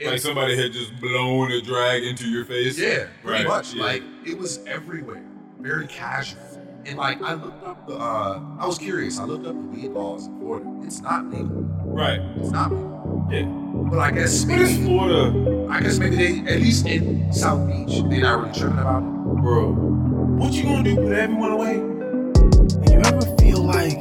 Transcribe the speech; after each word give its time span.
Like 0.00 0.20
somebody 0.20 0.56
had 0.56 0.70
just 0.72 0.94
blown 1.00 1.50
a 1.50 1.60
drag 1.60 2.04
into 2.04 2.28
your 2.30 2.44
face. 2.44 2.78
Yeah, 2.78 3.06
pretty 3.20 3.42
Right, 3.42 3.48
much. 3.48 3.74
yeah. 3.74 3.82
Like 3.82 4.02
it 4.24 4.38
was 4.38 4.60
everywhere, 4.64 5.24
very 5.58 5.88
casual. 5.88 6.40
And 6.86 6.96
like 6.98 7.20
I 7.20 7.34
looked 7.34 7.66
up 7.66 7.84
the, 7.88 7.96
uh, 7.96 8.40
I 8.60 8.64
was 8.68 8.78
curious. 8.78 9.18
I 9.18 9.24
looked 9.24 9.44
up 9.44 9.54
the 9.54 9.60
weed 9.68 9.88
laws 9.88 10.28
in 10.28 10.38
Florida. 10.38 10.70
It's 10.84 11.00
not 11.00 11.28
legal. 11.28 11.48
Right. 11.84 12.20
It's 12.36 12.50
not 12.52 12.70
legal. 12.70 13.26
Yeah. 13.32 13.42
But 13.90 13.98
I 13.98 14.12
guess 14.12 14.44
What 14.46 14.60
is 14.60 14.78
maybe, 14.78 14.84
Florida, 14.86 15.66
I 15.68 15.80
guess 15.80 15.98
maybe 15.98 16.14
they, 16.14 16.38
at 16.54 16.60
least 16.60 16.86
in 16.86 17.32
South 17.32 17.66
Beach, 17.66 18.00
they're 18.08 18.20
not 18.20 18.38
really 18.40 18.52
tripping 18.56 18.78
about 18.78 19.02
it. 19.02 19.42
bro? 19.42 19.72
What 19.72 20.52
you 20.52 20.62
gonna 20.62 20.84
do? 20.84 20.94
Put 20.94 21.12
everyone 21.12 21.50
away? 21.50 21.74
Do 21.74 22.92
you 22.92 23.00
ever 23.00 23.36
feel 23.40 23.62
like 23.64 23.98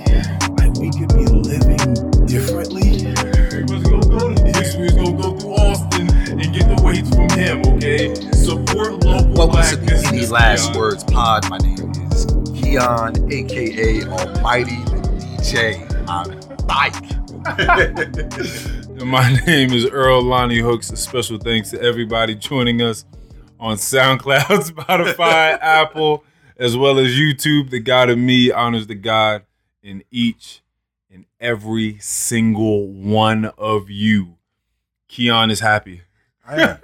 like 0.59 0.77
we 0.77 0.91
could 0.91 1.09
be 1.15 1.25
living 1.25 2.27
differently? 2.27 2.86
From 7.17 7.29
him. 7.31 7.61
Okay. 7.73 8.13
Support 8.31 9.03
local 9.03 9.33
Welcome 9.33 9.85
to 9.87 9.95
the. 10.11 10.27
Last 10.29 10.67
Keon. 10.67 10.77
Words 10.77 11.03
Pod. 11.05 11.49
My 11.49 11.57
name 11.57 11.91
is 12.11 12.25
Keon, 12.53 13.31
aka 13.31 14.03
Almighty 14.03 14.75
the 14.83 14.99
DJ 15.41 16.07
on 16.07 16.39
bike. 16.67 16.93
My 19.05 19.33
name 19.45 19.73
is 19.73 19.85
Earl 19.87 20.21
Lonnie 20.21 20.59
Hooks. 20.59 20.91
A 20.91 20.97
special 20.97 21.39
thanks 21.39 21.71
to 21.71 21.81
everybody 21.81 22.35
joining 22.35 22.81
us 22.81 23.05
on 23.59 23.77
SoundCloud, 23.77 24.41
Spotify, 24.71 25.57
Apple, 25.59 26.23
as 26.57 26.77
well 26.77 26.99
as 26.99 27.13
YouTube. 27.13 27.71
The 27.71 27.79
God 27.79 28.09
of 28.11 28.19
me 28.19 28.51
honors 28.51 28.85
the 28.85 28.95
God 28.95 29.43
in 29.81 30.03
each 30.11 30.61
and 31.09 31.25
every 31.39 31.97
single 31.99 32.87
one 32.87 33.45
of 33.57 33.89
you. 33.89 34.35
Keon 35.07 35.49
is 35.49 35.61
happy. 35.61 36.01
I 36.47 36.61
am. 36.61 36.77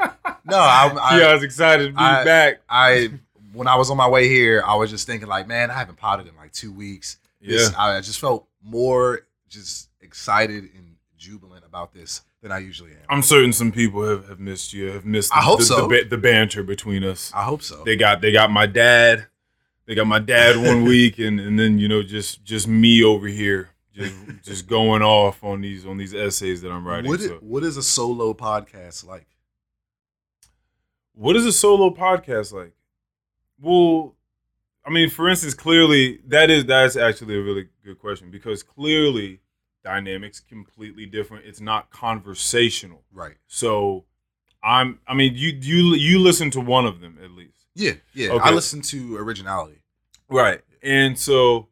No, 0.45 0.57
I, 0.57 0.93
I, 1.01 1.19
Keon's 1.19 1.43
excited 1.43 1.85
to 1.87 1.91
be 1.91 1.97
I- 1.97 2.23
back. 2.23 2.61
I 2.69 3.09
when 3.53 3.67
I 3.67 3.75
was 3.75 3.89
on 3.91 3.97
my 3.97 4.07
way 4.09 4.27
here, 4.27 4.63
I 4.65 4.75
was 4.75 4.89
just 4.89 5.05
thinking 5.05 5.27
like, 5.29 5.47
man, 5.47 5.69
I 5.69 5.75
haven't 5.75 5.97
potted 5.97 6.27
in 6.27 6.35
like 6.35 6.51
two 6.51 6.71
weeks. 6.71 7.17
This, 7.41 7.71
Yeah. 7.71 7.77
I 7.81 8.01
just 8.01 8.19
felt 8.19 8.47
more 8.63 9.21
just 9.49 9.89
excited 10.01 10.63
and 10.75 10.95
jubilant 11.17 11.63
about 11.65 11.93
this 11.93 12.21
than 12.41 12.51
I 12.51 12.57
usually 12.57 12.91
am. 12.91 12.97
I'm 13.09 13.21
certain 13.21 13.53
some 13.53 13.71
people 13.71 14.03
have, 14.09 14.27
have 14.27 14.39
missed 14.39 14.73
you, 14.73 14.91
have 14.91 15.05
missed 15.05 15.29
the, 15.31 15.37
I 15.37 15.41
hope 15.41 15.59
the, 15.59 15.65
so. 15.65 15.87
the, 15.87 16.03
the 16.03 16.17
banter 16.17 16.63
between 16.63 17.03
us. 17.03 17.31
I 17.33 17.43
hope 17.43 17.61
so. 17.61 17.83
they 17.85 17.95
got 17.95 18.21
they 18.21 18.31
got 18.31 18.49
my 18.51 18.65
dad 18.65 19.27
they 19.85 19.95
got 19.95 20.07
my 20.07 20.19
dad 20.19 20.57
one 20.57 20.83
week 20.87 21.19
and 21.19 21.39
and 21.39 21.59
then 21.59 21.77
you 21.77 21.87
know 21.87 22.01
just 22.03 22.43
just 22.43 22.67
me 22.67 23.03
over 23.03 23.27
here 23.27 23.69
just 23.93 24.15
just 24.41 24.67
going 24.67 25.01
off 25.03 25.43
on 25.43 25.61
these 25.61 25.85
on 25.85 25.97
these 25.97 26.13
essays 26.15 26.61
that 26.63 26.71
i'm 26.71 26.87
writing 26.87 27.09
what, 27.11 27.19
i- 27.19 27.27
so, 27.27 27.37
what 27.41 27.63
is 27.63 27.77
a 27.77 27.83
solo 27.83 28.33
podcast 28.33 29.05
like? 29.05 29.27
What 31.15 31.35
is 31.35 31.45
a 31.45 31.51
solo 31.51 31.89
podcast 31.89 32.51
like 32.53 32.73
well 33.61 34.15
i 34.85 34.89
mean 34.89 35.09
for 35.09 35.29
instance 35.29 35.53
clearly 35.53 36.19
that 36.27 36.49
is 36.49 36.65
that's 36.65 36.95
actually 36.95 37.35
a 37.37 37.41
really 37.41 37.67
good 37.83 37.99
question 37.99 38.29
because 38.31 38.63
clearly 38.63 39.39
dynamics 39.83 40.39
completely 40.39 41.05
different 41.05 41.45
it's 41.45 41.61
not 41.61 41.89
conversational 41.89 43.03
Right. 43.11 43.35
so 43.47 44.05
i'm 44.63 44.99
i 45.07 45.13
mean 45.13 45.33
you 45.35 45.57
you 45.61 45.95
you 45.95 46.19
listen 46.19 46.49
to 46.51 46.59
one 46.61 46.85
of 46.85 47.01
them 47.01 47.17
at 47.23 47.31
least 47.31 47.65
Yeah, 47.75 47.93
yeah. 48.13 48.29
Okay. 48.31 48.49
I 48.49 48.51
listen 48.51 48.81
to 48.83 49.17
originality. 49.17 49.81
right 50.29 50.61
and 50.81 51.17
so 51.17 51.67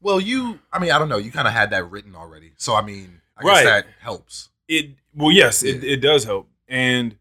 Well, 0.00 0.20
you, 0.20 0.58
I 0.70 0.78
mean, 0.78 0.90
I 0.90 0.98
don't 0.98 1.08
know. 1.08 1.16
You 1.16 1.32
kind 1.32 1.48
of 1.48 1.54
had 1.54 1.70
that 1.70 1.90
written 1.90 2.14
already, 2.14 2.52
so 2.58 2.74
I 2.74 2.82
mean, 2.82 3.22
I 3.38 3.42
guess 3.42 3.48
Right. 3.50 3.64
that 3.64 3.86
helps. 4.00 4.50
It 4.68 4.90
well, 5.14 5.32
yes, 5.32 5.62
it, 5.62 5.82
it 5.82 6.00
does 6.02 6.24
help. 6.24 6.48
And 6.68 7.16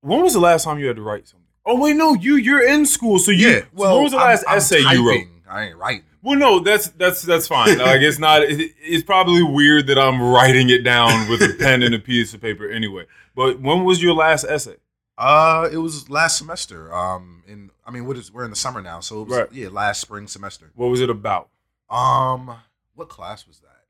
when 0.00 0.22
was 0.22 0.32
the 0.34 0.40
last 0.40 0.64
time 0.64 0.78
you 0.78 0.86
had 0.86 0.96
to 0.96 1.02
write 1.02 1.26
something? 1.28 1.46
Oh 1.64 1.80
wait, 1.80 1.96
no, 1.96 2.14
you 2.14 2.36
you're 2.36 2.66
in 2.66 2.86
school, 2.86 3.18
so 3.18 3.30
you. 3.32 3.48
yeah. 3.48 3.60
Well, 3.72 3.94
when 3.96 4.04
was 4.04 4.12
the 4.12 4.18
I'm- 4.18 4.28
last 4.28 4.44
I'm 4.48 4.56
essay 4.58 4.80
you 4.80 5.08
wrote? 5.08 5.24
I 5.48 5.64
ain't 5.66 5.76
writing. 5.76 6.02
Well, 6.22 6.36
no, 6.38 6.58
that's 6.60 6.88
that's 6.90 7.22
that's 7.22 7.46
fine. 7.46 7.78
Like 7.78 8.00
it's 8.00 8.18
not. 8.18 8.42
It, 8.42 8.72
it's 8.80 9.04
probably 9.04 9.42
weird 9.42 9.86
that 9.88 9.98
I'm 9.98 10.20
writing 10.20 10.70
it 10.70 10.82
down 10.82 11.28
with 11.28 11.40
a 11.42 11.54
pen 11.58 11.82
and 11.84 11.94
a 11.94 11.98
piece 12.00 12.34
of 12.34 12.40
paper 12.40 12.68
anyway. 12.68 13.04
But 13.34 13.60
when 13.60 13.84
was 13.84 14.02
your 14.02 14.14
last 14.14 14.44
essay? 14.44 14.76
Uh, 15.18 15.68
it 15.72 15.78
was 15.78 16.10
last 16.10 16.36
semester. 16.38 16.92
Um, 16.94 17.42
in 17.46 17.70
I 17.86 17.90
mean, 17.92 18.06
what 18.06 18.16
is 18.16 18.32
we're 18.32 18.44
in 18.44 18.50
the 18.50 18.56
summer 18.56 18.82
now, 18.82 18.98
so 19.00 19.22
it 19.22 19.28
was 19.28 19.38
Right. 19.38 19.52
yeah, 19.52 19.68
last 19.68 20.00
spring 20.00 20.26
semester. 20.26 20.70
What 20.74 20.88
was 20.88 21.00
it 21.00 21.10
about? 21.10 21.48
Um, 21.88 22.56
what 22.96 23.08
class 23.08 23.46
was 23.46 23.60
that? 23.60 23.84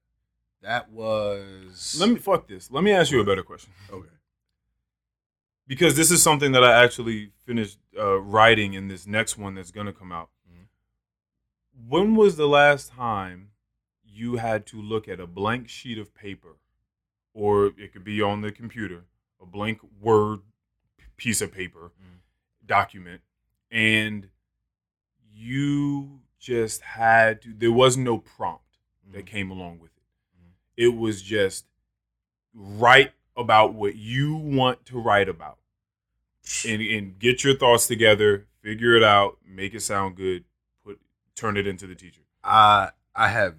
That 0.62 0.90
was. 0.90 1.96
Let 1.98 2.10
me 2.10 2.16
fuck 2.16 2.48
this. 2.48 2.70
Let 2.70 2.84
me 2.84 2.92
ask 2.92 3.10
you 3.12 3.20
a 3.20 3.24
better 3.24 3.42
question 3.42 3.72
Okay. 3.90 4.08
Because 5.66 5.96
this 5.96 6.10
is 6.10 6.22
something 6.22 6.52
that 6.52 6.64
I 6.64 6.82
actually 6.82 7.32
finished 7.44 7.78
uh, 7.98 8.18
writing 8.20 8.74
in 8.74 8.88
this 8.88 9.06
next 9.06 9.36
one 9.36 9.54
that's 9.54 9.70
gonna 9.70 9.92
come 9.92 10.12
out. 10.12 10.30
Mhm. 10.48 10.66
When 11.88 12.14
was 12.14 12.36
the 12.36 12.48
last 12.48 12.90
time 12.90 13.50
you 14.04 14.36
had 14.36 14.66
to 14.66 14.80
look 14.80 15.08
at 15.08 15.20
a 15.20 15.26
blank 15.26 15.68
sheet 15.68 15.98
of 15.98 16.14
paper, 16.14 16.56
or 17.34 17.66
it 17.78 17.92
could 17.92 18.04
be 18.04 18.22
on 18.22 18.40
the 18.40 18.52
computer, 18.52 19.04
a 19.40 19.46
blank 19.46 19.80
Word 20.00 20.40
piece 21.16 21.40
of 21.40 21.52
paper, 21.52 21.92
Mhm. 22.00 22.20
document, 22.64 23.22
and 23.70 24.30
you 25.30 26.22
just 26.38 26.80
had 26.82 27.42
to? 27.42 27.52
There 27.52 27.72
was 27.72 27.96
no 27.96 28.18
prompt 28.18 28.78
that 29.12 29.24
Mhm. 29.24 29.26
came 29.26 29.50
along 29.50 29.80
with 29.80 29.96
it. 29.96 30.04
Mhm. 30.38 30.52
It 30.76 30.88
was 30.96 31.22
just 31.22 31.66
write 32.54 33.12
about 33.36 33.74
what 33.74 33.96
you 33.96 34.36
want 34.36 34.84
to 34.86 34.98
write 34.98 35.28
about 35.28 35.58
and, 36.66 36.80
and 36.80 37.18
get 37.18 37.44
your 37.44 37.56
thoughts 37.56 37.86
together, 37.86 38.46
figure 38.62 38.94
it 38.96 39.02
out, 39.02 39.38
make 39.46 39.74
it 39.74 39.80
sound 39.80 40.16
good, 40.16 40.44
put 40.84 40.98
turn 41.34 41.56
it 41.56 41.66
into 41.66 41.86
the 41.86 41.94
teacher. 41.94 42.22
I 42.42 42.90
I 43.14 43.28
have 43.28 43.54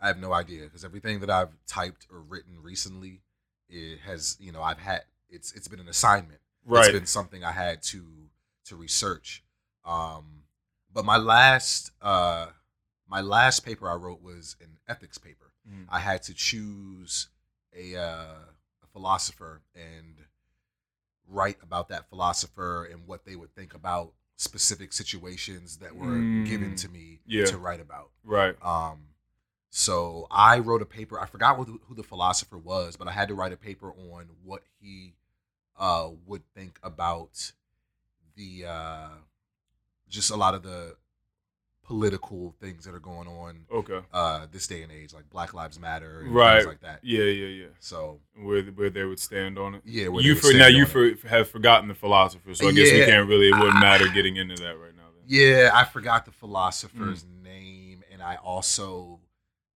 I 0.00 0.08
have 0.08 0.18
no 0.18 0.32
idea 0.32 0.64
because 0.64 0.84
everything 0.84 1.20
that 1.20 1.30
I've 1.30 1.50
typed 1.66 2.06
or 2.12 2.20
written 2.20 2.62
recently, 2.62 3.20
it 3.68 4.00
has 4.00 4.36
you 4.40 4.52
know 4.52 4.62
I've 4.62 4.78
had 4.78 5.02
it's 5.28 5.52
it's 5.52 5.68
been 5.68 5.80
an 5.80 5.88
assignment. 5.88 6.40
Right. 6.66 6.86
It's 6.86 6.92
been 6.92 7.06
something 7.06 7.44
I 7.44 7.52
had 7.52 7.82
to 7.84 8.02
to 8.66 8.76
research. 8.76 9.44
Um, 9.84 10.44
but 10.92 11.04
my 11.04 11.18
last 11.18 11.90
uh, 12.00 12.46
my 13.08 13.20
last 13.20 13.60
paper 13.60 13.88
I 13.90 13.94
wrote 13.94 14.22
was 14.22 14.56
an 14.60 14.78
ethics 14.88 15.18
paper. 15.18 15.52
Mhm. 15.68 15.86
I 15.88 15.98
had 15.98 16.22
to 16.24 16.34
choose 16.34 17.28
a, 17.76 17.96
uh, 17.96 18.00
a 18.02 18.53
philosopher 18.94 19.60
and 19.74 20.14
write 21.28 21.58
about 21.62 21.88
that 21.88 22.08
philosopher 22.08 22.84
and 22.90 23.06
what 23.06 23.26
they 23.26 23.36
would 23.36 23.54
think 23.54 23.74
about 23.74 24.12
specific 24.36 24.92
situations 24.92 25.76
that 25.78 25.94
were 25.96 26.18
given 26.46 26.72
Mm. 26.74 26.80
to 26.80 26.88
me 26.88 27.20
Yeah. 27.26 27.44
to 27.46 27.58
write 27.58 27.80
about. 27.80 28.10
Right. 28.22 28.56
Um, 28.64 29.08
so 29.70 30.26
I 30.30 30.58
wrote 30.60 30.82
a 30.82 30.86
paper. 30.86 31.20
I 31.20 31.26
forgot 31.26 31.56
who, 31.56 31.80
who 31.86 31.94
the 31.94 32.02
philosopher 32.02 32.56
was, 32.58 32.96
but 32.96 33.08
I 33.08 33.12
had 33.12 33.28
to 33.28 33.34
write 33.34 33.52
a 33.52 33.56
paper 33.56 33.92
on 33.92 34.28
what 34.42 34.62
he 34.80 35.14
uh, 35.76 36.10
would 36.26 36.42
think 36.54 36.78
about 36.82 37.52
the 38.36 38.64
uh, 38.66 39.08
just 40.08 40.30
a 40.30 40.36
lot 40.36 40.54
of 40.54 40.62
the 40.62 40.96
political 41.84 42.54
things 42.60 42.84
that 42.84 42.94
are 42.94 42.98
going 43.00 43.28
on 43.28 43.66
Okay. 43.70 44.00
uh, 44.12 44.46
this 44.50 44.66
day 44.66 44.82
and 44.82 44.90
age, 44.90 45.12
like 45.12 45.28
Black 45.30 45.52
Lives 45.54 45.78
Matter, 45.78 46.20
and 46.20 46.34
Right. 46.34 46.56
things 46.56 46.66
like 46.66 46.80
that. 46.80 47.00
Yeah, 47.02 47.24
yeah, 47.24 47.46
yeah. 47.46 47.66
So 47.78 48.20
Where 48.36 48.62
where 48.62 48.90
they 48.90 49.04
would 49.04 49.20
stand 49.20 49.58
on 49.58 49.74
it. 49.76 49.82
yeah, 49.84 50.08
where 50.08 50.22
You 50.22 50.34
they 50.34 50.40
for 50.40 50.46
stand 50.46 50.58
now 50.60 50.66
on 50.66 50.74
you 50.74 50.86
for, 50.86 51.28
have 51.28 51.48
forgotten 51.50 51.88
the 51.88 51.94
philosopher, 51.94 52.54
so 52.54 52.68
I 52.68 52.72
guess 52.72 52.90
we 52.92 53.04
can't 53.04 53.28
really. 53.28 53.48
It 53.48 53.54
wouldn't 53.54 53.76
Ah. 53.76 53.80
matter 53.80 54.08
getting 54.08 54.36
into 54.36 54.56
that 54.56 54.78
right 54.78 54.96
now. 54.96 55.02
Then. 55.14 55.24
Yeah, 55.26 55.70
I 55.74 55.84
forgot 55.84 56.24
the 56.24 56.32
philosopher's 56.32 57.24
Mm. 57.24 57.42
name, 57.42 58.04
and 58.10 58.22
I 58.22 58.36
also 58.36 59.20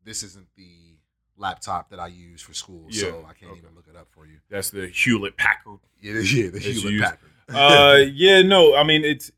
this 0.05 0.23
isn't 0.23 0.47
the 0.57 0.97
laptop 1.37 1.91
that 1.91 2.01
I 2.01 2.07
use 2.07 2.41
for 2.41 2.55
school, 2.55 2.87
Yeah, 2.89 3.03
so 3.03 3.27
I 3.29 3.35
can't 3.35 3.53
okay. 3.53 3.61
even 3.61 3.75
look 3.75 3.87
it 3.89 3.95
up 3.97 4.09
for 4.11 4.27
you. 4.27 4.39
That's 4.49 4.71
the 4.71 4.87
Hewlett 4.89 5.37
Packard. 5.37 5.81
Yeah, 6.01 6.13
yeah, 6.21 6.49
the 6.51 6.59
Hewlett 6.59 7.01
Packard. 7.03 7.31
uh 7.51 8.05
yeah 8.13 8.43
no 8.43 8.75
i 8.77 8.83
mean 8.83 9.03
it's 9.07 9.31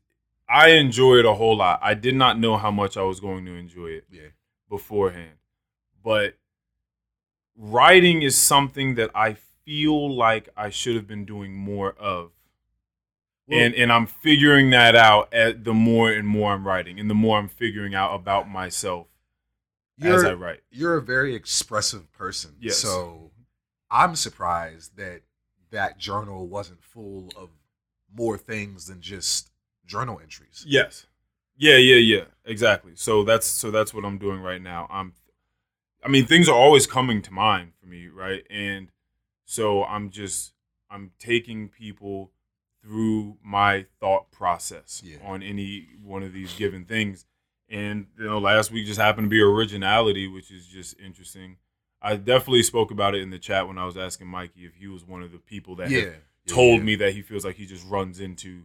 i 0.51 0.69
enjoy 0.69 1.15
it 1.15 1.25
a 1.25 1.33
whole 1.33 1.57
lot. 1.57 1.79
I 1.81 1.93
did 1.93 2.15
not 2.15 2.39
know 2.39 2.57
how 2.57 2.71
much 2.71 2.97
i 2.97 3.03
was 3.03 3.19
going 3.19 3.45
to 3.45 3.55
enjoy 3.55 3.87
it 3.87 4.05
yeah, 4.11 4.29
beforehand. 4.69 5.37
But 6.03 6.35
writing 7.55 8.21
is 8.21 8.35
something 8.35 8.95
that 8.95 9.11
i 9.15 9.37
feel 9.65 10.13
like 10.15 10.49
i 10.57 10.69
should 10.69 10.95
have 10.95 11.07
been 11.07 11.25
doing 11.25 11.53
more 11.53 11.93
of. 11.93 12.31
Well- 13.47 13.59
and 13.59 13.75
and 13.75 13.91
i'm 13.91 14.07
figuring 14.07 14.69
that 14.71 14.95
out 14.95 15.33
at 15.33 15.63
the 15.63 15.73
more 15.73 16.11
and 16.11 16.27
more 16.27 16.53
i'm 16.53 16.65
writing 16.65 16.99
and 16.99 17.09
the 17.09 17.15
more 17.15 17.37
i'm 17.37 17.49
figuring 17.49 17.93
out 17.93 18.13
about 18.15 18.49
myself 18.49 19.07
as 20.01 20.23
i 20.23 20.33
write. 20.33 20.61
you're 20.71 20.97
a 20.97 21.01
very 21.01 21.35
expressive 21.35 22.11
person. 22.11 22.55
Yes. 22.59 22.77
So 22.77 23.31
I'm 23.91 24.15
surprised 24.15 24.97
that 24.97 25.21
that 25.69 25.97
journal 25.97 26.47
wasn't 26.47 26.83
full 26.83 27.29
of 27.35 27.49
more 28.13 28.37
things 28.37 28.87
than 28.87 29.01
just 29.01 29.50
journal 29.91 30.19
entries. 30.21 30.63
Yes. 30.67 31.05
Yeah, 31.57 31.77
yeah, 31.77 31.97
yeah. 31.97 32.23
Exactly. 32.45 32.93
So 32.95 33.23
that's 33.23 33.45
so 33.45 33.69
that's 33.71 33.93
what 33.93 34.05
I'm 34.05 34.17
doing 34.17 34.39
right 34.41 34.61
now. 34.61 34.87
I'm 34.89 35.13
I 36.03 36.07
mean, 36.07 36.25
things 36.25 36.49
are 36.49 36.55
always 36.55 36.87
coming 36.87 37.21
to 37.21 37.31
mind 37.31 37.73
for 37.79 37.85
me, 37.87 38.07
right? 38.07 38.43
And 38.49 38.91
so 39.45 39.83
I'm 39.83 40.09
just 40.09 40.53
I'm 40.89 41.11
taking 41.19 41.69
people 41.69 42.31
through 42.83 43.37
my 43.43 43.85
thought 43.99 44.31
process 44.31 45.01
Yeah. 45.05 45.17
on 45.23 45.43
any 45.43 45.87
one 46.03 46.23
of 46.23 46.33
these 46.33 46.53
given 46.53 46.85
things. 46.85 47.25
And 47.69 48.07
you 48.17 48.25
know, 48.25 48.39
last 48.39 48.71
week 48.71 48.85
just 48.87 48.99
happened 48.99 49.25
to 49.25 49.29
be 49.29 49.39
originality, 49.41 50.27
which 50.27 50.51
is 50.51 50.65
just 50.67 50.99
interesting. 50.99 51.57
I 52.01 52.15
definitely 52.15 52.63
spoke 52.63 52.89
about 52.89 53.13
it 53.13 53.21
in 53.21 53.29
the 53.29 53.37
chat 53.37 53.67
when 53.67 53.77
I 53.77 53.85
was 53.85 53.95
asking 53.97 54.27
Mikey 54.27 54.65
if 54.65 54.73
he 54.73 54.87
was 54.87 55.05
one 55.05 55.21
of 55.21 55.31
the 55.31 55.37
people 55.37 55.75
that 55.75 55.91
Yeah. 55.91 56.09
told 56.47 56.79
yeah. 56.79 56.83
me 56.85 56.95
that 56.95 57.13
he 57.13 57.21
feels 57.21 57.45
like 57.45 57.55
he 57.57 57.67
just 57.67 57.85
runs 57.87 58.19
into 58.19 58.63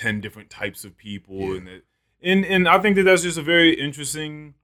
10 0.00 0.20
different 0.20 0.50
types 0.50 0.84
of 0.84 0.96
people 0.96 1.36
Yeah. 1.40 1.56
and 1.56 1.66
that 1.66 1.82
and 2.22 2.44
and 2.44 2.68
I 2.68 2.78
think 2.78 2.96
that 2.96 3.04
that's 3.04 3.22
just 3.22 3.38
a 3.38 3.42
very 3.42 3.72
interesting 3.74 4.54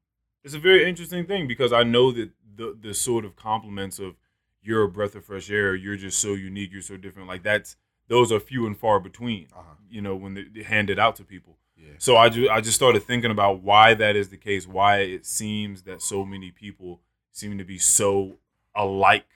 it's 0.45 0.55
a 0.55 0.59
very 0.59 0.89
interesting 0.89 1.27
thing 1.27 1.47
because 1.49 1.73
I 1.73 1.83
know 1.83 2.13
that 2.13 2.31
the 2.57 2.77
the 2.81 2.95
sort 2.95 3.25
of 3.25 3.37
compliments 3.37 3.99
of 3.99 4.15
you're 4.63 4.83
a 4.85 4.89
breath 4.89 5.15
of 5.15 5.25
fresh 5.25 5.51
air, 5.51 5.75
you're 5.75 5.97
just 5.97 6.19
so 6.21 6.33
unique, 6.35 6.73
you're 6.73 6.83
so 6.83 6.97
different. 6.97 7.29
Like 7.29 7.43
that's 7.43 7.77
those 8.09 8.33
are 8.33 8.41
few 8.41 8.67
and 8.67 8.77
far 8.79 8.99
between. 9.01 9.47
Uh-huh. 9.53 9.75
You 9.89 10.01
know, 10.01 10.17
when 10.17 10.35
they, 10.35 10.45
they 10.55 10.63
hand 10.63 10.91
it 10.91 10.99
out 10.99 11.15
to 11.17 11.25
people. 11.25 11.59
Yeah. 11.77 11.95
So 11.99 12.17
I 12.17 12.29
just 12.29 12.51
I 12.51 12.61
just 12.61 12.77
started 12.77 13.03
thinking 13.03 13.31
about 13.31 13.63
why 13.63 13.95
that 13.95 14.17
is 14.17 14.29
the 14.31 14.37
case, 14.39 14.67
why 14.67 14.99
it 15.01 15.27
seems 15.27 15.83
that 15.83 16.03
so 16.03 16.25
many 16.25 16.51
people 16.51 17.01
seem 17.33 17.59
to 17.59 17.65
be 17.65 17.79
so 17.79 18.39
alike, 18.75 19.27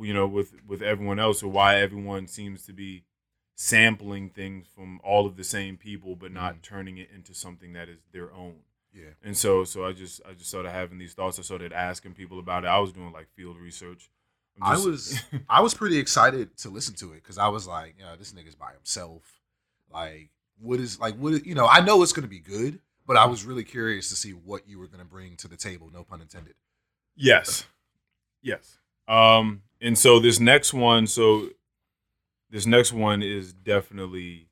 you 0.00 0.14
know, 0.14 0.26
with 0.26 0.54
with 0.66 0.82
everyone 0.82 1.18
else, 1.18 1.42
or 1.42 1.48
why 1.48 1.76
everyone 1.76 2.26
seems 2.26 2.64
to 2.66 2.72
be 2.72 3.04
sampling 3.56 4.30
things 4.30 4.66
from 4.74 5.00
all 5.04 5.26
of 5.26 5.36
the 5.36 5.44
same 5.44 5.76
people, 5.76 6.16
but 6.16 6.32
not 6.32 6.56
Mhm. 6.56 6.62
turning 6.62 6.98
it 6.98 7.10
into 7.10 7.34
something 7.34 7.72
that 7.74 7.88
is 7.88 7.98
their 8.12 8.32
own. 8.32 8.62
Yeah. 8.92 9.10
And 9.22 9.36
so 9.36 9.64
so 9.64 9.84
I 9.84 9.92
just 9.92 10.20
I 10.24 10.32
just 10.34 10.48
started 10.50 10.70
having 10.70 10.98
these 10.98 11.14
thoughts. 11.14 11.38
I 11.38 11.42
started 11.42 11.72
asking 11.72 12.14
people 12.14 12.38
about 12.38 12.64
it. 12.64 12.68
I 12.68 12.78
was 12.78 12.92
doing 12.92 13.12
like 13.12 13.28
field 13.34 13.56
research. 13.58 14.10
I'm 14.60 14.72
I 14.72 14.78
was 14.84 15.20
I 15.48 15.60
was 15.60 15.74
pretty 15.74 15.98
excited 15.98 16.56
to 16.58 16.68
listen 16.70 16.94
to 16.96 17.12
it 17.12 17.16
because 17.22 17.38
I 17.38 17.48
was 17.48 17.66
like, 17.66 17.94
you 17.98 18.04
know, 18.04 18.16
this 18.16 18.32
nigga's 18.32 18.54
by 18.54 18.72
himself. 18.72 19.40
Like, 19.90 20.30
what 20.58 20.78
is 20.80 20.98
like 21.00 21.16
what 21.16 21.34
is- 21.34 21.46
you 21.46 21.54
know? 21.54 21.66
I 21.66 21.80
know 21.80 22.02
it's 22.02 22.12
gonna 22.12 22.28
be 22.28 22.38
good, 22.40 22.80
but 23.06 23.16
I 23.16 23.26
was 23.26 23.44
really 23.44 23.64
curious 23.64 24.08
to 24.10 24.16
see 24.16 24.32
what 24.32 24.68
you 24.68 24.78
were 24.78 24.86
gonna 24.88 25.04
bring 25.04 25.36
to 25.38 25.48
the 25.48 25.56
table. 25.56 25.90
No 25.92 26.04
pun 26.04 26.20
intended. 26.20 26.54
Yes. 27.16 27.66
Yes. 28.42 28.78
Um, 29.08 29.62
and 29.80 29.98
so 29.98 30.18
this 30.20 30.38
next 30.40 30.72
one, 30.72 31.06
so 31.06 31.50
this 32.54 32.66
next 32.66 32.92
one 32.92 33.20
is 33.22 33.52
definitely 33.52 34.46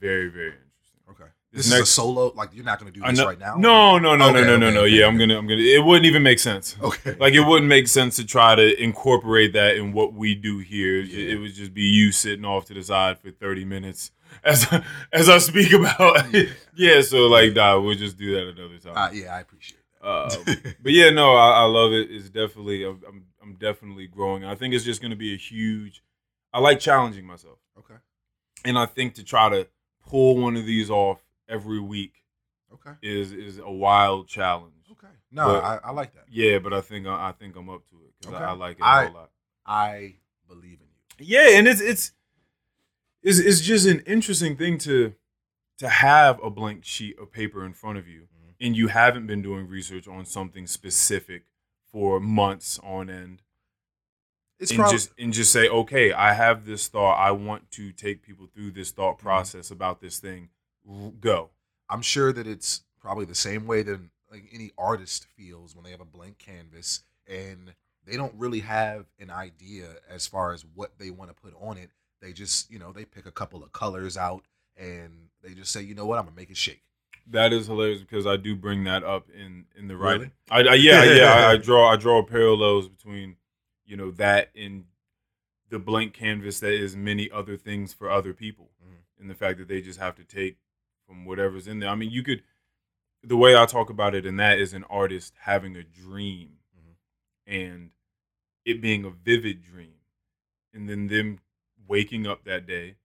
very, 0.00 0.28
very 0.28 0.52
interesting. 0.52 1.00
Okay. 1.10 1.24
This 1.52 1.64
This, 1.64 1.66
is 1.66 1.72
a 1.72 1.76
next- 1.78 1.90
solo. 1.90 2.32
Like, 2.34 2.50
you're 2.54 2.64
not 2.64 2.78
gonna 2.78 2.92
do 2.92 3.00
this 3.02 3.20
right 3.22 3.38
now. 3.38 3.56
No, 3.56 3.98
no, 3.98 4.16
no, 4.16 4.28
Okay, 4.30 4.40
no, 4.40 4.56
no, 4.56 4.56
no, 4.56 4.66
okay, 4.68 4.74
no. 4.74 4.80
okay, 4.84 4.90
Yeah, 4.94 5.06
I'm 5.06 5.18
gonna, 5.18 5.36
I'm 5.36 5.46
gonna. 5.46 5.60
It 5.60 5.84
wouldn't 5.84 6.06
even 6.06 6.22
make 6.22 6.38
sense. 6.38 6.76
Okay. 6.80 7.16
Like 7.20 7.34
it 7.34 7.40
wouldn't 7.40 7.68
make 7.68 7.88
sense 7.88 8.16
to 8.16 8.24
try 8.24 8.54
to 8.54 8.82
incorporate 8.82 9.52
that 9.54 9.76
in 9.76 9.92
what 9.92 10.14
we 10.14 10.34
do 10.34 10.58
here. 10.60 11.00
It- 11.00 11.08
Yeah. 11.08 11.34
It 11.34 11.40
would 11.40 11.52
just 11.54 11.74
be 11.74 11.82
you 11.82 12.12
sitting 12.12 12.44
off 12.44 12.64
to 12.66 12.74
the 12.74 12.82
side 12.82 13.18
for 13.18 13.30
30 13.30 13.64
minutes 13.64 14.12
as 14.44 14.66
as 15.12 15.28
I 15.28 15.38
speak 15.38 15.72
about. 15.72 16.32
Yeah. 16.32 16.44
yeah, 16.76 17.00
so 17.02 17.26
like, 17.26 17.52
nah, 17.54 17.78
we'll 17.80 17.96
just 17.96 18.16
do 18.16 18.32
that 18.34 18.48
another 18.48 18.78
time. 18.78 18.96
Uh, 18.96 19.10
yeah, 19.12 19.34
I 19.36 19.40
appreciate 19.40 19.76
that. 20.00 20.06
Uh, 20.06 20.30
but 20.82 20.92
yeah, 20.92 21.10
no, 21.10 21.34
I, 21.34 21.60
I 21.60 21.64
love 21.64 21.92
it. 21.92 22.10
It's 22.10 22.28
definitely, 22.30 22.82
I'm, 22.84 23.00
I'm, 23.06 23.24
I'm 23.42 23.54
definitely 23.54 24.06
growing. 24.08 24.44
I 24.44 24.54
think 24.56 24.72
it's 24.74 24.84
just 24.84 25.00
going 25.00 25.10
to 25.12 25.16
be 25.16 25.32
a 25.34 25.36
huge. 25.36 26.02
I 26.52 26.60
like 26.60 26.80
challenging 26.80 27.24
myself, 27.26 27.58
okay. 27.78 27.94
and 28.64 28.78
I 28.78 28.86
think 28.86 29.14
to 29.14 29.24
try 29.24 29.48
to 29.48 29.66
pull 30.06 30.36
one 30.38 30.56
of 30.56 30.66
these 30.66 30.90
off 30.90 31.22
every 31.48 31.80
week 31.80 32.14
Okay. 32.74 32.92
is 33.02 33.32
is 33.32 33.58
a 33.58 33.70
wild 33.70 34.28
challenge. 34.28 34.74
Okay. 34.92 35.12
No, 35.30 35.46
But- 35.46 35.64
I, 35.64 35.76
I 35.84 35.90
like 35.92 36.12
that. 36.14 36.24
Yeah, 36.28 36.58
but 36.58 36.72
I 36.72 36.80
think 36.80 37.06
I, 37.06 37.28
I 37.28 37.32
think 37.32 37.56
I'm 37.56 37.68
up 37.70 37.86
to 37.90 37.96
it 37.96 38.12
because 38.20 38.34
Okay. 38.34 38.44
I, 38.44 38.50
I 38.50 38.52
like 38.52 38.76
it 38.78 38.82
I- 38.82 39.04
a 39.06 39.12
lot. 39.12 39.30
I 39.64 40.16
believe 40.48 40.78
in 40.80 40.88
you. 40.88 41.26
Yeah, 41.26 41.56
and 41.58 41.66
it's 41.68 41.80
it's 41.80 42.12
it's 43.22 43.38
it's 43.38 43.60
just 43.60 43.86
an 43.86 44.00
interesting 44.00 44.56
thing 44.56 44.78
to 44.78 45.14
to 45.78 45.88
have 45.88 46.38
a 46.42 46.50
blank 46.50 46.84
sheet 46.84 47.18
of 47.18 47.32
paper 47.32 47.64
in 47.64 47.72
front 47.72 47.98
of 47.98 48.06
you 48.08 48.22
Mhm. 48.22 48.54
and 48.60 48.76
you 48.76 48.88
haven't 48.88 49.26
been 49.26 49.40
doing 49.42 49.68
research 49.68 50.06
on 50.08 50.24
something 50.24 50.66
specific 50.66 51.44
for 51.90 52.18
months 52.20 52.78
on 52.82 53.08
end 53.10 53.42
It's 54.62 54.70
and 54.70 54.78
probably 54.78 54.96
just 54.96 55.10
and 55.18 55.32
just 55.32 55.52
say, 55.52 55.68
okay, 55.68 56.12
I 56.12 56.32
have 56.34 56.64
this 56.64 56.88
thought. 56.88 57.16
I 57.18 57.32
want 57.32 57.70
to 57.72 57.92
take 57.92 58.22
people 58.22 58.46
through 58.54 58.70
this 58.70 58.90
thought 58.92 59.16
Mhm. 59.18 59.22
process 59.22 59.70
about 59.70 60.00
this 60.00 60.18
thing. 60.20 60.48
Go. 61.20 61.50
I'm 61.88 62.02
sure 62.02 62.32
that 62.32 62.46
it's 62.46 62.82
probably 63.00 63.24
the 63.24 63.34
same 63.34 63.66
way 63.66 63.82
that 63.82 64.00
like 64.30 64.44
any 64.52 64.70
artist 64.78 65.26
feels 65.36 65.74
when 65.74 65.84
they 65.84 65.90
have 65.90 66.00
a 66.00 66.04
blank 66.06 66.38
canvas 66.38 67.02
and 67.26 67.74
they 68.04 68.16
don't 68.16 68.34
really 68.34 68.60
have 68.60 69.06
an 69.20 69.30
idea 69.30 69.96
as 70.08 70.26
far 70.26 70.52
as 70.52 70.64
what 70.64 70.98
they 70.98 71.10
want 71.10 71.30
to 71.30 71.34
put 71.34 71.54
on 71.60 71.76
it. 71.76 71.90
They 72.20 72.32
just, 72.32 72.70
you 72.70 72.78
know, 72.78 72.92
they 72.92 73.04
pick 73.04 73.26
a 73.26 73.30
couple 73.32 73.62
of 73.62 73.72
colors 73.72 74.16
out 74.16 74.44
and 74.76 75.28
they 75.42 75.54
just 75.54 75.70
say, 75.72 75.82
you 75.82 75.94
know 75.94 76.06
what, 76.06 76.18
I'm 76.18 76.24
gonna 76.24 76.36
make 76.36 76.50
it 76.50 76.56
shake. 76.56 76.82
That 77.26 77.52
is 77.52 77.66
hilarious 77.66 78.00
because 78.00 78.26
I 78.26 78.36
do 78.36 78.56
bring 78.56 78.84
that 78.84 79.04
up 79.04 79.28
in 79.30 79.66
in 79.76 79.88
the 79.88 79.96
Really? 79.96 80.12
writing. 80.18 80.32
I, 80.50 80.60
I 80.62 80.74
yeah 80.74 81.04
yeah 81.04 81.32
I, 81.32 81.50
I 81.52 81.56
draw 81.68 81.92
I 81.92 81.96
draw 81.96 82.22
parallels 82.22 82.88
between 82.88 83.36
you 83.84 83.96
know 83.96 84.10
that 84.12 84.50
in 84.54 84.86
the 85.68 85.78
blank 85.78 86.12
canvas 86.12 86.60
that 86.60 86.72
is 86.72 86.94
many 86.94 87.30
other 87.30 87.56
things 87.56 87.92
for 87.92 88.10
other 88.10 88.32
people, 88.34 88.70
Mhm. 88.84 89.02
and 89.18 89.30
the 89.30 89.34
fact 89.34 89.58
that 89.58 89.68
they 89.68 89.80
just 89.80 89.98
have 89.98 90.14
to 90.16 90.24
take 90.24 90.58
from 91.06 91.24
whatever's 91.24 91.66
in 91.66 91.78
there. 91.78 91.88
I 91.88 91.94
mean, 91.94 92.10
you 92.10 92.22
could 92.22 92.42
the 93.22 93.36
way 93.36 93.56
I 93.56 93.66
talk 93.66 93.88
about 93.88 94.14
it 94.16 94.26
and 94.26 94.38
that 94.40 94.58
is 94.58 94.74
an 94.74 94.82
artist 94.84 95.34
having 95.42 95.76
a 95.76 95.84
dream 95.84 96.58
Mhm. 96.76 96.96
and 97.46 97.90
it 98.64 98.80
being 98.80 99.04
a 99.04 99.10
vivid 99.10 99.62
dream, 99.62 100.00
and 100.72 100.88
then 100.88 101.06
them 101.06 101.40
waking 101.86 102.26
up 102.26 102.44
that 102.44 102.66
day 102.66 102.96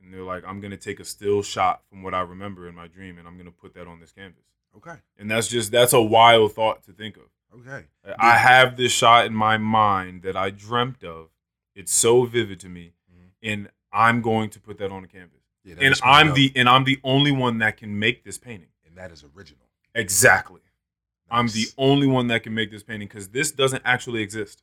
and 0.00 0.12
they're 0.14 0.22
like, 0.22 0.44
I'm 0.44 0.60
gonna 0.60 0.76
take 0.76 1.00
a 1.00 1.04
still 1.04 1.42
shot 1.42 1.84
from 1.88 2.02
what 2.02 2.14
I 2.14 2.20
remember 2.20 2.68
in 2.68 2.74
my 2.74 2.86
dream, 2.88 3.18
and 3.18 3.26
I'm 3.28 3.36
gonna 3.36 3.50
put 3.50 3.74
that 3.74 3.86
on 3.86 4.00
this 4.00 4.12
canvas. 4.12 4.44
Okay. 4.76 5.00
And 5.16 5.30
that's 5.30 5.48
just 5.48 5.70
that's 5.70 5.92
a 5.92 6.00
wild 6.00 6.52
thought 6.54 6.82
to 6.84 6.92
think 6.92 7.16
of. 7.16 7.30
Okay. 7.54 7.86
I 8.18 8.36
have 8.36 8.76
this 8.76 8.92
shot 8.92 9.26
in 9.26 9.34
my 9.34 9.56
mind 9.58 10.22
that 10.22 10.36
I 10.36 10.50
dreamt 10.50 11.02
of. 11.04 11.28
It's 11.74 11.92
so 11.94 12.24
vivid 12.24 12.60
to 12.60 12.68
me, 12.68 12.92
Mhm. 13.12 13.30
and 13.42 13.70
I'm 13.92 14.20
going 14.20 14.50
to 14.50 14.60
put 14.60 14.78
that 14.78 14.90
on 14.90 15.02
the 15.02 15.08
canvas. 15.08 15.40
Yeah, 15.64 15.76
And 15.80 15.94
I'm 16.02 16.34
the 16.34 16.52
and 16.56 16.68
I'm 16.68 16.84
the 16.84 17.00
only 17.04 17.30
one 17.32 17.58
that 17.58 17.76
can 17.76 17.98
make 17.98 18.24
this 18.24 18.38
painting. 18.38 18.68
and 18.86 18.96
that 18.96 19.10
is 19.12 19.22
original. 19.36 19.68
Exactly. 19.94 20.60
I'm 21.30 21.48
the 21.48 21.66
only 21.76 22.06
one 22.06 22.28
that 22.28 22.42
can 22.42 22.54
make 22.54 22.70
this 22.70 22.82
painting 22.82 23.06
because 23.08 23.28
this 23.28 23.50
doesn't 23.52 23.82
actually 23.84 24.22
exist. 24.22 24.62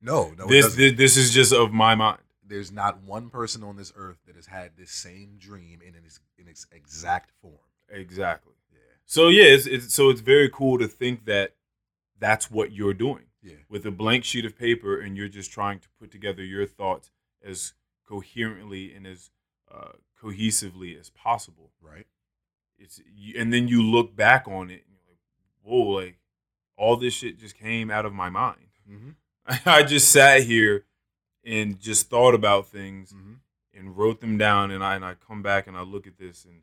no, 0.00 0.30
no. 0.36 0.44
it 0.44 0.48
this, 0.48 0.64
doesn't. 0.66 0.78
this 0.78 0.92
this 0.96 1.16
is 1.16 1.30
just 1.32 1.52
of 1.52 1.72
my 1.72 1.94
mind. 1.94 2.22
There's 2.44 2.72
not 2.72 3.00
one 3.02 3.30
person 3.30 3.62
on 3.62 3.76
this 3.76 3.92
earth 3.94 4.18
that 4.26 4.34
has 4.34 4.46
had 4.46 4.76
this 4.76 4.90
same 4.90 5.36
dream 5.38 5.80
in 5.82 5.94
its 5.94 6.18
in 6.38 6.48
its 6.48 6.66
exact 6.72 7.30
form. 7.40 7.54
Exactly. 7.88 8.54
Yeah. 8.72 8.78
So 9.06 9.28
yeah, 9.28 9.44
it's, 9.44 9.66
it's 9.66 9.94
so 9.94 10.10
it's 10.10 10.20
very 10.20 10.48
cool 10.50 10.78
to 10.78 10.88
think 10.88 11.26
that 11.26 11.54
that's 12.20 12.50
what 12.50 12.72
you're 12.72 12.94
doing. 12.94 13.24
Yeah. 13.42 13.54
with 13.70 13.86
a 13.86 13.90
blank 13.90 14.24
sheet 14.24 14.44
of 14.44 14.54
paper 14.58 15.00
and 15.00 15.16
you're 15.16 15.26
just 15.26 15.50
trying 15.50 15.78
to 15.78 15.88
put 15.98 16.10
together 16.10 16.44
your 16.44 16.66
thoughts 16.66 17.10
as 17.42 17.72
coherently 18.06 18.92
and 18.94 19.06
as 19.06 19.30
uh, 19.74 19.92
cohesively 20.22 21.00
as 21.00 21.08
possible. 21.08 21.70
Right. 21.80 22.06
It's 22.78 23.00
and 23.36 23.50
then 23.50 23.66
you 23.66 23.82
look 23.82 24.14
back 24.14 24.46
on 24.46 24.68
it 24.68 24.84
and 24.86 24.92
you're 24.94 25.08
like, 25.08 25.18
whoa, 25.62 25.88
like 26.02 26.18
all 26.76 26.96
this 26.96 27.14
shit 27.14 27.38
just 27.38 27.56
came 27.56 27.90
out 27.90 28.04
of 28.04 28.12
my 28.12 28.28
mind. 28.28 28.68
Mm-hmm. 28.90 29.10
I 29.68 29.84
just 29.84 30.10
sat 30.10 30.42
here 30.42 30.84
and 31.42 31.80
just 31.80 32.10
thought 32.10 32.34
about 32.34 32.68
things 32.68 33.12
Mm-hmm. 33.14 33.32
and 33.72 33.96
wrote 33.96 34.20
them 34.20 34.36
down 34.36 34.70
and 34.70 34.84
I 34.84 34.96
and 34.96 35.04
I 35.04 35.14
come 35.14 35.40
back 35.42 35.66
and 35.66 35.78
I 35.78 35.80
look 35.82 36.06
at 36.06 36.18
this 36.18 36.44
and 36.44 36.60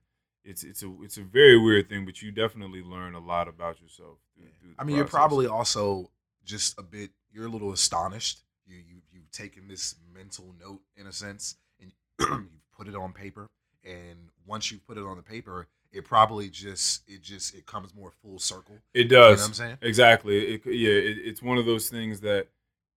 it's 0.47 0.63
it's 0.63 0.81
a 0.81 0.91
it's 1.01 1.17
a 1.17 1.21
very 1.23 1.57
weird 1.57 1.89
thing, 1.89 2.05
but 2.05 2.21
you 2.21 2.31
definitely 2.31 2.81
learn 2.81 3.13
a 3.13 3.19
lot 3.19 3.47
about 3.47 3.81
yourself. 3.81 4.17
Through, 4.35 4.47
through 4.61 4.73
I 4.79 4.83
mean, 4.83 4.95
you're 4.95 5.05
probably 5.05 5.45
also 5.45 6.09
just 6.45 6.79
a 6.79 6.83
bit. 6.83 7.11
You're 7.31 7.45
a 7.45 7.49
little 7.49 7.73
astonished. 7.73 8.39
You 8.65 8.77
you 8.77 9.01
you've 9.11 9.29
taken 9.31 9.67
this 9.67 9.95
mental 10.13 10.55
note 10.59 10.79
in 10.95 11.05
a 11.05 11.11
sense, 11.11 11.55
and 11.81 11.91
you've 12.19 12.47
put 12.75 12.87
it 12.87 12.95
on 12.95 13.13
paper. 13.13 13.47
And 13.83 14.29
once 14.45 14.71
you 14.71 14.79
put 14.79 14.97
it 14.97 15.03
on 15.03 15.17
the 15.17 15.23
paper, 15.23 15.67
it 15.91 16.05
probably 16.05 16.49
just 16.49 17.03
it 17.07 17.21
just 17.21 17.53
it 17.53 17.65
comes 17.65 17.93
more 17.93 18.11
full 18.21 18.39
circle. 18.39 18.77
it 18.93 19.11
You 19.11 19.17
know 19.17 19.29
does. 19.29 19.41
what 19.41 19.47
I'm 19.47 19.53
saying? 19.53 19.77
Exactly. 19.81 20.55
It, 20.55 20.61
yeah, 20.65 20.89
it, 20.91 21.17
it's 21.23 21.41
one 21.41 21.57
of 21.57 21.65
those 21.65 21.89
things 21.89 22.21
that 22.21 22.47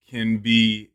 can 0.08 0.38
be 0.38 0.90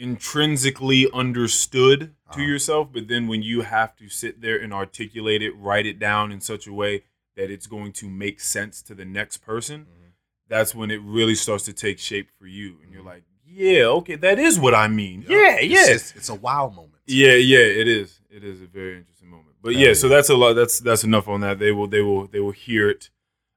intrinsically 0.00 1.10
understood 1.12 2.00
to 2.00 2.40
Uh-huh. 2.40 2.40
yourself, 2.42 2.88
but 2.92 3.06
then 3.08 3.26
when 3.28 3.42
you 3.42 3.60
have 3.62 3.94
to 3.96 4.08
sit 4.08 4.40
there 4.40 4.56
and 4.58 4.72
articulate 4.72 5.42
it, 5.42 5.52
write 5.56 5.86
it 5.86 5.98
down 5.98 6.32
in 6.32 6.40
such 6.40 6.66
a 6.66 6.72
way 6.72 7.04
that 7.36 7.50
it's 7.50 7.66
going 7.66 7.92
to 7.92 8.08
make 8.08 8.40
sense 8.40 8.82
to 8.82 8.94
the 8.94 9.04
next 9.04 9.38
person, 9.38 9.80
Mhm. 9.86 10.12
that's 10.48 10.74
when 10.74 10.90
it 10.90 11.00
really 11.02 11.34
starts 11.34 11.64
to 11.64 11.72
take 11.72 11.98
shape 11.98 12.30
for 12.38 12.46
you. 12.46 12.78
And 12.82 12.92
you're 12.92 13.02
like, 13.02 13.24
yeah, 13.46 13.84
okay, 13.98 14.14
that 14.16 14.38
is 14.38 14.58
what 14.58 14.74
I 14.74 14.88
mean. 14.88 15.22
Yup. 15.22 15.30
Yeah, 15.30 15.56
It's 15.60 15.72
yeah. 15.74 15.92
just- 15.92 16.16
it's 16.16 16.28
a 16.28 16.34
wow 16.34 16.68
moment. 16.68 17.02
Yeah, 17.06 17.34
yeah, 17.34 17.58
it 17.82 17.88
is. 17.88 18.20
It 18.30 18.44
is 18.44 18.60
a 18.62 18.66
very 18.66 18.96
interesting 18.98 19.28
moment. 19.28 19.56
But 19.60 19.72
Hell 19.72 19.82
yeah, 19.82 19.88
yeah. 19.88 19.94
so 19.94 20.08
that's 20.08 20.30
a 20.30 20.36
lot. 20.36 20.54
That's 20.54 20.78
that's 20.80 21.04
enough 21.04 21.26
on 21.28 21.40
that. 21.40 21.58
They 21.58 21.72
will 21.72 21.88
they 21.88 22.00
will 22.00 22.26
they 22.28 22.40
will 22.40 22.52
hear 22.52 22.88
it. 22.88 23.10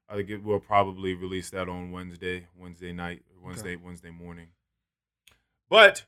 I 0.09 0.15
think 0.15 0.29
it 0.29 0.43
will 0.43 0.59
probably 0.59 1.13
release 1.13 1.49
that 1.51 1.69
on 1.69 1.91
Wednesday, 1.91 2.47
Wednesday 2.57 2.91
night, 2.91 3.23
Wednesday, 3.41 3.75
Wednesday 3.75 4.09
morning. 4.11 4.47
But 5.69 6.05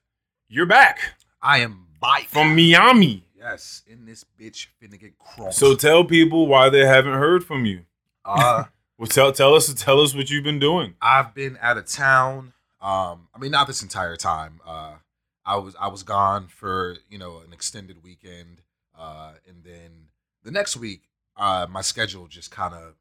you're 0.47 0.65
back. 0.65 0.99
I 1.41 1.59
am 1.59 1.87
back 2.01 2.27
from 2.27 2.55
Miami. 2.55 3.23
Yes, 3.37 3.83
in 3.87 4.05
this 4.05 4.25
bitch 4.39 4.67
finna 4.81 4.99
get 4.99 5.17
crossed. 5.19 5.57
So 5.59 5.75
tell 5.75 6.03
people 6.03 6.47
why 6.47 6.69
they 6.69 6.85
haven't 6.85 7.13
heard 7.13 7.43
from 7.43 7.65
you. 7.65 7.81
uh, 8.23 8.65
Well, 8.97 9.07
tell 9.07 9.33
tell 9.33 9.53
us 9.53 9.73
tell 9.73 9.99
us 9.99 10.15
what 10.15 10.29
you've 10.29 10.45
been 10.45 10.57
doing. 10.59 10.95
I've 11.01 11.33
been 11.33 11.57
out 11.61 11.77
of 11.77 11.85
town. 11.85 12.53
Um, 12.79 13.27
I 13.35 13.39
mean, 13.39 13.51
not 13.51 13.67
this 13.67 13.81
entire 13.83 14.15
time. 14.15 14.61
Uh, 14.65 14.93
I 15.45 15.57
was 15.57 15.75
I 15.77 15.89
was 15.89 16.03
gone 16.03 16.47
for 16.47 16.95
you 17.09 17.17
know 17.17 17.39
an 17.45 17.51
extended 17.51 18.03
weekend, 18.03 18.61
uh, 18.97 19.33
and 19.49 19.65
then 19.65 20.07
the 20.43 20.51
next 20.51 20.77
week, 20.77 21.01
uh, 21.35 21.67
my 21.69 21.81
schedule 21.81 22.27
just 22.29 22.51
kind 22.51 22.73
of 22.73 22.93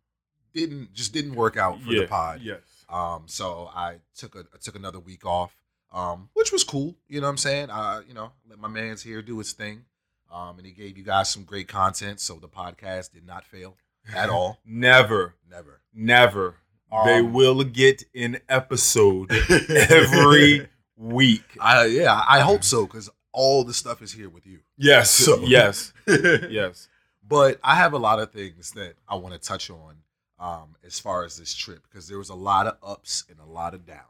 didn't 0.53 0.93
just 0.95 1.13
didn't 1.13 1.37
work 1.37 1.57
out 1.57 1.81
for 1.81 1.91
the 1.93 2.09
pod. 2.09 2.41
Yes. 2.43 2.59
Um, 2.89 3.23
so 3.27 3.71
I 3.73 3.99
took 4.17 4.35
a 4.35 4.41
I 4.53 4.57
took 4.61 4.75
another 4.75 4.99
week 4.99 5.25
off, 5.25 5.55
um, 5.95 6.29
which 6.35 6.53
was 6.53 6.63
cool. 6.65 6.95
You 7.09 7.21
know 7.23 7.27
what 7.29 7.31
I'm 7.31 7.37
saying? 7.39 7.71
Uh, 7.71 8.03
you 8.07 8.13
know, 8.13 8.33
let 8.51 8.59
my 8.59 8.69
man's 8.69 9.03
here 9.03 9.23
do 9.23 9.39
his 9.39 9.53
thing. 9.53 9.85
Um, 10.31 10.59
and 10.59 10.67
he 10.67 10.73
gave 10.73 10.99
you 10.99 11.05
guys 11.05 11.31
some 11.31 11.45
great 11.45 11.69
content, 11.69 12.19
so 12.21 12.35
the 12.35 12.49
podcast 12.49 13.13
did 13.13 13.25
not 13.25 13.45
fail 13.45 13.77
at 14.15 14.29
all. 14.31 14.59
Never, 14.67 15.37
Never. 15.49 15.81
never. 15.95 16.57
they 17.05 17.21
Um, 17.21 17.33
will 17.33 17.63
get 17.63 18.03
an 18.15 18.39
episode 18.49 19.31
every 19.91 20.69
week. 20.97 21.45
I 21.61 21.85
yeah, 21.87 22.25
I 22.29 22.41
hope 22.41 22.65
so 22.65 22.85
because 22.87 23.09
all 23.33 23.65
the 23.65 23.75
stuff 23.75 24.03
is 24.03 24.13
here 24.13 24.29
with 24.29 24.47
you. 24.47 24.61
Yes. 24.77 25.11
So- 25.11 25.41
Yes. 25.45 25.93
Yes. 26.07 26.89
But 27.27 27.59
I 27.63 27.77
have 27.77 27.93
a 27.95 27.99
lot 27.99 28.19
of 28.19 28.33
things 28.33 28.73
that 28.73 28.95
I 29.09 29.15
want 29.15 29.35
to 29.35 29.41
touch 29.41 29.71
on 29.71 29.97
um, 30.39 30.77
as 30.85 30.99
far 31.01 31.25
as 31.25 31.37
this 31.39 31.55
trip 31.55 31.83
because 31.89 32.07
there 32.09 32.19
was 32.19 32.29
a 32.29 32.35
lot 32.35 32.67
of 32.67 32.77
ups 32.83 33.25
and 33.31 33.39
a 33.41 33.45
lot 33.51 33.73
of 33.75 33.87
downs. 33.87 34.01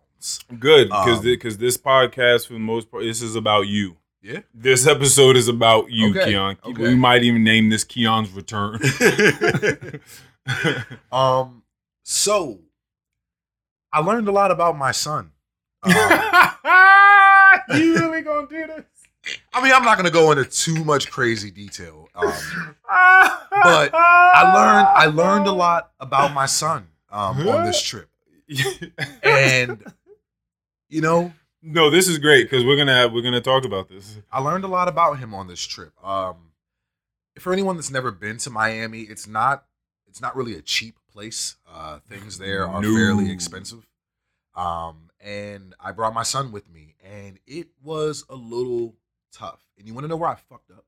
Good 0.59 0.88
because 0.88 1.19
Um, 1.19 1.25
because 1.25 1.59
this 1.59 1.76
podcast 1.76 2.47
for 2.47 2.54
the 2.54 2.59
most 2.59 2.90
part 2.90 3.04
this 3.04 3.21
is 3.23 3.37
about 3.37 3.66
you. 3.66 3.97
Yeah. 4.23 4.40
This 4.54 4.87
episode 4.87 5.37
is 5.37 5.49
about 5.49 5.90
you, 5.90 6.11
Okay, 6.11 6.31
Keon. 6.31 6.57
okay. 6.64 6.83
We 6.83 6.95
might 6.95 7.25
even 7.25 7.45
name 7.45 7.69
this 7.69 7.85
Keon's 7.85 8.31
return. 8.31 8.81
um. 11.12 11.62
So 12.04 12.61
I 13.93 14.00
learned 14.00 14.28
a 14.28 14.33
lot 14.33 14.50
about 14.50 14.76
my 14.78 14.93
son. 14.93 15.31
Um, 17.66 17.81
you 17.81 17.95
really 17.95 18.23
gonna 18.23 18.47
do 18.47 18.66
this? 18.66 18.85
I 19.52 19.62
mean, 19.62 19.73
I'm 19.73 19.85
not 19.85 19.97
going 19.97 20.04
to 20.04 20.12
go 20.12 20.31
into 20.33 20.45
too 20.45 20.85
much 20.85 21.11
crazy 21.11 21.50
detail. 21.50 22.09
Um, 22.14 22.33
but 23.62 23.90
I 23.95 24.52
learned 24.54 24.88
I 24.88 25.07
learned 25.07 25.47
a 25.47 25.52
lot 25.52 25.93
about 26.00 26.35
my 26.35 26.45
son 26.47 26.88
um, 27.11 27.47
on 27.49 27.64
this 27.64 27.81
trip, 27.81 28.09
and 29.23 29.83
you 30.88 31.00
know, 31.00 31.33
no, 31.62 31.88
this 31.91 32.09
is 32.09 32.19
great 32.19 32.45
because 32.45 32.64
we're 32.64 32.76
gonna 32.76 32.95
have, 32.95 33.12
we're 33.12 33.23
gonna 33.23 33.41
talk 33.41 33.64
about 33.64 33.88
this. 33.88 34.19
I 34.31 34.41
learned 34.41 34.64
a 34.64 34.69
lot 34.69 34.88
about 34.88 35.19
him 35.19 35.35
on 35.35 35.47
this 35.47 35.64
trip. 35.64 35.93
Um, 36.05 36.53
for 37.38 37.53
anyone 37.53 37.76
that's 37.76 37.91
never 37.91 38.11
been 38.11 38.38
to 38.38 38.50
Miami, 38.50 39.00
it's 39.03 39.26
not 39.26 39.64
it's 40.07 40.21
not 40.21 40.37
really 40.37 40.55
a 40.55 40.62
cheap 40.62 40.97
place. 41.12 41.57
Uh, 41.69 41.99
things 42.09 42.38
there 42.38 42.69
are 42.69 42.81
No. 42.83 42.95
fairly 42.95 43.31
expensive. 43.31 43.88
Um, 44.55 45.11
and 45.21 45.75
I 45.81 45.91
brought 45.91 46.14
my 46.14 46.23
son 46.23 46.53
with 46.53 46.71
me, 46.71 46.95
and 47.03 47.41
it 47.47 47.69
was 47.83 48.25
a 48.29 48.37
little 48.37 48.95
tough. 49.33 49.64
And 49.76 49.88
you 49.88 49.95
want 49.95 50.05
to 50.05 50.09
know 50.09 50.17
where 50.17 50.31
I 50.31 50.37
fucked 50.37 50.71
up? 50.71 50.85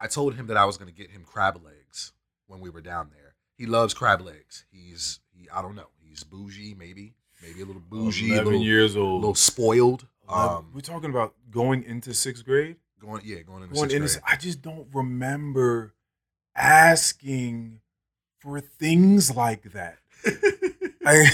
I 0.00 0.06
told 0.06 0.36
him 0.36 0.46
that 0.46 0.56
I 0.56 0.64
was 0.64 0.78
to 0.78 0.86
get 0.86 1.10
him 1.10 1.24
crab 1.24 1.60
legs 1.62 2.12
when 2.46 2.60
we 2.60 2.70
were 2.70 2.80
down 2.80 3.10
there. 3.10 3.34
He 3.56 3.66
loves 3.66 3.92
crab 3.92 4.20
legs. 4.22 4.64
He's 4.70 5.18
he 5.34 5.50
I 5.50 5.60
don't 5.60 5.74
know. 5.74 5.88
He's 6.00 6.22
bougie, 6.24 6.74
maybe 6.74 7.14
maybe 7.42 7.62
a 7.62 7.64
little 7.64 7.82
bougie, 7.88 8.30
a 8.30 8.32
Eleven 8.34 8.46
little, 8.52 8.62
years 8.66 8.94
a 8.94 9.00
little 9.02 9.34
spoiled. 9.34 10.06
Um, 10.28 10.70
we're 10.74 10.80
talking 10.80 11.10
about 11.10 11.34
going 11.50 11.82
into 11.84 12.12
sixth 12.14 12.44
grade. 12.44 12.76
going 13.00 13.22
yeah, 13.24 13.40
going 13.42 13.62
into 13.62 13.74
Going 13.74 13.90
sixth 13.90 13.96
into, 14.16 14.20
grade. 14.20 14.22
I 14.26 14.36
just 14.36 14.62
don't 14.62 14.86
remember 14.92 15.94
asking 16.54 17.80
for 18.38 18.60
things 18.60 19.34
like 19.34 19.72
that. 19.72 19.98
I, 21.06 21.30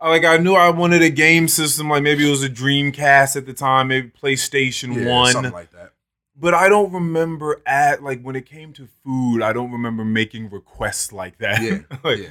I 0.00 0.08
like 0.08 0.24
I 0.24 0.36
knew 0.36 0.54
I 0.54 0.70
wanted 0.70 1.02
a 1.02 1.10
game 1.10 1.48
system, 1.48 1.88
like 1.88 2.02
maybe 2.02 2.26
it 2.26 2.30
was 2.30 2.42
a 2.42 2.48
Dreamcast 2.50 3.36
at 3.36 3.46
the 3.46 3.54
time, 3.54 3.88
maybe 3.88 4.10
PlayStation 4.10 4.94
Yeah, 4.94 5.08
One. 5.10 5.32
something 5.32 5.52
like 5.52 5.70
that. 5.72 5.92
but 6.36 6.52
I 6.54 6.68
don't 6.68 6.92
remember 6.92 7.62
at 7.66 8.02
like 8.02 8.20
when 8.22 8.36
it 8.36 8.46
came 8.46 8.72
to 8.74 8.88
food, 9.04 9.42
I 9.42 9.52
don't 9.52 9.72
remember 9.72 10.04
making 10.04 10.50
requests 10.50 11.12
like 11.12 11.38
that. 11.38 11.62
Yeah, 11.62 11.78
Like, 12.04 12.18
yeah. 12.18 12.28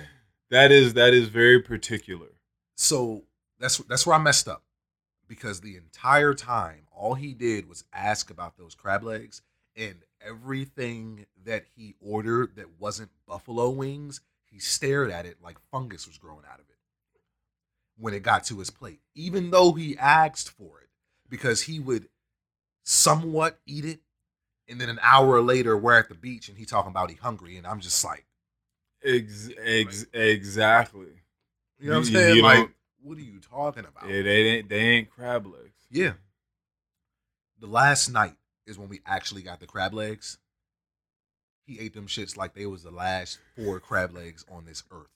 That 0.51 0.71
is 0.71 0.93
that 0.95 1.13
is 1.13 1.29
very 1.29 1.61
particular. 1.61 2.27
So 2.81 3.23
that's 3.59 3.77
that's 3.89 4.07
where 4.07 4.15
I 4.15 4.19
messed 4.19 4.47
up 4.47 4.63
because 5.27 5.59
the 5.59 5.75
entire 5.75 6.33
time 6.33 6.87
all 6.95 7.13
he 7.13 7.33
did 7.33 7.67
was 7.67 7.83
ask 7.91 8.31
about 8.31 8.57
those 8.57 8.73
crab 8.73 9.03
legs 9.03 9.41
and 9.75 9.95
everything 10.25 11.25
that 11.43 11.65
he 11.75 11.95
ordered 11.99 12.55
that 12.55 12.79
wasn't 12.79 13.11
buffalo 13.27 13.69
wings, 13.69 14.21
he 14.45 14.59
stared 14.59 15.11
at 15.11 15.25
it 15.25 15.43
like 15.43 15.57
fungus 15.71 16.07
was 16.07 16.17
growing 16.17 16.45
out 16.49 16.61
of 16.61 16.69
it 16.69 16.77
when 17.97 18.13
it 18.13 18.23
got 18.23 18.45
to 18.45 18.59
his 18.59 18.69
plate, 18.69 19.01
even 19.13 19.51
though 19.51 19.73
he 19.73 19.97
asked 19.97 20.49
for 20.49 20.79
it 20.79 20.87
because 21.27 21.63
he 21.63 21.81
would 21.81 22.07
somewhat 22.83 23.59
eat 23.65 23.83
it. 23.83 23.99
And 24.69 24.79
then 24.79 24.87
an 24.87 24.99
hour 25.01 25.41
later, 25.41 25.77
we're 25.77 25.99
at 25.99 26.07
the 26.07 26.15
beach 26.15 26.47
and 26.47 26.57
he 26.57 26.63
talking 26.63 26.91
about 26.91 27.09
he 27.09 27.17
hungry, 27.17 27.57
and 27.57 27.67
I'm 27.67 27.81
just 27.81 28.05
like, 28.05 28.25
Ex- 29.03 29.49
ex- 29.61 30.05
exactly. 30.13 31.23
You 31.79 31.89
know 31.89 31.99
what 31.99 32.07
I'm 32.07 32.13
saying? 32.13 32.35
you 32.35 32.43
like, 32.43 32.69
what 33.01 33.17
are 33.17 33.21
you 33.21 33.39
talking 33.39 33.85
about? 33.85 34.09
Yeah, 34.09 34.21
they 34.21 34.41
ain't 34.41 34.69
they 34.69 34.79
ain't 34.79 35.09
crab 35.09 35.45
legs. 35.45 35.85
Yeah. 35.89 36.13
The 37.59 37.67
last 37.67 38.09
night 38.09 38.35
is 38.65 38.77
when 38.77 38.89
we 38.89 39.01
actually 39.05 39.41
got 39.41 39.59
the 39.59 39.67
crab 39.67 39.93
legs. 39.93 40.37
He 41.65 41.79
ate 41.79 41.93
them 41.93 42.07
shits 42.07 42.35
like 42.35 42.55
they 42.55 42.65
was 42.65 42.83
the 42.83 42.91
last 42.91 43.37
four 43.55 43.79
crab 43.79 44.13
legs 44.13 44.43
on 44.51 44.65
this 44.65 44.83
earth. 44.91 45.07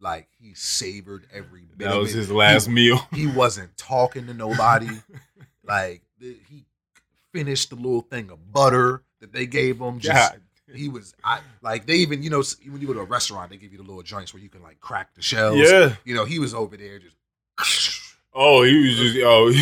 Like 0.00 0.28
he 0.38 0.54
savored 0.54 1.26
every 1.32 1.62
bit 1.76 1.88
That 1.88 1.96
was 1.96 2.12
his 2.12 2.30
last 2.30 2.66
he, 2.66 2.72
meal. 2.72 3.00
He 3.14 3.26
wasn't 3.26 3.76
talking 3.76 4.26
to 4.26 4.34
nobody. 4.34 4.88
like 5.64 6.02
the, 6.18 6.36
he 6.48 6.64
finished 7.32 7.70
the 7.70 7.76
little 7.76 8.02
thing 8.02 8.30
of 8.30 8.52
butter 8.52 9.02
that 9.20 9.32
they 9.32 9.46
gave 9.46 9.80
him. 9.80 9.98
Just 9.98 10.32
God. 10.32 10.40
He 10.72 10.88
was 10.88 11.14
I, 11.24 11.40
like 11.60 11.86
they 11.86 11.96
even 11.96 12.22
you 12.22 12.30
know 12.30 12.42
when 12.68 12.80
you 12.80 12.86
go 12.86 12.92
to 12.94 13.00
a 13.00 13.04
restaurant 13.04 13.50
they 13.50 13.56
give 13.56 13.72
you 13.72 13.78
the 13.78 13.84
little 13.84 14.02
joints 14.02 14.32
where 14.32 14.42
you 14.42 14.48
can 14.48 14.62
like 14.62 14.80
crack 14.80 15.14
the 15.14 15.22
shells. 15.22 15.58
Yeah. 15.58 15.94
You 16.04 16.14
know 16.14 16.24
he 16.24 16.38
was 16.38 16.54
over 16.54 16.76
there 16.76 16.98
just. 16.98 17.16
Oh, 18.34 18.62
he 18.62 18.88
was 18.88 18.96
just 18.96 19.18
oh. 19.24 19.52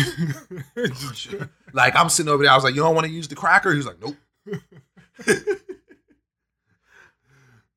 just- 0.77 1.35
Like 1.73 1.95
I'm 1.95 2.09
sitting 2.09 2.31
over 2.31 2.43
there, 2.43 2.51
I 2.51 2.55
was 2.55 2.63
like, 2.63 2.75
"You 2.75 2.81
don't 2.81 2.95
want 2.95 3.05
to 3.07 3.11
use 3.13 3.27
the 3.27 3.35
cracker?" 3.35 3.71
He 3.71 3.77
was 3.77 3.85
like, 3.85 4.01
"Nope." 4.01 4.15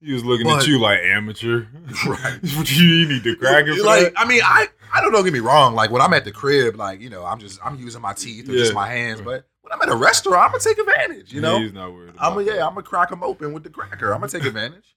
he 0.00 0.12
was 0.12 0.24
looking 0.24 0.46
But- 0.46 0.62
at 0.62 0.66
you 0.66 0.78
like 0.80 1.00
amateur. 1.00 1.66
Right. 2.06 2.38
you 2.42 3.08
need 3.08 3.24
to 3.24 3.36
crack 3.36 3.66
it 3.66 3.82
like? 3.84 4.12
I 4.16 4.24
mean, 4.24 4.42
I 4.44 4.68
I 4.92 5.00
don't 5.00 5.12
know. 5.12 5.22
Get 5.22 5.32
me 5.32 5.40
wrong. 5.40 5.74
Like 5.74 5.90
when 5.90 6.02
I'm 6.02 6.12
at 6.12 6.24
the 6.24 6.32
crib, 6.32 6.76
like 6.76 7.00
you 7.00 7.10
know, 7.10 7.24
I'm 7.24 7.38
just 7.38 7.58
I'm 7.64 7.76
using 7.78 8.00
my 8.00 8.12
teeth 8.12 8.48
or 8.48 8.52
just 8.52 8.74
my 8.74 8.88
hands. 8.88 9.20
But 9.20 9.46
when 9.64 9.72
I'm 9.72 9.80
at 9.80 9.88
a 9.88 9.96
restaurant, 9.96 10.44
I'm 10.44 10.50
gonna 10.50 10.62
take 10.62 10.78
advantage. 10.78 11.32
You 11.32 11.40
know, 11.40 11.58
he's 11.58 11.72
not 11.72 11.92
worried. 11.94 12.12
I'm 12.18 12.34
gonna 12.34 12.44
yeah, 12.44 12.66
I'm 12.66 12.74
gonna 12.74 12.82
crack 12.82 13.08
them 13.08 13.22
open 13.22 13.54
with 13.54 13.62
the 13.62 13.70
cracker. 13.70 14.12
I'm 14.12 14.20
gonna 14.20 14.30
take 14.30 14.44
advantage. 14.44 14.94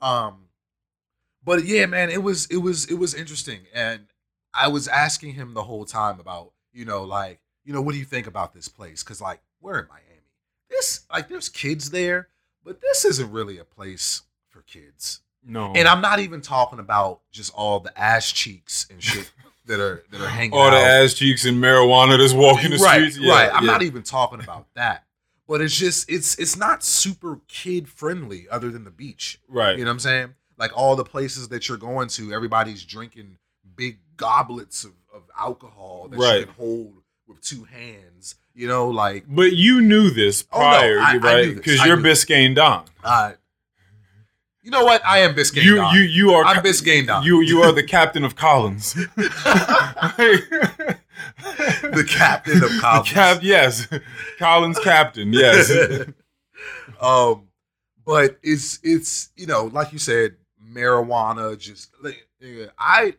Um, 0.00 0.46
but 1.42 1.64
yeah, 1.64 1.86
man, 1.86 2.10
it 2.10 2.22
was 2.22 2.46
it 2.46 2.58
was 2.58 2.84
it 2.86 2.94
was 2.94 3.12
interesting, 3.12 3.62
and 3.74 4.06
I 4.54 4.68
was 4.68 4.86
asking 4.86 5.34
him 5.34 5.54
the 5.54 5.64
whole 5.64 5.84
time 5.84 6.20
about 6.20 6.52
you 6.72 6.84
know 6.84 7.02
like 7.02 7.40
you 7.64 7.72
know 7.72 7.82
what 7.82 7.92
do 7.92 7.98
you 7.98 8.04
think 8.04 8.28
about 8.28 8.54
this 8.54 8.68
place? 8.68 9.02
Because 9.02 9.20
like 9.20 9.40
we're 9.60 9.80
in 9.80 9.88
Miami, 9.88 10.30
this 10.70 11.00
like 11.12 11.28
there's 11.28 11.48
kids 11.48 11.90
there, 11.90 12.28
but 12.64 12.80
this 12.80 13.04
isn't 13.04 13.32
really 13.32 13.58
a 13.58 13.64
place 13.64 14.22
for 14.48 14.62
kids. 14.62 15.22
no. 15.44 15.72
And 15.72 15.88
I'm 15.88 16.00
not 16.00 16.20
even 16.20 16.40
talking 16.40 16.78
about 16.78 17.22
just 17.32 17.52
all 17.52 17.80
the 17.80 17.98
ass 17.98 18.30
cheeks 18.30 18.86
and 18.90 19.02
shit 19.02 19.32
that 19.66 19.80
are 19.80 20.04
that 20.10 20.20
are 20.20 20.28
hanging 20.28 20.52
out. 20.54 20.58
all 20.58 20.70
the 20.70 20.76
out. 20.76 21.04
ass 21.04 21.14
cheeks 21.14 21.44
and 21.44 21.58
marijuana 21.62 22.18
that's 22.18 22.32
walking 22.32 22.70
the 22.70 22.76
right, 22.78 23.10
streets. 23.10 23.18
Yeah, 23.18 23.32
right. 23.32 23.50
I'm 23.52 23.64
yeah. 23.64 23.72
not 23.72 23.82
even 23.82 24.02
talking 24.02 24.40
about 24.40 24.66
that. 24.74 25.04
But 25.46 25.60
it's 25.60 25.76
just 25.76 26.10
it's 26.10 26.38
it's 26.38 26.56
not 26.56 26.82
super 26.82 27.40
kid 27.48 27.88
friendly 27.88 28.46
other 28.50 28.70
than 28.70 28.84
the 28.84 28.90
beach. 28.90 29.38
right. 29.48 29.76
You 29.78 29.84
know 29.84 29.90
what 29.90 29.94
I'm 29.94 30.00
saying? 30.00 30.34
Like 30.56 30.76
all 30.76 30.96
the 30.96 31.04
places 31.04 31.48
that 31.48 31.68
you're 31.68 31.78
going 31.78 32.08
to, 32.08 32.32
everybody's 32.32 32.84
drinking 32.84 33.38
big 33.76 33.98
goblets 34.16 34.84
of, 34.84 34.92
of 35.12 35.22
alcohol 35.38 36.08
that 36.10 36.18
Right. 36.18 36.40
you 36.40 36.44
can 36.46 36.54
hold 36.54 36.94
with 37.26 37.40
two 37.42 37.64
hands. 37.64 38.36
You 38.54 38.68
know, 38.68 38.88
like 38.88 39.24
But 39.28 39.52
you 39.54 39.80
knew 39.80 40.10
this 40.10 40.46
Oh, 40.52 40.60
no, 40.60 40.64
prior, 40.68 40.98
I- 41.00 41.16
right? 41.16 41.54
Because 41.56 41.84
you're. 41.84 41.96
Biscayne 41.96 42.54
Don. 42.54 42.84
uh 43.02 43.32
you 44.64 44.70
know 44.70 44.82
what? 44.82 45.04
I 45.06 45.18
am 45.18 45.34
Biscayne. 45.34 45.62
You 45.62 45.76
Don. 45.76 45.94
you 45.94 46.00
you 46.00 46.30
are 46.30 46.42
I'm 46.44 46.62
Biscayne 46.62 47.06
Don. 47.06 47.22
You 47.22 47.42
you 47.42 47.62
are 47.62 47.70
the 47.70 47.82
captain 47.82 48.24
of 48.24 48.34
Collins. 48.34 48.94
the 49.14 50.96
captain 52.08 52.64
of 52.64 52.70
Collins. 52.70 52.80
college. 52.80 53.10
cap, 53.10 53.38
yes, 53.42 53.86
Collins 54.38 54.78
captain, 54.78 55.34
yes. 55.34 55.70
um, 57.00 57.48
but 58.06 58.38
it's 58.42 58.80
it's 58.82 59.28
you 59.36 59.46
know 59.46 59.66
like 59.66 59.92
you 59.92 59.98
said, 59.98 60.36
marijuana. 60.66 61.58
Just 61.58 61.90
like, 62.02 62.26
I 62.78 63.14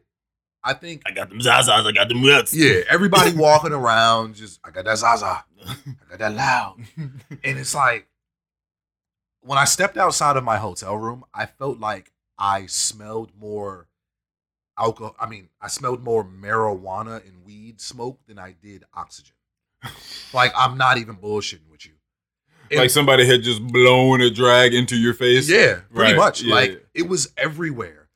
I 0.63 0.73
think 0.73 1.03
I 1.05 1.11
got 1.11 1.29
them 1.29 1.39
zazas. 1.39 1.69
I 1.85 1.91
got 1.91 2.09
them 2.09 2.23
nuts. 2.23 2.55
yeah, 2.55 2.81
everybody 2.89 3.33
walking 3.33 3.71
around 3.71 4.33
just 4.33 4.59
I 4.63 4.71
got 4.71 4.85
that 4.85 4.97
Zaza, 4.97 5.43
I 5.67 5.75
got 6.09 6.17
that 6.19 6.33
loud, 6.33 6.77
and 6.97 7.59
it's 7.59 7.75
like 7.75 8.07
when 9.45 9.57
I 9.57 9.65
stepped 9.65 9.97
outside 9.97 10.37
of 10.37 10.43
my 10.43 10.57
hotel 10.57 10.97
room, 10.97 11.23
I 11.33 11.45
felt 11.45 11.79
like 11.79 12.11
I 12.37 12.65
smelled 12.65 13.31
more 13.39 13.87
alcohol. 14.77 15.15
I 15.19 15.27
mean, 15.27 15.49
I 15.61 15.67
smelled 15.67 16.03
more 16.03 16.23
marijuana 16.25 17.25
and 17.25 17.45
weed 17.45 17.79
smoke 17.79 18.19
than 18.27 18.39
I 18.39 18.55
did 18.61 18.83
oxygen. 18.93 19.35
like 20.33 20.51
I'm 20.57 20.77
not 20.77 20.97
even 20.97 21.15
bullshitting 21.15 21.69
with 21.69 21.85
you. 21.85 21.93
And- 22.71 22.79
like 22.79 22.89
somebody 22.89 23.25
had 23.25 23.43
just 23.43 23.61
blown 23.67 24.21
a 24.21 24.29
drag 24.31 24.73
into 24.73 24.95
your 24.97 25.13
face. 25.13 25.47
yeah, 25.47 25.81
pretty 25.93 26.13
Right, 26.13 26.17
much. 26.17 26.41
yeah, 26.41 26.53
like 26.55 26.71
yeah. 26.71 26.77
it 26.95 27.07
was 27.07 27.31
everywhere, 27.37 28.09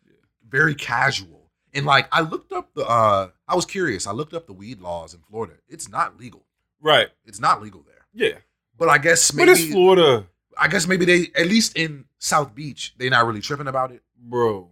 very 0.50 0.74
casual. 0.74 1.51
And 1.74 1.86
like 1.86 2.07
I 2.12 2.21
looked 2.21 2.51
up 2.51 2.74
the, 2.74 2.83
uh 2.86 3.29
I 3.48 3.55
was 3.55 3.65
curious. 3.65 4.07
I 4.07 4.12
looked 4.12 4.33
up 4.33 4.48
the 4.48 4.53
weed 4.53 4.81
laws 4.81 5.13
in 5.13 5.19
Florida. 5.21 5.53
It's 5.67 5.88
not 5.88 6.19
legal. 6.19 6.43
Right. 6.81 7.09
It's 7.25 7.39
not 7.39 7.62
legal 7.62 7.83
there. 7.83 8.05
Yeah. 8.13 8.38
But 8.77 8.89
I 8.89 8.98
guess 8.98 9.31
maybe 9.33 9.51
But 9.51 9.59
it's 9.59 9.71
Florida, 9.71 10.27
I 10.60 10.68
guess 10.68 10.88
maybe 10.88 11.06
they 11.06 11.28
at 11.36 11.48
least 11.48 11.75
in 11.78 12.06
South 12.20 12.54
Beach 12.54 12.94
they 12.98 13.10
not 13.10 13.25
really 13.25 13.42
tripping 13.42 13.68
about 13.68 13.92
it. 13.92 14.01
bro. 14.18 14.70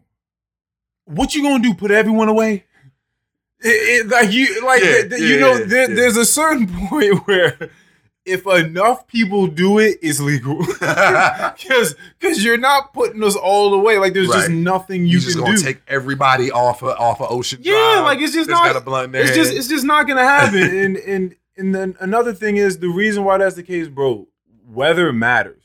What 1.05 1.33
you 1.35 1.41
gonna 1.43 1.63
do? 1.63 1.73
Put 1.73 1.91
everyone 1.91 2.27
away? 2.29 2.65
It, 3.59 4.05
it- 4.05 4.07
like 4.09 4.31
you, 4.31 4.65
like 4.65 4.83
Yeah, 4.83 4.91
th- 4.91 5.09
th- 5.09 5.21
you 5.21 5.39
know, 5.39 5.53
yeah, 5.53 5.63
there, 5.65 5.89
yeah. 5.89 5.95
there's 5.95 6.17
a 6.17 6.25
certain 6.25 6.67
point 6.89 7.25
where 7.27 7.69
if 8.25 8.45
enough 8.45 9.07
people 9.07 9.47
do 9.47 9.79
it, 9.79 9.97
it's 10.01 10.19
legal. 10.19 10.59
Because 10.79 11.95
because 12.19 12.43
you're 12.43 12.57
not 12.57 12.93
putting 12.93 13.23
us 13.23 13.35
all 13.35 13.73
away. 13.73 13.97
Like 13.97 14.13
there's 14.13 14.27
just 14.27 14.49
nothing 14.49 15.01
You, 15.05 15.13
you, 15.13 15.19
just 15.19 15.35
can 15.37 15.45
gonna 15.45 15.57
do. 15.57 15.63
take 15.63 15.79
everybody 15.87 16.51
off 16.51 16.83
of 16.83 16.89
off 16.99 17.21
of 17.21 17.31
Ocean 17.31 17.59
Yeah, 17.63 17.71
Drive. 17.73 18.03
like, 18.03 18.19
it's 18.19 18.33
just 18.33 18.49
that's 18.49 18.59
not- 18.59 18.73
got 18.73 18.81
a 18.81 18.83
blunt 18.85 19.15
it's 19.15 19.33
just 19.35 19.53
it's 19.53 19.67
just 19.67 19.85
not 19.85 20.07
gonna 20.07 20.23
happen. 20.25 20.61
and 20.61 20.97
and 20.97 21.35
and 21.57 21.73
then 21.73 21.95
another 21.99 22.33
thing 22.33 22.57
is 22.57 22.77
the 22.79 22.89
reason 22.89 23.23
why 23.23 23.37
that's 23.37 23.55
the 23.55 23.63
case, 23.63 23.87
bro. 23.87 24.27
Weather 24.67 25.11
matters. 25.13 25.56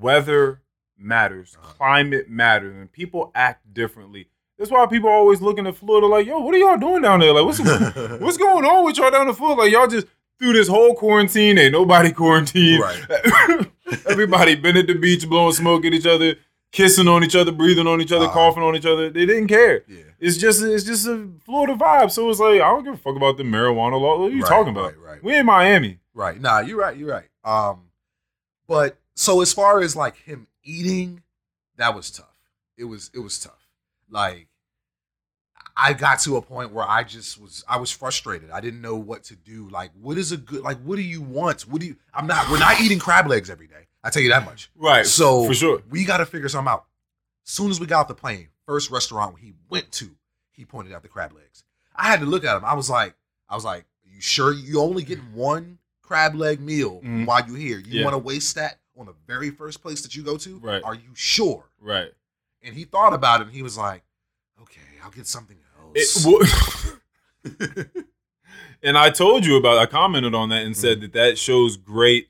Weather 0.00 0.62
matters. 0.98 1.56
Uh-huh. 1.60 1.72
Climate 1.74 2.28
matters, 2.28 2.74
and 2.76 2.90
people 2.90 3.30
act 3.34 3.72
differently. 3.72 4.28
That's 4.58 4.70
why 4.70 4.84
people 4.86 5.08
are 5.08 5.14
always 5.14 5.40
looking 5.40 5.66
at 5.66 5.76
Florida 5.76 6.06
like, 6.06 6.26
yo, 6.26 6.38
what 6.40 6.54
are 6.54 6.58
y'all 6.58 6.76
doing 6.76 7.00
down 7.02 7.20
there? 7.20 7.32
Like, 7.32 7.44
what's 7.46 7.58
what's 8.20 8.36
going 8.36 8.64
on 8.64 8.84
with 8.84 8.98
y'all 8.98 9.10
down 9.10 9.26
the 9.26 9.34
Florida? 9.34 9.62
Like, 9.62 9.72
y'all 9.72 9.86
just 9.86 10.06
through 10.38 10.52
this 10.54 10.68
whole 10.68 10.94
quarantine, 10.94 11.56
ain't 11.58 11.72
nobody 11.72 12.12
quarantined. 12.20 12.80
Right. 12.80 13.66
Everybody 14.08 14.54
been 14.56 14.76
at 14.76 14.86
the 14.86 14.94
beach, 14.94 15.28
blowing 15.28 15.52
smoke 15.54 15.84
at 15.84 15.92
each 15.94 16.06
other, 16.06 16.34
kissing 16.72 17.08
on 17.08 17.24
each 17.24 17.34
other, 17.34 17.52
breathing 17.52 17.86
on 17.86 18.00
each 18.00 18.12
other, 18.12 18.26
Uh-huh. 18.26 18.34
coughing 18.34 18.62
on 18.62 18.76
each 18.76 18.86
other. 18.86 19.10
They 19.10 19.26
didn't 19.26 19.48
care. 19.48 19.84
yeah. 19.88 20.02
It's 20.18 20.36
just 20.36 20.62
it's 20.62 20.84
just 20.84 21.06
a 21.06 21.28
Florida 21.46 21.74
vibe. 21.74 22.10
So 22.10 22.28
it's 22.28 22.38
like 22.38 22.54
I 22.60 22.68
don't 22.68 22.84
give 22.84 22.92
a 22.94 22.98
fuck 22.98 23.16
about 23.16 23.38
the 23.38 23.42
marijuana 23.44 23.98
law. 23.98 24.18
What 24.20 24.30
are 24.30 24.34
you 24.34 24.42
Right, 24.42 24.48
talking 24.48 24.72
about? 24.72 24.94
right, 24.98 25.12
right. 25.14 25.24
We 25.24 25.36
in 25.38 25.46
Miami. 25.46 25.98
Right. 26.12 26.38
Nah, 26.38 26.60
you're 26.60 26.78
right. 26.78 26.94
You're 26.96 27.08
right. 27.10 27.28
Um, 27.44 27.84
but 28.68 28.98
so 29.20 29.40
as 29.42 29.52
far 29.52 29.80
as 29.80 29.94
like 29.94 30.16
him 30.16 30.46
eating, 30.64 31.22
that 31.76 31.94
was 31.94 32.10
tough. 32.10 32.26
It 32.78 32.84
was 32.84 33.10
it 33.14 33.18
was 33.18 33.38
tough. 33.38 33.68
Like 34.08 34.48
I 35.76 35.92
got 35.92 36.20
to 36.20 36.36
a 36.36 36.42
point 36.42 36.72
where 36.72 36.88
I 36.88 37.04
just 37.04 37.40
was 37.40 37.64
I 37.68 37.76
was 37.78 37.90
frustrated. 37.90 38.50
I 38.50 38.60
didn't 38.60 38.80
know 38.80 38.96
what 38.96 39.24
to 39.24 39.36
do. 39.36 39.68
Like, 39.70 39.90
what 40.00 40.16
is 40.18 40.32
a 40.32 40.36
good 40.36 40.62
like 40.62 40.78
what 40.80 40.96
do 40.96 41.02
you 41.02 41.20
want? 41.22 41.62
What 41.62 41.80
do 41.80 41.86
you 41.86 41.96
I'm 42.14 42.26
not 42.26 42.50
we're 42.50 42.58
not 42.58 42.80
eating 42.80 42.98
crab 42.98 43.26
legs 43.26 43.50
every 43.50 43.66
day. 43.66 43.86
I 44.02 44.10
tell 44.10 44.22
you 44.22 44.30
that 44.30 44.44
much. 44.46 44.70
Right. 44.74 45.06
So 45.06 45.46
for 45.46 45.54
sure. 45.54 45.82
we 45.90 46.04
gotta 46.04 46.26
figure 46.26 46.48
something 46.48 46.70
out. 46.72 46.86
Soon 47.44 47.70
as 47.70 47.78
we 47.80 47.86
got 47.86 48.00
off 48.00 48.08
the 48.08 48.14
plane, 48.14 48.48
first 48.66 48.90
restaurant 48.90 49.36
he 49.38 49.52
went 49.68 49.92
to, 49.92 50.10
he 50.52 50.64
pointed 50.64 50.92
out 50.94 51.02
the 51.02 51.08
crab 51.08 51.32
legs. 51.34 51.64
I 51.94 52.04
had 52.08 52.20
to 52.20 52.26
look 52.26 52.44
at 52.44 52.56
him. 52.56 52.64
I 52.64 52.74
was 52.74 52.88
like, 52.88 53.14
I 53.48 53.54
was 53.54 53.64
like, 53.64 53.84
you 54.04 54.20
sure 54.20 54.52
you 54.52 54.80
only 54.80 55.02
getting 55.02 55.34
one 55.34 55.78
crab 56.02 56.34
leg 56.34 56.60
meal 56.60 57.00
Mhm. 57.04 57.26
while 57.26 57.46
you're 57.46 57.56
here? 57.56 57.78
You 57.78 57.98
Yeah. 58.00 58.04
want 58.04 58.14
to 58.14 58.18
waste 58.18 58.54
that 58.54 58.78
on 59.00 59.06
the 59.06 59.14
very 59.26 59.50
first 59.50 59.82
place 59.82 60.02
that 60.02 60.14
you 60.14 60.22
go 60.22 60.36
to? 60.36 60.58
Right. 60.58 60.82
Are 60.84 60.94
you 60.94 61.10
sure? 61.14 61.64
Right. 61.80 62.10
And 62.62 62.74
he 62.74 62.84
thought 62.84 63.12
about 63.14 63.40
it 63.40 63.46
and 63.48 63.56
he 63.56 63.62
was 63.62 63.76
like, 63.78 64.02
okay, 64.62 64.80
I'll 65.02 65.10
get 65.10 65.26
something 65.26 65.56
It, 65.94 66.00
else. 66.00 66.24
well- 66.26 66.94
and 68.82 68.96
I 68.98 69.10
told 69.10 69.44
you 69.46 69.56
about. 69.56 69.78
I 69.78 69.86
commented 69.86 70.34
on 70.34 70.48
that 70.50 70.62
and 70.64 70.76
said 70.76 70.98
Mm-hmm. 70.98 71.00
that 71.02 71.12
that 71.14 71.38
shows 71.38 71.76
great, 71.76 72.28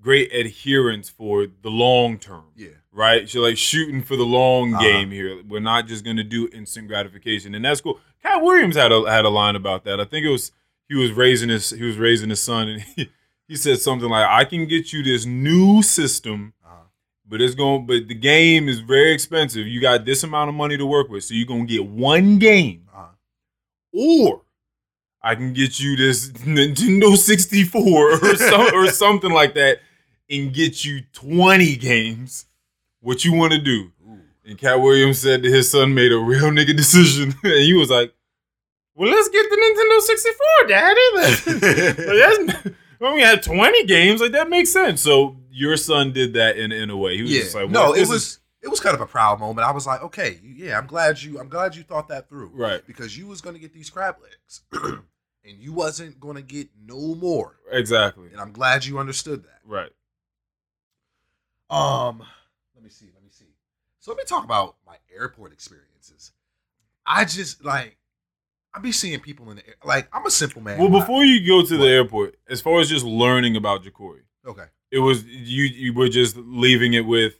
great 0.00 0.32
adherence 0.34 1.08
for 1.08 1.46
the 1.46 1.70
long 1.70 2.18
term. 2.18 2.44
yeah. 2.56 2.68
Right. 2.92 3.28
So 3.28 3.40
like 3.40 3.56
shooting 3.58 4.02
for 4.02 4.14
the 4.16 4.24
long 4.26 4.74
Uh-huh. 4.74 4.82
game 4.82 5.10
here. 5.10 5.42
We're 5.48 5.60
not 5.60 5.86
just 5.88 6.04
going 6.04 6.16
to 6.18 6.22
do 6.24 6.48
instant 6.52 6.86
gratification, 6.88 7.54
and 7.54 7.64
that's 7.64 7.80
cool. 7.80 7.98
Katt 8.22 8.40
Williams 8.42 8.76
had 8.76 8.92
a 8.92 9.10
had 9.10 9.24
a 9.24 9.30
line 9.30 9.56
about 9.56 9.84
that. 9.84 10.00
I 10.00 10.04
think 10.04 10.24
it 10.26 10.30
was 10.30 10.52
he 10.88 10.94
was 10.94 11.10
raising 11.12 11.48
his 11.48 11.70
he 11.70 11.82
was 11.82 11.96
raising 11.96 12.30
his 12.30 12.40
son, 12.40 12.68
and 12.68 12.80
he, 12.82 13.10
he 13.48 13.56
said 13.56 13.78
something 13.80 14.08
like, 14.08 14.26
"I 14.28 14.44
can 14.44 14.66
get 14.66 14.92
you 14.92 15.02
this 15.02 15.26
new 15.26 15.82
system." 15.82 16.54
Uh-huh. 16.64 16.74
But 17.26 17.40
it's 17.40 17.54
going 17.54 17.86
but 17.86 18.08
the 18.08 18.14
game 18.14 18.68
is 18.68 18.80
very 18.80 19.12
expensive. 19.12 19.66
You 19.66 19.80
got 19.80 20.04
this 20.04 20.22
amount 20.22 20.48
of 20.48 20.54
money 20.54 20.76
to 20.76 20.86
work 20.86 21.08
with. 21.08 21.24
So 21.24 21.34
you're 21.34 21.46
gonna 21.46 21.64
get 21.64 21.86
one 21.86 22.38
game. 22.38 22.88
Uh-huh. 22.94 23.08
Or 23.92 24.42
I 25.22 25.34
can 25.34 25.52
get 25.54 25.80
you 25.80 25.96
this 25.96 26.28
Nintendo 26.30 27.16
64 27.16 28.12
or 28.12 28.18
some, 28.36 28.74
or 28.74 28.88
something 28.88 29.32
like 29.32 29.54
that 29.54 29.78
and 30.30 30.52
get 30.52 30.84
you 30.84 31.02
20 31.12 31.76
games. 31.76 32.46
What 33.00 33.24
you 33.24 33.32
want 33.34 33.52
to 33.52 33.58
do? 33.58 33.90
Ooh. 34.06 34.20
And 34.46 34.58
Katt 34.58 34.80
Williams 34.80 35.18
said 35.18 35.42
that 35.42 35.48
his 35.48 35.70
son 35.70 35.94
made 35.94 36.12
a 36.12 36.18
real 36.18 36.50
nigga 36.50 36.76
decision. 36.76 37.34
and 37.42 37.52
he 37.62 37.72
was 37.74 37.90
like, 37.90 38.12
Well, 38.94 39.10
let's 39.10 39.28
get 39.28 39.46
the 39.50 39.56
Nintendo 39.56 40.00
64, 40.00 40.66
daddy. 40.68 41.00
Like, 41.14 41.96
that's, 41.96 42.76
when 42.98 43.14
we 43.14 43.20
had 43.20 43.42
20 43.42 43.84
games, 43.84 44.20
like 44.20 44.32
that 44.32 44.48
makes 44.48 44.72
sense. 44.72 45.00
So 45.00 45.36
your 45.50 45.76
son 45.76 46.12
did 46.12 46.34
that 46.34 46.56
in, 46.56 46.72
in 46.72 46.90
a 46.90 46.96
way. 46.96 47.16
He 47.16 47.22
was 47.22 47.32
yeah. 47.32 47.42
just 47.42 47.54
like, 47.54 47.70
no, 47.70 47.94
it 47.94 48.08
was 48.08 48.40
it 48.62 48.68
was 48.68 48.80
kind 48.80 48.94
of 48.94 49.00
a 49.00 49.06
proud 49.06 49.40
moment. 49.40 49.66
I 49.66 49.72
was 49.72 49.86
like, 49.86 50.02
okay, 50.02 50.40
yeah, 50.42 50.78
I'm 50.78 50.86
glad 50.86 51.22
you 51.22 51.38
I'm 51.38 51.48
glad 51.48 51.76
you 51.76 51.82
thought 51.82 52.08
that 52.08 52.28
through. 52.28 52.50
right, 52.54 52.84
because 52.86 53.16
you 53.16 53.26
was 53.26 53.40
gonna 53.40 53.58
get 53.58 53.72
these 53.72 53.90
crab 53.90 54.16
legs, 54.22 54.62
and 55.44 55.58
you 55.58 55.72
wasn't 55.72 56.18
gonna 56.18 56.42
get 56.42 56.68
no 56.82 57.14
more. 57.14 57.56
exactly. 57.70 58.28
And 58.32 58.40
I'm 58.40 58.52
glad 58.52 58.84
you 58.84 58.98
understood 58.98 59.44
that. 59.44 59.60
Right. 59.64 59.90
Um, 61.70 62.22
let 62.74 62.84
me 62.84 62.90
see, 62.90 63.06
let 63.14 63.22
me 63.22 63.30
see. 63.30 63.54
So 64.00 64.10
let 64.10 64.18
me 64.18 64.24
talk 64.24 64.44
about 64.44 64.76
my 64.86 64.96
airport 65.14 65.52
experiences. 65.52 66.32
I 67.06 67.24
just 67.24 67.64
like 67.64 67.98
I 68.74 68.80
be 68.80 68.92
seeing 68.92 69.20
people 69.20 69.50
in 69.50 69.56
the 69.56 69.66
air. 69.66 69.74
Like 69.84 70.08
I'm 70.12 70.26
a 70.26 70.30
simple 70.30 70.60
man. 70.62 70.78
Well, 70.78 70.90
before 70.90 71.24
you 71.24 71.46
go 71.46 71.62
to 71.66 71.74
What? 71.78 71.84
the 71.84 71.88
airport, 71.90 72.36
as 72.48 72.60
far 72.60 72.80
as 72.80 72.88
just 72.88 73.04
learning 73.04 73.56
about 73.56 73.84
Jacory, 73.84 74.22
okay, 74.46 74.64
it 74.90 74.98
was 74.98 75.24
you. 75.24 75.64
You 75.64 75.94
were 75.94 76.08
just 76.08 76.36
leaving 76.36 76.94
it 76.94 77.06
with 77.06 77.34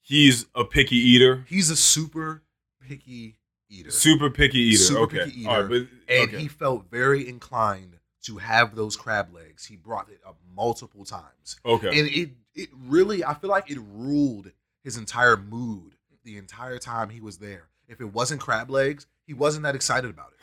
he's 0.00 0.46
a 0.54 0.64
picky 0.64 0.96
eater, 0.96 1.44
he's 1.48 1.70
a 1.70 1.76
super 1.76 2.42
picky 2.80 3.36
eater, 3.68 3.90
super 3.90 4.30
picky 4.30 4.58
eater. 4.58 4.78
Super 4.78 5.00
okay, 5.02 5.24
picky 5.24 5.46
All 5.46 5.62
right, 5.62 5.70
eater. 5.70 5.88
but 6.06 6.14
and 6.14 6.28
okay. 6.28 6.38
he 6.38 6.48
felt 6.48 6.90
very 6.90 7.28
inclined 7.28 7.98
to 8.24 8.38
have 8.38 8.74
those 8.74 8.96
crab 8.96 9.32
legs. 9.34 9.64
He 9.66 9.76
brought 9.76 10.08
it 10.08 10.20
up 10.26 10.36
multiple 10.54 11.04
times. 11.04 11.56
okay, 11.64 11.88
and 11.98 12.08
it 12.08 12.30
it 12.54 12.68
really 12.86 13.24
I 13.24 13.34
feel 13.34 13.50
like 13.50 13.70
it 13.70 13.78
ruled 13.92 14.52
his 14.84 14.96
entire 14.96 15.36
mood 15.36 15.94
the 16.24 16.38
entire 16.38 16.78
time 16.78 17.08
he 17.10 17.20
was 17.20 17.38
there. 17.38 17.68
If 17.88 18.00
it 18.00 18.12
wasn't 18.12 18.40
crab 18.40 18.68
legs, 18.70 19.06
he 19.26 19.32
wasn't 19.34 19.62
that 19.64 19.74
excited 19.76 20.10
about 20.10 20.32
it. 20.32 20.38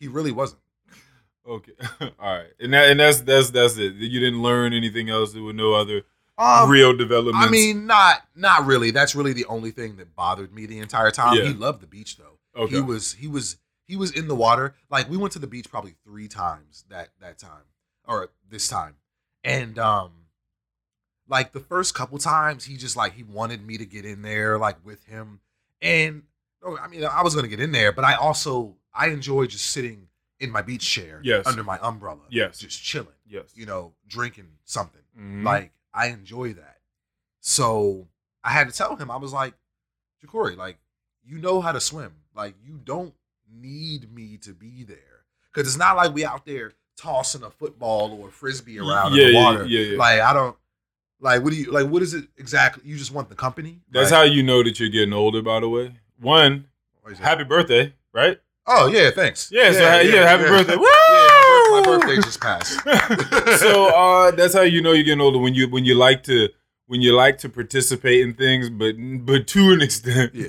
He 0.00 0.08
really 0.08 0.32
wasn't. 0.32 0.60
okay, 1.46 1.72
all 2.00 2.10
right, 2.36 2.50
and 2.58 2.72
that 2.74 2.90
and 2.90 2.98
that's 2.98 3.20
that's 3.20 3.50
that's 3.50 3.76
it. 3.76 3.94
You 3.94 4.18
didn't 4.18 4.42
learn 4.42 4.72
anything 4.72 5.08
else. 5.10 5.32
There 5.32 5.42
were 5.42 5.52
no 5.52 5.74
other 5.74 6.02
Um, 6.38 6.68
real 6.70 6.96
developments. 6.96 7.46
I 7.46 7.50
mean, 7.50 7.86
not 7.86 8.22
not 8.34 8.66
really. 8.66 8.90
That's 8.90 9.14
really 9.14 9.32
the 9.34 9.44
only 9.46 9.70
thing 9.70 9.96
that 9.96 10.16
bothered 10.16 10.52
me 10.52 10.66
the 10.66 10.78
entire 10.80 11.10
time. 11.12 11.36
Yeah. 11.36 11.44
He 11.44 11.54
loved 11.54 11.80
the 11.82 11.86
beach 11.86 12.16
though. 12.16 12.38
okay, 12.60 12.76
He 12.76 12.80
was 12.80 13.12
he 13.12 13.28
was 13.28 13.56
he 13.86 13.96
was 13.96 14.10
in 14.10 14.26
the 14.26 14.34
water. 14.34 14.74
Like 14.90 15.08
we 15.10 15.16
went 15.16 15.32
to 15.34 15.38
the 15.38 15.46
beach 15.46 15.68
probably 15.70 15.94
three 16.04 16.28
times 16.28 16.84
that 16.88 17.10
that 17.20 17.38
time 17.38 17.64
or 18.06 18.30
this 18.48 18.66
time, 18.68 18.96
and 19.44 19.78
um, 19.78 20.10
like 21.28 21.52
the 21.52 21.60
first 21.60 21.94
couple 21.94 22.18
times 22.18 22.64
he 22.64 22.76
just 22.76 22.96
like 22.96 23.12
he 23.14 23.22
wanted 23.22 23.64
me 23.66 23.76
to 23.78 23.84
get 23.86 24.04
in 24.04 24.22
there 24.22 24.58
like 24.58 24.76
with 24.84 25.04
him, 25.04 25.40
and 25.82 26.22
oh, 26.62 26.76
I 26.78 26.88
mean 26.88 27.04
I 27.04 27.22
was 27.22 27.34
gonna 27.34 27.48
get 27.48 27.60
in 27.60 27.72
there, 27.72 27.92
but 27.92 28.04
I 28.04 28.14
also 28.14 28.76
I 28.94 29.08
enjoy 29.08 29.46
just 29.46 29.66
sitting 29.70 30.08
in 30.38 30.50
my 30.50 30.62
beach 30.62 30.88
chair 30.88 31.20
Yes. 31.22 31.46
under 31.46 31.62
my 31.62 31.78
umbrella, 31.82 32.22
Yes. 32.30 32.58
just 32.58 32.82
chilling, 32.82 33.08
yes, 33.26 33.52
you 33.54 33.66
know, 33.66 33.94
drinking 34.06 34.48
something. 34.64 35.02
Mhm. 35.18 35.44
Like 35.44 35.72
I 35.92 36.06
enjoy 36.08 36.54
that. 36.54 36.78
So 37.40 38.08
I 38.42 38.50
had 38.50 38.68
to 38.68 38.74
tell 38.76 38.96
him, 38.96 39.10
I 39.10 39.16
was 39.16 39.32
like, 39.32 39.54
Jacory, 40.24 40.56
like, 40.56 40.78
you 41.24 41.38
know 41.38 41.60
how 41.60 41.72
to 41.72 41.80
swim. 41.80 42.12
Like, 42.34 42.54
you 42.62 42.78
don't 42.82 43.14
need 43.50 44.12
me 44.14 44.36
to 44.38 44.52
be 44.54 44.84
there. 44.84 45.24
Cause 45.52 45.66
it's 45.66 45.76
not 45.76 45.96
like 45.96 46.14
we 46.14 46.24
out 46.24 46.46
there 46.46 46.72
tossing 46.96 47.42
a 47.42 47.50
football 47.50 48.12
or 48.12 48.28
a 48.28 48.30
frisbee 48.30 48.78
around 48.78 49.14
Yeah, 49.14 49.26
in 49.26 49.32
the 49.32 49.38
water. 49.38 49.66
yeah, 49.66 49.80
yeah. 49.92 49.98
Like, 49.98 50.20
I 50.20 50.32
don't 50.32 50.56
like 51.18 51.42
what 51.42 51.50
do 51.52 51.56
you 51.56 51.70
like 51.70 51.86
what 51.88 52.02
is 52.02 52.14
it 52.14 52.28
exactly? 52.38 52.82
You 52.86 52.96
just 52.96 53.10
want 53.10 53.28
the 53.28 53.34
company? 53.34 53.80
that's 53.90 54.10
Like, 54.10 54.18
how 54.18 54.22
you 54.24 54.42
know 54.42 54.62
that 54.62 54.78
you're 54.78 54.88
getting 54.88 55.12
older. 55.12 55.42
By 55.42 55.60
the 55.60 55.68
way, 55.68 55.96
one 56.18 56.68
what 57.02 57.12
is 57.12 57.18
that? 57.18 57.24
happy 57.24 57.44
birthday, 57.44 57.94
right? 58.12 58.40
Oh 58.72 58.86
yeah, 58.86 59.10
thanks. 59.10 59.50
Yeah, 59.50 59.72
so 59.72 59.80
ha- 59.80 59.98
yeah, 60.00 60.28
happy 60.28 60.44
birthday. 60.44 60.76
Yeah, 61.10 61.76
my, 61.76 61.82
birthday 61.84 62.16
just 62.16 62.40
passed. 62.40 62.78
so 63.60 63.86
uh, 63.88 64.30
that's 64.32 64.54
how 64.54 64.62
you 64.62 64.80
know 64.82 64.92
you're 64.92 65.04
getting 65.04 65.20
older 65.20 65.38
when 65.38 65.54
you 65.54 65.68
when 65.68 65.84
you 65.84 65.94
like 65.94 66.22
to 66.24 66.48
when 66.86 67.00
you 67.00 67.14
like 67.14 67.38
to 67.38 67.48
participate 67.48 68.20
in 68.22 68.34
things, 68.34 68.70
but 68.70 68.94
but 69.24 69.46
to 69.48 69.70
an 69.72 69.82
extent. 69.82 70.34
Yeah. 70.34 70.48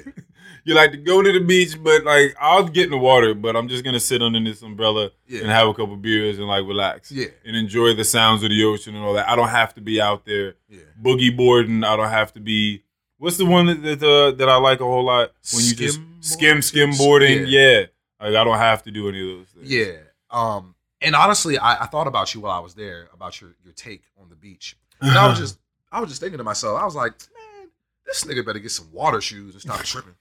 You 0.64 0.76
like 0.76 0.92
to 0.92 0.98
go 0.98 1.24
to 1.24 1.32
the 1.32 1.40
beach, 1.40 1.76
but 1.84 2.04
like 2.04 2.36
I'll 2.40 2.68
get 2.68 2.86
in 2.86 2.92
the 2.92 2.98
water, 2.98 3.34
but 3.34 3.56
I'm 3.56 3.68
just 3.68 3.84
gonna 3.84 4.00
sit 4.00 4.22
under 4.22 4.40
this 4.44 4.62
umbrella 4.62 5.10
Yeah. 5.26 5.40
and 5.42 5.50
have 5.50 5.68
a 5.68 5.74
couple 5.74 5.96
beers 5.96 6.38
and 6.38 6.48
like 6.48 6.64
relax 6.68 7.12
Yeah. 7.12 7.28
and 7.44 7.56
enjoy 7.56 7.96
the 7.96 8.04
sounds 8.04 8.44
of 8.44 8.50
the 8.52 8.64
ocean 8.66 8.94
and 8.96 9.04
all 9.04 9.14
that. 9.16 9.28
I 9.28 9.36
don't 9.36 9.50
have 9.50 9.74
to 9.76 9.82
be 9.82 10.00
out 10.00 10.24
there 10.26 10.54
Yeah. 10.70 10.82
boogie 11.02 11.36
boarding. 11.36 11.84
I 11.84 11.96
don't 11.96 12.10
have 12.12 12.32
to 12.34 12.40
be. 12.40 12.84
What's 13.18 13.38
the 13.38 13.46
one 13.46 13.66
that 13.68 13.82
that, 14.00 14.04
uh, 14.04 14.32
that 14.38 14.50
I 14.50 14.58
like 14.58 14.82
a 14.82 14.84
whole 14.86 15.04
lot 15.06 15.32
when 15.52 15.64
you 15.66 15.74
just 15.74 16.00
Skim 16.20 16.58
board? 16.58 16.64
skim 16.64 16.92
boarding? 16.96 17.46
Yeah. 17.48 17.86
Like 18.22 18.36
I 18.36 18.44
don't 18.44 18.58
have 18.58 18.84
to 18.84 18.92
do 18.92 19.10
any 19.10 19.22
of 19.22 19.38
those 19.40 19.48
things. 19.48 19.72
Yeah. 19.72 19.98
Um. 20.30 20.76
And 21.04 21.16
honestly, 21.16 21.58
I, 21.58 21.84
I 21.84 21.86
thought 21.88 22.06
about 22.06 22.34
you 22.36 22.42
while 22.42 22.52
I 22.52 22.60
was 22.60 22.76
there 22.76 23.10
about 23.14 23.42
your 23.42 23.52
your 23.64 23.74
take 23.74 24.04
on 24.22 24.30
the 24.30 24.36
beach. 24.36 24.78
And 25.02 25.18
I 25.18 25.28
was 25.28 25.40
just 25.40 25.60
I 25.92 26.00
was 26.00 26.10
just 26.10 26.22
thinking 26.22 26.38
to 26.38 26.44
myself, 26.44 26.80
I 26.80 26.86
was 26.86 26.96
like, 26.96 27.14
man, 27.36 27.70
this 28.06 28.24
nigga 28.24 28.46
better 28.46 28.60
get 28.60 28.72
some 28.72 28.92
water 28.92 29.20
shoes 29.20 29.54
and 29.54 29.62
stop 29.62 29.82
tripping. 29.84 30.16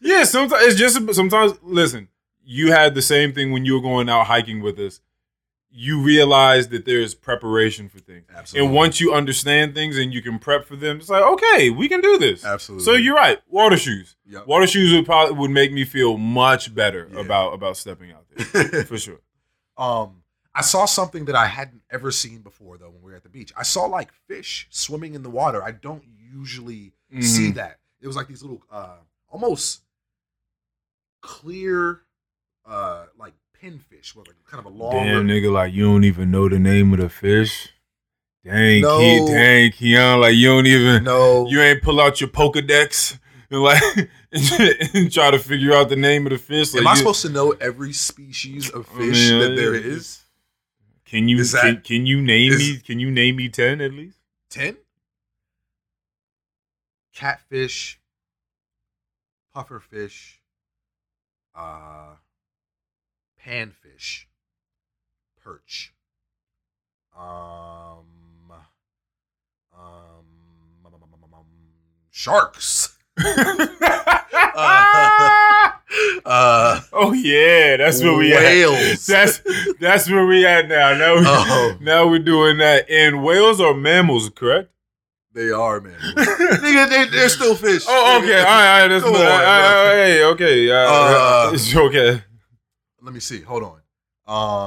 Yeah, 0.04 0.24
sometimes 0.24 0.62
it's 0.66 0.76
just 0.76 1.14
sometimes. 1.14 1.54
Listen, 1.62 2.08
you 2.44 2.72
had 2.72 2.94
the 2.94 3.00
same 3.00 3.32
thing 3.32 3.52
when 3.52 3.64
you 3.64 3.74
were 3.74 3.80
going 3.80 4.10
out 4.10 4.26
hiking 4.26 4.60
with 4.60 4.78
us. 4.78 5.00
You 5.76 6.00
realize 6.02 6.68
that 6.68 6.84
there's 6.84 7.16
preparation 7.16 7.88
for 7.88 7.98
things, 7.98 8.26
Absolutely. 8.32 8.66
and 8.68 8.76
once 8.76 9.00
you 9.00 9.12
understand 9.12 9.74
things 9.74 9.98
and 9.98 10.14
you 10.14 10.22
can 10.22 10.38
prep 10.38 10.66
for 10.66 10.76
them, 10.76 10.98
it's 10.98 11.08
like 11.08 11.22
okay, 11.24 11.70
we 11.70 11.88
can 11.88 12.00
do 12.00 12.16
this. 12.16 12.44
Absolutely. 12.44 12.84
So 12.84 12.92
you're 12.92 13.16
right. 13.16 13.38
Water 13.48 13.76
shoes. 13.76 14.14
Yep. 14.26 14.46
Water 14.46 14.68
shoes 14.68 14.92
would 14.92 15.04
probably 15.04 15.34
would 15.36 15.50
make 15.50 15.72
me 15.72 15.84
feel 15.84 16.16
much 16.16 16.72
better 16.72 17.10
Yeah. 17.12 17.20
about 17.20 17.54
about 17.54 17.76
stepping 17.76 18.12
out 18.12 18.24
there 18.52 18.84
for 18.84 18.96
sure. 18.98 19.18
Um, 19.76 20.22
I 20.54 20.60
saw 20.62 20.84
something 20.84 21.24
that 21.24 21.34
I 21.34 21.46
hadn't 21.46 21.82
ever 21.90 22.12
seen 22.12 22.42
before 22.42 22.78
though 22.78 22.90
when 22.90 23.02
we 23.02 23.10
were 23.10 23.16
at 23.16 23.24
the 23.24 23.28
beach. 23.28 23.52
I 23.56 23.64
saw 23.64 23.86
like 23.86 24.12
fish 24.28 24.68
swimming 24.70 25.14
in 25.16 25.24
the 25.24 25.30
water. 25.30 25.60
I 25.64 25.72
don't 25.72 26.04
usually 26.32 26.92
see 27.20 27.50
Mhm. 27.50 27.54
that. 27.56 27.80
It 28.00 28.06
was 28.06 28.14
like 28.14 28.28
these 28.28 28.42
little 28.42 28.62
uh 28.70 28.98
almost 29.28 29.80
clear 31.20 32.02
uh 32.66 33.06
like 33.18 33.32
pinfish 33.64 34.14
with 34.14 34.26
like 34.28 34.36
kind 34.46 34.64
of 34.64 34.66
a 34.66 34.74
long 34.76 34.92
Damn 34.92 35.26
nigga, 35.26 35.52
like 35.52 35.72
you 35.72 35.84
don't 35.84 36.04
even 36.04 36.30
know 36.30 36.48
the 36.48 36.58
name 36.58 36.92
of 36.92 37.00
the 37.00 37.08
fish. 37.08 37.70
Dang, 38.44 38.82
No. 38.82 38.98
Ke- 38.98 39.28
dang, 39.30 39.70
Keon, 39.72 40.20
like 40.20 40.34
you 40.34 40.48
don't 40.48 40.66
even 40.66 41.04
No. 41.04 41.46
you 41.48 41.60
ain't 41.62 41.82
pull 41.82 42.00
out 42.00 42.20
your 42.20 42.28
Pokedex 42.28 43.18
and 43.50 43.62
like 43.62 43.82
and 44.32 45.10
try 45.12 45.30
to 45.30 45.38
figure 45.38 45.72
out 45.72 45.88
the 45.88 45.96
name 45.96 46.26
of 46.26 46.30
the 46.32 46.38
fish. 46.38 46.74
Like 46.74 46.82
Am 46.82 46.86
I 46.88 46.90
you- 46.92 46.96
supposed 46.98 47.22
to 47.22 47.30
know 47.30 47.52
every 47.52 47.92
species 47.94 48.70
of 48.70 48.86
fish 48.88 49.30
mean, 49.30 49.40
that 49.40 49.56
there 49.56 49.74
is? 49.74 50.20
Can 51.06 51.28
you 51.28 51.38
is 51.38 51.52
that- 51.52 51.62
can, 51.62 51.80
can 51.80 52.06
you 52.06 52.20
name 52.20 52.52
is- 52.52 52.58
me? 52.58 52.76
Can 52.78 52.98
you 53.00 53.10
name 53.10 53.36
me 53.36 53.48
ten 53.48 53.80
at 53.80 53.92
least? 53.92 54.18
Ten? 54.50 54.76
Catfish, 57.14 58.00
pufferfish, 59.54 60.34
uh, 61.54 62.16
panfish, 63.46 64.24
perch, 65.42 65.92
um, 67.18 67.24
um, 68.50 68.56
um, 69.76 70.24
um, 70.86 70.92
um, 70.94 71.34
um, 71.34 71.44
sharks. 72.10 72.96
uh, 76.24 76.80
oh 76.92 77.12
yeah, 77.14 77.76
that's 77.76 78.02
where 78.02 78.16
we 78.16 78.32
at. 78.34 78.42
whales. 78.42 79.06
That's 79.06 79.40
that's 79.80 80.10
where 80.10 80.26
we 80.26 80.44
at 80.46 80.68
now. 80.68 80.94
Now, 80.96 81.14
we, 81.14 81.22
Oh. 81.26 81.76
now 81.80 82.08
we're 82.08 82.18
doing 82.18 82.58
that. 82.58 82.88
And 82.90 83.22
whales 83.22 83.60
are 83.60 83.74
mammals, 83.74 84.30
correct? 84.30 84.70
They 85.32 85.50
are, 85.50 85.80
man. 85.80 85.94
Nigga, 86.00 86.88
they, 86.88 87.06
they're 87.10 87.28
still 87.28 87.54
fish. 87.56 87.84
Oh, 87.88 88.18
okay. 88.22 88.38
All 88.38 88.44
right, 88.44 88.76
all 88.76 88.80
right. 88.82 88.88
That's 88.88 89.04
Come 89.04 89.14
all 89.14 89.20
on, 89.22 89.26
right, 89.26 89.94
hey, 89.94 90.24
okay. 90.24 90.70
Uh, 90.70 90.76
Uh, 90.76 91.50
it's 91.54 91.74
okay. 91.74 92.22
Let 93.04 93.12
me 93.14 93.20
see. 93.20 93.42
Hold 93.42 93.62
on. 93.62 93.80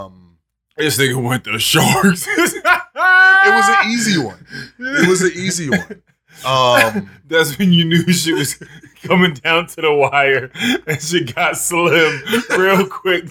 Um, 0.05 0.37
This 0.77 0.97
nigga 0.97 1.21
went 1.21 1.43
to 1.45 1.57
sharks. 1.59 2.25
it 2.37 2.63
was 2.63 3.69
an 3.69 3.91
easy 3.91 4.19
one. 4.23 4.45
It 4.79 5.09
was 5.09 5.21
an 5.23 5.31
easy 5.33 5.69
one. 5.69 6.03
Um, 6.45 7.09
That's 7.27 7.57
when 7.57 7.73
you 7.73 7.83
knew 7.85 8.13
she 8.13 8.31
was 8.33 8.61
coming 9.03 9.33
down 9.33 9.65
to 9.67 9.81
the 9.81 9.91
wire 9.93 10.51
and 10.85 11.01
she 11.01 11.23
got 11.23 11.57
slim 11.57 12.21
real 12.57 12.87
quick. 12.87 13.25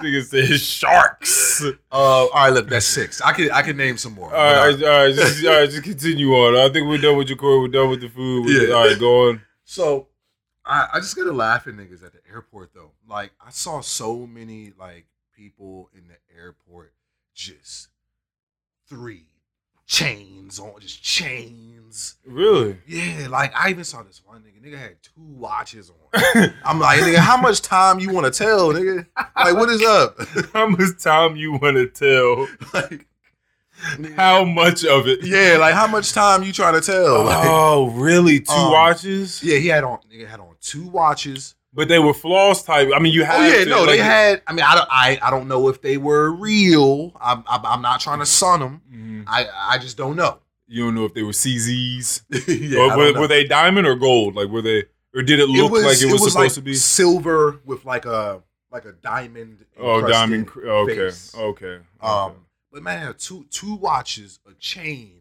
Nigga 0.00 0.22
said 0.24 0.60
sharks. 0.60 1.62
uh, 1.64 1.72
all 1.92 2.30
right, 2.32 2.50
look, 2.50 2.68
that's 2.68 2.86
six. 2.86 3.20
I 3.20 3.32
can 3.32 3.50
I 3.50 3.62
can 3.62 3.76
name 3.76 3.96
some 3.98 4.14
more. 4.14 4.34
All 4.34 4.54
right, 4.54 4.82
all 4.82 4.88
right, 5.06 5.14
just, 5.14 5.44
all 5.44 5.52
right, 5.52 5.68
just 5.68 5.82
continue 5.82 6.30
on. 6.32 6.56
I 6.56 6.72
think 6.72 6.86
we're 6.88 6.98
done 6.98 7.16
with 7.16 7.28
your 7.28 7.36
core. 7.36 7.60
We're 7.60 7.68
done 7.68 7.90
with 7.90 8.00
the 8.00 8.08
food. 8.08 8.46
We- 8.46 8.68
Yeah. 8.68 8.74
All 8.74 8.86
right, 8.86 8.98
go 8.98 9.28
on. 9.28 9.42
So 9.64 10.06
I, 10.66 10.88
I 10.94 11.00
just 11.00 11.16
gotta 11.16 11.32
laugh 11.32 11.66
at 11.66 11.74
niggas 11.74 12.04
at 12.04 12.12
the 12.12 12.20
airport 12.30 12.74
though. 12.74 12.92
Like 13.08 13.32
I 13.44 13.50
saw 13.50 13.80
so 13.80 14.26
many 14.26 14.72
like 14.78 15.06
people 15.34 15.90
in 15.94 16.08
the 16.08 16.16
airport 16.36 16.92
just 17.34 17.88
three 18.88 19.26
chains 19.86 20.58
on, 20.58 20.80
just 20.80 21.02
chains. 21.02 22.16
Really? 22.26 22.78
Yeah, 22.86 23.28
like 23.30 23.52
I 23.54 23.70
even 23.70 23.84
saw 23.84 24.02
this 24.02 24.20
one 24.24 24.42
nigga. 24.42 24.60
Nigga 24.64 24.78
had 24.78 25.02
two 25.02 25.12
watches 25.16 25.90
on. 25.90 26.52
I'm 26.64 26.80
like, 26.80 27.00
nigga, 27.00 27.18
how 27.18 27.36
much 27.40 27.62
time 27.62 28.00
you 28.00 28.10
want 28.12 28.32
to 28.32 28.36
tell, 28.36 28.72
nigga? 28.72 29.06
Like, 29.36 29.54
what 29.54 29.68
is 29.68 29.82
up? 29.82 30.16
How 30.52 30.66
much 30.68 31.00
time 31.02 31.36
you 31.36 31.52
want 31.52 31.76
to 31.76 31.86
tell? 31.86 32.40
like, 32.74 33.06
nigga, 33.96 34.14
How 34.16 34.44
much 34.44 34.84
of 34.84 35.06
it? 35.06 35.20
yeah, 35.24 35.56
like 35.58 35.74
how 35.74 35.86
much 35.86 36.12
time 36.12 36.42
you 36.42 36.52
trying 36.52 36.74
to 36.74 36.80
tell? 36.80 37.24
Like, 37.24 37.46
Oh, 37.48 37.90
really? 37.90 38.40
Two 38.40 38.52
Um, 38.52 38.72
watches? 38.72 39.40
yeah, 39.42 39.58
he 39.58 39.68
had 39.68 39.84
on. 39.84 39.98
Nigga 40.12 40.26
had 40.26 40.40
on 40.40 40.55
two 40.66 40.86
watches. 40.88 41.54
But 41.72 41.88
they 41.88 41.98
were 41.98 42.14
floss 42.14 42.62
type. 42.62 42.88
I 42.94 42.98
mean, 42.98 43.12
you 43.12 43.24
had. 43.24 43.38
Oh 43.38 43.46
yeah, 43.58 43.64
to, 43.64 43.70
no, 43.70 43.80
like- 43.80 43.88
they 43.88 43.98
had. 43.98 44.42
I 44.46 44.52
mean, 44.52 44.64
I 44.64 44.74
don't. 44.74 44.88
I, 44.90 45.18
I 45.22 45.30
don't 45.30 45.46
know 45.46 45.68
if 45.68 45.82
they 45.82 45.98
were 45.98 46.30
real. 46.30 47.12
I'm. 47.20 47.44
I'm, 47.46 47.66
I'm 47.66 47.82
not 47.82 48.00
trying 48.00 48.20
to 48.20 48.26
sun 48.26 48.60
them. 48.60 48.82
Mhm. 48.90 49.24
I. 49.26 49.46
I 49.54 49.78
just 49.78 49.96
don't 49.96 50.16
know. 50.16 50.38
You 50.68 50.84
don't 50.84 50.94
know 50.94 51.04
if 51.04 51.14
they 51.14 51.22
were 51.22 51.32
CZs. 51.32 52.22
yeah, 52.72 52.78
or 52.78 52.96
were, 52.96 53.20
were 53.20 53.28
they 53.28 53.44
diamond 53.44 53.86
or 53.86 53.94
gold? 53.94 54.34
Like 54.34 54.48
were 54.48 54.62
they, 54.62 54.84
or 55.14 55.22
did 55.22 55.38
it 55.38 55.48
look 55.48 55.70
like 55.70 56.00
it 56.02 56.10
was, 56.10 56.24
supposed 56.24 56.34
like 56.34 56.52
to 56.54 56.62
be? 56.62 56.74
silver 56.74 57.60
with 57.64 57.84
like 57.84 58.06
a 58.06 58.42
like 58.70 58.86
a 58.86 58.92
diamond. 58.92 59.64
Oh, 59.78 60.00
diamond. 60.06 60.48
Okay, 60.56 60.94
face. 60.94 61.34
okay. 61.34 61.66
okay. 61.66 61.84
Um, 62.00 62.46
but 62.72 62.82
man, 62.82 63.14
two 63.18 63.46
two 63.50 63.74
watches, 63.74 64.40
a 64.48 64.54
chain, 64.54 65.20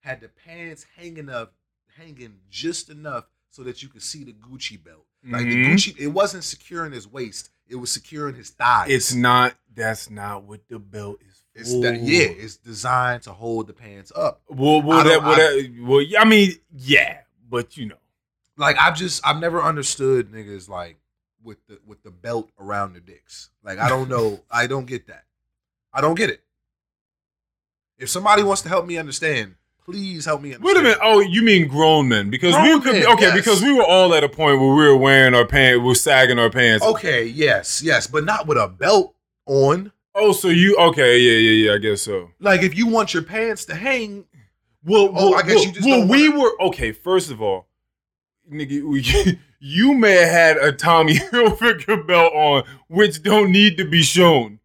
had 0.00 0.20
the 0.20 0.28
pants 0.28 0.86
hanging 0.96 1.30
up, 1.30 1.54
hanging 1.96 2.34
just 2.50 2.90
enough 2.90 3.26
so 3.54 3.62
that 3.62 3.84
you 3.84 3.88
could 3.88 4.02
see 4.02 4.24
the 4.24 4.32
Gucci 4.32 4.82
belt. 4.82 5.06
Like 5.22 5.44
the 5.44 5.54
Mhm. 5.64 5.74
Gucci, 5.74 5.96
it 5.96 6.08
wasn't 6.08 6.42
securing 6.42 6.90
his 6.92 7.06
waist; 7.06 7.50
it 7.68 7.76
was 7.76 7.92
securing 7.92 8.34
his 8.34 8.50
thighs. 8.50 8.90
it's 8.90 9.14
not. 9.14 9.56
That's 9.72 10.10
not 10.10 10.42
what 10.42 10.66
the 10.68 10.80
belt 10.80 11.20
is. 11.26 11.44
It's 11.54 11.70
that 11.82 12.00
yeah, 12.00 12.24
it's 12.24 12.56
designed 12.56 13.22
to 13.22 13.32
hold 13.32 13.68
the 13.68 13.72
pants 13.72 14.10
up. 14.16 14.42
Well, 14.48 14.82
well, 14.82 14.98
I 14.98 15.04
that, 15.04 15.22
well, 15.22 15.36
that, 15.36 15.74
well, 15.82 16.04
I 16.18 16.24
mean, 16.24 16.56
yeah, 16.76 17.20
but 17.48 17.76
you 17.76 17.86
know, 17.86 17.98
Like 18.56 18.76
I've 18.76 18.96
just 18.96 19.24
I've 19.24 19.38
never 19.38 19.62
understood 19.62 20.32
niggas 20.32 20.68
like 20.68 20.98
with 21.42 21.64
the 21.68 21.78
with 21.86 22.02
the 22.02 22.10
belt 22.10 22.50
around 22.58 22.94
their 22.94 23.00
dicks. 23.02 23.50
Like 23.62 23.78
I 23.78 23.88
don't 23.88 24.08
know, 24.08 24.42
I 24.50 24.66
don't 24.66 24.86
get 24.86 25.06
that. 25.06 25.24
I 25.92 26.00
don't 26.00 26.16
get 26.16 26.28
it. 26.28 26.42
If 27.98 28.10
somebody 28.10 28.42
wants 28.42 28.62
to 28.62 28.68
help 28.68 28.84
me 28.84 28.96
understand, 28.98 29.54
please 29.84 30.24
help 30.24 30.40
me 30.42 30.56
wait 30.60 30.76
a 30.76 30.82
minute. 30.82 30.98
Oh, 31.02 31.20
you 31.20 31.42
mean 31.42 31.68
grown 31.68 32.08
men? 32.08 32.30
Because 32.30 32.54
we 32.62 32.80
could, 32.80 32.94
men, 32.94 33.06
okay, 33.14 33.26
yes. 33.26 33.34
because 33.36 33.62
we 33.62 33.72
were 33.72 33.84
all 33.84 34.14
at 34.14 34.24
a 34.24 34.28
point 34.28 34.60
where 34.60 34.70
we 34.70 34.82
were 34.88 34.96
wearing 34.96 35.34
our 35.34 35.46
pants, 35.46 35.82
we're 35.84 35.94
sagging 35.94 36.38
our 36.38 36.50
pants. 36.50 36.84
Okay, 36.84 37.24
yes, 37.24 37.82
yes, 37.82 38.06
but 38.06 38.24
not 38.24 38.46
with 38.46 38.58
a 38.58 38.68
belt 38.68 39.14
on. 39.46 39.92
Oh, 40.14 40.32
so 40.32 40.48
you 40.48 40.76
okay? 40.76 41.18
Yeah, 41.18 41.38
yeah, 41.50 41.66
yeah. 41.68 41.74
I 41.74 41.78
guess 41.78 42.02
so. 42.02 42.30
Like 42.40 42.62
if 42.62 42.76
you 42.76 42.86
want 42.86 43.12
your 43.14 43.24
pants 43.24 43.64
to 43.66 43.74
hang, 43.74 44.24
Well, 44.84 45.08
Oh, 45.14 45.30
well, 45.30 45.34
I 45.34 45.42
guess 45.42 45.56
well, 45.56 45.64
you 45.64 45.72
just 45.72 45.86
well, 45.86 46.06
we 46.06 46.28
wanna- 46.28 46.40
were 46.42 46.62
okay. 46.68 46.92
First 46.92 47.30
of 47.30 47.42
all, 47.42 47.66
nigga, 48.50 48.82
we, 48.84 49.38
you 49.58 49.94
may 49.94 50.12
have 50.12 50.28
had 50.30 50.56
a 50.58 50.72
Tommy 50.72 51.14
Hilfiger 51.32 52.06
belt 52.06 52.32
on, 52.32 52.62
which 52.88 53.22
don't 53.22 53.50
need 53.50 53.76
to 53.78 53.84
be 53.84 54.02
shown. 54.02 54.60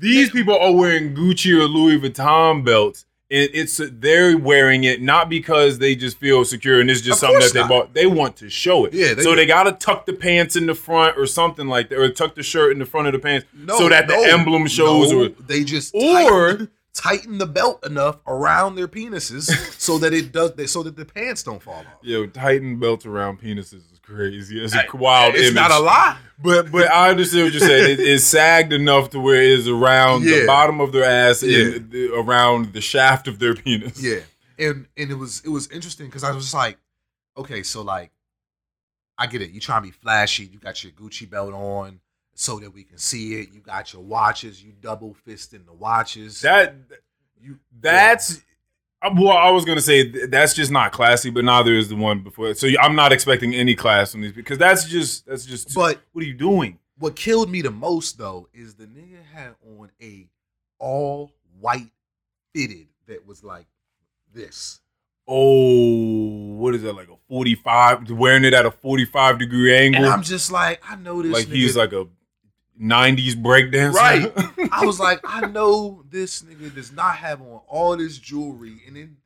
These 0.00 0.30
people 0.30 0.56
are 0.56 0.72
wearing 0.72 1.14
Gucci 1.14 1.52
or 1.58 1.64
Louis 1.64 1.98
Vuitton 1.98 2.64
belts, 2.64 3.04
and 3.30 3.50
it's 3.52 3.80
they're 3.92 4.38
wearing 4.38 4.84
it 4.84 5.02
not 5.02 5.28
because 5.28 5.78
they 5.78 5.94
just 5.94 6.18
feel 6.18 6.44
secure 6.44 6.80
and 6.80 6.90
it's 6.90 7.02
just 7.02 7.20
something 7.20 7.40
that 7.40 7.52
they 7.52 7.60
not. 7.60 7.68
bought. 7.68 7.94
They 7.94 8.06
want 8.06 8.36
to 8.36 8.48
show 8.48 8.86
it. 8.86 8.94
Yeah, 8.94 9.14
they 9.14 9.22
so 9.22 9.30
do. 9.30 9.36
they 9.36 9.46
gotta 9.46 9.72
tuck 9.72 10.06
the 10.06 10.14
pants 10.14 10.56
in 10.56 10.66
the 10.66 10.74
front 10.74 11.18
or 11.18 11.26
something 11.26 11.68
like 11.68 11.90
that, 11.90 11.98
or 11.98 12.10
tuck 12.10 12.34
the 12.34 12.42
shirt 12.42 12.72
in 12.72 12.78
the 12.78 12.86
front 12.86 13.06
of 13.06 13.12
the 13.12 13.18
pants 13.18 13.46
no, 13.52 13.76
so 13.76 13.88
that 13.88 14.08
no, 14.08 14.22
the 14.22 14.30
emblem 14.32 14.66
shows. 14.66 15.12
no, 15.12 15.24
or 15.24 15.28
they 15.28 15.62
just 15.62 15.94
or 15.94 16.68
tighten, 16.98 17.38
the 17.38 17.46
belt 17.46 17.84
enough 17.86 18.18
around 18.26 18.74
their 18.74 18.88
penises 18.88 19.50
so 19.80 19.98
that 19.98 20.12
it 20.12 20.32
does 20.32 20.52
so 20.70 20.82
that 20.82 20.96
the 20.96 21.04
pants 21.04 21.42
don't 21.42 21.62
fall 21.62 21.74
off. 21.74 21.86
Yo, 22.02 22.26
tighten 22.26 22.78
belts 22.78 23.06
around 23.06 23.40
penises 23.40 23.90
is 23.92 23.98
crazy. 24.02 24.62
It's 24.62 24.74
a 24.74 24.84
wild 24.94 25.34
it's 25.34 25.44
image. 25.50 25.54
not 25.54 25.70
a 25.70 25.78
lie. 25.78 26.18
But 26.42 26.70
but 26.72 26.90
I 26.90 27.10
understand 27.10 27.44
what 27.44 27.52
you're 27.52 27.60
saying. 27.68 27.92
It, 27.92 28.00
it's 28.00 28.24
sagged 28.24 28.72
enough 28.72 29.10
to 29.10 29.20
where 29.20 29.42
it 29.42 29.50
is 29.50 29.68
around 29.68 30.24
Yeah. 30.24 30.40
the 30.40 30.46
bottom 30.46 30.80
of 30.80 30.92
their 30.92 31.04
ass 31.04 31.42
Yeah. 31.42 31.76
and 31.76 31.90
the, 31.90 32.12
around 32.14 32.72
the 32.72 32.80
shaft 32.80 33.28
of 33.28 33.38
their 33.38 33.54
penis. 33.54 34.02
Yeah, 34.02 34.20
and 34.58 34.86
and 34.96 35.10
it 35.10 35.18
was 35.18 35.42
it 35.44 35.48
was 35.50 35.68
interesting 35.70 36.06
because 36.06 36.24
I 36.24 36.32
was 36.32 36.44
just 36.44 36.54
like, 36.54 36.78
okay, 37.36 37.62
so 37.62 37.82
like, 37.82 38.10
I 39.16 39.26
get 39.26 39.42
it. 39.42 39.50
You 39.50 39.60
trying 39.60 39.82
to 39.82 39.88
be 39.88 39.92
flashy. 39.92 40.44
You 40.46 40.58
got 40.58 40.82
your 40.84 40.92
Gucci 40.92 41.28
belt 41.28 41.52
on 41.52 42.00
so 42.40 42.60
that 42.60 42.72
we 42.72 42.84
can 42.84 42.98
see 42.98 43.34
it. 43.40 43.48
You 43.52 43.60
got 43.60 43.92
your 43.92 44.02
watches. 44.02 44.62
You 44.62 44.72
double 44.80 45.16
fisting 45.26 45.66
the 45.66 45.72
watches. 45.72 46.40
That 46.42 46.76
you 47.42 47.58
that's 47.80 48.40
uh, 49.02 49.10
well, 49.16 49.36
I 49.36 49.50
was 49.50 49.64
gonna 49.64 49.80
say 49.80 50.26
that's 50.26 50.54
just 50.54 50.70
not 50.70 50.92
classy, 50.92 51.30
but 51.30 51.44
neither 51.44 51.74
is 51.74 51.88
the 51.88 51.96
one 51.96 52.20
before. 52.20 52.54
So 52.54 52.68
I'm 52.80 52.94
not 52.94 53.12
expecting 53.12 53.54
any 53.54 53.74
class 53.74 54.12
from 54.12 54.20
these 54.20 54.32
because 54.32 54.56
that's 54.56 54.88
just 54.88 55.26
that's 55.26 55.44
just. 55.44 55.74
But 55.74 56.00
what 56.12 56.22
are 56.22 56.28
you 56.28 56.34
doing? 56.34 56.78
what 57.00 57.14
killed 57.14 57.48
me 57.50 57.62
the 57.62 57.70
most 57.70 58.18
though 58.18 58.48
is 58.52 58.74
the 58.74 58.86
nigga 58.86 59.24
had 59.32 59.54
on 59.78 59.90
a 60.02 60.28
all 60.78 61.32
white 61.60 61.90
fitted 62.54 62.86
that 63.06 63.26
was 63.26 63.42
like 63.42 63.66
this. 64.32 64.80
Oh, 65.26 66.54
what 66.54 66.74
is 66.74 66.82
that 66.82 66.94
like 66.94 67.08
a 67.08 67.16
45? 67.28 68.10
Wearing 68.10 68.44
it 68.44 68.54
at 68.54 68.64
a 68.64 68.70
45 68.70 69.38
degree 69.38 69.76
angle, 69.76 70.04
And 70.04 70.12
I'm 70.12 70.22
just 70.22 70.50
like, 70.50 70.80
I 70.88 70.96
know 70.96 71.22
this. 71.22 71.32
like 71.32 71.46
nigga, 71.46 71.52
he's 71.52 71.76
like 71.76 71.92
a 71.92 72.06
90s 72.80 73.34
breakdancer. 73.34 73.94
Right. 73.94 74.32
I 74.72 74.84
was 74.84 75.00
like, 75.00 75.20
I 75.24 75.46
know 75.46 76.04
this 76.10 76.42
nigga 76.42 76.74
does 76.74 76.92
not 76.92 77.16
have 77.16 77.40
on 77.40 77.60
all 77.68 77.96
this 77.96 78.18
jewelry, 78.18 78.82
and 78.86 78.96
then 78.96 79.16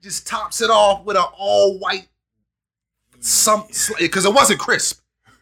just 0.00 0.26
tops 0.26 0.60
it 0.60 0.70
off 0.70 1.04
with 1.04 1.16
an 1.16 1.24
all 1.36 1.78
white 1.78 2.08
some 3.20 3.66
because 3.98 4.24
it 4.24 4.34
wasn't 4.34 4.58
crisp. 4.58 5.00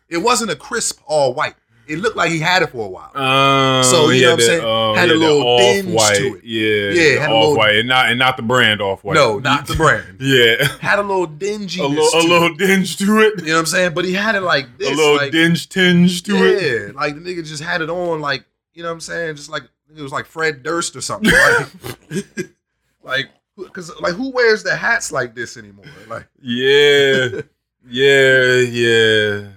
It 0.08 0.18
wasn't 0.18 0.50
a 0.50 0.56
crisp 0.56 1.00
all 1.06 1.34
white. 1.34 1.54
It 1.90 1.98
looked 1.98 2.16
like 2.16 2.30
he 2.30 2.38
had 2.38 2.62
it 2.62 2.68
for 2.70 2.86
a 2.86 2.88
while. 2.88 3.10
Um, 3.16 3.84
So, 3.84 4.10
you 4.10 4.22
know 4.22 4.30
what 4.30 4.40
I'm 4.40 4.46
saying? 4.46 4.64
um, 4.64 4.96
Had 4.96 5.08
he 5.08 5.14
a 5.14 5.18
little 5.18 5.42
off-white. 5.42 6.16
to 6.16 6.34
it. 6.36 6.44
Yeah, 6.44 6.90
Yeah, 7.02 7.20
had 7.20 7.30
a 7.30 7.34
little- 7.34 7.50
off 7.52 7.58
white, 7.58 7.74
and 7.76 7.88
not 7.88 8.06
and 8.10 8.18
not 8.18 8.36
the 8.36 8.42
brand 8.42 8.80
off 8.80 9.02
white. 9.04 9.14
no, 9.14 9.38
not 9.38 9.66
the 9.66 9.74
brand. 9.74 10.16
Yeah, 10.20 10.66
Had 10.80 10.98
a 10.98 11.02
little 11.02 11.26
dingy. 11.26 11.80
a 11.80 11.86
little 11.86 12.08
a 12.14 12.22
little 12.26 12.54
dinge 12.56 12.96
to 12.98 13.20
it, 13.20 13.40
You 13.40 13.46
know 13.48 13.52
what 13.54 13.58
I'm 13.60 13.66
saying? 13.66 13.94
But 13.94 14.04
he 14.04 14.12
had 14.14 14.34
it 14.36 14.42
like 14.42 14.78
this. 14.78 14.88
a 14.88 14.94
little 14.94 15.16
like, 15.16 15.32
dinge 15.32 15.68
tinge 15.68 16.22
to 16.24 16.34
yeah, 16.36 16.44
it. 16.44 16.86
Yeah, 16.88 16.92
like 16.94 17.14
the 17.14 17.20
nigga 17.20 17.44
just 17.46 17.62
had 17.62 17.82
it 17.82 17.90
on, 17.90 18.20
like 18.20 18.44
you 18.72 18.82
know 18.82 18.88
what 18.88 18.94
I'm 18.94 19.00
saying, 19.00 19.36
just 19.36 19.50
like 19.50 19.64
it 19.96 20.00
was 20.00 20.12
like 20.12 20.26
Fred 20.26 20.62
Durst 20.62 20.94
or 20.94 21.00
something, 21.00 21.32
like, 21.32 22.26
like, 23.02 23.28
because 23.56 23.90
like 24.00 24.14
who 24.14 24.30
wears 24.30 24.62
the 24.62 24.76
hats 24.76 25.10
like 25.10 25.34
this 25.34 25.56
anymore? 25.56 25.84
Like, 26.08 26.26
Yeah, 26.40 27.40
yeah, 27.88 28.54
yeah, 28.58 29.48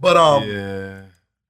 but 0.00 0.16
um, 0.16 0.48
yeah. 0.48 1.02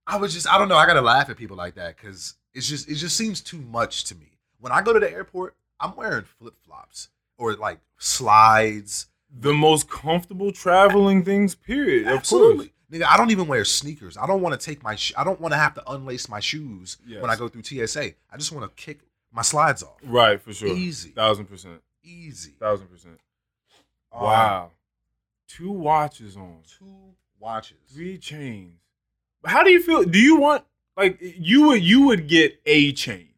I 0.07 0.17
was 0.17 0.33
just 0.35 0.49
I 0.49 0.59
don't 0.59 0.69
know, 0.69 0.77
I 0.77 0.87
gotta 0.87 1.01
laugh 1.01 1.31
at 1.31 1.37
people 1.37 1.57
like 1.57 1.75
that 1.77 1.97
because 1.97 2.35
it's 2.55 2.69
just 2.69 2.88
it 2.91 2.95
just 2.97 3.17
seems 3.17 3.41
too 3.41 3.59
much 3.61 4.05
to 4.05 4.15
me. 4.15 4.38
When 4.61 4.73
I 4.73 4.83
go 4.83 4.93
to 4.93 5.01
the 5.01 5.11
airport, 5.11 5.57
I'm 5.81 5.95
wearing 5.97 6.25
flip 6.25 6.55
flops 6.65 7.09
or 7.38 7.55
like 7.55 7.81
slides. 7.99 9.07
The 9.35 9.53
most 9.55 9.88
comfortable 9.88 10.53
traveling 10.53 11.25
things. 11.25 11.55
Period. 11.55 12.07
Absolutely. 12.07 12.73
Nigga, 12.93 13.05
I 13.09 13.17
don't 13.17 13.31
even 13.31 13.47
wear 13.47 13.65
sneakers. 13.65 14.19
I 14.19 14.27
don't 14.27 14.43
want 14.43 14.59
to 14.59 14.62
take 14.62 14.83
my. 14.83 14.95
Sh- 14.95 15.15
I 15.17 15.25
don't 15.25 15.41
want 15.41 15.53
to 15.53 15.59
have 15.59 15.73
to 15.75 15.83
unlace 15.91 16.29
my 16.29 16.41
shoes 16.41 16.99
Yes. 17.07 17.23
when 17.23 17.31
I 17.31 17.37
go 17.37 17.49
through 17.49 17.62
TSA. 17.62 18.12
I 18.31 18.37
just 18.37 18.53
want 18.53 18.69
to 18.69 18.83
kick 18.83 18.99
my 19.33 19.41
slides 19.41 19.83
off. 19.83 19.97
Right, 20.05 20.38
for 20.38 20.53
sure. 20.53 20.69
Easy. 20.77 21.09
Thousand 21.11 21.47
percent. 21.47 21.81
Easy. 22.05 22.51
Thousand 22.61 22.88
percent. 22.88 23.19
Um, 24.12 24.23
Wow. 24.23 24.71
Two 25.49 25.71
watches 25.71 26.37
on. 26.37 26.59
two 26.79 27.15
watches. 27.38 27.79
Three 27.91 28.19
chains. 28.19 28.75
How 29.44 29.62
do 29.62 29.70
you 29.70 29.83
feel? 29.83 30.05
Do 30.05 30.18
you 30.18 30.37
want 30.37 30.64
like 30.96 31.18
you 31.20 31.68
would 31.68 31.83
you 31.83 32.07
would 32.07 32.28
get 32.28 32.61
a 32.66 32.92
chain, 32.92 33.28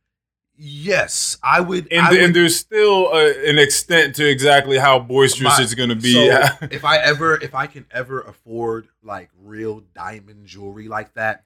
Yes, 0.56 1.36
I 1.42 1.60
would. 1.60 1.88
and, 1.92 2.06
I 2.06 2.16
and 2.18 2.34
there's 2.34 2.56
still 2.56 3.08
a, 3.12 3.48
an 3.50 3.58
extent 3.58 4.14
to 4.16 4.28
exactly 4.28 4.78
how 4.78 4.98
boisterous 5.00 5.58
My- 5.58 5.62
it's 5.62 5.74
going 5.74 5.88
to 5.88 5.96
be. 5.96 6.12
So 6.12 6.48
if 6.70 6.84
I 6.84 6.98
ever, 6.98 7.36
if 7.42 7.54
I 7.54 7.66
can 7.66 7.86
ever 7.90 8.20
afford 8.20 8.88
like 9.02 9.30
real 9.42 9.82
diamond 9.94 10.46
jewelry 10.46 10.86
like 10.88 11.14
that, 11.14 11.44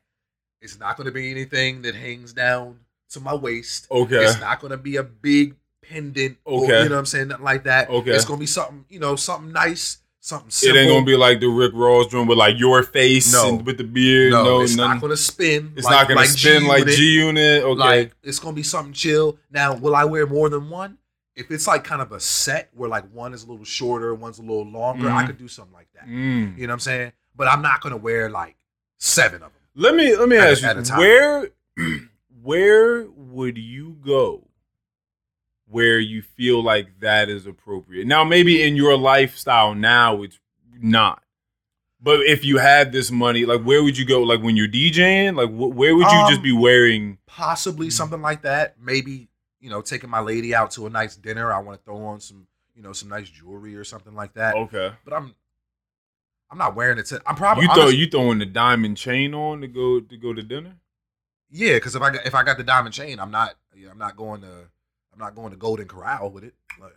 it's 0.60 0.78
not 0.78 0.96
going 0.96 1.06
to 1.06 1.12
be 1.12 1.30
anything 1.30 1.82
that 1.82 1.94
hangs 1.94 2.32
down 2.34 2.80
to 3.10 3.20
my 3.20 3.34
waist. 3.34 3.86
okay. 3.90 4.24
It's 4.24 4.40
not 4.40 4.60
going 4.60 4.72
to 4.72 4.76
be 4.76 4.96
a 4.96 5.02
big 5.02 5.54
pendant. 5.82 6.36
Or, 6.44 6.64
Okay. 6.64 6.82
you 6.82 6.88
know 6.90 6.96
what 6.96 7.00
I'm 7.00 7.06
saying? 7.06 7.28
Nothing 7.28 7.44
like 7.44 7.64
that. 7.64 7.88
Okay. 7.88 8.10
It's 8.10 8.26
going 8.26 8.38
to 8.38 8.42
be 8.42 8.46
something, 8.46 8.84
you 8.90 8.98
know, 9.00 9.16
something 9.16 9.52
nice, 9.52 9.98
something 10.28 10.70
It 10.70 10.76
ain't 10.76 10.88
gonna 10.90 11.04
be 11.06 11.16
like 11.16 11.40
the 11.40 11.46
Rick 11.48 11.72
Ross 11.74 12.06
drum 12.08 12.26
with 12.26 12.38
like 12.38 12.58
your 12.58 12.82
face 12.82 13.32
No. 13.32 13.48
and 13.48 13.66
with 13.66 13.78
the 13.78 13.84
beard. 13.84 14.32
no, 14.32 14.44
No, 14.44 14.60
it's 14.60 14.76
not 14.76 15.00
to 15.00 15.16
spin. 15.16 15.72
it's 15.76 15.84
like- 15.86 15.92
not 15.92 16.08
gonna 16.08 16.20
like 16.20 16.28
spin 16.28 16.66
like 16.66 16.86
G-Unit. 16.86 16.96
G 16.96 17.14
Unit. 17.14 17.62
Okay. 17.64 17.78
Like 17.78 18.12
it's 18.22 18.38
gonna 18.38 18.54
be 18.54 18.62
something 18.62 18.92
chill. 18.92 19.38
Now, 19.50 19.74
will 19.74 19.96
I 19.96 20.04
wear 20.04 20.26
more 20.26 20.48
than 20.48 20.68
one? 20.70 20.98
If 21.34 21.50
it's 21.50 21.66
like 21.66 21.84
kind 21.84 22.02
of 22.02 22.10
a 22.12 22.20
set 22.20 22.68
where 22.74 22.88
like 22.88 23.04
one 23.12 23.32
is 23.32 23.44
a 23.44 23.50
little 23.50 23.64
shorter, 23.64 24.14
one's 24.14 24.38
a 24.38 24.42
little 24.42 24.66
longer, 24.66 25.08
I 25.08 25.22
Mhm. 25.22 25.26
could 25.28 25.38
do 25.38 25.48
something 25.48 25.72
like 25.74 25.88
that. 25.94 26.06
Mm. 26.08 26.58
You 26.58 26.66
know 26.66 26.72
what 26.72 26.74
I'm 26.74 26.80
saying? 26.80 27.12
But 27.36 27.46
I'm 27.48 27.62
not 27.62 27.80
gonna 27.80 27.96
wear 27.96 28.28
like 28.28 28.56
seven 28.98 29.36
of 29.36 29.40
them. 29.52 29.62
Let 29.76 29.94
me 29.94 30.14
let 30.16 30.28
me 30.28 30.36
At 30.36 30.62
ask 30.62 30.90
you 30.90 30.96
where 30.96 31.48
where 32.42 33.06
would 33.10 33.56
you 33.58 33.96
go 34.04 34.47
where 35.70 35.98
you 35.98 36.22
feel 36.22 36.62
like 36.62 37.00
that 37.00 37.28
is 37.28 37.46
appropriate? 37.46 38.06
Now 38.06 38.24
maybe 38.24 38.62
in 38.62 38.76
your 38.76 38.96
lifestyle 38.96 39.74
now 39.74 40.22
it's 40.22 40.38
not. 40.80 41.22
But 42.00 42.20
if 42.20 42.44
you 42.44 42.58
had 42.58 42.92
this 42.92 43.10
money, 43.10 43.44
like 43.44 43.62
where 43.62 43.82
would 43.82 43.98
you 43.98 44.04
go? 44.04 44.22
Like 44.22 44.40
when 44.40 44.56
you're 44.56 44.68
DJing, 44.68 45.36
like 45.36 45.48
wh- 45.50 45.76
where 45.76 45.96
would 45.96 46.06
you 46.06 46.26
just 46.28 46.36
Um, 46.38 46.42
be 46.42 46.52
wearing? 46.52 47.18
Possibly 47.26 47.90
something 47.90 48.22
like 48.22 48.42
that. 48.42 48.76
Maybe 48.80 49.28
you 49.60 49.68
know, 49.68 49.82
taking 49.82 50.08
my 50.08 50.20
lady 50.20 50.54
out 50.54 50.70
to 50.72 50.86
a 50.86 50.90
nice 50.90 51.16
dinner. 51.16 51.52
I 51.52 51.58
want 51.58 51.78
to 51.80 51.84
throw 51.84 52.04
on 52.06 52.20
some 52.20 52.46
you 52.76 52.82
know 52.82 52.92
some 52.92 53.08
nice 53.08 53.28
jewelry 53.28 53.74
or 53.74 53.82
something 53.82 54.14
like 54.14 54.34
that. 54.34 54.54
Okay, 54.54 54.92
But 55.04 55.12
I'm 55.14 55.34
I'm 56.50 56.58
not 56.58 56.76
wearing 56.76 56.98
it. 56.98 57.06
To, 57.06 57.20
I'm 57.26 57.34
probably 57.34 57.64
you 57.64 57.74
throw 57.74 57.82
honest- 57.84 57.96
you 57.98 58.06
throwing 58.06 58.38
the 58.38 58.46
diamond 58.46 58.96
chain 58.96 59.34
on 59.34 59.60
to 59.62 59.66
go 59.66 59.98
to 60.00 60.16
go 60.16 60.32
to 60.32 60.42
dinner. 60.42 60.76
yeah. 61.50 61.74
Because 61.74 61.96
if 61.96 62.02
I 62.02 62.10
got, 62.10 62.24
if 62.26 62.34
I 62.36 62.44
got 62.44 62.56
the 62.58 62.64
diamond 62.64 62.94
chain, 62.94 63.18
I'm 63.18 63.32
not 63.32 63.54
yeah, 63.76 63.90
I'm 63.90 63.98
not 63.98 64.16
going 64.16 64.40
to 64.42 64.68
I'm 65.18 65.24
not 65.24 65.34
going 65.34 65.50
to 65.50 65.56
Golden 65.56 65.88
Corral 65.88 66.30
with 66.30 66.44
it. 66.44 66.54
Like, 66.80 66.92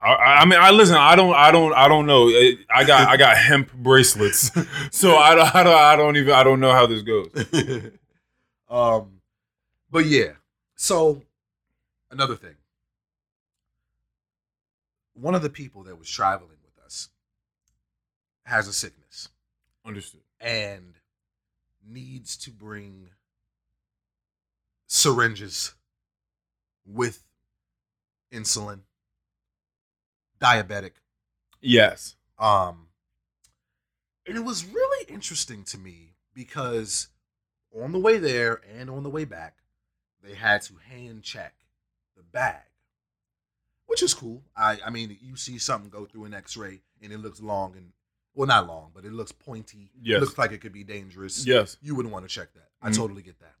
I, 0.00 0.14
I 0.14 0.44
mean, 0.46 0.58
I 0.58 0.70
listen. 0.70 0.96
I 0.96 1.14
don't. 1.14 1.34
I 1.34 1.50
don't. 1.50 1.74
I 1.74 1.88
don't 1.88 2.06
know. 2.06 2.28
I 2.74 2.84
got. 2.86 3.06
I 3.06 3.18
got 3.18 3.36
hemp 3.36 3.70
bracelets, 3.74 4.50
so 4.90 5.16
I 5.16 5.34
don't. 5.34 5.54
I 5.54 5.62
don't. 5.62 5.74
I 5.74 5.96
don't 5.96 6.16
even. 6.16 6.32
I 6.32 6.42
don't 6.42 6.58
know 6.60 6.72
how 6.72 6.86
this 6.86 7.02
goes. 7.02 7.28
um, 8.70 9.20
but 9.90 10.06
yeah. 10.06 10.32
So 10.74 11.22
another 12.10 12.34
thing, 12.34 12.54
one 15.12 15.34
of 15.34 15.42
the 15.42 15.50
people 15.50 15.82
that 15.82 15.98
was 15.98 16.08
traveling 16.08 16.56
with 16.64 16.82
us 16.82 17.10
has 18.44 18.68
a 18.68 18.72
sickness 18.72 19.28
Understood. 19.84 20.22
and 20.40 20.94
needs 21.86 22.38
to 22.38 22.50
bring 22.50 23.10
syringes 24.86 25.74
with 26.86 27.22
insulin, 28.32 28.80
diabetic. 30.40 30.92
Yes. 31.60 32.16
Um, 32.38 32.88
and 34.26 34.36
it 34.36 34.44
was 34.44 34.64
really 34.64 35.06
interesting 35.12 35.64
to 35.64 35.78
me 35.78 36.14
because 36.34 37.08
on 37.76 37.92
the 37.92 37.98
way 37.98 38.18
there 38.18 38.60
and 38.78 38.88
on 38.90 39.02
the 39.02 39.10
way 39.10 39.24
back, 39.24 39.58
they 40.22 40.34
had 40.34 40.62
to 40.62 40.74
hand 40.88 41.22
check 41.22 41.54
the 42.16 42.22
bag, 42.22 42.62
which 43.86 44.02
is 44.02 44.14
cool. 44.14 44.42
I, 44.56 44.78
I 44.84 44.90
mean, 44.90 45.16
you 45.22 45.36
see 45.36 45.58
something 45.58 45.90
go 45.90 46.04
through 46.04 46.24
an 46.24 46.34
X-ray 46.34 46.80
and 47.02 47.12
it 47.12 47.18
looks 47.18 47.40
long 47.40 47.74
and 47.76 47.92
well, 48.34 48.46
not 48.46 48.68
long, 48.68 48.90
but 48.94 49.04
it 49.04 49.12
looks 49.12 49.32
pointy. 49.32 49.90
Yes. 50.00 50.18
It 50.18 50.20
looks 50.20 50.38
like 50.38 50.52
it 50.52 50.60
could 50.60 50.72
be 50.72 50.84
dangerous. 50.84 51.44
Yes. 51.44 51.76
You 51.82 51.94
wouldn't 51.96 52.12
want 52.12 52.26
to 52.28 52.32
check 52.32 52.52
that. 52.54 52.68
I 52.80 52.90
Mhm. 52.90 52.96
totally 52.96 53.22
get 53.22 53.40
that. 53.40 53.56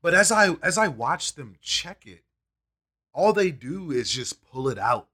But 0.00 0.14
as 0.14 0.30
I 0.30 0.54
as 0.62 0.78
I 0.78 0.88
watched 0.88 1.36
them 1.36 1.56
check 1.60 2.06
it, 2.06 2.22
all 3.12 3.32
they 3.32 3.50
do 3.50 3.90
is 3.90 4.10
just 4.10 4.42
pull 4.50 4.68
it 4.68 4.78
out. 4.78 5.08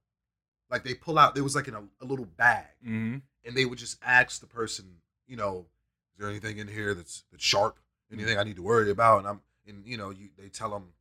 Like 0.70 0.85
they 0.85 0.94
pull 0.94 1.18
out, 1.18 1.35
there 1.35 1.44
was 1.44 1.54
like 1.54 1.68
in 1.68 1.74
a, 1.74 1.82
a 2.00 2.04
little 2.04 2.26
bag 2.26 2.66
hmm 2.82 3.16
and 3.44 3.56
they 3.56 3.64
would 3.64 3.78
just 3.78 3.96
ask 4.04 4.40
the 4.40 4.46
person, 4.46 4.85
you 5.28 5.37
know, 5.37 5.66
is 6.14 6.20
there 6.20 6.28
anything 6.28 6.59
in 6.59 6.66
here 6.66 6.94
that's 6.94 7.24
that's 7.30 7.44
sharp? 7.44 7.78
Anything 8.12 8.38
I 8.38 8.42
need 8.44 8.56
to 8.56 8.62
worry 8.62 8.90
about? 8.90 9.18
And 9.20 9.28
I'm 9.28 9.40
and 9.68 9.85
you 9.87 9.96
know, 9.96 10.11
you 10.11 10.30
they 10.37 10.48
tell 10.48 10.70
them, 10.70 10.92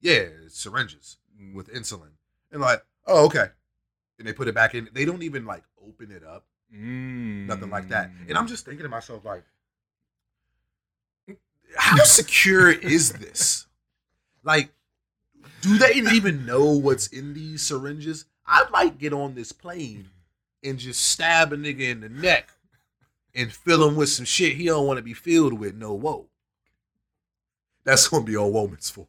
yeah, 0.00 0.24
it's 0.44 0.58
syringes 0.58 1.18
with 1.54 1.72
insulin, 1.72 2.12
and 2.52 2.60
like, 2.62 2.82
oh 3.06 3.26
okay, 3.26 3.46
and 4.18 4.26
they 4.26 4.32
put 4.32 4.48
it 4.48 4.54
back 4.54 4.74
in. 4.74 4.88
They 4.94 5.04
don't 5.04 5.22
even 5.22 5.44
like 5.44 5.64
open 5.86 6.10
it 6.10 6.24
up, 6.24 6.44
Mm. 6.74 7.46
nothing 7.46 7.68
like 7.70 7.88
that. 7.88 8.10
And 8.28 8.38
I'm 8.38 8.46
just 8.46 8.64
thinking 8.64 8.84
to 8.84 8.88
myself, 8.88 9.24
like, 9.24 9.44
how 11.76 12.02
secure 12.04 12.70
is 12.70 13.12
this? 13.12 13.66
Like, 14.42 14.72
do 15.60 15.78
they 15.78 15.94
even 15.94 16.46
know 16.46 16.64
what's 16.72 17.06
in 17.08 17.34
these 17.34 17.62
syringes? 17.62 18.24
I 18.46 18.66
might 18.70 18.98
get 18.98 19.12
on 19.12 19.34
this 19.34 19.52
plane 19.52 20.08
and 20.62 20.78
just 20.78 21.04
stab 21.04 21.52
a 21.52 21.56
nigga 21.56 21.90
in 21.90 22.00
the 22.00 22.08
neck 22.08 22.50
and 23.34 23.52
fill 23.52 23.86
him 23.86 23.96
with 23.96 24.08
some 24.08 24.24
shit 24.24 24.56
he 24.56 24.66
don't 24.66 24.86
want 24.86 24.98
to 24.98 25.02
be 25.02 25.14
filled 25.14 25.52
with. 25.52 25.74
No 25.74 25.94
whoa. 25.94 26.26
That's 27.84 28.08
gonna 28.08 28.24
be 28.24 28.36
all 28.36 28.52
Woman's 28.52 28.90
for. 28.90 29.06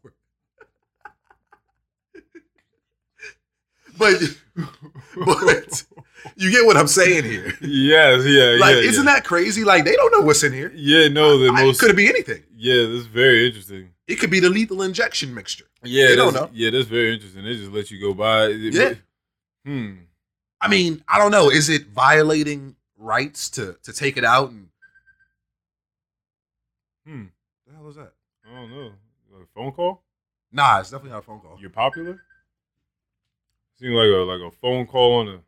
But 4.02 4.16
but 5.26 5.84
you 6.36 6.52
get 6.52 6.66
what 6.66 6.78
I'm 6.78 6.88
saying 6.88 7.24
here. 7.24 7.54
Yes, 7.62 8.26
yeah, 8.26 8.58
Like, 8.60 8.76
yeah. 8.76 8.90
isn't 8.90 9.06
yeah. 9.06 9.14
that 9.14 9.24
crazy? 9.24 9.64
Like 9.64 9.86
they 9.86 9.96
don't 9.96 10.12
know 10.12 10.22
what's 10.26 10.44
in 10.44 10.54
here. 10.54 10.72
Yeah, 10.76 11.08
no, 11.08 11.38
the 11.40 11.52
most. 11.52 11.80
Could 11.80 11.92
it 11.92 11.96
be 11.96 12.08
anything? 12.10 12.44
Yeah, 12.56 12.86
that's 12.92 13.06
very 13.08 13.48
interesting. 13.48 13.90
It 14.08 14.16
could 14.20 14.30
be 14.30 14.40
the 14.40 14.50
lethal 14.50 14.82
injection 14.82 15.34
mixture. 15.34 15.66
Yeah, 15.84 16.08
They 16.08 16.16
don't 16.16 16.34
know. 16.34 16.50
Yeah, 16.54 16.70
that's 16.70 16.88
very 16.88 17.14
interesting. 17.14 17.44
They 17.44 17.56
just 17.56 17.72
let 17.72 17.90
you 17.92 18.00
go 18.00 18.14
by. 18.14 18.46
It- 18.48 18.74
Yeah. 18.74 18.94
Hmm. 19.66 19.94
I 20.60 20.68
mean, 20.68 21.04
I 21.08 21.18
don't 21.18 21.32
know. 21.32 21.50
Is 21.50 21.70
it 21.70 21.88
violating 21.88 22.76
rights 22.98 23.50
to 23.52 23.78
to 23.84 23.94
take 23.94 24.18
it 24.18 24.26
out 24.26 24.50
and 24.52 24.68
Hmm. 27.06 27.26
the 27.68 27.74
hell 27.76 27.90
is 27.90 27.96
that? 27.96 28.14
I 28.48 28.54
don't 28.54 28.70
know. 28.72 28.92
A 29.42 29.46
phone 29.56 29.72
call? 29.72 30.04
Nah, 30.52 30.80
it's 30.80 30.90
definitely 30.92 31.12
not 31.12 31.20
a 31.20 31.22
phone 31.26 31.40
call. 31.40 31.58
You're 31.60 31.70
popular? 31.72 32.22
Seems 33.82 33.96
like 33.96 34.10
a 34.10 34.17
like 34.17 34.41
a 34.41 34.52
phone 34.52 34.86
call 34.86 35.22
on 35.22 35.28
a 35.28 35.39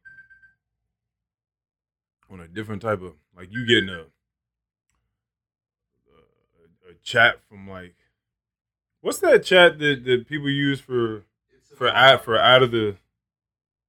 on 2.34 2.40
a 2.40 2.48
different 2.48 2.82
type 2.82 3.04
of 3.04 3.14
like 3.38 3.50
you 3.52 3.64
getting 3.68 3.90
a 3.90 4.06
a, 6.10 6.90
a 6.90 6.94
chat 7.04 7.42
from 7.48 7.70
like 7.70 7.94
what's 9.02 9.20
that 9.20 9.44
chat 9.44 9.78
that, 9.78 10.04
that 10.06 10.28
people 10.28 10.50
use 10.50 10.80
for 10.80 11.26
for 11.78 11.90
out 11.90 12.24
for 12.26 12.40
out 12.40 12.64
of 12.64 12.72
the 12.72 12.96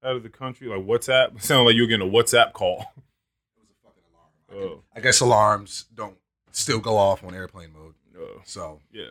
out 0.04 0.16
of 0.16 0.22
the 0.22 0.28
country 0.28 0.68
like 0.68 0.80
WhatsApp? 0.86 1.36
It 1.36 1.42
sounds 1.42 1.64
like 1.64 1.74
you're 1.74 1.86
getting 1.86 2.06
a 2.06 2.12
WhatsApp 2.12 2.52
call. 2.52 2.92
Oh, 4.56 4.82
I 4.94 5.00
guess 5.00 5.18
alarms 5.20 5.86
don't 5.92 6.16
still 6.52 6.78
go 6.78 6.96
off 6.96 7.24
on 7.24 7.34
airplane 7.34 7.72
mode. 7.72 7.94
oh, 8.16 8.40
So, 8.44 8.78
yeah. 8.92 9.08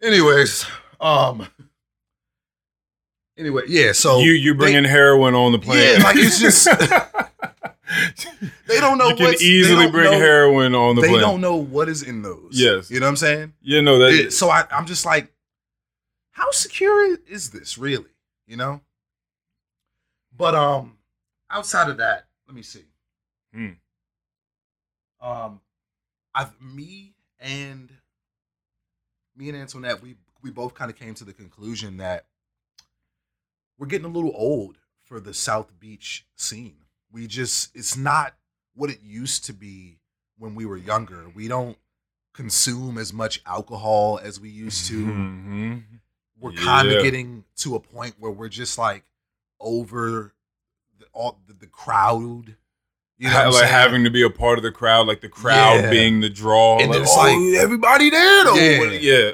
anyways, 0.00 0.66
um, 1.00 1.48
anyway, 3.40 3.62
yeah. 3.68 3.92
So 3.92 4.20
you 4.20 4.32
you're 4.32 4.54
bringing 4.54 4.84
heroin 4.84 5.34
on 5.34 5.52
the 5.52 5.58
plane. 5.58 5.98
Yeah, 5.98 6.04
like, 6.04 6.16
it's 6.16 6.38
just- 6.38 6.66
they 8.68 8.78
don't 8.80 8.98
know. 8.98 9.08
you 9.08 9.16
can 9.16 9.26
what's- 9.26 9.42
easily 9.42 9.90
bring 9.90 10.10
know- 10.12 10.18
heroin 10.18 10.74
on 10.74 10.94
the 10.96 11.02
They 11.02 11.08
plane. 11.08 11.20
don't 11.20 11.40
know 11.40 11.56
what 11.56 11.88
is 11.88 12.02
in 12.02 12.22
those. 12.22 12.50
Yes. 12.52 12.90
you 12.90 13.00
know 13.00 13.06
what 13.06 13.10
I'm 13.10 13.16
saying. 13.16 13.52
Yeah, 13.62 13.80
no, 13.80 13.98
that 13.98 14.12
It- 14.12 14.32
so 14.32 14.48
I, 14.50 14.64
I'm 14.70 14.86
just 14.86 15.04
like, 15.04 15.32
how 16.32 16.50
secure 16.52 17.16
is 17.28 17.50
this 17.50 17.76
really? 17.78 18.10
You 18.46 18.56
know. 18.56 18.80
But 20.36 20.54
um, 20.54 20.96
outside 21.50 21.90
of 21.90 21.98
that, 21.98 22.26
let 22.46 22.54
me 22.54 22.62
see. 22.62 22.84
Hmm. 23.52 23.70
Um, 25.20 25.60
I've 26.34 26.52
me 26.62 27.14
and 27.40 27.90
me 29.36 29.48
and 29.50 29.58
Antoinette, 29.58 30.00
we 30.02 30.16
we 30.42 30.50
both 30.50 30.72
kind 30.74 30.90
of 30.90 30.96
came 30.96 31.12
to 31.14 31.24
the 31.24 31.34
conclusion 31.34 31.98
that 31.98 32.24
we're 33.80 33.86
getting 33.86 34.04
a 34.04 34.12
little 34.12 34.32
old 34.36 34.76
for 35.02 35.18
the 35.18 35.34
South 35.34 35.72
Beach 35.80 36.24
scene. 36.36 36.76
We 37.10 37.26
just 37.26 37.74
it's 37.74 37.96
not 37.96 38.34
what 38.74 38.90
it 38.90 39.00
used 39.02 39.46
to 39.46 39.52
be 39.52 39.98
when 40.38 40.54
we 40.54 40.64
were 40.66 40.76
younger. 40.76 41.24
We 41.34 41.48
don't 41.48 41.76
consume 42.32 42.98
as 42.98 43.12
much 43.12 43.42
alcohol 43.46 44.20
as 44.22 44.38
we 44.38 44.50
used 44.50 44.86
to. 44.86 45.04
Mhm. 45.06 45.82
We're 46.38 46.52
kind 46.52 46.88
of 46.90 47.02
getting 47.02 47.44
to 47.56 47.74
a 47.74 47.80
point 47.80 48.14
where 48.18 48.30
we're 48.30 48.48
just 48.48 48.78
like 48.78 49.02
over 49.58 50.32
the, 50.98 51.06
all 51.12 51.38
the, 51.46 51.54
the 51.54 51.66
crowd. 51.66 52.56
You 53.18 53.28
know, 53.28 53.34
Ha- 53.34 53.38
what 53.46 53.46
I'm 53.56 53.60
like 53.62 53.70
having 53.70 54.04
to 54.04 54.10
be 54.10 54.22
a 54.22 54.30
part 54.30 54.58
of 54.58 54.62
the 54.62 54.70
crowd, 54.70 55.06
like 55.06 55.20
the 55.20 55.28
crowd 55.28 55.80
Yeah. 55.84 55.90
being 55.90 56.20
the 56.20 56.30
draw. 56.30 56.78
And 56.78 56.90
like, 56.90 57.00
it's 57.02 57.10
oh, 57.14 57.20
like- 57.20 57.60
everybody 57.62 58.08
there 58.10 58.44
though. 58.44 58.54
Yeah. 58.54 58.84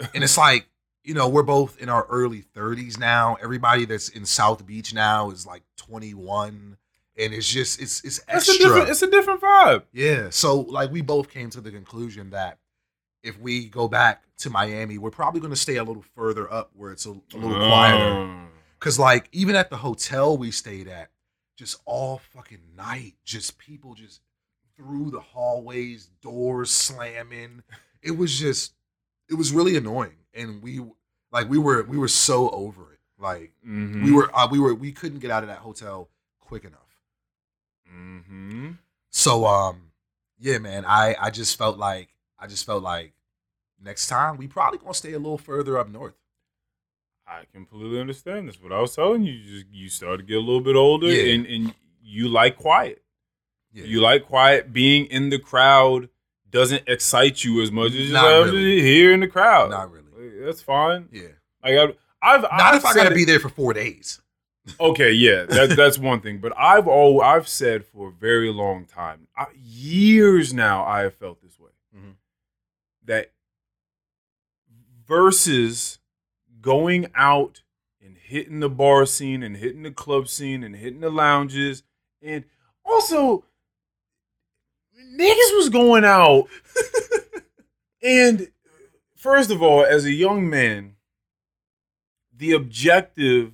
yeah. 0.00 0.06
and 0.14 0.24
it's 0.24 0.38
like 0.38 0.66
you 1.06 1.14
know 1.14 1.28
we're 1.28 1.42
both 1.42 1.78
in 1.78 1.88
our 1.88 2.04
early 2.10 2.42
30s 2.54 2.98
now 2.98 3.36
everybody 3.42 3.84
that's 3.86 4.08
in 4.10 4.24
south 4.26 4.66
beach 4.66 4.92
now 4.92 5.30
is 5.30 5.46
like 5.46 5.62
21 5.76 6.76
and 7.18 7.32
it's 7.32 7.48
just 7.50 7.80
it's 7.80 8.02
it's 8.04 8.18
It's 8.18 8.28
a 8.28 8.34
extra 8.34 8.54
different. 8.58 8.88
It's 8.90 9.02
a 9.02 9.10
different 9.10 9.40
vibe. 9.40 9.82
yeah 9.92 10.28
so 10.30 10.60
like 10.60 10.90
we 10.90 11.00
both 11.00 11.30
came 11.30 11.48
to 11.50 11.60
the 11.60 11.70
conclusion 11.70 12.30
that 12.30 12.58
if 13.22 13.38
we 13.40 13.66
go 13.68 13.88
back 13.88 14.24
to 14.38 14.50
miami 14.50 14.98
we're 14.98 15.10
probably 15.10 15.40
going 15.40 15.52
to 15.52 15.56
stay 15.56 15.76
a 15.76 15.84
little 15.84 16.04
further 16.14 16.52
up 16.52 16.70
where 16.74 16.92
it's 16.92 17.06
a, 17.06 17.10
a 17.10 17.36
little 17.36 17.56
quieter 17.56 18.04
Mm. 18.04 18.46
because 18.78 18.98
like 18.98 19.28
even 19.32 19.54
at 19.56 19.70
the 19.70 19.76
hotel 19.78 20.36
we 20.36 20.50
stayed 20.50 20.88
at 20.88 21.10
just 21.56 21.80
all 21.86 22.20
fucking 22.34 22.60
night 22.76 23.14
just 23.24 23.56
people 23.58 23.94
just 23.94 24.20
through 24.76 25.10
the 25.10 25.20
hallways 25.20 26.10
doors 26.20 26.70
slamming 26.70 27.62
it 28.02 28.10
was 28.16 28.38
just 28.38 28.74
it 29.30 29.34
was 29.34 29.52
really 29.52 29.76
annoying 29.76 30.16
and 30.36 30.62
we 30.62 30.80
like 31.32 31.48
we 31.48 31.58
were 31.58 31.82
we 31.84 31.98
were 31.98 32.08
so 32.08 32.50
over 32.50 32.92
it 32.92 32.98
like 33.18 33.52
Mhm. 33.66 34.04
we 34.04 34.12
were 34.12 34.30
uh, 34.36 34.46
we 34.50 34.58
were 34.58 34.74
we 34.74 34.92
couldn't 34.92 35.18
get 35.20 35.30
out 35.30 35.42
of 35.42 35.48
that 35.48 35.58
hotel 35.58 36.08
quick 36.40 36.64
enough 36.64 36.80
Mhm. 37.92 38.78
so 39.10 39.46
um 39.46 39.90
yeah 40.38 40.58
man 40.58 40.84
i 40.86 41.14
i 41.20 41.30
just 41.30 41.56
felt 41.56 41.78
like 41.78 42.08
i 42.38 42.46
just 42.46 42.66
felt 42.66 42.82
like 42.82 43.12
next 43.82 44.08
time 44.08 44.36
we 44.36 44.46
probably 44.48 44.78
gonna 44.78 44.94
stay 44.94 45.12
a 45.12 45.18
little 45.18 45.38
further 45.38 45.78
up 45.78 45.88
north 45.88 46.14
I 47.28 47.42
completely 47.52 47.98
understand. 48.00 48.46
That's 48.46 48.62
what 48.62 48.70
I 48.70 48.80
was 48.80 48.94
telling 48.94 49.24
you. 49.24 49.32
You 49.32 49.52
just 49.58 49.66
you 49.72 49.88
start 49.88 50.20
to 50.20 50.24
get 50.24 50.36
a 50.36 50.40
little 50.40 50.60
bit 50.60 50.76
older, 50.76 51.08
Yeah. 51.08 51.34
and 51.34 51.44
and 51.44 51.74
you 52.00 52.28
like 52.28 52.56
quiet. 52.56 53.02
yeah 53.72 53.82
You 53.82 54.00
like 54.00 54.26
quiet. 54.26 54.72
Being 54.72 55.06
in 55.06 55.30
the 55.30 55.40
crowd 55.40 56.08
doesn't 56.48 56.84
excite 56.86 57.42
you 57.42 57.60
as 57.62 57.72
much 57.72 57.94
as 57.94 58.10
just, 58.10 58.52
really. 58.52 58.80
here 58.80 59.12
in 59.12 59.18
the 59.18 59.26
crowd. 59.26 59.70
not 59.70 59.90
really 59.90 60.05
That's 60.46 60.62
fine. 60.62 61.08
yeah 61.12 61.28
Like 61.62 61.76
I've, 61.78 61.96
I've 62.22 62.42
not 62.42 62.60
I've 62.60 62.74
if 62.76 62.86
i 62.86 62.94
gotta 62.94 63.10
it- 63.12 63.14
be 63.14 63.24
there 63.26 63.40
for 63.40 63.48
four 63.50 63.72
days 63.74 64.20
Okay, 64.80 65.12
yeah, 65.12 65.44
that, 65.44 65.76
that's 65.76 65.96
one 65.96 66.20
thing. 66.20 66.38
But 66.38 66.52
I've 66.58 66.88
all 66.88 67.22
I've 67.22 67.46
said 67.46 67.84
for 67.84 68.08
a 68.08 68.10
very 68.10 68.50
long 68.52 68.84
time, 68.84 69.28
I, 69.36 69.46
years 69.54 70.52
now, 70.52 70.84
I 70.84 71.02
have 71.02 71.14
felt 71.14 71.40
this 71.40 71.56
way. 71.60 71.70
Mhm. 71.96 72.14
That 73.04 73.30
versus 75.06 75.98
going 76.60 77.06
out 77.14 77.62
and 78.04 78.16
hitting 78.16 78.58
the 78.60 78.68
bar 78.68 79.06
scene 79.06 79.42
and 79.44 79.56
hitting 79.56 79.82
the 79.84 79.90
club 79.92 80.26
scene 80.28 80.64
and 80.64 80.74
hitting 80.74 80.98
the 81.00 81.10
lounges, 81.10 81.84
and 82.20 82.44
also 82.84 83.44
niggas 85.16 85.56
was 85.56 85.68
going 85.68 86.04
out, 86.04 86.48
and 88.02 88.48
first 89.26 89.50
of 89.50 89.60
all, 89.62 89.84
as 89.84 90.04
a 90.04 90.12
young 90.12 90.48
man, 90.48 90.94
the 92.36 92.52
objective 92.52 93.52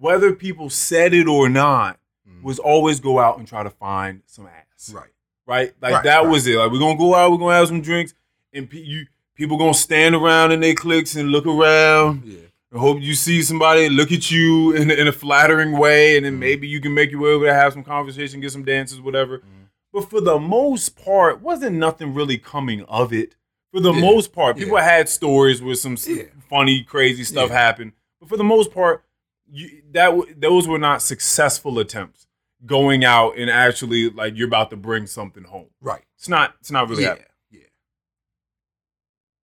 whether 0.00 0.32
people 0.32 0.70
said 0.70 1.12
it 1.12 1.26
or 1.26 1.48
not, 1.48 1.98
Mhm. 2.28 2.42
was 2.44 2.60
always 2.60 3.00
go 3.00 3.18
out 3.18 3.36
and 3.36 3.48
try 3.48 3.64
to 3.64 3.70
find 3.70 4.22
some 4.26 4.46
ass. 4.46 4.92
right 4.94 5.10
Right? 5.44 5.72
Like 5.82 5.94
Right, 5.94 6.04
that 6.04 6.18
right. 6.18 6.28
was 6.28 6.46
it. 6.46 6.56
Like 6.56 6.70
we're 6.70 6.78
gonna 6.78 6.96
go 6.98 7.14
out, 7.16 7.32
we're 7.32 7.38
gonna 7.38 7.54
have 7.56 7.66
some 7.68 7.80
drinks, 7.80 8.14
and 8.52 8.70
pe- 8.70 8.78
you 8.82 9.06
people 9.34 9.56
gonna 9.56 9.74
stand 9.74 10.14
around 10.14 10.52
in 10.52 10.60
their 10.60 10.74
cliques 10.74 11.16
and 11.16 11.30
look 11.30 11.46
around. 11.46 12.22
yeah 12.24 12.38
and 12.70 12.78
hope 12.80 13.00
you 13.00 13.14
see 13.14 13.42
somebody 13.42 13.88
look 13.88 14.12
at 14.12 14.30
you 14.30 14.72
in, 14.72 14.90
in 14.90 15.08
a 15.08 15.12
flattering 15.12 15.72
way, 15.72 16.16
and 16.18 16.26
then 16.26 16.34
Mhm. 16.34 16.38
maybe 16.40 16.68
you 16.68 16.80
can 16.82 16.92
make 16.92 17.10
your 17.10 17.20
way 17.22 17.30
over 17.30 17.46
to 17.46 17.54
have 17.54 17.72
some 17.72 17.82
conversation, 17.82 18.40
get 18.40 18.52
some 18.52 18.62
dances, 18.62 19.00
whatever. 19.00 19.38
Mhm. 19.38 19.68
But 19.90 20.10
for 20.10 20.20
the 20.20 20.38
most 20.38 20.90
part, 21.02 21.40
wasn't 21.40 21.76
nothing 21.76 22.12
really 22.12 22.36
coming 22.36 22.82
of 22.84 23.10
it. 23.12 23.36
For 23.72 23.80
the 23.80 23.92
Yeah, 23.92 24.00
most 24.00 24.32
part, 24.32 24.56
people 24.56 24.78
yeah. 24.78 24.84
had 24.84 25.08
stories 25.08 25.60
where 25.62 25.74
some 25.74 25.96
Yeah. 26.06 26.24
funny, 26.48 26.82
crazy 26.84 27.24
stuff 27.24 27.50
happened. 27.50 27.92
But 28.20 28.28
for 28.30 28.36
the 28.36 28.44
most 28.44 28.72
part, 28.72 29.04
you, 29.50 29.82
that 29.92 30.06
w- 30.06 30.34
those 30.36 30.66
were 30.66 30.78
not 30.78 31.02
successful 31.02 31.78
attempts 31.78 32.26
going 32.66 33.04
out 33.04 33.36
and 33.38 33.48
actually 33.50 34.10
like 34.10 34.36
you're 34.36 34.48
about 34.48 34.70
to 34.70 34.76
bring 34.76 35.06
something 35.06 35.44
home. 35.44 35.68
right 35.80 36.02
It's 36.16 36.28
not. 36.28 36.54
It's 36.60 36.70
not 36.70 36.88
really. 36.88 37.02
yeah 37.02 37.08
happening. 37.10 37.26
yeah 37.50 37.60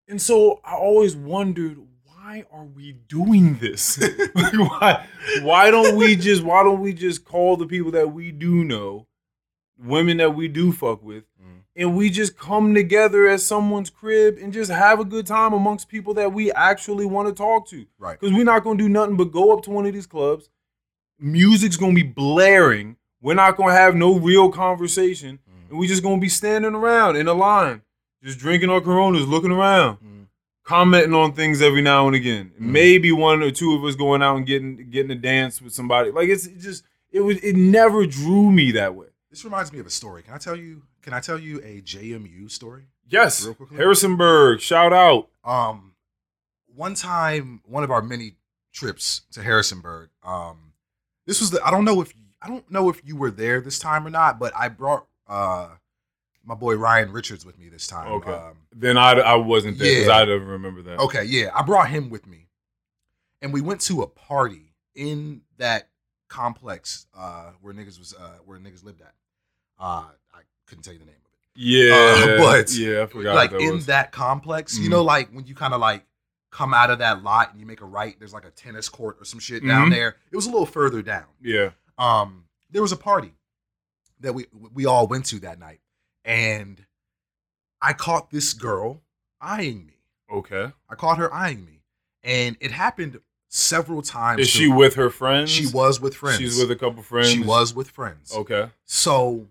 And 0.08 0.20
so 0.20 0.60
I 0.64 0.74
always 0.74 1.14
wondered 1.16 1.78
why 2.04 2.44
are 2.50 2.64
we 2.64 2.92
doing 2.92 3.58
this? 3.58 3.98
Like, 4.34 4.52
why 4.54 5.06
why 5.42 5.70
don't 5.70 5.96
we 5.96 6.16
just 6.16 6.42
why 6.42 6.62
don't 6.64 6.80
we 6.80 6.92
just 6.92 7.24
call 7.24 7.56
the 7.56 7.66
people 7.66 7.92
that 7.92 8.12
we 8.12 8.32
do 8.32 8.64
know, 8.64 9.06
women 9.78 10.16
that 10.16 10.34
we 10.34 10.48
do 10.48 10.72
fuck 10.72 11.02
with. 11.02 11.24
And 11.76 11.96
we 11.96 12.08
just 12.10 12.38
come 12.38 12.74
together 12.74 13.26
at 13.26 13.40
someone's 13.40 13.90
crib 13.90 14.38
and 14.40 14.52
just 14.52 14.70
have 14.70 15.00
a 15.00 15.04
good 15.04 15.26
time 15.26 15.52
amongst 15.52 15.88
people 15.88 16.14
that 16.14 16.32
we 16.32 16.52
actually 16.52 17.06
want 17.06 17.28
to 17.28 17.34
talk 17.34 17.66
to. 17.68 17.84
right 17.98 18.18
Because 18.18 18.34
we're 18.34 18.44
not 18.44 18.62
gonna 18.64 18.78
do 18.78 18.88
nothing 18.88 19.16
but 19.16 19.32
go 19.32 19.52
up 19.52 19.62
to 19.64 19.70
one 19.70 19.86
of 19.86 19.92
these 19.92 20.06
clubs. 20.06 20.48
Music's 21.18 21.76
gonna 21.76 21.94
be 21.94 22.02
blaring. 22.02 22.96
We're 23.20 23.34
not 23.34 23.56
gonna 23.56 23.72
have 23.72 23.94
no 23.94 24.18
real 24.18 24.50
conversation. 24.50 25.38
Mhm. 25.48 25.70
And 25.70 25.78
we're 25.78 25.88
just 25.88 26.02
gonna 26.02 26.20
be 26.20 26.28
standing 26.28 26.74
around 26.74 27.16
in 27.16 27.28
a 27.28 27.32
line, 27.34 27.82
just 28.22 28.38
drinking 28.38 28.70
our 28.70 28.80
coronas, 28.80 29.26
looking 29.26 29.50
around, 29.50 29.98
Mhm. 29.98 30.26
commenting 30.64 31.14
on 31.14 31.32
things 31.32 31.62
every 31.62 31.82
now 31.82 32.06
and 32.06 32.14
again. 32.16 32.52
Mhm. 32.60 32.66
Maybe 32.66 33.12
one 33.12 33.42
or 33.42 33.50
two 33.50 33.74
of 33.74 33.84
us 33.84 33.94
going 33.94 34.22
out 34.22 34.36
and 34.36 34.46
getting 34.46 34.88
getting 34.90 35.10
a 35.10 35.14
dance 35.16 35.62
with 35.62 35.72
somebody. 35.72 36.10
Like 36.10 36.28
it's 36.28 36.46
it 36.46 36.58
just 36.60 36.84
it 37.12 37.20
was 37.20 37.38
it 37.38 37.56
never 37.56 38.06
drew 38.06 38.50
me 38.50 38.72
that 38.72 38.94
way. 38.94 39.06
This 39.34 39.44
reminds 39.44 39.72
me 39.72 39.80
of 39.80 39.86
a 39.86 39.90
story. 39.90 40.22
Can 40.22 40.32
I 40.32 40.38
tell 40.38 40.54
you? 40.54 40.82
can 41.02 41.12
I 41.12 41.18
tell 41.18 41.36
you 41.40 41.58
a 41.64 41.80
JMU 41.80 42.48
story? 42.48 42.84
Yes, 43.08 43.44
Real 43.44 43.54
quickly? 43.54 43.78
Harrisonburg. 43.78 44.60
Shout 44.60 44.92
out. 44.92 45.28
Um, 45.44 45.94
one 46.72 46.94
time, 46.94 47.60
one 47.64 47.82
of 47.82 47.90
our 47.90 48.00
many 48.00 48.36
trips 48.72 49.22
to 49.32 49.42
Harrisonburg. 49.42 50.10
Um, 50.22 50.74
this 51.26 51.40
was 51.40 51.50
the 51.50 51.60
I 51.64 51.72
don't 51.72 51.84
know 51.84 52.00
if 52.00 52.14
I 52.40 52.46
don't 52.46 52.70
know 52.70 52.88
if 52.88 53.00
you 53.04 53.16
were 53.16 53.32
there 53.32 53.60
this 53.60 53.80
time 53.80 54.06
or 54.06 54.10
not, 54.10 54.38
but 54.38 54.52
I 54.54 54.68
brought 54.68 55.04
uh 55.26 55.70
my 56.44 56.54
boy 56.54 56.76
Ryan 56.76 57.10
Richards 57.10 57.44
with 57.44 57.58
me 57.58 57.68
this 57.68 57.88
time. 57.88 58.06
Okay. 58.12 58.30
Um, 58.30 58.58
Then 58.72 58.96
I, 58.96 59.14
I 59.14 59.34
wasn't 59.34 59.78
there 59.80 59.92
because 59.92 60.06
Yeah. 60.06 60.14
I 60.16 60.24
don't 60.26 60.44
remember 60.44 60.80
that. 60.82 61.00
okay, 61.00 61.24
yeah, 61.24 61.50
I 61.52 61.62
brought 61.62 61.88
him 61.88 62.08
with 62.08 62.24
me, 62.28 62.46
and 63.42 63.52
we 63.52 63.60
went 63.60 63.80
to 63.80 64.02
a 64.02 64.06
party 64.06 64.74
in 64.94 65.40
that 65.58 65.88
complex 66.28 67.06
uh 67.18 67.50
where 67.60 67.74
niggas 67.74 67.98
was 67.98 68.14
uh 68.16 68.38
where 68.44 68.60
niggas 68.60 68.84
lived 68.84 69.00
at. 69.00 69.12
Uh, 69.78 70.04
I 70.32 70.40
couldn't 70.66 70.84
tell 70.84 70.92
you 70.92 70.98
the 71.00 71.04
name 71.06 71.14
of 71.14 71.32
it. 71.32 71.40
Yeah, 71.56 72.34
Uh, 72.34 72.38
but, 72.38 72.72
yeah, 72.74 73.02
I 73.02 73.06
forgot. 73.06 73.34
like 73.34 73.50
that 73.52 73.60
in 73.60 73.74
was. 73.76 73.86
that 73.86 74.12
complex, 74.12 74.78
you 74.78 74.88
Mhm. 74.88 74.90
know, 74.92 75.02
like 75.02 75.30
when 75.30 75.46
you 75.46 75.54
kind 75.54 75.74
of 75.74 75.80
like 75.80 76.04
come 76.50 76.72
out 76.74 76.90
of 76.90 76.98
that 77.00 77.22
lot 77.22 77.50
and 77.50 77.60
you 77.60 77.66
make 77.66 77.80
a 77.80 77.84
right, 77.84 78.16
there's 78.18 78.32
like 78.32 78.44
a 78.44 78.50
tennis 78.50 78.88
court 78.88 79.16
or 79.20 79.24
some 79.24 79.40
shit 79.40 79.66
down 79.66 79.88
Mhm. 79.88 79.94
there. 79.94 80.16
It 80.30 80.36
was 80.36 80.46
a 80.46 80.50
little 80.50 80.66
further 80.66 81.02
down. 81.02 81.26
yeah. 81.40 81.70
Um, 81.98 82.44
there 82.70 82.82
was 82.82 82.90
a 82.92 82.96
party 82.96 83.34
that 84.20 84.32
we 84.34 84.46
we 84.72 84.84
all 84.86 85.06
went 85.06 85.26
to 85.26 85.38
that 85.40 85.58
night, 85.60 85.80
and 86.24 86.84
I 87.80 87.92
caught 87.92 88.30
this 88.30 88.52
girl 88.52 89.02
eyeing 89.40 89.86
me. 89.86 89.94
Okay. 90.32 90.72
I 90.88 90.94
caught 90.96 91.18
her 91.18 91.32
eyeing 91.32 91.64
me, 91.64 91.82
and 92.24 92.56
it 92.60 92.72
happened 92.72 93.20
several 93.48 94.02
times. 94.02 94.40
Is 94.40 94.48
she 94.48 94.66
with 94.66 94.94
her 94.94 95.08
friends? 95.10 95.50
She 95.52 95.66
was 95.68 96.00
with 96.00 96.16
friends. 96.16 96.38
She's 96.40 96.58
with 96.58 96.70
a 96.72 96.76
couple 96.76 97.02
friends. 97.04 97.30
She 97.30 97.40
was 97.40 97.74
with 97.74 97.90
friends. 97.90 98.32
Okay. 98.34 98.70
So 98.84 99.46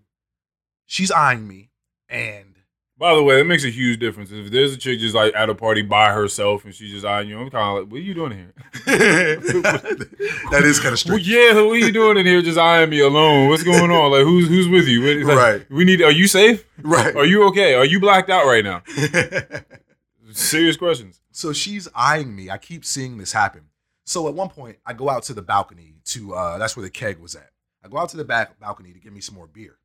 she's 0.86 1.12
eyeing 1.12 1.48
me, 1.48 1.70
and 2.10 2.56
By 2.98 3.16
the 3.16 3.24
way, 3.24 3.40
it 3.42 3.46
makes 3.48 3.64
a 3.66 3.70
huge 3.70 4.00
difference. 4.00 4.32
If 4.32 4.52
there's 4.52 4.74
a 4.74 4.78
chick 4.78 5.00
just 5.00 5.16
like 5.16 5.34
at 5.36 5.50
a 5.50 5.56
party 5.56 5.82
by 5.82 6.14
herself 6.14 6.64
and 6.64 6.74
she's 6.74 6.92
just 6.92 7.06
eyeing 7.06 7.28
you, 7.30 7.38
I'm 7.40 7.50
kind 7.50 7.70
of 7.78 7.84
like, 7.84 7.92
what 7.92 7.98
are 7.98 8.04
you 8.04 8.14
doing 8.14 8.32
here? 8.32 8.54
that 8.86 10.62
is 10.64 10.80
kind 10.80 10.94
of 10.94 11.04
Well, 11.06 11.18
strange. 11.20 11.28
yeah, 11.28 11.54
what 11.56 11.74
are 11.74 11.78
you 11.78 11.92
doing 11.92 12.18
in 12.18 12.26
here 12.26 12.42
just 12.42 12.58
eyeing 12.58 12.90
me 12.90 13.00
alone? 13.00 13.50
What's 13.50 13.64
going 13.64 13.92
on? 13.92 14.12
Like, 14.12 14.24
who's 14.24 14.48
who's 14.48 14.68
with 14.70 14.88
you? 14.88 15.24
Like, 15.26 15.38
Right. 15.38 15.72
We 15.72 15.84
need. 15.86 16.02
Are 16.02 16.12
you 16.12 16.28
safe? 16.28 16.66
Right. 16.82 17.16
Are 17.16 17.26
you 17.26 17.44
okay? 17.48 17.74
Are 17.76 17.86
you 17.86 18.00
blacked 18.00 18.30
out 18.30 18.46
right 18.46 18.64
now? 18.64 18.84
Serious 20.32 20.78
questions. 20.78 21.22
so 21.32 21.54
she's 21.54 21.88
eyeing 21.96 22.36
me. 22.36 22.50
I 22.50 22.58
keep 22.58 22.86
seeing 22.86 23.18
this 23.18 23.32
happen. 23.34 23.66
So 24.06 24.28
at 24.28 24.34
one 24.34 24.50
point, 24.50 24.78
I 24.86 24.94
go 24.94 25.10
out 25.10 25.24
to 25.24 25.34
the 25.34 25.42
balcony 25.42 25.96
to 26.06 26.34
uh 26.36 26.58
that's 26.58 26.76
where 26.76 26.84
the 26.84 26.90
keg 26.90 27.20
was 27.20 27.36
at. 27.36 27.50
I 27.84 27.88
go 27.90 27.98
out 27.98 28.10
to 28.10 28.18
the 28.18 28.26
back 28.26 28.60
balcony 28.60 28.94
to 28.94 29.00
get 29.00 29.14
me 29.14 29.22
some 29.22 29.36
more 29.36 29.48
beer. 29.48 29.78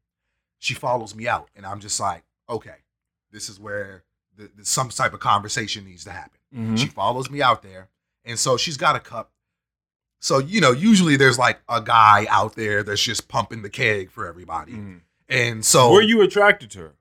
She 0.58 0.74
follows 0.74 1.14
me 1.14 1.28
out, 1.28 1.48
and 1.56 1.64
I'm 1.64 1.80
just 1.80 1.98
like, 2.00 2.24
okay, 2.48 2.76
this 3.30 3.48
is 3.48 3.60
where 3.60 4.04
the, 4.36 4.50
the, 4.56 4.64
some 4.64 4.88
type 4.88 5.14
of 5.14 5.20
conversation 5.20 5.84
needs 5.84 6.04
to 6.04 6.10
happen. 6.10 6.38
Mm-hmm. 6.54 6.76
She 6.76 6.86
follows 6.88 7.30
me 7.30 7.42
out 7.42 7.62
there, 7.62 7.88
and 8.24 8.38
so 8.38 8.56
she's 8.56 8.76
got 8.76 8.96
a 8.96 9.00
cup. 9.00 9.30
So 10.20 10.38
you 10.38 10.60
know, 10.60 10.72
usually 10.72 11.16
there's 11.16 11.38
like 11.38 11.60
a 11.68 11.80
guy 11.80 12.26
out 12.28 12.54
there 12.56 12.82
that's 12.82 13.02
just 13.02 13.28
pumping 13.28 13.62
the 13.62 13.70
keg 13.70 14.10
for 14.10 14.26
everybody, 14.26 14.72
Mhm. 14.72 15.00
and 15.28 15.64
so 15.64 15.92
Were 15.92 16.02
you 16.02 16.22
attracted 16.22 16.70
to 16.72 16.78
her? 16.80 16.94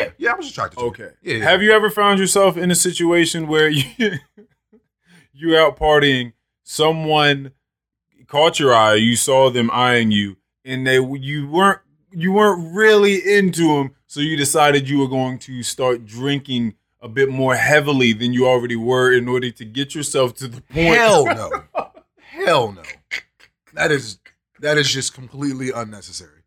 yeah, 0.00 0.10
yeah, 0.16 0.32
I 0.32 0.36
was 0.36 0.48
attracted 0.50 0.76
to 0.78 0.82
her. 0.84 0.88
Okay. 0.88 1.10
Yeah, 1.20 1.34
yeah. 1.36 1.44
Have 1.44 1.62
you 1.62 1.72
ever 1.72 1.90
found 1.90 2.18
yourself 2.18 2.56
in 2.56 2.70
a 2.70 2.74
situation 2.74 3.46
where 3.46 3.68
you 3.68 3.84
you're 5.34 5.60
out 5.60 5.76
partying, 5.76 6.32
someone 6.62 7.52
caught 8.26 8.58
your 8.58 8.74
eye, 8.74 8.94
you 8.94 9.16
saw 9.16 9.50
them 9.50 9.70
eyeing 9.72 10.10
you, 10.10 10.36
and 10.64 10.86
they 10.86 10.94
you 11.00 11.48
weren't 11.48 11.80
you 12.12 12.32
weren't 12.32 12.74
really 12.74 13.16
into 13.36 13.76
them, 13.76 13.94
so 14.06 14.20
you 14.20 14.36
decided 14.36 14.88
you 14.88 14.98
were 14.98 15.08
going 15.08 15.38
to 15.40 15.62
start 15.62 16.04
drinking 16.06 16.74
a 17.00 17.08
bit 17.08 17.28
more 17.30 17.54
heavily 17.54 18.12
than 18.12 18.32
you 18.32 18.46
already 18.46 18.76
were 18.76 19.12
in 19.12 19.28
order 19.28 19.50
to 19.50 19.64
get 19.64 19.94
yourself 19.94 20.34
to 20.34 20.48
the 20.48 20.60
point. 20.60 20.96
Hell 20.96 21.24
no. 21.26 21.50
Hell 22.16 22.72
no. 22.72 22.82
That 23.74 23.90
is 23.90 24.18
that 24.60 24.76
is 24.76 24.90
just 24.92 25.14
completely 25.14 25.70
unnecessary. 25.70 26.42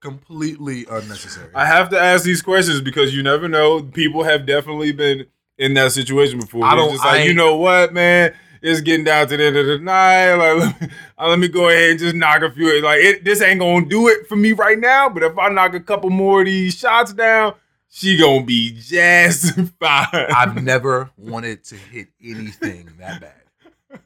Completely 0.00 0.86
unnecessary. 0.90 1.50
I 1.54 1.66
have 1.66 1.88
to 1.90 1.98
ask 1.98 2.24
these 2.24 2.42
questions 2.42 2.80
because 2.80 3.14
you 3.14 3.22
never 3.22 3.48
know. 3.48 3.82
People 3.82 4.22
have 4.22 4.46
definitely 4.46 4.92
been 4.92 5.26
in 5.56 5.74
that 5.74 5.90
situation 5.92 6.38
before. 6.38 6.64
I 6.64 6.76
don't- 6.76 6.90
just 6.92 7.04
like 7.04 7.20
I 7.20 7.22
you 7.24 7.34
know 7.34 7.56
what, 7.56 7.92
man. 7.92 8.34
It's 8.62 8.80
getting 8.80 9.04
down 9.04 9.28
to 9.28 9.36
the 9.36 9.44
end 9.44 9.56
of 9.56 9.66
the 9.66 9.78
night. 9.78 10.34
Like, 10.34 10.58
let 10.80 10.80
me, 10.80 10.88
uh, 11.18 11.28
let 11.28 11.38
me 11.38 11.48
go 11.48 11.68
ahead 11.68 11.90
and 11.90 11.98
just 11.98 12.14
knock 12.14 12.42
a 12.42 12.50
few. 12.50 12.80
Like, 12.82 12.98
it, 13.00 13.24
this 13.24 13.40
ain't 13.42 13.60
gonna 13.60 13.86
do 13.86 14.08
it 14.08 14.26
for 14.28 14.36
me 14.36 14.52
right 14.52 14.78
now. 14.78 15.08
But 15.08 15.22
if 15.22 15.38
I 15.38 15.48
knock 15.48 15.74
a 15.74 15.80
couple 15.80 16.10
more 16.10 16.40
of 16.40 16.46
these 16.46 16.74
shots 16.76 17.12
down, 17.12 17.54
she 17.88 18.18
gonna 18.18 18.44
be 18.44 18.72
just 18.78 19.54
fine. 19.80 20.06
I've 20.12 20.62
never 20.62 21.10
wanted 21.16 21.64
to 21.64 21.74
hit 21.76 22.08
anything 22.22 22.90
that 22.98 23.20
bad. 23.20 24.00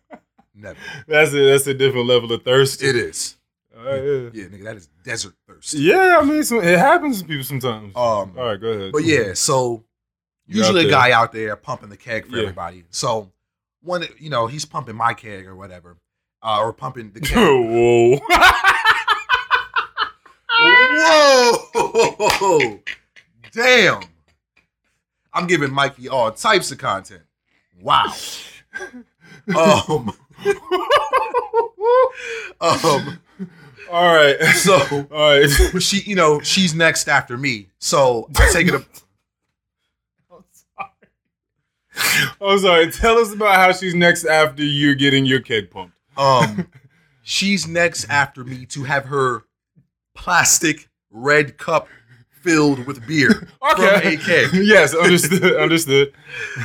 Never. 0.55 0.78
that's 1.09 1.32
a 1.32 1.46
that's 1.50 1.66
a 1.66 1.74
different 1.74 2.07
level 2.07 2.30
of 2.32 2.42
thirst. 2.44 2.82
It 2.82 2.94
is. 2.94 3.36
Uh, 3.76 3.82
yeah. 3.94 4.30
Yeah, 4.32 4.44
nigga, 4.44 4.64
that 4.64 4.76
is 4.76 4.88
desert 5.03 5.32
thirst. 5.48 5.72
yeah, 5.74 6.18
I 6.20 6.24
mean, 6.24 6.40
it 6.42 6.78
happens 6.78 7.20
to 7.22 7.26
people 7.26 7.42
sometimes. 7.42 7.96
Um 7.96 8.34
All 8.36 8.44
right, 8.44 8.61
go 8.61 8.68
ahead. 8.68 8.92
but 8.92 9.03
yeah, 9.03 9.32
so 9.34 9.82
You 10.46 10.59
usually 10.59 10.86
a 10.86 10.90
guy 10.90 11.11
out 11.12 11.32
there 11.32 11.57
pumping 11.57 11.88
the 11.88 11.96
keg 11.96 12.26
for 12.26 12.36
Yeah. 12.36 12.42
everybody. 12.42 12.84
So 12.90 13.32
one 13.83 14.05
you 14.18 14.30
know, 14.30 14.47
he's 14.47 14.64
pumping 14.64 14.97
my 14.97 15.14
keg 15.14 15.47
or 15.47 15.55
whatever. 15.57 15.97
Uh, 16.43 16.59
or 16.61 16.72
pumping 16.72 17.12
the 17.12 17.20
keg. 17.22 17.37
Whoa. 17.37 18.18
Whoa! 21.74 22.80
Damn. 23.53 24.03
I'm 25.35 25.47
giving 25.47 25.72
Mikey 25.72 26.09
all 26.09 26.30
types 26.33 26.70
of 26.72 26.78
content. 26.78 27.22
Wow. 27.80 28.12
Um, 29.57 29.57
um, 32.61 33.18
All 33.91 34.14
right. 34.14 34.37
so 34.57 35.07
All 35.11 35.41
right. 35.41 35.49
she, 35.80 36.01
you 36.03 36.14
know, 36.14 36.41
she's 36.41 36.74
next 36.74 37.09
after 37.09 37.37
me. 37.39 37.68
So 37.78 38.28
I 38.37 38.51
take 38.53 38.68
it. 38.68 38.74
up. 38.74 38.85
I'm 42.40 42.59
sorry. 42.59 42.90
Tell 42.90 43.18
us 43.18 43.32
about 43.32 43.57
how 43.57 43.72
she's 43.72 43.94
next 43.94 44.24
after 44.24 44.62
you're 44.62 44.94
getting 44.94 45.26
your 45.26 45.40
keg 45.40 45.70
pumped. 45.70 45.96
Um, 46.16 46.68
she's 47.22 47.66
next 47.66 48.09
after 48.09 48.44
me 48.44 48.66
to 48.66 48.84
have 48.84 49.07
her 49.07 49.44
plastic 50.14 50.88
red 51.11 51.59
cup 51.59 51.88
filled 52.30 52.86
with 52.86 53.07
beer 53.07 53.48
from 53.61 53.84
a 53.84 54.16
keg. 54.16 54.50
yes, 54.53 54.94
understood. 54.94 55.57
Understood. 55.57 56.12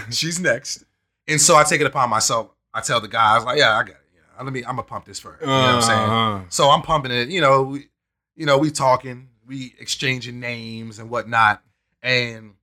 She's 0.10 0.40
next. 0.40 0.84
And 1.28 1.40
so 1.40 1.56
I 1.56 1.64
take 1.64 1.82
it 1.82 1.88
upon 1.88 2.10
myself. 2.10 2.50
I 2.74 2.82
tell 2.82 3.02
the 3.02 3.08
guys 3.08 3.44
like, 3.44 3.58
yeah, 3.58 3.78
I 3.78 3.84
got 3.84 3.90
it. 3.92 3.98
Yeah, 4.16 4.44
let 4.44 4.54
me, 4.54 4.60
I'm 4.62 4.76
gonna 4.76 4.84
pump 4.84 5.06
this 5.06 5.20
for 5.20 5.34
her. 5.34 5.40
You 5.42 5.48
know 5.48 5.54
what 5.54 5.76
I'm 5.76 5.82
saying? 5.82 6.00
Uh-huh. 6.00 6.40
So 6.50 6.70
I'm 6.70 6.82
pumping 6.82 7.12
it. 7.12 7.30
You 7.30 7.42
know, 7.42 7.64
we, 7.64 7.88
you 8.36 8.46
know, 8.46 8.58
we 8.58 8.72
talking, 8.72 9.30
we 9.46 9.74
exchanging 9.80 10.40
names 10.40 11.00
and 11.00 11.10
whatnot, 11.10 11.62
and 12.02 12.54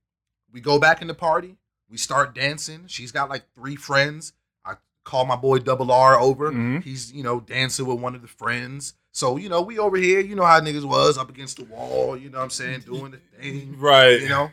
we 0.51 0.61
go 0.61 0.79
back 0.79 1.01
in 1.01 1.07
the 1.07 1.13
party. 1.13 1.57
We 1.89 1.97
start 1.97 2.33
dancing. 2.35 2.85
She's 2.87 3.11
got 3.11 3.29
like 3.29 3.45
three 3.53 3.75
friends. 3.75 4.33
I 4.65 4.73
call 5.03 5.25
my 5.25 5.35
boy 5.35 5.59
Double 5.59 5.91
R 5.91 6.19
over. 6.19 6.51
Mhm. 6.51 6.83
He's 6.83 7.11
you 7.13 7.23
know 7.23 7.39
dancing 7.39 7.85
with 7.85 7.99
one 7.99 8.15
of 8.15 8.21
the 8.21 8.27
friends. 8.27 8.93
So 9.11 9.37
you 9.37 9.49
know 9.49 9.61
we 9.61 9.77
over 9.79 9.97
here. 9.97 10.19
You 10.19 10.35
know 10.35 10.45
how 10.45 10.59
niggas 10.59 10.83
was 10.85 11.17
up 11.17 11.29
against 11.29 11.57
the 11.57 11.65
wall. 11.65 12.17
You 12.17 12.29
know 12.29 12.39
what 12.39 12.45
I'm 12.45 12.49
saying 12.49 12.81
doing 12.81 13.11
the 13.11 13.17
thing 13.39 13.75
Right. 13.79 14.19
you 14.21 14.29
know. 14.29 14.51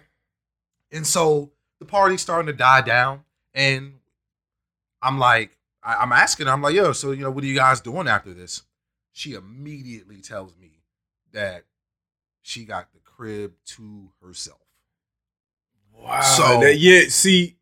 And 0.91 1.07
so 1.07 1.51
the 1.78 1.87
party's 1.87 2.20
starting 2.20 2.47
to 2.47 2.53
die 2.53 2.83
down, 2.83 3.24
and 3.55 3.95
I'm 5.01 5.18
like, 5.18 5.57
I, 5.83 5.95
I'm 5.97 6.12
asking 6.12 6.47
her, 6.47 6.53
I'm 6.53 6.62
like, 6.62 6.74
yo, 6.74 6.93
so 6.93 7.11
you 7.12 7.22
know, 7.22 7.30
what 7.30 7.43
are 7.43 7.47
you 7.47 7.57
guys 7.57 7.80
doing 7.80 8.07
after 8.07 8.33
this? 8.35 8.62
She 9.12 9.33
immediately 9.35 10.20
tells 10.20 10.57
me 10.57 10.83
that 11.33 11.64
she 12.43 12.64
got 12.64 12.93
the 12.93 13.01
crib 13.01 13.55
to 13.64 14.11
herself. 14.22 14.59
Wow. 16.03 16.20
So- 16.22 16.61
that, 16.61 16.78
yeah, 16.78 17.03
see, 17.09 17.57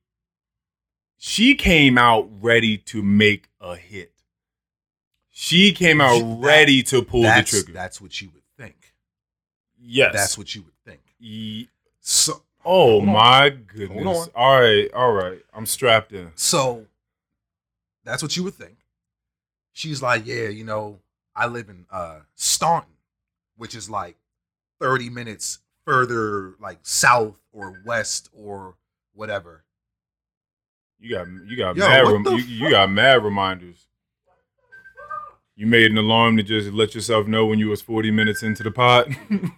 she 1.18 1.55
came 1.55 1.99
out 1.99 2.28
ready 2.43 2.78
to 2.78 3.03
make 3.03 3.49
a 3.61 3.76
hit. 3.76 4.12
She 5.28 5.72
came 5.72 6.01
out 6.01 6.18
That- 6.18 6.47
ready 6.47 6.82
to 6.84 7.03
pull 7.03 7.22
the 7.22 7.43
trigger. 7.47 7.72
that's 7.72 8.01
what 8.01 8.20
you 8.20 8.30
would 8.30 8.43
think. 8.57 8.95
yes. 9.78 10.12
That's 10.14 10.36
what 10.38 10.55
you 10.55 10.62
would 10.62 10.74
think. 10.84 11.01
So 12.01 12.43
oh 12.64 13.01
Hold 13.01 13.03
on. 13.09 13.12
my 13.14 13.49
goodness. 13.51 14.28
All 14.34 14.61
right. 14.61 14.93
All 14.93 15.12
right. 15.12 15.43
I'm 15.55 15.64
strapped 15.66 16.12
in. 16.12 16.32
So 16.34 16.86
that's 18.05 18.22
what 18.22 18.36
you 18.36 18.43
would 18.45 18.55
think. 18.55 18.76
She's 19.72 20.03
like, 20.03 20.26
yeah, 20.26 20.49
you 20.49 20.64
know, 20.64 21.01
I 21.34 21.47
live 21.47 21.68
in 21.70 21.86
uh 21.91 22.20
Staunton, 22.34 22.93
which 23.57 23.74
is 23.74 23.88
like 23.88 24.16
30 24.78 25.09
minutes 25.11 25.61
further 25.86 26.55
like 26.61 26.78
south 26.82 27.39
or 27.53 27.82
west 27.84 28.28
or 28.32 28.76
whatever. 29.14 29.64
You 30.98 31.11
got 31.16 31.26
you 31.46 31.57
got 31.57 31.76
Yo, 31.76 31.88
mad 31.88 32.01
rem- 32.07 32.24
you, 32.26 32.36
you 32.44 32.70
got 32.70 32.90
mad 32.90 33.24
reminders. 33.24 33.86
You 35.57 35.66
made 35.66 35.90
an 35.90 35.98
alarm 35.98 36.36
to 36.38 36.42
just 36.42 36.72
let 36.72 36.94
yourself 36.94 37.26
know 37.26 37.44
when 37.46 37.59
you 37.59 37.68
was 37.68 37.82
40 37.82 38.11
minutes 38.11 38.42
into 38.42 38.62
the 38.62 38.70
pot. 38.70 39.07
I'm, 39.11 39.18
I'm 39.30 39.51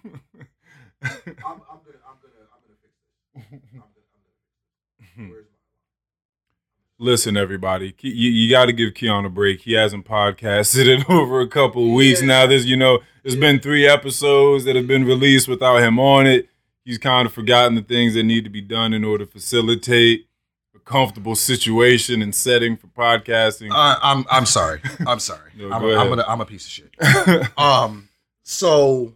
gonna, 1.03 1.61
I'm 2.05 2.17
gonna, 2.21 2.43
I'm 2.51 2.61
gonna 2.63 2.77
fix 2.81 2.93
this. 2.93 3.33
I'm 3.35 3.41
gonna, 3.41 3.55
I'm 3.73 3.79
gonna 3.79 3.89
fix 4.03 5.15
this. 5.17 5.29
Where's 5.29 5.45
my 5.45 7.05
Listen, 7.05 7.37
everybody, 7.37 7.93
you, 8.01 8.29
you 8.31 8.49
got 8.49 8.65
to 8.67 8.73
give 8.73 8.93
Keon 8.93 9.25
a 9.25 9.29
break. 9.29 9.61
He 9.61 9.73
hasn't 9.73 10.05
podcasted 10.05 10.87
in 10.95 11.05
over 11.13 11.41
a 11.41 11.47
couple 11.47 11.85
of 11.87 11.93
weeks 11.93 12.21
Yeah. 12.21 12.27
now. 12.27 12.47
There's, 12.47 12.65
you 12.65 12.77
know, 12.77 12.99
there's 13.23 13.35
been 13.35 13.59
three 13.59 13.85
episodes 13.87 14.63
that 14.65 14.75
have 14.75 14.87
been 14.87 15.05
released 15.05 15.47
without 15.47 15.77
him 15.81 15.99
on 15.99 16.27
it. 16.27 16.49
He's 16.83 16.97
kind 16.97 17.25
of 17.25 17.33
forgotten 17.33 17.75
the 17.75 17.81
things 17.81 18.13
that 18.15 18.23
need 18.23 18.43
to 18.43 18.49
be 18.49 18.61
done 18.61 18.93
in 18.93 19.03
order 19.03 19.25
to 19.25 19.31
facilitate 19.31 20.27
a 20.75 20.79
comfortable 20.79 21.35
situation 21.35 22.21
and 22.21 22.33
setting 22.33 22.75
for 22.75 22.87
podcasting. 22.87 23.71
Uh, 23.71 23.97
I'm 24.01 24.25
I'm 24.29 24.45
sorry. 24.45 24.81
I'm 25.07 25.19
sorry. 25.19 25.51
No, 25.57 25.71
I'm, 25.71 25.81
go 25.81 25.97
I'm 25.99 26.09
gonna 26.09 26.25
I'm 26.27 26.41
a 26.41 26.45
piece 26.45 26.65
of 26.65 26.71
shit. 26.71 27.57
Um, 27.57 28.09
so 28.43 29.13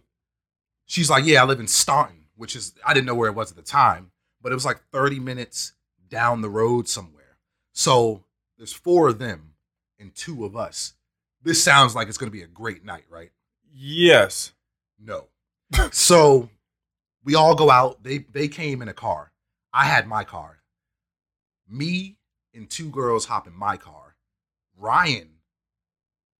she's 0.86 1.10
like, 1.10 1.24
yeah, 1.26 1.42
I 1.42 1.46
live 1.46 1.60
in 1.60 1.66
Staunton, 1.66 2.24
which 2.36 2.54
is 2.56 2.74
I 2.86 2.94
didn't 2.94 3.06
know 3.06 3.14
where 3.14 3.28
it 3.28 3.34
was 3.34 3.50
at 3.50 3.56
the 3.56 3.62
time, 3.62 4.12
but 4.40 4.52
it 4.52 4.54
was 4.54 4.64
like 4.64 4.80
30 4.92 5.18
minutes 5.20 5.72
down 6.08 6.40
the 6.40 6.48
road 6.48 6.88
somewhere. 6.88 7.38
So 7.72 8.24
there's 8.56 8.72
four 8.72 9.08
of 9.08 9.18
them 9.18 9.54
and 9.98 10.14
two 10.14 10.44
of 10.44 10.56
us. 10.56 10.94
This 11.42 11.62
sounds 11.62 11.94
like 11.94 12.08
it's 12.08 12.18
gonna 12.18 12.30
be 12.30 12.42
a 12.42 12.46
great 12.46 12.84
night, 12.84 13.04
right? 13.10 13.30
yes. 13.72 14.52
No. 15.00 15.26
so 15.92 16.48
we 17.28 17.34
all 17.34 17.54
go 17.54 17.70
out. 17.70 18.02
They 18.02 18.24
they 18.32 18.48
came 18.48 18.80
in 18.80 18.88
a 18.88 18.94
car. 18.94 19.32
I 19.70 19.84
had 19.84 20.08
my 20.08 20.24
car. 20.24 20.60
Me 21.68 22.16
and 22.54 22.70
two 22.70 22.88
girls 22.88 23.26
hop 23.26 23.46
in 23.46 23.52
my 23.52 23.76
car. 23.76 24.16
Ryan 24.78 25.28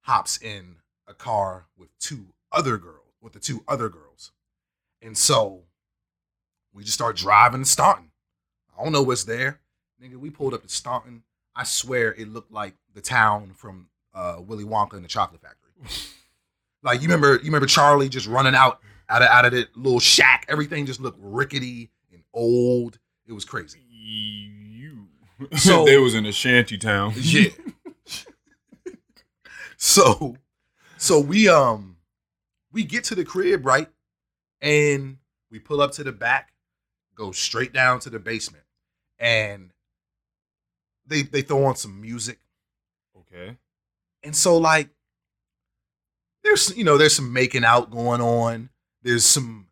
hops 0.01 0.39
in 0.41 0.77
a 1.07 1.13
car 1.13 1.67
with 1.77 1.91
two 1.99 2.29
other 2.51 2.79
girls, 2.79 3.13
with 3.21 3.35
the 3.35 3.39
two 3.39 3.63
other 3.69 3.91
girls. 3.91 4.33
And 5.03 5.15
so 5.15 5.65
we 6.73 6.85
just 6.85 6.95
start 6.95 7.19
driving 7.19 7.65
to 7.65 7.69
Staunton. 7.69 8.11
I 8.75 8.83
don't 8.83 8.93
know 8.93 9.03
what's 9.03 9.25
there. 9.25 9.61
Nigga, 10.03 10.17
we 10.17 10.31
pulled 10.31 10.55
up 10.55 10.63
to 10.63 10.71
Staunton. 10.71 11.23
I 11.55 11.65
swear 11.65 12.15
it 12.15 12.29
looked 12.29 12.51
like 12.51 12.77
the 12.95 13.03
town 13.03 13.53
from 13.55 13.89
uh, 14.15 14.37
Willy 14.41 14.65
Wonka 14.65 14.95
and 14.95 15.05
the 15.05 15.09
Chocolate 15.09 15.43
Factory. 15.43 15.73
Like 16.81 17.03
you 17.03 17.09
remember, 17.09 17.33
you 17.35 17.47
remember 17.47 17.67
Charlie 17.67 18.09
just 18.09 18.29
running 18.29 18.55
out 18.55 18.81
out 19.09 19.23
of 19.23 19.29
out 19.29 19.45
of 19.47 19.53
that 19.53 19.77
little 19.77 20.01
shack. 20.01 20.45
Everything 20.49 20.87
just 20.87 21.01
looked 21.01 21.19
rickety 21.21 21.91
and 22.13 22.23
old. 22.35 22.99
It 23.27 23.33
was 23.33 23.45
crazy. 23.45 23.81
You. 23.91 25.07
So- 25.57 25.85
they 25.85 25.99
was 25.99 26.15
in 26.17 26.27
a 26.27 26.33
shanty 26.33 26.77
town. 26.79 27.13
Yeah. 27.17 27.51
so, 29.77 30.37
so 30.97 31.21
we 31.21 31.49
um 31.49 31.97
we 32.73 32.83
get 32.85 33.05
to 33.05 33.15
the 33.15 33.25
crib 33.25 33.65
right, 33.65 33.89
and 34.61 35.19
we 35.51 35.59
pull 35.61 35.81
up 35.81 35.93
to 35.93 36.05
the 36.05 36.13
back, 36.13 36.53
go 37.15 37.31
straight 37.33 37.73
down 37.73 38.01
to 38.01 38.11
the 38.11 38.19
basement, 38.19 38.65
and 39.19 39.71
they 41.07 41.23
they 41.23 41.43
throw 41.43 41.65
on 41.67 41.77
some 41.77 42.01
music. 42.01 42.39
Okay. 43.17 43.57
And 44.25 44.35
so 44.35 44.59
like 44.59 44.89
there's 46.43 46.77
you 46.77 46.83
know, 46.85 46.99
there's 46.99 47.15
some 47.15 47.33
making 47.33 47.65
out 47.65 47.91
going 47.91 48.21
on. 48.21 48.71
There's 49.03 49.25
some 49.25 49.67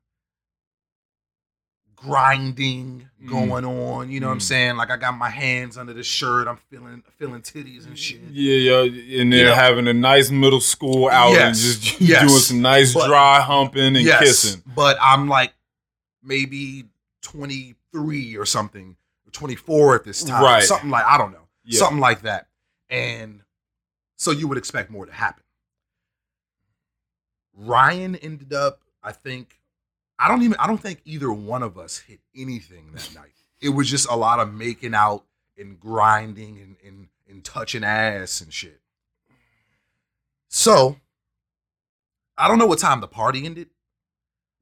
grinding 1.97 3.09
Mm. 3.23 3.29
going 3.29 3.65
on. 3.65 4.11
You 4.11 4.21
know 4.21 4.27
what 4.29 4.35
I'm 4.35 4.39
Mm. 4.39 4.43
saying? 4.43 4.77
Like 4.77 4.91
I 4.91 4.97
got 4.97 5.17
my 5.17 5.31
hands 5.31 5.77
under 5.79 5.93
the 5.95 6.03
shirt. 6.03 6.47
I'm 6.47 6.59
feeling 6.71 7.03
feeling 7.19 7.41
titties 7.43 7.87
and 7.87 7.99
shit. 7.99 8.21
Yeah, 8.31 8.83
yeah, 8.85 9.21
and 9.23 9.33
they're 9.33 9.47
know. 9.47 9.55
having 9.55 9.89
a 9.89 9.93
nice 9.95 10.31
middle 10.31 10.61
school 10.61 11.09
out 11.09 11.33
Yes, 11.33 11.61
just 11.61 12.01
yes. 12.01 12.21
doing 12.29 12.41
some 12.41 12.61
nice 12.63 12.93
But- 12.95 13.09
dry 13.09 13.41
humping 13.41 13.97
and 13.97 14.05
yes, 14.05 14.21
kissing. 14.21 14.63
But 14.67 14.99
I'm 15.01 15.29
like 15.29 15.55
maybe 16.23 16.85
23 17.23 18.37
or 18.37 18.45
something, 18.45 18.97
or 19.27 19.31
24 19.33 19.95
at 19.97 20.05
this 20.05 20.23
time. 20.23 20.43
Right. 20.43 20.63
Something 20.63 20.91
like 20.91 21.07
I 21.07 21.17
don't 21.19 21.33
know. 21.33 21.49
Yeah. 21.65 21.79
Something 21.79 21.99
like 22.01 22.23
that. 22.23 22.49
And 22.91 23.43
so 24.17 24.31
you 24.31 24.47
would 24.49 24.59
expect 24.59 24.91
more 24.91 25.07
to 25.07 25.13
happen. 25.13 25.43
Ryan 27.55 28.17
ended 28.17 28.53
up, 28.53 28.83
I 29.07 29.13
think, 29.13 29.59
I 30.19 30.29
don't 30.29 30.43
even 30.43 30.57
I 30.59 30.67
don't 30.67 30.81
think 30.81 31.01
either 31.05 31.33
one 31.33 31.63
of 31.63 31.79
us 31.79 31.99
hit 31.99 32.21
anything 32.35 32.91
that 32.95 33.15
night. 33.15 33.33
It 33.61 33.71
was 33.71 33.89
just 33.91 34.09
a 34.11 34.17
lot 34.17 34.41
of 34.41 34.53
making 34.53 34.95
out 34.95 35.25
and 35.57 35.79
grinding 35.81 36.59
and, 36.59 36.77
and, 36.85 37.09
and 37.29 37.45
touching 37.45 37.85
ass 37.85 38.41
and 38.41 38.53
shit. 38.53 38.81
So 40.49 40.97
I 42.39 42.49
don't 42.49 42.59
know 42.59 42.67
what 42.67 42.79
time 42.79 43.01
the 43.01 43.09
party 43.09 43.45
ended, 43.47 43.69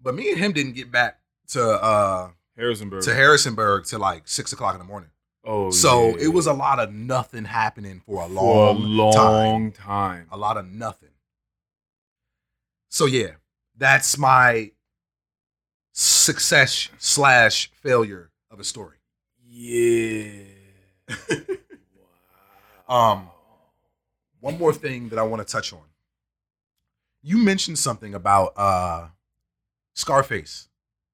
but 0.00 0.14
me 0.14 0.30
and 0.30 0.38
him 0.38 0.52
didn't 0.52 0.72
get 0.74 0.90
back 0.92 1.18
to 1.48 1.62
uh 1.64 2.30
Harrisonburg. 2.56 3.02
to 3.04 3.14
Harrisonburg 3.14 3.84
till 3.86 4.00
like 4.00 4.22
six 4.28 4.52
o'clock 4.52 4.74
in 4.74 4.78
the 4.78 4.84
morning. 4.84 5.10
oh, 5.44 5.70
So 5.70 6.08
yeah. 6.10 6.24
it 6.24 6.28
was 6.28 6.46
a 6.46 6.52
lot 6.52 6.78
of 6.78 6.92
nothing 6.92 7.44
happening 7.44 8.00
for 8.06 8.22
a 8.24 8.26
for 8.28 8.32
long, 8.32 8.76
a 8.76 8.78
long 8.80 9.72
time. 9.72 9.86
time. 9.86 10.28
A 10.30 10.36
lot 10.36 10.56
of 10.56 10.70
nothing. 10.70 11.08
So 12.90 13.06
yeah, 13.06 13.32
that's 13.76 14.16
my 14.18 14.70
success 15.92 16.88
slash 16.98 17.70
failure 17.82 18.30
of 18.50 18.60
a 18.60 18.64
story. 18.64 18.98
Yeah. 19.46 20.42
Um, 22.86 23.28
one 24.40 24.58
more 24.58 24.72
thing 24.74 25.08
that 25.08 25.18
I 25.18 25.22
want 25.22 25.46
to 25.46 25.50
touch 25.50 25.72
on. 25.72 25.80
You 27.22 27.38
mentioned 27.38 27.78
something 27.78 28.14
about 28.14 28.52
uh 28.58 29.06
Scarface 29.94 30.68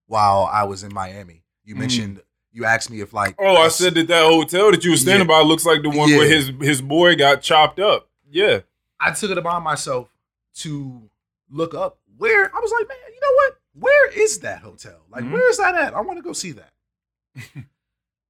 while 0.07 0.49
I 0.53 0.65
was 0.65 0.83
in 0.83 0.93
Miami. 0.93 1.45
You 1.65 1.77
Mm. 1.77 1.79
mentioned 1.79 2.23
you 2.51 2.65
asked 2.65 2.91
me 2.91 3.01
if 3.01 3.13
like 3.13 3.37
Oh, 3.39 3.55
I 3.57 3.69
said 3.69 3.95
that 3.95 4.09
that 4.09 4.25
hotel 4.25 4.73
that 4.73 4.85
you 4.85 4.91
were 4.91 4.97
standing 4.97 5.29
by 5.29 5.43
looks 5.43 5.65
like 5.65 5.83
the 5.83 5.91
one 5.91 6.11
where 6.11 6.29
his 6.29 6.51
his 6.61 6.83
boy 6.83 7.15
got 7.15 7.41
chopped 7.41 7.79
up. 7.79 8.09
Yeah. 8.29 8.61
I 8.99 9.13
took 9.13 9.31
it 9.31 9.39
upon 9.39 9.63
myself 9.63 10.09
to 10.57 11.09
look 11.51 11.75
up 11.75 11.99
where 12.17 12.55
I 12.55 12.61
was 12.61 12.73
like, 12.79 12.89
man, 12.89 12.97
you 13.15 13.21
know 13.21 13.35
what? 13.35 13.57
Where 13.75 14.11
is 14.19 14.41
that 14.41 14.61
hotel? 14.63 15.05
Like, 15.11 15.25
Mhm. 15.25 15.33
where 15.33 15.51
is 15.51 15.57
that 15.59 15.75
at? 15.75 15.95
I 15.95 16.01
want 16.01 16.19
to 16.19 16.23
go 16.23 16.33
see 16.33 16.53
that. 16.53 16.73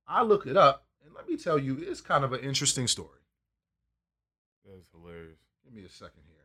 I 0.07 0.23
look 0.23 0.47
it 0.47 0.57
up, 0.57 0.87
and 1.05 1.15
let 1.15 1.29
me 1.29 1.37
tell 1.37 1.59
you, 1.59 1.79
it's 1.79 2.01
kind 2.01 2.25
of 2.25 2.33
an 2.33 2.41
interesting 2.41 2.87
story. 2.89 3.21
That's 4.65 4.89
hilarious. 4.93 5.39
Give 5.65 5.73
me 5.73 5.85
a 5.85 5.89
second 5.89 6.23
here. 6.27 6.37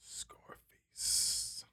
Scarface. 0.00 1.64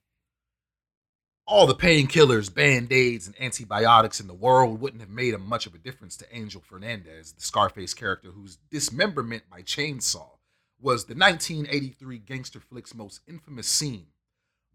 All 1.45 1.65
the 1.65 1.75
painkillers, 1.75 2.53
band 2.53 2.91
aids, 2.91 3.27
and 3.27 3.35
antibiotics 3.41 4.19
in 4.19 4.27
the 4.27 4.33
world 4.33 4.81
wouldn't 4.81 5.01
have 5.01 5.09
made 5.09 5.33
a 5.33 5.37
much 5.39 5.65
of 5.65 5.73
a 5.73 5.77
difference 5.77 6.17
to 6.17 6.35
Angel 6.35 6.61
Fernandez, 6.61 7.31
the 7.31 7.41
Scarface 7.41 7.93
character 7.93 8.31
whose 8.31 8.57
dismemberment 8.69 9.49
by 9.49 9.61
chainsaw 9.61 10.36
was 10.79 11.05
the 11.05 11.15
1983 11.15 12.19
gangster 12.19 12.59
flick's 12.59 12.93
most 12.93 13.21
infamous 13.27 13.67
scene. 13.67 14.07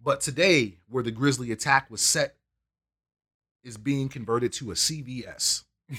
But 0.03 0.21
today, 0.21 0.79
where 0.89 1.03
the 1.05 1.11
grisly 1.13 1.53
attack 1.53 1.91
was 1.91 2.01
set, 2.03 2.37
is 3.63 3.77
being 3.77 4.09
converted 4.09 4.53
to 4.55 4.73
a 4.73 4.75
CVS. 4.75 5.63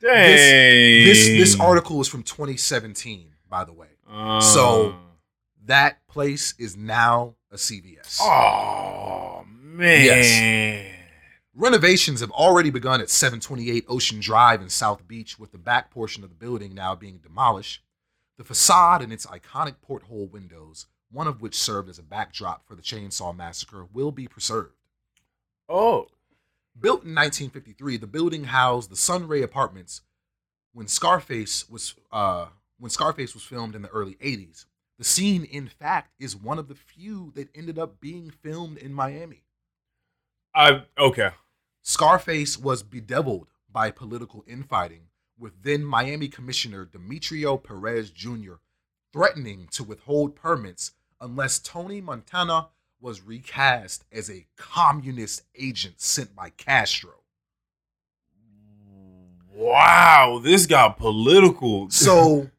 Dang. 0.00 1.04
This 1.04 1.26
this 1.26 1.60
article 1.60 2.00
is 2.00 2.08
from 2.08 2.22
2017, 2.22 3.32
by 3.48 3.64
the 3.64 3.72
way. 3.72 3.88
Uh, 4.10 4.40
so- 4.40 4.94
That 5.66 6.06
place 6.08 6.52
is 6.58 6.76
now 6.76 7.36
a 7.50 7.56
CVS. 7.56 8.18
Oh 8.20 9.44
man. 9.50 10.04
Yes. 10.04 10.90
Renovations 11.54 12.20
have 12.20 12.32
already 12.32 12.68
begun 12.70 13.00
at 13.00 13.08
728 13.08 13.84
Ocean 13.88 14.20
Drive 14.20 14.60
in 14.60 14.68
South 14.68 15.06
Beach, 15.08 15.38
with 15.38 15.52
the 15.52 15.58
back 15.58 15.90
portion 15.90 16.22
of 16.24 16.28
the 16.28 16.34
building 16.34 16.74
now 16.74 16.94
being 16.94 17.18
demolished. 17.18 17.80
The 18.36 18.44
facade 18.44 19.02
and 19.02 19.12
its 19.12 19.26
iconic 19.26 19.76
porthole 19.80 20.26
windows, 20.26 20.86
one 21.10 21.28
of 21.28 21.40
which 21.40 21.58
served 21.58 21.88
as 21.88 21.98
a 21.98 22.02
backdrop 22.02 22.66
for 22.66 22.74
the 22.74 22.82
Chainsaw 22.82 23.34
Massacre, 23.34 23.86
will 23.92 24.10
be 24.10 24.26
preserved. 24.26 24.74
Oh. 25.68 26.08
Built 26.78 27.04
in 27.04 27.14
1953, 27.14 27.98
the 27.98 28.06
building 28.08 28.44
housed 28.44 28.90
the 28.90 28.96
Sunray 28.96 29.42
Apartments. 29.42 30.00
When 30.72 30.88
Scarface 30.88 31.68
was 31.70 31.94
uh, 32.10 32.46
when 32.78 32.90
Scarface 32.90 33.32
was 33.32 33.44
filmed 33.44 33.76
in 33.76 33.82
the 33.82 33.88
early 33.90 34.16
80s, 34.16 34.66
the 34.98 35.04
scene, 35.04 35.44
in 35.44 35.68
fact, 35.68 36.12
is 36.18 36.34
one 36.36 36.58
of 36.58 36.68
the 36.68 36.74
few 36.74 37.32
that 37.36 37.48
ended 37.54 37.78
up 37.78 38.00
being 38.00 38.30
filmed 38.30 38.78
in 38.78 38.92
Miami. 38.92 39.44
I 40.54 40.82
okay. 40.98 41.30
Scarface 41.82 42.58
was 42.58 42.82
bedeviled 42.82 43.48
by 43.70 43.90
political 43.90 44.44
infighting, 44.46 45.08
with 45.38 45.62
then 45.62 45.84
Miami 45.84 46.28
Commissioner 46.28 46.84
Demetrio 46.84 47.56
Perez 47.56 48.10
Jr. 48.10 48.54
threatening 49.12 49.68
to 49.72 49.84
withhold 49.84 50.34
permits 50.34 50.92
unless 51.20 51.58
Tony 51.58 52.00
Montana 52.00 52.68
was 53.00 53.22
recast 53.22 54.04
as 54.12 54.30
a 54.30 54.46
communist 54.56 55.42
agent 55.58 56.00
sent 56.00 56.34
by 56.34 56.50
Castro. 56.50 57.12
Wow, 59.52 60.40
this 60.42 60.66
got 60.66 60.98
political. 60.98 61.90
So 61.90 62.50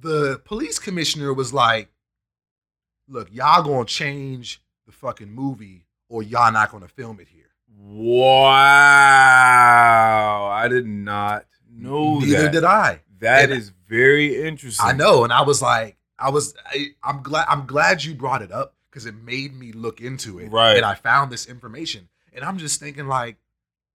the 0.00 0.40
police 0.44 0.78
commissioner 0.78 1.32
was 1.32 1.52
like, 1.52 1.88
look, 3.08 3.28
y'all 3.32 3.62
gonna 3.62 3.84
change 3.84 4.62
the 4.86 4.90
the 4.90 4.96
fucking 4.96 5.30
movie 5.30 5.86
or 6.08 6.22
y'all 6.22 6.52
not 6.52 6.72
gonna 6.72 6.88
film 6.88 7.20
it 7.20 7.28
here. 7.28 7.50
Wow. 7.78 8.50
I 10.52 10.66
did 10.68 10.86
not 10.86 11.46
know 11.80 12.18
Neither 12.20 12.42
that. 12.44 12.52
did 12.52 12.64
I. 12.64 13.00
That 13.20 13.44
And- 13.44 13.52
is 13.52 13.72
very 13.88 14.42
interesting. 14.42 14.86
I 14.86 14.92
know, 14.92 15.24
and 15.24 15.32
I 15.32 15.42
was 15.42 15.60
like, 15.60 15.96
I 16.18 16.30
was, 16.30 16.54
I, 16.66 16.88
I'm 17.02 17.22
glad, 17.22 17.46
I'm 17.48 17.66
glad 17.66 18.04
you 18.04 18.14
brought 18.14 18.42
it 18.42 18.52
up 18.52 18.74
because 18.90 19.06
it 19.06 19.14
made 19.14 19.54
me 19.54 19.72
look 19.72 20.00
into 20.00 20.38
it, 20.38 20.48
Right. 20.50 20.76
And 20.76 20.84
I 20.84 20.94
found 20.94 21.30
this 21.32 21.46
information, 21.46 22.08
and 22.32 22.44
I'm 22.44 22.58
just 22.58 22.78
thinking 22.80 23.06
like, 23.08 23.36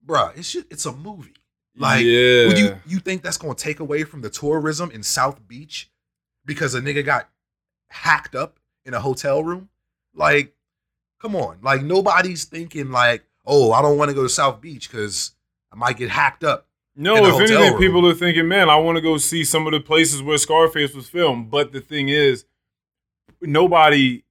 bruh, 0.05 0.35
it's 0.37 0.51
just, 0.51 0.65
it's 0.71 0.85
a 0.85 0.91
movie. 0.91 1.33
Like, 1.77 2.03
yeah. 2.05 2.47
Would 2.47 2.57
you 2.57 2.75
you 2.87 2.99
think 2.99 3.21
that's 3.21 3.37
gonna 3.37 3.53
take 3.55 3.79
away 3.81 4.03
from 4.05 4.21
the 4.21 4.29
tourism 4.29 4.91
in 4.91 5.03
South 5.03 5.45
Beach 5.47 5.91
because 6.45 6.73
a 6.73 6.79
nigga 6.81 7.03
got 7.05 7.29
hacked 7.89 8.33
up 8.33 8.59
in 8.85 8.93
a 8.93 8.99
hotel 9.01 9.43
room? 9.43 9.67
Like, 10.13 10.55
come 11.21 11.35
on. 11.35 11.57
Like 11.61 11.81
nobody's 11.83 12.45
thinking 12.45 12.91
like, 12.91 13.25
oh, 13.45 13.73
I 13.73 13.81
don't 13.81 13.97
want 13.97 14.07
to 14.09 14.15
go 14.15 14.23
to 14.23 14.29
South 14.29 14.61
Beach 14.61 14.89
because 14.89 15.31
I 15.71 15.75
might 15.75 15.97
get 15.97 16.09
hacked 16.09 16.45
up. 16.45 16.64
No, 16.95 17.15
if 17.25 17.35
anything, 17.41 17.73
room. 17.73 17.77
people 17.81 18.07
are 18.07 18.13
thinking, 18.13 18.47
man, 18.47 18.69
I 18.69 18.77
want 18.77 18.95
to 18.95 19.01
go 19.01 19.17
see 19.17 19.43
some 19.43 19.67
of 19.67 19.73
the 19.73 19.79
places 19.81 20.21
where 20.21 20.37
Scarface 20.37 20.93
was 20.93 21.09
filmed. 21.09 21.51
But 21.51 21.73
the 21.73 21.81
thing 21.81 22.07
is, 22.09 22.45
nobody, 23.41 24.23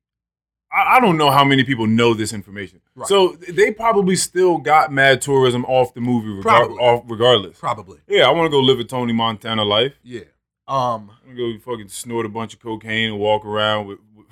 I, 0.73 0.97
I 0.97 1.01
don't 1.01 1.17
know 1.19 1.31
how 1.31 1.45
many 1.45 1.65
people 1.65 1.87
know 1.87 2.15
this 2.15 2.33
information. 2.33 2.81
Right. 2.95 3.09
So 3.09 3.37
they 3.49 3.71
probably 3.73 4.17
still 4.17 4.59
got 4.59 4.93
mad 4.93 5.21
tourism 5.21 5.65
off 5.67 5.95
the 5.95 6.01
movie, 6.01 6.29
regar- 6.29 6.43
Probably. 6.43 6.77
off 6.79 7.05
regardless. 7.07 7.59
Probably. 7.59 7.99
Yeah, 8.07 8.27
I 8.27 8.31
want 8.31 8.47
to 8.47 8.51
go 8.51 8.61
live 8.61 8.79
a 8.81 8.85
Tony 8.85 9.13
Montana 9.13 9.65
life. 9.65 9.95
Yeah. 10.03 10.21
Um, 10.67 11.11
I 11.23 11.27
want 11.27 11.37
to 11.37 11.59
go 11.59 11.59
fucking 11.73 11.89
snort 11.89 12.25
a 12.25 12.31
bunch 12.31 12.55
of 12.55 12.61
cocaine 12.61 13.11
and 13.11 13.19
walk 13.19 13.45
around 13.45 13.87
with, 13.87 13.99
with, 14.17 14.27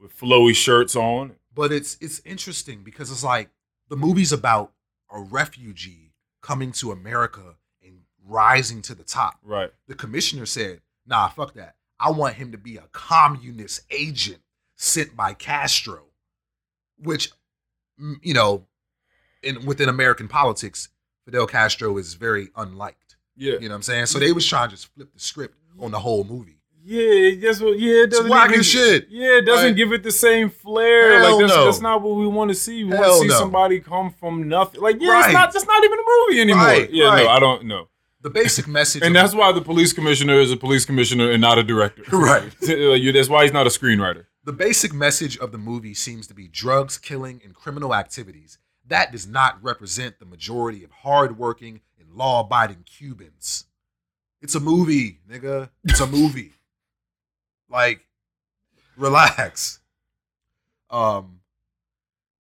with 0.00 0.18
flowy 0.18 0.54
shirts 0.54 0.96
on. 0.96 1.32
but 1.54 1.72
it's 1.72 1.98
it's 2.00 2.22
interesting 2.24 2.82
because 2.82 3.10
it's 3.10 3.22
like 3.24 3.50
the 3.90 3.96
movie's 3.96 4.32
about 4.32 4.72
a 5.12 5.20
refugee 5.20 6.07
coming 6.40 6.72
to 6.72 6.92
America 6.92 7.56
and 7.84 8.00
rising 8.26 8.82
to 8.82 8.94
the 8.94 9.04
top. 9.04 9.38
Right. 9.42 9.70
the 9.86 9.94
commissioner 9.94 10.46
said, 10.46 10.80
"Nah, 11.06 11.28
fuck 11.28 11.54
that. 11.54 11.76
I 12.00 12.10
want 12.10 12.34
him 12.36 12.52
to 12.52 12.58
be 12.58 12.76
a 12.76 12.88
communist 12.92 13.82
agent 13.90 14.42
sent 14.76 15.16
by 15.16 15.34
Castro," 15.34 16.06
which, 16.98 17.30
mm, 18.00 18.16
you 18.22 18.34
know, 18.34 18.66
in 19.42 19.64
within 19.66 19.88
American 19.88 20.28
politics, 20.28 20.88
Fidel 21.24 21.46
Castro 21.46 21.96
is 21.98 22.14
very 22.14 22.50
unliked. 22.56 23.16
Yeah. 23.36 23.54
You 23.54 23.60
know 23.60 23.68
what 23.68 23.76
I'm 23.76 23.82
saying? 23.82 24.06
So 24.06 24.18
they 24.18 24.32
was 24.32 24.46
trying 24.46 24.68
to 24.68 24.76
just 24.76 24.92
flip 24.94 25.12
the 25.12 25.20
script 25.20 25.56
on 25.78 25.90
the 25.90 26.00
whole 26.00 26.24
movie. 26.24 26.57
Yeah, 26.90 27.34
that's 27.42 27.60
what. 27.60 27.78
Yeah, 27.78 28.04
it 28.04 28.10
doesn't 28.10 28.32
even, 28.32 28.62
shit. 28.62 29.08
Yeah, 29.10 29.38
it 29.38 29.42
doesn't 29.42 29.66
Like- 29.66 29.76
give 29.76 29.92
it 29.92 30.02
the 30.02 30.10
same 30.10 30.48
flair. 30.48 31.20
Hell 31.20 31.32
like 31.32 31.40
that's, 31.42 31.54
no. 31.54 31.64
that's 31.66 31.80
not 31.82 32.00
what 32.00 32.16
we 32.16 32.26
want 32.26 32.48
to 32.48 32.54
see. 32.54 32.82
We 32.82 32.94
want 32.94 33.04
to 33.04 33.18
see 33.18 33.26
no. 33.26 33.38
somebody 33.38 33.80
come 33.80 34.10
from 34.10 34.48
nothing. 34.48 34.80
Like 34.80 34.96
yeah, 34.98 35.10
Right. 35.10 35.24
it's 35.26 35.34
not. 35.34 35.52
That's 35.52 35.66
not 35.66 35.84
even 35.84 35.98
a 35.98 36.02
movie 36.06 36.40
anymore. 36.40 36.64
Right, 36.64 36.90
yeah, 36.90 37.08
right. 37.08 37.24
no, 37.24 37.30
I 37.30 37.38
don't 37.40 37.64
know. 37.66 37.88
The 38.22 38.30
basic 38.30 38.66
message, 38.66 39.02
And 39.04 39.14
that's 39.14 39.34
why 39.34 39.52
the 39.52 39.60
police 39.60 39.92
commissioner 39.92 40.40
is 40.40 40.50
a 40.50 40.56
police 40.56 40.86
commissioner 40.86 41.30
and 41.30 41.42
not 41.42 41.58
a 41.58 41.62
director. 41.62 42.02
right. 42.12 42.50
That's 42.60 43.28
why 43.28 43.44
he's 43.44 43.52
not 43.52 43.66
a 43.66 43.70
screenwriter. 43.70 44.24
The 44.44 44.52
basic 44.52 44.92
message 44.92 45.38
of 45.38 45.52
the 45.52 45.58
movie 45.58 45.94
seems 45.94 46.26
to 46.28 46.34
be 46.34 46.48
drugs, 46.48 46.98
killing, 46.98 47.40
and 47.44 47.54
criminal 47.54 47.94
activities. 47.94 48.58
That 48.86 49.12
does 49.12 49.26
not 49.28 49.62
represent 49.62 50.18
the 50.18 50.24
majority 50.24 50.82
of 50.82 50.90
hardworking 50.90 51.80
and 52.00 52.10
law 52.14 52.40
abiding 52.40 52.84
Cubans. 52.84 53.66
It's 54.40 54.54
a 54.54 54.60
movie, 54.60 55.20
nigga. 55.30 55.70
It's 55.84 56.00
a 56.00 56.06
movie. 56.06 56.54
Like, 57.68 58.06
relax. 58.96 59.80
Um, 60.90 61.40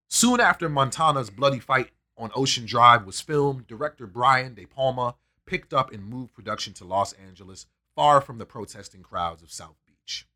soon 0.09 0.41
after 0.41 0.69
Montana's 0.69 1.31
bloody 1.31 1.59
fight 1.61 1.91
on 2.17 2.31
Ocean 2.35 2.65
Drive 2.67 3.05
was 3.05 3.21
filmed, 3.21 3.67
director 3.67 4.07
Brian 4.07 4.55
De 4.55 4.67
Palma 4.67 5.17
picked 5.47 5.75
up 5.75 5.93
and 5.93 6.05
moved 6.05 6.35
production 6.35 6.73
to 6.75 6.85
Los 6.85 7.13
Angeles, 7.15 7.67
far 7.95 8.21
from 8.21 8.39
the 8.39 8.47
protesting 8.47 9.03
crowds 9.03 9.43
of 9.43 9.51
South 9.53 9.77
Beach. 9.87 10.27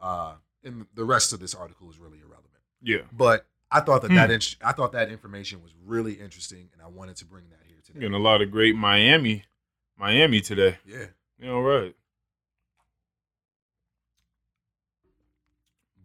Uh, 0.00 0.34
and 0.64 0.86
the 0.94 1.04
rest 1.04 1.32
of 1.32 1.40
this 1.40 1.54
article 1.54 1.90
is 1.90 1.98
really 1.98 2.18
irrelevant. 2.18 2.44
Yeah. 2.82 3.02
But 3.12 3.46
I 3.70 3.80
thought 3.80 4.02
that 4.02 4.08
that 4.12 4.28
Hmm. 4.28 4.34
int- 4.34 4.56
I 4.62 4.72
thought 4.72 4.92
that 4.92 5.10
information 5.10 5.62
was 5.62 5.72
really 5.84 6.14
interesting, 6.14 6.70
and 6.72 6.80
I 6.82 6.86
wanted 6.86 7.16
to 7.16 7.24
bring 7.24 7.48
that 7.50 7.60
here 7.66 7.78
today. 7.84 8.00
Getting 8.00 8.14
a 8.14 8.18
lot 8.18 8.40
of 8.40 8.50
great 8.50 8.74
Miami, 8.76 9.44
Miami 9.96 10.40
today. 10.40 10.78
Yeah, 10.86 11.06
You 11.38 11.46
know, 11.46 11.60
right. 11.60 11.94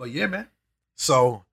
But 0.04 0.12
yeah, 0.12 0.28
man. 0.28 0.47
So, 0.95 1.45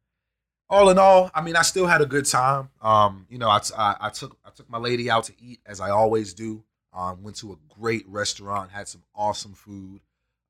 all 0.69 0.91
in 0.91 0.99
all, 0.99 1.31
I 1.33 1.41
mean, 1.41 1.55
I 1.55 1.63
still 1.63 1.87
had 1.87 2.01
a 2.01 2.07
good 2.07 2.27
time. 2.27 2.71
Um, 2.83 3.25
you 3.31 3.39
know, 3.39 3.49
I, 3.49 3.61
I 3.79 4.09
took 4.09 4.37
I 4.45 4.51
took 4.51 4.69
my 4.69 4.79
lady 4.79 5.09
out 5.09 5.23
to 5.25 5.33
eat 5.41 5.61
as 5.65 5.81
I 5.81 5.91
always 5.91 6.35
do. 6.35 6.65
Um, 6.93 7.23
went 7.23 7.37
to 7.37 7.53
a 7.53 7.57
great 7.81 8.09
restaurant, 8.09 8.73
had 8.73 8.89
some 8.89 9.05
awesome 9.15 9.53
food. 9.53 10.01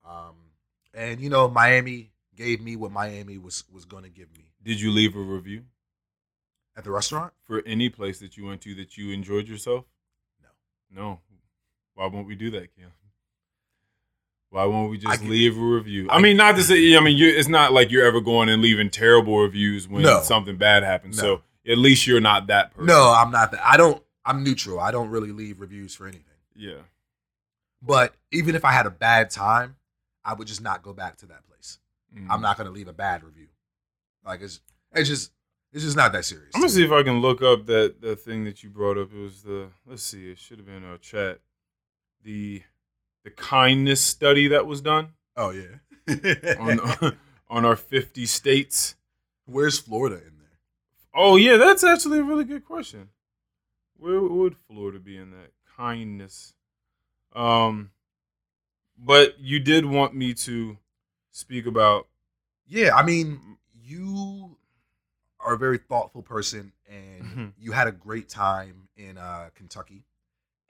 Um, 0.03 0.35
and 0.95 1.21
you 1.21 1.29
know, 1.29 1.51
Miami 1.51 2.11
gave 2.35 2.63
me 2.63 2.75
what 2.75 2.91
Miami 2.91 3.37
was 3.37 3.65
was 3.71 3.85
going 3.85 4.05
to 4.05 4.09
give 4.09 4.33
me 4.35 4.47
Did 4.63 4.81
you 4.81 4.93
leave 4.93 5.15
a 5.15 5.21
review 5.21 5.65
at 6.79 6.85
the 6.85 6.91
restaurant. 6.91 7.35
for 7.45 7.63
any 7.67 7.91
place 7.91 8.19
that 8.21 8.39
you 8.39 8.47
went 8.47 8.63
to 8.63 8.75
that 8.77 8.97
you 8.97 9.11
enjoyed 9.11 9.47
yourself? 9.47 9.85
No. 10.91 11.03
No. 11.03 11.21
Why 11.93 12.07
won't 12.07 12.27
we 12.27 12.35
do 12.35 12.51
that, 12.53 12.75
Kim? 12.75 12.93
Why 14.51 14.65
won't 14.65 14.91
we 14.91 14.99
just 14.99 15.21
get- 15.23 15.31
leave 15.31 15.57
a 15.57 15.61
review? 15.61 16.09
I, 16.11 16.17
I- 16.17 16.21
mean, 16.21 16.37
not 16.37 16.57
to 16.57 16.63
say. 16.63 16.97
I 16.97 17.01
mean, 17.01 17.17
you 17.17 17.29
it's 17.29 17.49
not 17.49 17.73
like 17.73 17.91
you're 17.91 18.05
ever 18.05 18.21
going 18.21 18.49
and 18.49 18.61
leaving 18.61 18.91
terrible 18.91 19.39
reviews 19.41 19.89
when 19.89 20.03
No. 20.03 20.23
something 20.23 20.57
bad 20.57 20.83
happens. 20.83 21.17
No. 21.19 21.23
So 21.23 21.43
at 21.71 21.79
least 21.79 22.07
you're 22.07 22.21
not 22.21 22.49
that 22.49 22.73
person. 22.73 22.87
No, 22.87 23.13
I'm 23.17 23.31
not 23.31 23.53
that. 23.53 23.65
I 23.65 23.77
don't. 23.77 24.03
I'm 24.25 24.43
neutral. 24.45 24.79
I 24.81 24.91
don't 24.91 25.09
really 25.11 25.33
leave 25.33 25.61
reviews 25.61 25.95
for 25.95 26.07
anything. 26.07 26.25
Yeah. 26.55 26.83
But 27.83 28.15
even 28.33 28.55
if 28.55 28.65
I 28.65 28.73
had 28.73 28.87
a 28.87 28.91
bad 28.91 29.31
time, 29.31 29.77
I 30.25 30.35
would 30.35 30.47
just 30.47 30.61
not 30.61 30.83
go 30.83 30.93
back 30.93 31.17
to 31.19 31.27
that 31.27 31.47
place. 31.47 31.79
Mm. 32.15 32.27
I'm 32.29 32.43
not 32.43 32.59
gonna 32.59 32.71
leave 32.71 32.89
a 32.89 32.93
bad 32.93 33.23
review. 33.25 33.47
Like 34.25 34.43
it's 34.43 34.61
it's 34.93 35.09
just 35.09 35.31
it's 35.73 35.85
just 35.85 35.97
not 35.97 36.13
that 36.13 36.25
serious. 36.25 36.51
I'm 36.55 36.61
gonna 36.61 36.71
see 36.71 36.85
if 36.85 36.91
I 36.93 37.03
can 37.05 37.21
look 37.21 37.41
up 37.41 37.67
that 37.67 38.01
that 38.03 38.21
thing 38.21 38.45
that 38.45 38.63
you 38.63 38.69
brought 38.69 38.99
up. 38.99 39.13
It 39.13 39.19
was 39.19 39.43
the 39.43 39.69
let's 39.87 40.03
see. 40.03 40.31
It 40.31 40.39
should 40.39 40.59
have 40.59 40.67
been 40.67 40.85
a 40.85 40.99
chat. 40.99 41.39
The 42.23 42.63
the 43.25 43.31
kindness 43.31 44.01
study 44.01 44.49
that 44.49 44.67
was 44.67 44.81
done 44.81 45.11
Oh 45.37 45.51
yeah. 45.51 45.77
on 46.59 46.81
on 47.49 47.65
our 47.65 47.77
50 47.77 48.27
states. 48.27 48.95
Where's 49.47 49.79
Florida 49.79 50.17
in 50.17 50.39
there? 50.39 50.59
Oh 51.15 51.37
yeah, 51.37 51.57
that's 51.57 51.83
actually 51.85 52.19
a 52.19 52.23
really 52.23 52.45
good 52.45 52.65
question. 52.65 53.09
Where 53.97 54.21
would 54.21 54.57
Florida 54.57 54.99
be 54.99 55.17
in 55.17 55.31
that 55.33 55.53
kindness? 55.77 56.55
Um, 57.35 57.91
but 58.99 59.39
you 59.41 59.61
did 59.61 59.85
want 59.87 60.15
me 60.15 60.35
to 60.35 60.79
speak 61.31 61.67
about. 61.67 62.07
Yeah, 62.67 62.95
I 62.95 63.03
mean, 63.05 63.59
you 63.83 64.57
are 65.41 65.55
a 65.55 65.59
very 65.59 65.79
thoughtful 65.79 66.23
person, 66.23 66.73
and 66.89 67.23
Mhm. 67.25 67.53
you 67.59 67.73
had 67.73 67.89
a 67.89 67.93
great 67.93 68.29
time 68.29 68.89
in 68.97 69.19
uh, 69.19 69.51
Kentucky, 69.55 70.05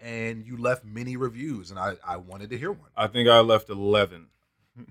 and 0.01 0.45
you 0.45 0.57
left 0.57 0.85
many 0.85 1.17
reviews, 1.17 1.71
and 1.71 1.79
I 1.79 1.95
I 2.07 2.17
wanted 2.17 2.51
to 2.51 2.59
hear 2.59 2.73
one. 2.73 2.91
I 2.97 3.07
think 3.07 3.29
I 3.29 3.41
left 3.41 3.69
11. 3.69 4.27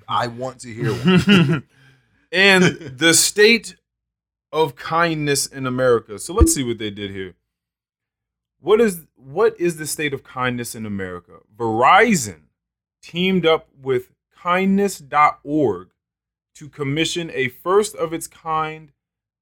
I 0.07 0.27
want 0.27 0.59
to 0.61 0.73
hear 0.73 0.91
one. 0.91 1.63
and 2.31 2.63
the 2.63 3.13
state 3.13 3.75
of 4.51 4.75
kindness 4.75 5.45
in 5.45 5.65
America. 5.65 6.19
So 6.19 6.33
let's 6.33 6.53
see 6.53 6.63
what 6.63 6.77
they 6.77 6.89
did 6.89 7.11
here. 7.11 7.35
What 8.59 8.81
is 8.81 9.07
what 9.15 9.59
is 9.59 9.77
the 9.77 9.87
state 9.87 10.13
of 10.13 10.23
kindness 10.23 10.75
in 10.75 10.85
America? 10.85 11.39
Verizon 11.55 12.43
teamed 13.01 13.45
up 13.45 13.67
with 13.81 14.11
kindness.org 14.35 15.89
to 16.55 16.69
commission 16.69 17.31
a 17.33 17.47
first 17.47 17.95
of 17.95 18.13
its 18.13 18.27
kind 18.27 18.91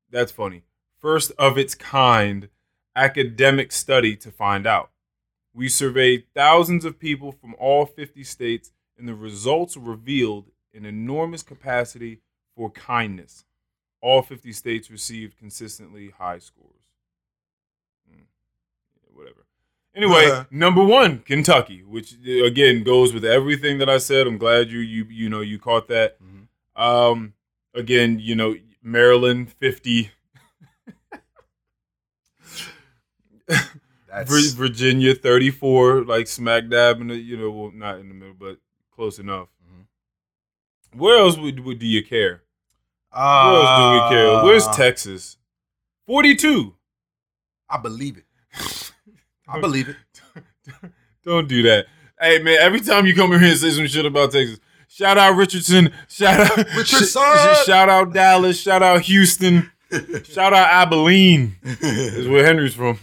that's 0.09 0.31
funny. 0.31 0.63
First 0.99 1.31
of 1.37 1.57
its 1.57 1.75
kind 1.75 2.49
academic 2.95 3.71
study 3.71 4.15
to 4.17 4.31
find 4.31 4.65
out. 4.65 4.91
We 5.57 5.69
surveyed 5.69 6.25
thousands 6.35 6.85
of 6.85 6.99
people 6.99 7.31
from 7.31 7.55
all 7.57 7.87
50 7.87 8.23
states 8.23 8.71
and 8.95 9.07
the 9.07 9.15
results 9.15 9.75
revealed 9.75 10.51
an 10.71 10.85
enormous 10.85 11.41
capacity 11.41 12.19
for 12.55 12.69
kindness. 12.69 13.43
All 13.99 14.21
50 14.21 14.51
states 14.51 14.91
received 14.91 15.35
consistently 15.39 16.11
high 16.15 16.37
scores. 16.37 16.83
Yeah, 18.07 18.21
whatever. 19.11 19.47
Anyway, 19.95 20.25
Uh-huh. 20.29 20.45
number 20.51 20.83
one, 20.83 21.19
Kentucky, 21.19 21.81
which 21.81 22.13
uh, 22.13 22.43
again 22.43 22.83
goes 22.83 23.11
with 23.11 23.25
everything 23.25 23.79
that 23.79 23.89
I 23.89 23.97
said. 23.97 24.27
I'm 24.27 24.37
glad 24.37 24.69
you 24.69 24.77
you 24.79 25.05
you 25.09 25.27
know 25.27 25.41
you 25.41 25.57
caught 25.57 25.87
that. 25.87 26.17
Mhm. 26.21 26.47
Um, 26.79 27.33
again, 27.73 28.19
you 28.19 28.35
know 28.35 28.55
Maryland 28.83 29.51
50, 29.53 30.11
That's 34.07 34.51
Virginia 34.53 35.13
34, 35.15 36.03
like 36.05 36.27
smack 36.27 36.69
dab 36.69 37.01
in 37.01 37.07
the 37.07 37.15
you 37.15 37.37
know 37.37 37.51
well 37.51 37.71
not 37.73 37.99
in 37.99 38.07
the 38.09 38.15
middle, 38.15 38.35
but 38.39 38.57
close 38.95 39.19
enough. 39.19 39.47
Mhm. 39.65 39.85
Where 40.99 41.17
else 41.19 41.37
would, 41.37 41.59
would 41.61 41.79
do 41.79 41.85
you 41.87 42.03
care? 42.03 42.43
Uh, 43.11 43.49
Where 43.51 43.61
else 43.61 43.79
do 43.79 43.93
we 43.93 44.09
care? 44.21 44.43
Where's 44.43 44.67
Texas? 44.69 45.37
42. 46.05 46.73
I 47.69 47.77
believe 47.77 48.17
it. 48.17 48.25
I 49.47 49.59
believe 49.59 49.89
it. 49.89 49.95
Don't 51.25 51.47
do 51.47 51.61
that. 51.63 51.87
Hey 52.19 52.39
man, 52.41 52.57
every 52.59 52.79
time 52.79 53.05
you 53.05 53.13
come 53.15 53.31
in 53.33 53.39
here 53.41 53.49
and 53.49 53.57
say 53.59 53.69
some 53.71 53.87
shit 53.87 54.05
about 54.05 54.31
Texas, 54.31 54.59
shout 54.87 55.17
out 55.17 55.35
Richardson, 55.35 55.91
shout 56.07 56.39
out 56.39 56.57
Richardson, 56.75 57.21
sh- 57.21 57.65
shout 57.65 57.89
out 57.89 58.13
Dallas, 58.13 58.59
shout 58.59 58.81
out 58.81 59.01
Houston, 59.01 59.69
shout 60.23 60.53
out 60.53 60.67
Abilene. 60.87 61.55
is 61.63 62.27
where 62.27 62.45
Henry's 62.45 62.73
from. 62.73 62.97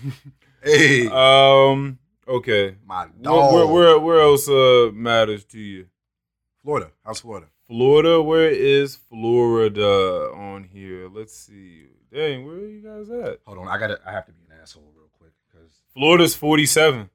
Hey. 0.65 1.09
Um. 1.09 1.99
Okay. 2.27 2.77
My 2.87 3.07
dog. 3.21 3.53
Where, 3.53 3.67
where, 3.67 3.99
where 3.99 4.21
else 4.21 4.49
uh, 4.49 4.91
matters 4.95 5.45
to 5.47 5.59
you? 5.59 5.87
Florida. 6.62 6.91
How's 7.05 7.21
Florida? 7.21 7.49
Florida. 7.67 8.23
Where 8.23 8.49
is 8.49 8.97
Florida 8.97 10.31
on 10.35 10.65
here? 10.65 11.09
Let's 11.09 11.37
see. 11.37 11.89
Dang, 12.11 12.47
where 12.47 12.57
are 12.57 12.67
you 12.67 12.81
guys 12.81 13.11
at? 13.11 13.41
Hold 13.47 13.59
on. 13.59 13.69
I 13.69 13.77
gotta. 13.79 14.01
I 14.07 14.12
have 14.12 14.25
to 14.27 14.33
be 14.33 14.41
an 14.51 14.59
asshole 14.62 14.91
real 14.97 15.11
quick 15.19 15.33
because 15.47 15.71
Florida's 15.93 16.35
forty-seven. 16.35 17.11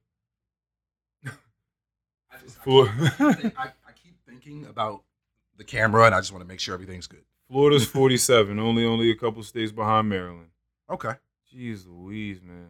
I, 1.26 1.32
just, 2.44 2.60
I, 2.60 3.34
keep, 3.42 3.60
I, 3.60 3.64
I 3.64 3.92
keep 3.96 4.16
thinking 4.28 4.66
about 4.66 5.02
the 5.58 5.64
camera, 5.64 6.06
and 6.06 6.14
I 6.14 6.20
just 6.20 6.32
want 6.32 6.44
to 6.44 6.48
make 6.48 6.60
sure 6.60 6.76
everything's 6.76 7.08
good. 7.08 7.24
Florida's 7.50 7.86
forty-seven. 7.88 8.60
only, 8.60 8.86
only 8.86 9.10
a 9.10 9.16
couple 9.16 9.42
states 9.42 9.72
behind 9.72 10.08
Maryland. 10.08 10.50
Okay. 10.88 11.14
Jeez 11.52 11.88
Louise, 11.88 12.42
man. 12.44 12.70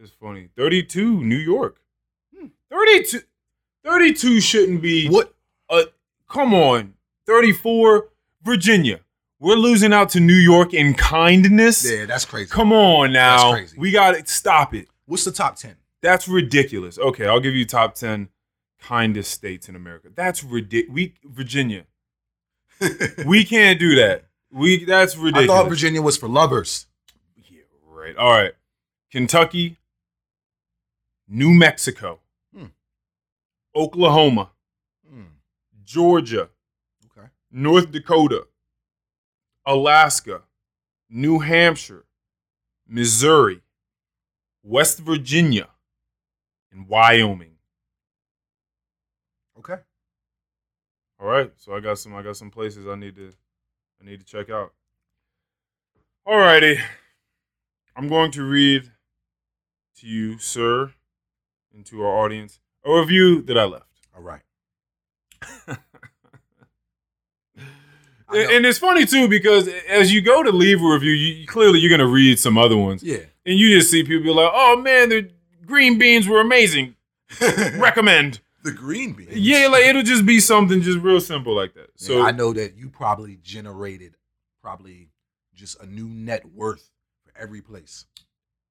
It's 0.00 0.12
funny. 0.12 0.48
32, 0.56 1.22
New 1.22 1.36
York. 1.36 1.80
Hmm. 2.36 2.46
32. 2.70 3.20
32 3.84 4.40
shouldn't 4.40 4.82
be. 4.82 5.08
What? 5.08 5.34
Uh, 5.68 5.84
come 6.28 6.54
on. 6.54 6.94
34, 7.26 8.08
Virginia. 8.42 9.00
We're 9.38 9.54
losing 9.54 9.92
out 9.92 10.10
to 10.10 10.20
New 10.20 10.34
York 10.34 10.74
in 10.74 10.94
kindness. 10.94 11.90
Yeah, 11.90 12.06
that's 12.06 12.24
crazy. 12.24 12.50
Come 12.50 12.72
on 12.72 13.12
now. 13.12 13.52
That's 13.52 13.52
crazy. 13.52 13.78
We 13.78 13.90
got 13.90 14.12
to 14.12 14.26
stop 14.26 14.74
it. 14.74 14.88
What's 15.06 15.24
the 15.24 15.32
top 15.32 15.56
10? 15.56 15.76
That's 16.02 16.28
ridiculous. 16.28 16.98
Okay, 16.98 17.26
I'll 17.26 17.40
give 17.40 17.54
you 17.54 17.64
top 17.64 17.94
10 17.94 18.28
kindest 18.80 19.30
states 19.30 19.68
in 19.68 19.76
America. 19.76 20.08
That's 20.14 20.42
ridiculous. 20.42 20.94
We 20.94 21.14
Virginia. 21.24 21.84
we 23.26 23.44
can't 23.44 23.78
do 23.78 23.96
that. 23.96 24.24
We 24.50 24.84
that's 24.84 25.16
ridiculous. 25.16 25.50
I 25.50 25.62
thought 25.62 25.68
Virginia 25.68 26.02
was 26.02 26.16
for 26.16 26.28
lovers. 26.28 26.86
Yeah, 27.50 27.62
right. 27.86 28.16
All 28.16 28.30
right. 28.30 28.52
Kentucky, 29.10 29.78
New 31.32 31.54
Mexico, 31.54 32.18
hmm. 32.52 32.66
Oklahoma, 33.74 34.50
hmm. 35.08 35.22
Georgia, 35.84 36.50
okay. 37.06 37.28
North 37.52 37.92
Dakota, 37.92 38.48
Alaska, 39.64 40.42
New 41.08 41.38
Hampshire, 41.38 42.04
Missouri, 42.84 43.60
West 44.64 44.98
Virginia, 44.98 45.68
and 46.72 46.88
Wyoming. 46.88 47.52
Okay. 49.56 49.76
All 51.20 51.28
right. 51.28 51.52
So 51.58 51.74
I 51.74 51.80
got 51.80 51.98
some 51.98 52.12
I 52.14 52.22
got 52.22 52.36
some 52.36 52.50
places 52.50 52.88
I 52.88 52.96
need 52.96 53.14
to 53.14 53.32
I 54.00 54.04
need 54.04 54.18
to 54.18 54.26
check 54.26 54.50
out. 54.50 54.72
All 56.26 56.38
righty. 56.38 56.80
I'm 57.94 58.08
going 58.08 58.32
to 58.32 58.42
read 58.42 58.90
to 59.98 60.06
you, 60.06 60.38
sir, 60.38 60.92
and 61.74 61.84
to 61.86 62.02
our 62.02 62.24
audience 62.24 62.60
a 62.84 62.98
review 62.98 63.42
that 63.42 63.58
I 63.58 63.64
left. 63.64 63.86
All 64.16 64.22
right. 64.22 64.42
and 65.68 65.78
it's 68.66 68.78
funny 68.78 69.06
too 69.06 69.28
because 69.28 69.68
as 69.88 70.12
you 70.12 70.20
go 70.20 70.42
to 70.42 70.50
leave 70.50 70.82
a 70.82 70.86
review, 70.86 71.12
you, 71.12 71.46
clearly 71.46 71.78
you're 71.78 71.90
gonna 71.90 72.10
read 72.10 72.38
some 72.38 72.58
other 72.58 72.76
ones. 72.76 73.02
Yeah. 73.02 73.18
And 73.46 73.58
you 73.58 73.78
just 73.78 73.90
see 73.90 74.02
people 74.02 74.22
be 74.22 74.32
like, 74.32 74.50
"Oh 74.52 74.80
man, 74.80 75.08
the 75.08 75.30
green 75.64 75.98
beans 75.98 76.28
were 76.28 76.40
amazing. 76.40 76.96
Recommend." 77.76 78.40
The 78.62 78.72
green 78.72 79.14
beans. 79.14 79.32
Yeah, 79.32 79.68
like 79.68 79.84
it'll 79.84 80.02
just 80.02 80.26
be 80.26 80.38
something 80.38 80.82
just 80.82 80.98
real 80.98 81.20
simple 81.20 81.54
like 81.54 81.72
that. 81.74 81.88
So 81.96 82.18
yeah, 82.18 82.24
I 82.24 82.30
know 82.30 82.52
that 82.52 82.76
you 82.76 82.90
probably 82.90 83.38
generated 83.42 84.16
probably 84.60 85.08
just 85.54 85.80
a 85.80 85.86
new 85.86 86.06
net 86.06 86.44
worth 86.54 86.90
for 87.24 87.32
every 87.40 87.62
place. 87.62 88.04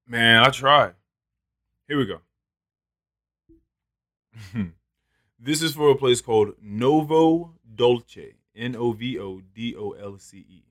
Man, 0.07 0.43
I 0.43 0.49
tried. 0.49 0.93
Here 1.87 1.97
we 1.97 2.05
go. 2.05 2.19
this 5.39 5.61
is 5.61 5.73
for 5.73 5.89
a 5.91 5.95
place 5.95 6.21
called 6.21 6.55
Novo 6.61 7.55
Dolce. 7.75 8.35
N 8.55 8.75
O 8.75 8.91
V 8.91 9.17
O 9.17 9.39
D 9.39 9.75
O 9.75 9.91
L 9.91 10.17
C 10.17 10.37
E. 10.37 10.63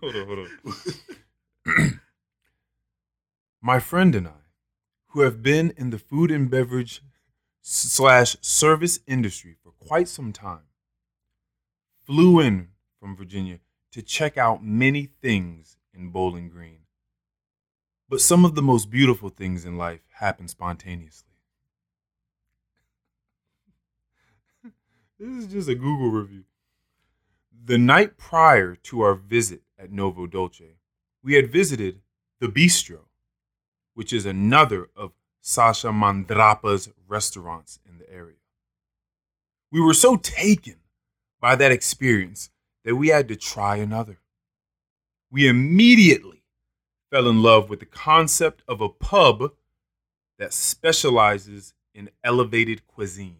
hold 0.00 0.16
on, 0.16 0.26
hold 0.26 0.48
on. 1.66 2.00
My 3.62 3.78
friend 3.78 4.14
and 4.14 4.26
I, 4.26 4.40
who 5.08 5.20
have 5.20 5.42
been 5.42 5.72
in 5.76 5.90
the 5.90 5.98
food 5.98 6.30
and 6.30 6.50
beverage 6.50 7.02
slash 7.62 8.36
service 8.40 9.00
industry 9.06 9.54
for 9.62 9.72
quite 9.72 10.08
some 10.08 10.32
time, 10.32 10.64
flew 12.04 12.40
in 12.40 12.68
from 12.98 13.14
Virginia 13.14 13.60
to 13.92 14.02
check 14.02 14.38
out 14.38 14.64
many 14.64 15.04
things 15.04 15.76
in 16.00 16.10
Bowling 16.10 16.48
Green. 16.48 16.78
But 18.08 18.20
some 18.20 18.44
of 18.44 18.56
the 18.56 18.62
most 18.62 18.90
beautiful 18.90 19.28
things 19.28 19.64
in 19.64 19.76
life 19.76 20.00
happen 20.14 20.48
spontaneously. 20.48 21.28
this 25.20 25.44
is 25.44 25.52
just 25.52 25.68
a 25.68 25.76
Google 25.76 26.10
review. 26.10 26.44
The 27.64 27.78
night 27.78 28.16
prior 28.16 28.74
to 28.74 29.02
our 29.02 29.14
visit 29.14 29.62
at 29.78 29.92
Novo 29.92 30.26
Dolce, 30.26 30.78
we 31.22 31.34
had 31.34 31.52
visited 31.52 32.00
the 32.40 32.48
Bistro, 32.48 33.00
which 33.94 34.12
is 34.12 34.26
another 34.26 34.88
of 34.96 35.12
Sasha 35.40 35.92
Mandrapa's 35.92 36.90
restaurants 37.06 37.78
in 37.88 37.98
the 37.98 38.10
area. 38.10 38.36
We 39.70 39.80
were 39.80 39.94
so 39.94 40.16
taken 40.16 40.76
by 41.40 41.54
that 41.56 41.70
experience 41.70 42.50
that 42.84 42.96
we 42.96 43.08
had 43.08 43.28
to 43.28 43.36
try 43.36 43.76
another. 43.76 44.19
We 45.30 45.48
immediately 45.48 46.42
fell 47.10 47.28
in 47.28 47.42
love 47.42 47.70
with 47.70 47.80
the 47.80 47.86
concept 47.86 48.62
of 48.66 48.80
a 48.80 48.88
pub 48.88 49.52
that 50.38 50.52
specializes 50.52 51.74
in 51.94 52.10
elevated 52.24 52.86
cuisine. 52.86 53.36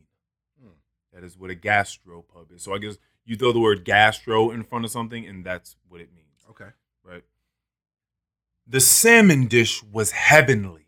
Hmm. 0.60 0.72
That 1.12 1.24
is 1.24 1.38
what 1.38 1.50
a 1.50 1.54
gastro 1.54 2.22
pub 2.22 2.52
is. 2.54 2.62
So 2.62 2.74
I 2.74 2.78
guess 2.78 2.98
you 3.24 3.36
throw 3.36 3.52
the 3.52 3.60
word 3.60 3.84
gastro 3.84 4.50
in 4.50 4.64
front 4.64 4.84
of 4.84 4.90
something, 4.90 5.26
and 5.26 5.44
that's 5.44 5.76
what 5.88 6.00
it 6.00 6.08
means. 6.14 6.26
Okay. 6.50 6.70
Right. 7.04 7.22
The 8.66 8.80
salmon 8.80 9.46
dish 9.46 9.82
was 9.84 10.10
heavenly. 10.10 10.86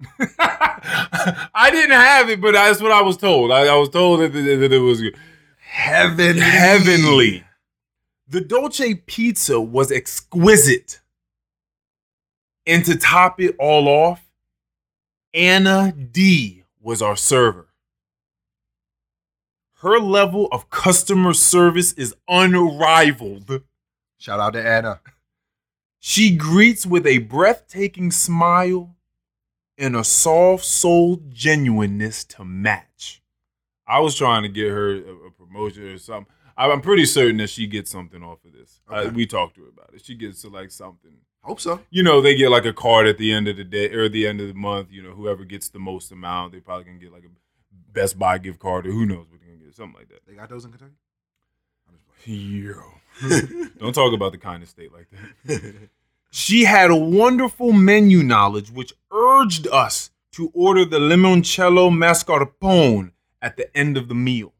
I 0.28 1.68
didn't 1.70 1.98
have 1.98 2.28
it, 2.28 2.40
but 2.40 2.52
that's 2.52 2.82
what 2.82 2.92
I 2.92 3.00
was 3.00 3.16
told. 3.16 3.50
I, 3.50 3.66
I 3.66 3.76
was 3.76 3.88
told 3.88 4.20
that, 4.20 4.32
that, 4.32 4.42
that 4.42 4.72
it 4.72 4.78
was 4.78 5.02
heavenly. 5.58 6.40
Heavenly. 6.40 7.45
The 8.28 8.40
Dolce 8.40 8.94
pizza 8.94 9.60
was 9.60 9.92
exquisite. 9.92 11.00
And 12.66 12.84
to 12.84 12.96
top 12.96 13.40
it 13.40 13.54
all 13.58 13.86
off, 13.88 14.28
Anna 15.32 15.92
D 15.92 16.64
was 16.80 17.00
our 17.00 17.16
server. 17.16 17.68
Her 19.80 20.00
level 20.00 20.48
of 20.50 20.70
customer 20.70 21.34
service 21.34 21.92
is 21.92 22.14
unrivaled. 22.26 23.62
Shout 24.18 24.40
out 24.40 24.54
to 24.54 24.66
Anna. 24.66 25.00
She 26.00 26.36
greets 26.36 26.86
with 26.86 27.06
a 27.06 27.18
breathtaking 27.18 28.10
smile 28.10 28.96
and 29.78 29.94
a 29.94 30.02
soft 30.02 30.64
souled 30.64 31.30
genuineness 31.30 32.24
to 32.24 32.44
match. 32.44 33.22
I 33.86 34.00
was 34.00 34.16
trying 34.16 34.42
to 34.42 34.48
get 34.48 34.70
her 34.70 34.94
a, 34.94 35.26
a 35.26 35.30
promotion 35.30 35.84
or 35.84 35.98
something. 35.98 36.32
I'm 36.56 36.80
pretty 36.80 37.04
certain 37.04 37.36
that 37.38 37.50
she 37.50 37.66
gets 37.66 37.90
something 37.90 38.22
off 38.22 38.44
of 38.44 38.52
this. 38.52 38.80
Okay. 38.90 39.10
we 39.10 39.26
talked 39.26 39.56
to 39.56 39.62
her 39.62 39.68
about 39.68 39.90
it. 39.94 40.04
She 40.04 40.14
gets 40.14 40.42
to 40.42 40.48
like 40.48 40.70
something. 40.70 41.12
Hope 41.42 41.60
so. 41.60 41.80
You 41.90 42.02
know, 42.02 42.20
they 42.20 42.34
get 42.34 42.50
like 42.50 42.64
a 42.64 42.72
card 42.72 43.06
at 43.06 43.18
the 43.18 43.32
end 43.32 43.46
of 43.46 43.56
the 43.56 43.64
day 43.64 43.92
or 43.92 44.08
the 44.08 44.26
end 44.26 44.40
of 44.40 44.48
the 44.48 44.54
month. 44.54 44.88
You 44.90 45.02
know, 45.02 45.10
whoever 45.10 45.44
gets 45.44 45.68
the 45.68 45.78
most 45.78 46.10
amount, 46.10 46.52
they 46.52 46.60
probably 46.60 46.84
can 46.84 46.98
get 46.98 47.12
like 47.12 47.24
a 47.24 47.28
Best 47.92 48.18
Buy 48.18 48.38
gift 48.38 48.58
card 48.58 48.86
or 48.86 48.90
who 48.90 49.06
knows 49.06 49.26
what 49.30 49.40
they're 49.40 49.50
gonna 49.50 49.64
get, 49.64 49.74
something 49.74 49.98
like 49.98 50.08
that. 50.08 50.26
They 50.26 50.34
got 50.34 50.48
those 50.48 50.64
in 50.64 50.72
Kentucky. 50.72 50.92
I'm 51.88 51.94
just 51.94 52.08
like, 52.08 52.26
yo, 53.46 53.68
don't 53.78 53.94
talk 53.94 54.12
about 54.12 54.32
the 54.32 54.38
kind 54.38 54.62
of 54.62 54.68
state 54.68 54.92
like 54.92 55.06
that. 55.44 55.88
she 56.30 56.64
had 56.64 56.90
a 56.90 56.96
wonderful 56.96 57.72
menu 57.72 58.22
knowledge, 58.22 58.70
which 58.70 58.92
urged 59.12 59.66
us 59.68 60.10
to 60.32 60.50
order 60.52 60.84
the 60.84 60.98
limoncello 60.98 61.90
mascarpone 61.90 63.12
at 63.40 63.56
the 63.56 63.74
end 63.76 63.96
of 63.96 64.08
the 64.08 64.14
meal 64.14 64.52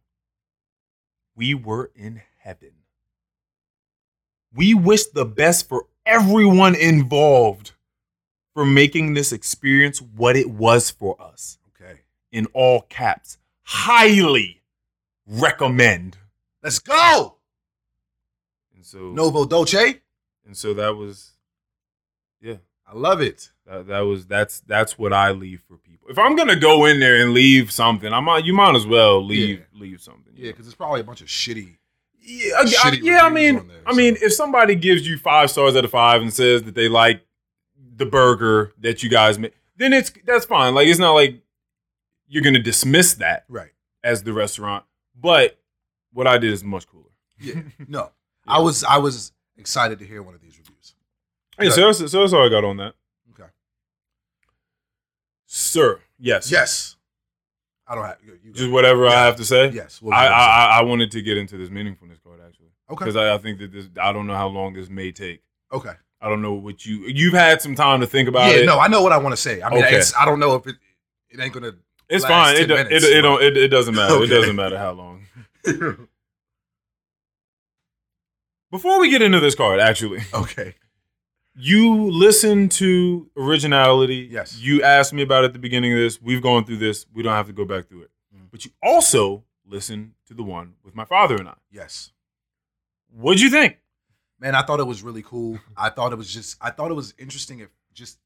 we 1.37 1.55
were 1.55 1.91
in 1.95 2.23
heaven. 2.39 2.73
We 4.53 4.73
wish 4.75 5.05
the 5.07 5.27
best 5.27 5.69
for 5.69 5.87
everyone 6.07 6.75
involved 6.75 7.73
for 8.55 8.65
making 8.65 9.13
this 9.15 9.33
experience 9.33 10.01
what 10.01 10.35
it 10.35 10.49
was 10.49 10.91
for 10.91 11.21
us. 11.21 11.59
Okay. 11.79 12.01
in 12.33 12.47
all 12.55 12.83
caps. 12.89 13.37
Highly 13.63 14.63
recommend. 15.27 16.17
Let's 16.63 16.79
go. 16.79 17.37
And 18.75 18.85
so 18.85 19.11
Novo 19.13 19.45
Dolce. 19.45 20.01
and 20.47 20.57
so 20.57 20.73
that 20.75 20.97
was 20.97 21.33
yeah. 22.41 22.57
I 22.87 22.95
love 22.95 23.21
it. 23.21 23.51
That, 23.67 23.87
that 23.89 24.01
was 24.01 24.27
that's 24.27 24.61
that's 24.61 24.97
what 24.99 25.13
I 25.13 25.33
leave 25.33 25.63
for 25.67 25.77
people. 25.79 26.09
If 26.09 26.19
I'm 26.19 26.37
gonna 26.37 26.55
go 26.57 26.85
in 26.87 27.01
there 27.01 27.21
and 27.21 27.33
leave 27.33 27.73
something, 27.73 28.13
I 28.13 28.21
might 28.21 28.45
you 28.45 28.53
might 28.55 28.77
as 28.77 28.87
well 28.87 29.25
leave 29.25 29.65
leave 29.75 30.01
something. 30.01 30.33
Yeah, 30.37 30.53
because 30.53 30.67
it's 30.67 30.77
probably 30.77 31.01
a 31.01 31.05
bunch 31.05 31.21
of 31.21 31.27
shitty. 31.27 31.77
Yeah, 32.21 32.53
I- 32.59 32.61
I- 32.61 32.65
shitty 32.65 33.03
yeah. 33.03 33.21
I 33.23 33.29
mean, 33.31 33.67
there, 33.67 33.77
I 33.87 33.93
mean, 33.93 34.17
if 34.23 34.33
somebody 34.33 34.75
gives 34.77 35.07
you 35.09 35.19
five 35.19 35.51
stars 35.51 35.75
out 35.77 35.85
of 35.85 35.91
five 35.91 36.23
and 36.23 36.33
says 36.33 36.63
that 36.65 36.75
they 36.75 36.89
like 36.89 37.23
the 37.97 38.07
burger 38.07 38.73
that 38.81 39.03
you 39.03 39.09
guys 39.11 39.39
made, 39.39 39.53
then 39.77 39.93
it's 39.93 40.13
that's 40.25 40.45
fine. 40.47 40.75
Like 40.75 40.87
it's 40.87 41.01
not 41.01 41.13
like 41.13 41.41
you're 42.29 42.43
gonna 42.45 42.59
dismiss 42.63 43.15
that 43.15 43.45
Right. 43.49 43.71
as 44.05 44.23
the 44.23 44.33
restaurant. 44.33 44.85
But 45.19 45.59
what 46.13 46.27
I 46.27 46.39
did 46.39 46.53
is 46.53 46.63
much 46.63 46.87
cooler. 46.87 47.05
Yeah. 47.41 47.63
No. 47.89 48.11
I 48.47 48.61
was 48.61 48.85
I 48.85 48.99
was 48.99 49.33
excited 49.57 49.99
to 49.99 50.05
hear 50.07 50.23
one 50.23 50.35
of 50.37 50.41
these 50.41 50.57
reviews. 50.59 50.95
Hey, 51.59 51.71
so 51.71 51.87
that's, 51.87 52.13
so 52.13 52.21
that's 52.21 52.33
all 52.33 52.47
I 52.47 52.49
got 52.49 52.63
on 52.65 52.77
that. 52.77 52.95
Sir. 55.57 56.01
Yes. 56.19 56.51
Yes. 56.51 56.97
I 57.87 57.95
don't 57.95 58.05
have 58.05 58.19
you. 58.25 58.39
you 58.45 58.53
Just 58.53 58.71
whatever 58.71 59.07
I 59.07 59.13
have 59.25 59.37
to 59.37 59.45
say. 59.45 59.71
Yes. 59.71 60.03
Well, 60.03 60.13
I, 60.17 60.27
I 60.27 60.31
I- 60.31 60.79
I 60.81 60.83
wanted 60.83 61.11
to 61.13 61.23
get 61.23 61.37
into 61.39 61.57
this 61.57 61.69
meaningfulness 61.69 62.21
card 62.23 62.41
actually 62.47 62.71
okay. 62.91 63.05
because 63.05 63.17
I, 63.17 63.35
I 63.35 63.39
think 63.39 63.59
that 63.61 63.71
this 63.73 63.89
I 64.01 64.13
don't 64.13 64.27
know 64.27 64.35
how 64.35 64.49
long 64.49 64.73
this 64.75 64.89
may 64.89 65.13
take. 65.13 65.43
Okay. 65.73 65.93
I 66.21 66.29
don't 66.29 66.43
know 66.43 66.55
what 66.55 66.85
you 66.85 67.07
you've 67.07 67.35
had 67.35 67.63
some 67.63 67.75
time 67.75 68.01
to 68.01 68.07
think 68.07 68.29
about 68.29 68.49
it. 68.51 68.57
yeah. 68.57 68.63
it. 68.63 68.67
No, 68.67 68.79
I 68.81 68.89
know 68.89 69.03
what 69.03 69.13
I 69.13 69.19
want 69.19 69.35
to 69.35 69.41
say. 69.41 69.63
I 69.63 69.71
mean, 69.71 69.85
Okay. 69.85 69.97
it's, 69.97 70.15
I 70.17 70.25
don't 70.25 70.41
know 70.41 70.55
if 70.57 70.67
it 70.67 70.77
it 71.31 71.39
ain't 71.41 71.53
gonna. 71.53 71.73
It's 72.09 72.25
fine. 72.25 72.55
It, 72.57 72.67
10 72.67 72.69
do- 72.69 72.75
it, 72.75 72.85
minutes, 72.89 73.05
it, 73.05 73.15
but- 73.15 73.21
don't 73.23 73.43
it, 73.43 73.57
it 73.57 73.69
doesn't 73.69 73.95
matter. 73.95 74.23
It 74.23 74.29
doesn't 74.29 74.57
matter 74.57 74.79
how 74.79 74.93
long. 74.93 75.27
Before 78.71 78.99
we 79.01 79.11
get 79.11 79.23
into 79.23 79.39
this 79.41 79.55
card, 79.55 79.79
actually, 79.81 80.23
okay. 80.35 80.75
You 81.59 82.11
listen 82.11 82.69
to 82.69 83.31
originality. 83.37 84.29
Yes. 84.31 84.59
You 84.59 84.83
asked 84.83 85.13
me 85.13 85.23
about 85.23 85.45
it 85.45 85.49
at 85.49 85.53
the 85.55 85.59
beginning 85.59 85.93
of 85.93 85.99
this. 85.99 86.21
We've 86.21 86.43
gone 86.43 86.65
through 86.65 86.77
this. 86.79 87.07
We 87.13 87.23
don't 87.23 87.33
have 87.35 87.47
to 87.47 87.53
go 87.53 87.65
back 87.65 87.89
through 87.89 88.03
it. 88.03 88.11
Mhm. 88.35 88.51
But 88.51 88.65
you 88.65 88.71
also 88.83 89.45
listen 89.65 90.15
to 90.27 90.35
the 90.35 90.43
one 90.43 90.75
with 90.85 90.95
my 90.95 91.05
father 91.05 91.37
and 91.37 91.49
I. 91.49 91.55
Yes. 91.71 92.13
What'd 93.11 93.41
you 93.41 93.51
think? 93.51 93.79
Man, 94.39 94.55
I 94.55 94.63
thought 94.63 94.81
it 94.81 94.87
was 94.87 95.03
really 95.03 95.23
cool. 95.23 95.59
I 95.77 95.89
thought 95.91 96.13
it 96.13 96.17
was 96.17 96.33
just. 96.33 96.57
I 96.61 96.71
thought 96.71 96.91
it 96.91 96.95
was 96.95 97.15
interesting 97.19 97.61
if 97.61 97.69
just 97.95 98.19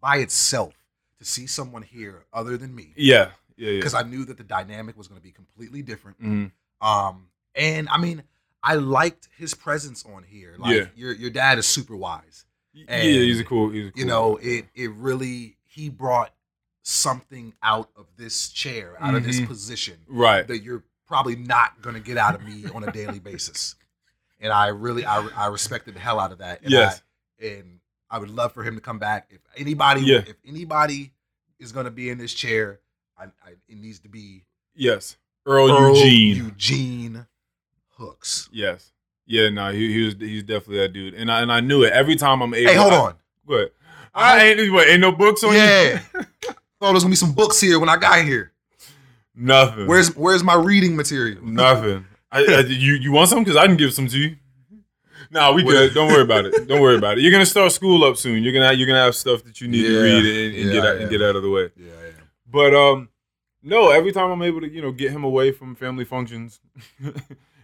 by 0.00 0.16
itself 0.18 0.74
to 1.18 1.24
see 1.24 1.46
someone 1.46 1.82
here 1.82 2.24
other 2.32 2.56
than 2.56 2.74
me 2.74 2.92
Yeah. 2.96 3.30
Yeah. 3.56 3.70
Yeah. 3.70 3.78
because 3.78 3.94
I 3.94 4.02
knew 4.02 4.24
that 4.26 4.36
the 4.36 4.44
dynamic 4.44 4.96
was 4.96 5.08
going 5.08 5.18
to 5.20 5.24
be 5.24 5.32
completely 5.32 5.82
different. 5.82 6.20
Mhm. 6.22 6.52
Um, 6.80 7.28
and 7.54 7.88
I 7.88 7.98
mean, 7.98 8.22
I 8.62 8.74
liked 8.74 9.28
his 9.36 9.54
presence 9.54 10.04
on 10.04 10.22
here. 10.22 10.54
Like 10.58 10.76
Yeah. 10.76 10.86
your 10.94 11.12
your 11.12 11.30
dad 11.30 11.58
is 11.58 11.66
super 11.66 11.96
wise. 11.96 12.44
Yeah. 12.72 13.00
He's 13.00 13.40
a 13.40 13.44
cool. 13.44 13.70
He's 13.70 13.88
a 13.88 13.90
cool. 13.92 14.00
You 14.00 14.06
know, 14.06 14.36
it 14.36 14.66
it 14.74 14.90
really 14.92 15.56
he 15.64 15.88
brought 15.88 16.32
something 16.82 17.52
out 17.62 17.90
of 17.96 18.06
this 18.16 18.48
chair, 18.48 18.96
out 18.98 19.14
of 19.14 19.24
this 19.24 19.40
Mhm. 19.40 19.46
position 19.46 19.98
Right. 20.06 20.46
that 20.48 20.60
you're 20.62 20.84
probably 21.06 21.36
not 21.36 21.80
going 21.82 21.94
to 21.94 22.00
get 22.00 22.16
out 22.16 22.34
of 22.34 22.42
me 22.42 22.64
on 22.74 22.82
a 22.84 22.90
daily 22.92 23.18
basis. 23.18 23.74
And 24.40 24.52
I 24.52 24.68
really 24.68 25.04
I, 25.04 25.20
I 25.36 25.46
respected 25.48 25.94
the 25.94 26.00
hell 26.00 26.18
out 26.18 26.32
of 26.32 26.38
that. 26.38 26.62
And 26.62 26.70
Yes. 26.70 27.02
I, 27.42 27.44
and 27.46 27.80
I 28.10 28.18
would 28.18 28.30
love 28.30 28.52
for 28.54 28.62
him 28.62 28.74
to 28.76 28.80
come 28.80 28.98
back. 28.98 29.26
If 29.30 29.40
anybody 29.56 30.00
Yeah. 30.02 30.22
if 30.26 30.36
anybody 30.46 31.12
is 31.58 31.72
going 31.72 31.84
to 31.84 31.90
be 31.90 32.08
in 32.08 32.16
this 32.18 32.32
chair, 32.32 32.80
I, 33.18 33.24
I, 33.44 33.50
it 33.68 33.76
needs 33.76 33.98
to 34.00 34.08
be 34.08 34.44
Yes. 34.74 35.16
Earl, 35.44 35.70
Earl 35.70 35.96
Eugene. 35.96 36.36
Eugene 36.36 37.26
Hooks. 37.96 38.48
Yes. 38.52 38.92
Yeah, 39.30 39.50
no, 39.50 39.70
he, 39.70 39.92
he 39.92 40.02
was 40.04 40.14
he's 40.18 40.42
definitely 40.42 40.78
that 40.78 40.92
dude. 40.94 41.14
And 41.14 41.30
I 41.30 41.42
and 41.42 41.52
I 41.52 41.60
knew 41.60 41.84
it. 41.84 41.92
Every 41.92 42.16
time 42.16 42.40
I'm 42.42 42.52
able 42.54 42.70
Hey, 42.72 42.76
hold 42.76 42.92
I- 42.92 42.98
on. 42.98 43.14
Go 43.46 43.54
ahead. 43.54 43.70
I 44.14 44.42
ain't 44.46 44.72
what, 44.72 44.88
ain't 44.88 45.00
no 45.00 45.12
books 45.12 45.44
on 45.44 45.52
Yeah. 45.54 45.92
you? 45.92 45.98
Thought 46.42 46.56
there 46.80 46.92
was 46.94 47.02
gonna 47.04 47.12
be 47.12 47.16
some 47.16 47.32
books 47.32 47.60
here 47.60 47.78
when 47.78 47.88
I 47.88 47.96
got 47.96 48.24
here. 48.24 48.52
Nothing. 49.36 49.86
Where's 49.86 50.16
Where's 50.16 50.42
my 50.42 50.54
reading 50.54 50.96
material? 50.96 51.44
nothing? 51.44 52.04
I, 52.32 52.40
I, 52.44 52.58
you 52.66 52.94
you 52.94 53.12
want 53.12 53.28
some? 53.28 53.44
Because 53.44 53.56
I 53.56 53.66
can 53.66 53.76
give 53.76 53.92
some 53.94 54.08
to 54.08 54.18
you. 54.18 54.36
Nah, 55.30 55.52
we 55.52 55.62
good. 55.62 55.92
Don't 55.94 56.08
worry 56.08 56.22
about 56.22 56.46
it. 56.46 56.66
Don't 56.66 56.80
worry 56.80 56.96
about 56.96 57.18
it. 57.18 57.20
You're 57.20 57.30
gonna 57.32 57.44
start 57.46 57.70
school 57.72 58.02
up 58.04 58.16
soon. 58.16 58.42
You're 58.42 58.52
gonna 58.54 58.72
you're 58.72 58.86
gonna 58.86 59.04
have 59.04 59.14
stuff 59.14 59.44
that 59.44 59.60
you 59.60 59.68
need 59.68 59.82
to 59.86 60.02
read 60.02 60.24
and, 60.24 60.56
and 60.56 60.66
Yeah, 60.66 60.72
get 60.72 60.84
out, 60.86 60.96
and 60.96 61.10
get 61.10 61.22
out 61.22 61.36
of 61.36 61.42
the 61.42 61.50
way. 61.50 61.70
Yeah, 61.76 61.86
yeah. 61.86 62.10
But 62.50 62.74
um, 62.74 63.08
no. 63.62 63.90
Every 63.90 64.10
time 64.12 64.30
I'm 64.30 64.42
able 64.42 64.62
to 64.62 64.68
you 64.68 64.80
know 64.82 64.90
get 64.90 65.10
him 65.12 65.22
away 65.24 65.52
from 65.52 65.74
family 65.74 66.04
functions, 66.06 66.60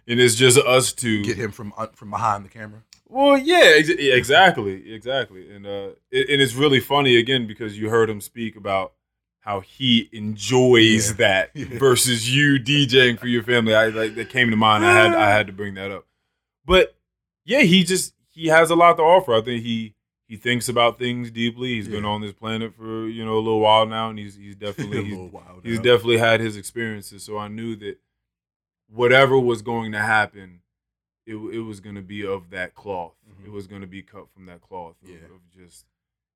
and 0.06 0.20
it's 0.20 0.34
just 0.34 0.58
us 0.58 0.92
to 0.94 1.22
Get 1.22 1.36
him 1.36 1.50
from 1.52 1.72
uh, 1.76 1.88
from 1.94 2.10
behind 2.10 2.44
the 2.44 2.48
camera. 2.48 2.82
Well, 3.08 3.36
yeah, 3.38 3.74
ex- 3.76 3.88
exactly, 3.90 4.92
exactly, 4.92 5.50
and 5.54 5.66
uh, 5.66 5.88
it, 6.10 6.28
and 6.30 6.40
it's 6.42 6.54
really 6.54 6.80
funny 6.80 7.16
again 7.16 7.46
because 7.46 7.78
you 7.78 7.88
heard 7.90 8.10
him 8.10 8.20
speak 8.20 8.56
about 8.56 8.92
how 9.40 9.60
he 9.60 10.08
enjoys 10.12 11.10
Yeah. 11.10 11.16
that 11.18 11.50
Yeah. 11.54 11.78
versus 11.78 12.34
you 12.34 12.58
DJing 12.58 13.18
for 13.18 13.26
your 13.26 13.42
family. 13.42 13.74
I 13.74 13.88
like 13.88 14.14
that 14.16 14.30
came 14.30 14.50
to 14.50 14.56
mind. 14.56 14.84
I 14.84 14.92
had 14.92 15.14
I 15.14 15.30
had 15.30 15.46
to 15.48 15.52
bring 15.52 15.74
that 15.74 15.90
up, 15.90 16.06
but 16.64 16.96
yeah, 17.44 17.60
he 17.60 17.84
just 17.84 18.14
he 18.30 18.48
has 18.48 18.70
a 18.70 18.74
lot 18.74 18.96
to 18.96 19.02
offer. 19.02 19.34
I 19.34 19.42
think 19.42 19.62
he 19.62 19.94
he 20.26 20.36
thinks 20.36 20.68
about 20.70 20.98
things 20.98 21.30
deeply. 21.30 21.74
He's 21.74 21.86
been 21.88 22.06
on 22.06 22.22
this 22.22 22.32
planet 22.32 22.74
for 22.74 23.06
you 23.06 23.24
know 23.24 23.34
a 23.34 23.40
little 23.44 23.60
while 23.60 23.84
now, 23.86 24.08
and 24.10 24.18
he's 24.18 24.34
he's 24.34 24.56
definitely 24.66 25.04
he's, 25.04 25.30
he's 25.62 25.78
definitely 25.80 26.18
had 26.18 26.40
his 26.40 26.56
experiences. 26.56 27.22
So 27.22 27.36
I 27.38 27.48
knew 27.48 27.76
that 27.76 27.98
whatever 28.94 29.38
was 29.38 29.62
going 29.62 29.92
to 29.92 29.98
happen, 30.00 30.60
it 31.26 31.34
it 31.36 31.60
was 31.60 31.80
going 31.80 31.94
to 31.96 32.02
be 32.02 32.24
of 32.26 32.50
that 32.50 32.74
cloth. 32.74 33.14
Mhm. 33.28 33.46
It 33.46 33.50
was 33.52 33.66
going 33.66 33.80
to 33.80 33.86
be 33.86 34.02
cut 34.02 34.30
from 34.32 34.46
that 34.46 34.60
cloth 34.60 34.96
of, 35.02 35.08
Yeah. 35.08 35.16
of 35.34 35.48
just 35.50 35.86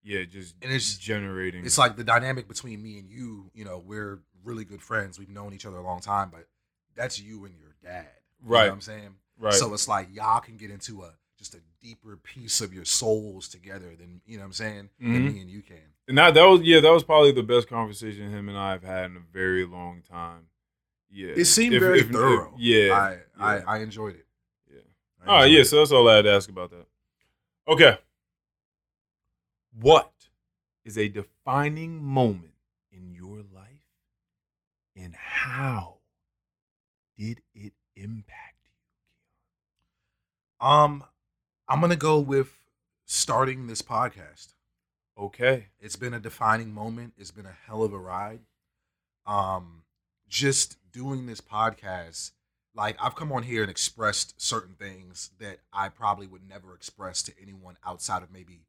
yeah, 0.02 0.24
just 0.24 0.54
And 0.62 0.70
it's- 0.70 0.96
generating. 0.96 1.66
It's 1.66 1.76
like 1.76 1.96
the 1.96 2.04
dynamic 2.04 2.46
between 2.48 2.82
me 2.82 2.98
and 2.98 3.10
you. 3.10 3.50
You 3.52 3.64
know, 3.64 3.78
we're 3.78 4.20
really 4.44 4.64
good 4.64 4.80
friends. 4.80 5.18
We've 5.18 5.28
known 5.28 5.52
each 5.52 5.66
other 5.66 5.76
a 5.76 5.82
long 5.82 6.00
time, 6.00 6.30
but 6.30 6.48
that's 6.94 7.20
you 7.20 7.44
and 7.44 7.54
your 7.58 7.74
dad. 7.82 8.08
You 8.40 8.46
know 8.46 8.50
Right. 8.54 8.66
what 8.68 8.72
I'm 8.74 8.80
saying? 8.80 9.16
right. 9.38 9.52
So 9.54 9.72
it's 9.74 9.86
like 9.88 10.08
y'all 10.14 10.40
can 10.40 10.56
get 10.56 10.70
into 10.70 11.02
a 11.02 11.14
just 11.36 11.54
a 11.54 11.60
deeper 11.80 12.16
piece 12.16 12.60
of 12.60 12.72
your 12.74 12.84
souls 12.84 13.48
together 13.48 13.94
than 13.96 14.20
you 14.26 14.36
know 14.36 14.42
what 14.42 14.46
I'm 14.46 14.52
saying 14.54 14.90
Mhm. 15.00 15.12
than 15.12 15.32
me 15.34 15.40
and 15.40 15.50
you 15.50 15.62
can. 15.62 15.94
and 16.08 16.16
that 16.18 16.34
that 16.34 16.44
was 16.44 16.62
yeah, 16.62 16.80
that 16.80 16.90
was 16.92 17.04
probably 17.04 17.30
the 17.32 17.42
best 17.44 17.68
conversation 17.68 18.30
him 18.30 18.48
and 18.48 18.56
I 18.58 18.72
have 18.72 18.82
had 18.82 19.10
in 19.10 19.16
a 19.16 19.20
very 19.20 19.64
long 19.64 20.02
time. 20.02 20.48
Yeah, 21.10 21.32
It 21.36 21.46
seemed 21.46 21.74
If- 21.74 21.80
very 21.82 22.00
if- 22.00 22.06
if- 22.06 22.12
thorough. 22.12 22.54
yeah, 22.58 22.92
I, 22.92 23.12
yeah. 23.12 23.20
I 23.38 23.56
I 23.76 23.78
enjoyed 23.78 24.14
it. 24.16 24.26
Yeah. 24.70 24.80
I 25.22 25.26
All 25.26 25.34
right, 25.36 25.44
enjoyed 25.46 25.54
yeah. 25.54 25.60
it. 25.60 25.64
So 25.66 25.76
that's 25.76 25.92
all 25.92 26.08
I 26.08 26.16
had 26.16 26.22
to 26.22 26.32
ask 26.32 26.48
about 26.50 26.70
that. 26.70 26.86
Okay. 27.66 27.98
What 29.72 30.12
is 30.84 30.98
a 30.98 31.08
defining 31.08 32.02
moment 32.02 32.54
in 32.90 33.12
your 33.14 33.38
life, 33.54 33.86
and 34.96 35.14
how 35.14 35.98
did 37.16 37.40
it 37.54 37.72
impact 37.94 38.56
you? 40.60 40.66
Um, 40.66 41.04
I'm 41.68 41.80
gonna 41.80 41.96
go 41.96 42.18
with 42.18 42.52
starting 43.04 43.66
this 43.66 43.82
podcast. 43.82 44.54
Okay. 45.16 45.68
It's 45.80 45.96
been 45.96 46.14
a 46.14 46.20
defining 46.20 46.72
moment. 46.72 47.14
It's 47.16 47.30
been 47.30 47.46
a 47.46 47.52
hell 47.66 47.82
of 47.82 47.92
a 47.92 47.98
ride. 47.98 48.40
Um, 49.26 49.84
just 50.28 50.77
doing 50.92 51.26
this 51.26 51.40
podcast, 51.40 52.32
like 52.74 52.96
I've 53.00 53.14
come 53.16 53.32
on 53.32 53.42
here 53.42 53.62
and 53.62 53.70
expressed 53.70 54.40
certain 54.40 54.74
things 54.74 55.30
that 55.38 55.58
I 55.72 55.88
probably 55.88 56.26
would 56.26 56.48
never 56.48 56.74
express 56.74 57.22
to 57.24 57.32
anyone 57.40 57.76
outside 57.84 58.22
of 58.22 58.30
maybe 58.32 58.60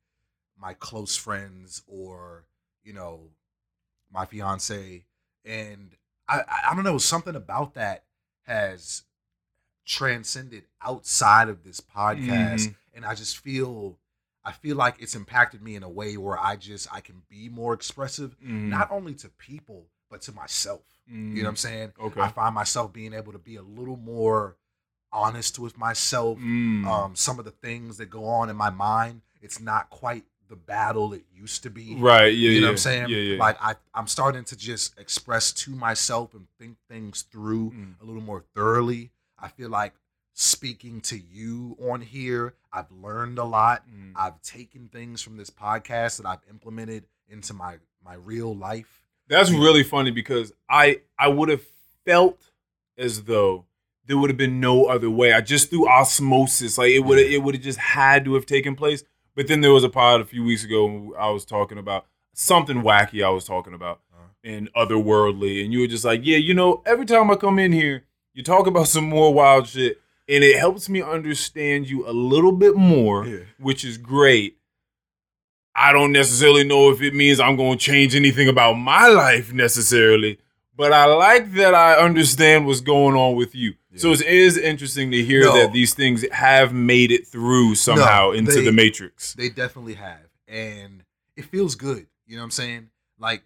my 0.58 0.74
close 0.74 1.16
friends 1.16 1.84
or 1.88 2.46
you 2.84 2.94
know 2.94 3.30
my 4.12 4.26
fiance. 4.26 5.06
And 5.46 5.96
I, 6.28 6.42
I, 6.70 6.76
don't 6.76 6.84
know 6.84 6.98
something 6.98 7.36
about 7.36 7.74
that 7.76 8.04
has 8.44 9.04
transcended 9.86 10.66
outside 10.82 11.50
of 11.50 11.64
this 11.64 11.80
podcast, 11.82 12.68
Mhm. 12.68 12.76
and 12.94 13.06
I 13.06 13.16
just 13.16 13.38
feel. 13.38 13.98
I 14.42 14.54
feel 14.54 14.78
like 14.78 15.02
it's 15.02 15.16
impacted 15.16 15.62
me 15.62 15.76
in 15.76 15.84
a 15.84 15.90
way 15.90 16.16
where 16.16 16.40
I 16.40 16.56
just 16.56 16.92
I 16.94 17.02
can 17.02 17.24
be 17.30 17.50
more 17.50 17.74
expressive, 17.74 18.40
Mm, 18.40 18.70
not 18.70 18.90
only 18.90 19.14
to 19.16 19.30
people 19.30 19.90
but 20.10 20.22
to 20.24 20.32
myself. 20.34 20.82
You 21.12 21.16
know 21.18 21.42
what 21.44 21.50
I'm 21.50 21.56
saying? 21.56 21.94
Okay. 22.00 22.22
I 22.22 22.28
find 22.30 22.54
myself 22.54 22.94
being 22.94 23.14
able 23.14 23.32
to 23.32 23.40
be 23.40 23.56
a 23.56 23.64
little 23.64 23.98
more 23.98 24.58
honest 25.12 25.58
with 25.58 25.76
myself. 25.76 26.38
Mm. 26.38 26.86
Um, 26.86 27.16
some 27.16 27.40
of 27.40 27.46
the 27.46 27.52
things 27.52 27.98
that 27.98 28.12
go 28.12 28.26
on 28.26 28.48
in 28.50 28.56
my 28.56 28.70
mind, 28.70 29.22
it's 29.42 29.60
not 29.60 29.90
quite 29.90 30.24
the 30.50 30.56
battle 30.56 31.14
it 31.14 31.24
used 31.34 31.64
to 31.64 31.72
be. 31.72 31.96
right. 31.96 32.28
Yeah. 32.34 32.50
you 32.52 32.62
know 32.62 32.68
yeah, 32.68 32.68
what 32.68 32.72
I'm 32.72 32.78
saying? 32.78 33.10
Yeah. 33.10 33.18
Yeah. 33.18 33.40
Like 33.40 33.58
I, 33.60 33.74
I'm 33.96 34.06
starting 34.08 34.44
to 34.46 34.56
just 34.56 35.00
express 35.00 35.52
to 35.54 35.72
myself 35.72 36.34
and 36.36 36.46
think 36.60 36.78
things 36.88 37.24
through 37.24 37.72
Mm. 37.72 37.94
a 38.02 38.06
little 38.06 38.22
more 38.22 38.44
thoroughly. 38.56 39.10
I 39.40 39.48
feel 39.48 39.70
like 39.70 39.94
speaking 40.34 41.02
to 41.02 41.18
you 41.20 41.76
on 41.82 42.02
here, 42.02 42.54
I've 42.72 42.92
learned 42.92 43.40
a 43.40 43.44
lot. 43.46 43.84
Mm. 43.90 44.12
I've 44.16 44.42
taken 44.44 44.90
things 44.90 45.22
from 45.24 45.38
this 45.38 45.50
podcast 45.50 46.18
that 46.18 46.26
I've 46.28 46.44
implemented 46.50 47.06
into 47.28 47.54
my 47.54 47.78
my 48.06 48.14
real 48.14 48.56
life. 48.56 49.02
That's 49.30 49.52
really 49.52 49.84
funny 49.84 50.12
because 50.12 50.52
I 50.70 51.02
I 51.18 51.28
would 51.30 51.50
have 51.50 51.64
felt 52.06 52.52
as 52.98 53.24
though 53.24 53.66
there 54.08 54.18
would 54.18 54.32
have 54.32 54.38
been 54.38 54.60
no 54.60 54.86
other 54.86 55.10
way. 55.10 55.32
I 55.34 55.42
just 55.42 55.70
through 55.70 55.88
osmosis, 55.88 56.78
like 56.78 56.90
it 56.90 57.02
would 57.02 57.20
it 57.20 57.44
would 57.44 57.56
have 57.56 57.64
just 57.64 57.80
had 57.80 58.26
to 58.26 58.34
have 58.34 58.46
taken 58.46 58.76
place. 58.76 59.04
But 59.36 59.48
then 59.48 59.62
there 59.62 59.72
was 59.72 59.84
a 59.84 59.90
pod 59.90 60.20
a 60.20 60.26
few 60.26 60.44
weeks 60.44 60.66
ago 60.66 61.14
I 61.18 61.30
was 61.30 61.46
talking 61.46 61.78
about 61.78 62.08
something 62.34 62.82
wacky. 62.82 63.24
I 63.24 63.30
was 63.30 63.46
talking 63.46 63.74
about 63.74 64.02
uh-huh. 64.12 64.28
and 64.44 64.74
otherworldly, 64.74 65.64
and 65.64 65.72
you 65.72 65.82
were 65.82 65.88
just 65.88 66.04
like, 66.04 66.22
yeah, 66.24 66.38
you 66.38 66.54
know, 66.54 66.82
every 66.86 67.06
time 67.06 67.30
I 67.30 67.36
come 67.36 67.60
in 67.60 67.72
here, 67.72 68.06
you 68.34 68.44
talk 68.44 68.68
about 68.68 68.88
some 68.88 69.06
more 69.06 69.34
wild 69.34 69.68
shit, 69.68 70.00
and 70.28 70.44
it 70.44 70.58
helps 70.58 70.90
me 70.90 71.02
understand 71.02 71.90
you 71.90 72.08
a 72.08 72.12
little 72.12 72.52
bit 72.52 72.76
more, 72.76 73.26
yeah. 73.26 73.44
which 73.60 73.86
is 73.86 73.98
great. 73.98 74.58
I 75.80 75.94
don't 75.94 76.12
necessarily 76.12 76.66
know 76.66 76.92
if 76.92 77.02
it 77.02 77.16
means 77.16 77.40
I'm 77.40 77.56
going 77.56 77.78
to 77.78 77.84
change 77.84 78.14
anything 78.14 78.50
about 78.50 78.74
my 78.74 79.08
life 79.08 79.54
necessarily, 79.54 80.38
but 80.76 80.92
I 80.92 81.06
like 81.06 81.54
that 81.54 81.74
I 81.74 81.96
understand 81.96 82.68
what's 82.68 82.82
going 82.82 83.16
on 83.16 83.38
with 83.38 83.56
you. 83.56 83.76
Yeah. 83.90 84.00
So 84.00 84.12
it 84.12 84.22
is 84.22 84.58
interesting 84.58 85.10
to 85.12 85.24
hear 85.24 85.44
no. 85.44 85.54
that 85.54 85.72
these 85.72 85.94
things 85.94 86.30
have 86.34 86.74
made 86.74 87.12
it 87.12 87.26
through 87.26 87.76
somehow 87.76 88.28
no, 88.28 88.32
into 88.34 88.52
they, 88.52 88.66
the 88.66 88.74
matrix. 88.74 89.34
They 89.36 89.48
definitely 89.48 89.94
have. 89.94 90.28
And 90.50 91.06
it 91.38 91.46
feels 91.46 91.76
good. 91.76 92.08
You 92.28 92.36
know 92.36 92.42
what 92.42 92.48
I'm 92.48 92.52
saying? 92.52 92.90
Like 93.18 93.44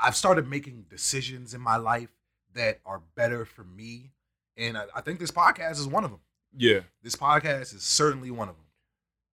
I've 0.00 0.16
started 0.16 0.48
making 0.48 0.86
decisions 0.88 1.52
in 1.52 1.60
my 1.60 1.76
life 1.76 2.08
that 2.54 2.80
are 2.86 3.02
better 3.16 3.44
for 3.44 3.64
me. 3.64 4.12
And 4.56 4.78
I, 4.78 4.84
I 4.96 5.02
think 5.02 5.20
this 5.20 5.30
podcast 5.30 5.72
is 5.72 5.86
one 5.86 6.04
of 6.04 6.10
them. 6.10 6.20
Yeah. 6.56 6.80
This 7.02 7.16
podcast 7.16 7.74
is 7.74 7.82
certainly 7.82 8.30
one 8.30 8.48
of 8.48 8.54
them. 8.54 8.64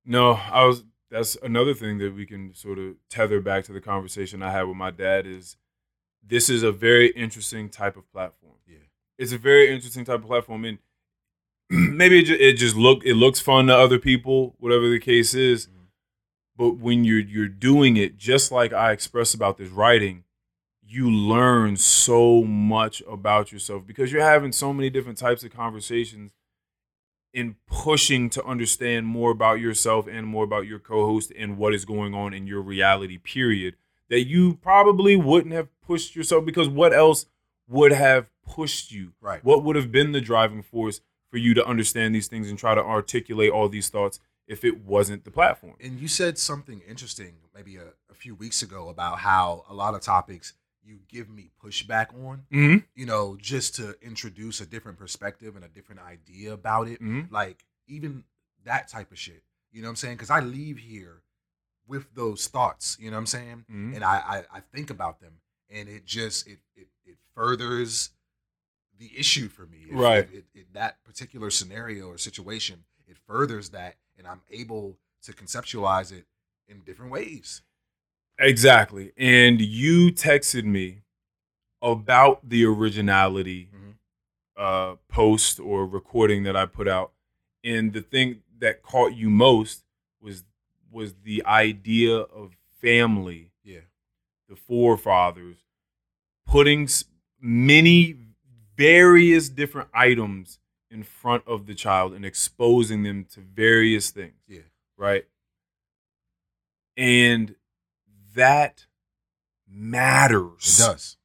No, 0.05 0.33
I 0.33 0.65
was 0.65 0.83
that's 1.09 1.37
another 1.41 1.73
thing 1.73 1.97
that 1.99 2.13
we 2.13 2.25
can 2.25 2.53
sort 2.53 2.79
of 2.79 2.95
tether 3.09 3.39
back 3.39 3.63
to 3.65 3.73
the 3.73 3.81
conversation 3.81 4.43
I 4.43 4.51
had 4.51 4.63
with 4.63 4.77
my 4.77 4.91
dad 4.91 5.25
is 5.25 5.55
this 6.25 6.49
is 6.49 6.63
a 6.63 6.71
very 6.71 7.07
interesting 7.09 7.69
type 7.69 7.95
of 7.95 8.11
platform. 8.11 8.55
Yeah. 8.67 8.77
It's 9.17 9.31
a 9.31 9.37
very 9.37 9.73
interesting 9.73 10.05
type 10.05 10.19
of 10.21 10.27
platform 10.27 10.65
and 10.65 10.79
maybe 11.69 12.19
it 12.19 12.23
just, 12.23 12.41
it 12.41 12.53
just 12.53 12.75
look 12.75 13.05
it 13.05 13.15
looks 13.15 13.39
fun 13.39 13.67
to 13.67 13.77
other 13.77 13.99
people, 13.99 14.55
whatever 14.59 14.89
the 14.89 14.99
case 14.99 15.33
is. 15.33 15.67
Mm-hmm. 15.67 15.73
But 16.57 16.77
when 16.77 17.03
you're 17.03 17.19
you're 17.19 17.47
doing 17.47 17.97
it 17.97 18.17
just 18.17 18.51
like 18.51 18.73
I 18.73 18.91
expressed 18.91 19.35
about 19.35 19.57
this 19.57 19.69
writing, 19.69 20.23
you 20.85 21.09
learn 21.09 21.77
so 21.77 22.43
much 22.43 23.01
about 23.09 23.51
yourself 23.51 23.85
because 23.85 24.11
you're 24.11 24.21
having 24.21 24.51
so 24.51 24.73
many 24.73 24.89
different 24.89 25.17
types 25.17 25.43
of 25.43 25.51
conversations 25.51 26.33
in 27.33 27.55
pushing 27.67 28.29
to 28.31 28.43
understand 28.45 29.05
more 29.05 29.31
about 29.31 29.59
yourself 29.59 30.07
and 30.07 30.25
more 30.25 30.43
about 30.43 30.65
your 30.65 30.79
co-host 30.79 31.31
and 31.37 31.57
what 31.57 31.73
is 31.73 31.85
going 31.85 32.13
on 32.13 32.33
in 32.33 32.47
your 32.47 32.61
reality 32.61 33.17
period 33.17 33.75
that 34.09 34.25
you 34.25 34.55
probably 34.55 35.15
wouldn't 35.15 35.53
have 35.53 35.67
pushed 35.81 36.15
yourself 36.15 36.45
because 36.45 36.69
what 36.69 36.93
else 36.93 37.25
would 37.67 37.91
have 37.91 38.27
pushed 38.45 38.91
you? 38.91 39.13
Right. 39.21 39.43
What 39.43 39.63
would 39.63 39.75
have 39.75 39.91
been 39.91 40.13
the 40.13 40.21
driving 40.21 40.63
force 40.63 41.01
for 41.29 41.37
you 41.37 41.53
to 41.53 41.65
understand 41.65 42.15
these 42.15 42.27
things 42.27 42.49
and 42.49 42.57
try 42.57 42.73
to 42.73 42.83
articulate 42.83 43.51
all 43.51 43.67
these 43.67 43.89
thoughts 43.89 44.19
if 44.47 44.63
it 44.63 44.85
wasn't 44.85 45.25
the 45.25 45.31
platform? 45.31 45.75
And 45.81 45.99
you 45.99 46.07
said 46.07 46.37
something 46.37 46.81
interesting 46.87 47.35
maybe 47.53 47.75
a, 47.75 47.93
a 48.09 48.13
few 48.13 48.35
weeks 48.35 48.61
ago 48.61 48.89
about 48.89 49.19
how 49.19 49.65
a 49.69 49.73
lot 49.73 49.93
of 49.93 50.01
topics 50.01 50.53
you 50.87 50.99
give 51.09 51.29
me 51.29 51.51
pushback 51.63 52.13
on, 52.13 52.43
mm-hmm. 52.51 52.77
you 52.95 53.05
know, 53.05 53.37
just 53.39 53.75
to 53.75 53.95
introduce 54.01 54.61
a 54.61 54.65
different 54.65 54.97
perspective 54.97 55.55
and 55.55 55.65
a 55.65 55.67
different 55.67 56.01
idea 56.01 56.53
about 56.53 56.87
it. 56.87 57.01
Mm-hmm. 57.01 57.33
Like 57.33 57.65
even 57.87 58.23
that 58.65 58.87
type 58.87 59.11
of 59.11 59.19
shit. 59.19 59.43
You 59.71 59.81
know 59.81 59.87
what 59.87 59.91
I'm 59.91 59.95
saying? 59.97 60.15
Because 60.15 60.29
I 60.29 60.39
leave 60.39 60.77
here 60.77 61.21
with 61.87 62.13
those 62.15 62.47
thoughts. 62.47 62.97
You 62.99 63.11
know 63.11 63.17
what 63.17 63.21
I'm 63.21 63.27
saying? 63.27 63.65
Mm-hmm. 63.71 63.95
And 63.95 64.03
I, 64.03 64.15
I, 64.15 64.57
I 64.57 64.59
think 64.73 64.89
about 64.89 65.19
them, 65.19 65.33
and 65.69 65.89
it 65.89 66.05
just 66.05 66.47
it 66.47 66.59
it, 66.75 66.87
it 67.05 67.17
furthers 67.35 68.11
the 68.97 69.11
issue 69.17 69.47
for 69.47 69.65
me. 69.65 69.85
right. 69.91 70.27
It, 70.31 70.45
it, 70.55 70.73
that 70.73 71.03
particular 71.03 71.49
scenario 71.51 72.07
or 72.07 72.17
situation, 72.17 72.83
it 73.07 73.17
furthers 73.27 73.69
that, 73.69 73.95
and 74.17 74.25
I'm 74.25 74.41
able 74.49 74.97
to 75.23 75.33
conceptualize 75.33 76.11
it 76.11 76.25
in 76.67 76.81
different 76.81 77.11
ways. 77.11 77.61
Exactly. 78.39 79.13
And 79.17 79.59
you 79.59 80.11
texted 80.11 80.63
me 80.63 81.01
about 81.81 82.47
the 82.47 82.65
originality 82.65 83.69
mm-hmm. 83.73 83.91
uh, 84.55 84.95
post 85.09 85.59
or 85.59 85.85
recording 85.85 86.43
that 86.43 86.55
I 86.55 86.65
put 86.65 86.87
out. 86.87 87.11
And 87.63 87.93
the 87.93 88.01
thing 88.01 88.41
that 88.59 88.81
caught 88.83 89.13
you 89.13 89.29
most 89.29 89.83
was 90.21 90.43
was 90.91 91.15
the 91.23 91.45
idea 91.45 92.15
of 92.17 92.55
family. 92.81 93.51
Yeah. 93.63 93.81
The 94.49 94.55
forefathers 94.55 95.57
putting 96.45 96.87
many 97.41 98.15
various 98.77 99.49
different 99.49 99.89
items 99.93 100.59
in 100.89 101.03
front 101.03 101.43
of 101.45 101.65
the 101.65 101.75
child 101.75 102.13
and 102.13 102.23
exposing 102.23 103.03
them 103.03 103.25
to 103.33 103.41
various 103.41 104.09
things. 104.11 104.39
Yeah. 104.47 104.61
Right? 104.97 105.25
And 106.95 107.55
that 108.37 108.85
matters. 109.69 110.79
It 110.79 110.83
does. 110.83 111.17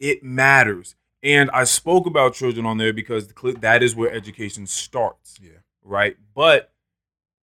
It 0.00 0.22
matters. 0.24 0.96
And 1.22 1.50
I 1.52 1.64
spoke 1.64 2.06
about 2.06 2.34
children 2.34 2.66
on 2.66 2.78
there 2.78 2.92
because 2.92 3.28
that 3.60 3.82
is 3.82 3.96
where 3.96 4.12
education 4.12 4.66
starts. 4.66 5.38
Yeah. 5.42 5.58
Right. 5.82 6.16
But 6.34 6.72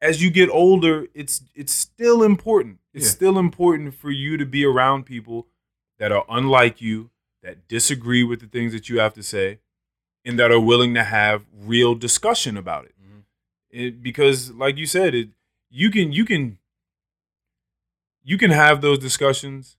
as 0.02 0.22
you 0.22 0.30
get 0.30 0.50
older, 0.50 1.08
it's 1.14 1.42
it's 1.56 1.74
still 1.74 2.24
important. 2.24 2.80
It's 2.94 3.06
yeah. 3.06 3.12
still 3.12 3.40
important 3.40 3.96
for 3.96 4.12
you 4.12 4.38
to 4.38 4.46
be 4.46 4.66
around 4.66 5.06
people 5.06 5.48
that 5.98 6.12
are 6.12 6.26
unlike 6.30 6.82
you, 6.82 7.10
that 7.42 7.68
disagree 7.68 8.24
with 8.24 8.42
the 8.42 8.48
things 8.48 8.74
that 8.74 8.90
you 8.90 9.00
have 9.00 9.14
to 9.14 9.24
say, 9.24 9.60
and 10.26 10.38
that 10.38 10.52
are 10.52 10.60
willing 10.60 10.94
to 10.94 11.04
have 11.04 11.46
real 11.58 11.96
discussion 11.96 12.58
about 12.58 12.86
it. 12.86 12.96
Mm-hmm. 13.02 13.20
it 13.72 14.04
because, 14.04 14.52
like 14.52 14.78
you 14.78 14.86
said, 14.86 15.16
it 15.16 15.30
you 15.70 15.90
can 15.90 16.12
you 16.12 16.26
can 16.26 16.58
you 18.24 18.38
can 18.38 18.52
have 18.52 18.82
those 18.82 19.00
discussions 19.00 19.78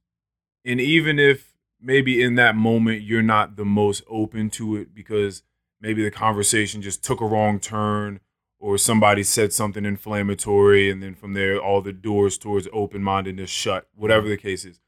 and 0.65 0.81
even 0.81 1.19
if 1.19 1.55
maybe 1.81 2.23
in 2.23 2.35
that 2.37 2.55
moment 2.55 3.03
you're 3.03 3.23
not 3.23 3.57
the 3.57 3.65
most 3.65 4.03
open 4.09 4.51
to 4.51 4.77
it 4.77 4.95
because 4.95 5.43
maybe 5.81 6.03
the 6.03 6.11
conversation 6.11 6.83
just 6.83 7.03
took 7.03 7.21
a 7.21 7.27
wrong 7.27 7.59
turn 7.59 8.21
or 8.59 8.79
somebody 8.79 9.23
said 9.23 9.53
something 9.53 9.85
inflammatory 9.85 10.91
and 10.91 11.03
then 11.03 11.15
from 11.15 11.35
there 11.35 11.59
all 11.59 11.83
the 11.83 11.93
doors 11.93 12.39
towards 12.39 12.69
open-mindedness 12.73 13.51
shut 13.51 13.87
whatever 13.95 14.29
the 14.29 14.37
case 14.37 14.65
is. 14.65 14.81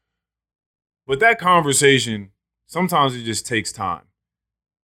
But 1.05 1.19
that 1.19 1.39
conversation 1.39 2.31
sometimes 2.65 3.15
it 3.15 3.23
just 3.23 3.45
takes 3.45 3.71
time 3.71 4.05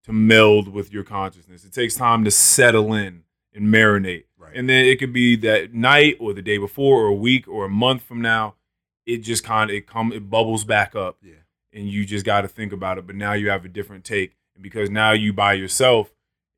to 0.04 0.12
meld 0.12 0.68
with 0.68 0.92
your 0.92 1.04
consciousness. 1.04 1.64
It 1.64 1.72
takes 1.72 1.94
time 1.94 2.24
to 2.24 2.30
settle 2.30 2.92
in 2.92 3.22
and 3.54 3.72
marinate. 3.72 4.24
Right. 4.36 4.56
and 4.56 4.68
then 4.68 4.84
it 4.84 4.98
could 4.98 5.12
be 5.12 5.36
that 5.36 5.72
night 5.72 6.16
or 6.18 6.32
the 6.34 6.42
day 6.42 6.58
before 6.58 7.04
or 7.04 7.06
a 7.06 7.14
week 7.14 7.46
or 7.46 7.64
a 7.64 7.68
month 7.68 8.02
from 8.02 8.20
now 8.20 8.56
it 9.07 9.18
just 9.18 9.44
kind 9.44 9.70
of 9.70 9.76
it 9.76 9.86
come 9.86 10.12
it 10.12 10.30
bubbles 10.30 10.64
back 10.64 10.94
up. 10.94 11.18
Yeah. 11.22 11.34
And 11.72 11.88
you 11.88 12.05
just 12.05 12.26
got 12.26 12.42
to 12.42 12.48
think 12.48 12.72
about 12.72 12.98
it. 12.98 13.07
But 13.07 13.16
now 13.16 13.32
you 13.32 13.48
have 13.48 13.64
a 13.64 13.68
different 13.68 14.05
take, 14.05 14.36
and 14.55 14.62
because 14.62 14.90
now 14.90 15.12
you 15.12 15.32
by 15.32 15.55
yourself, 15.55 16.12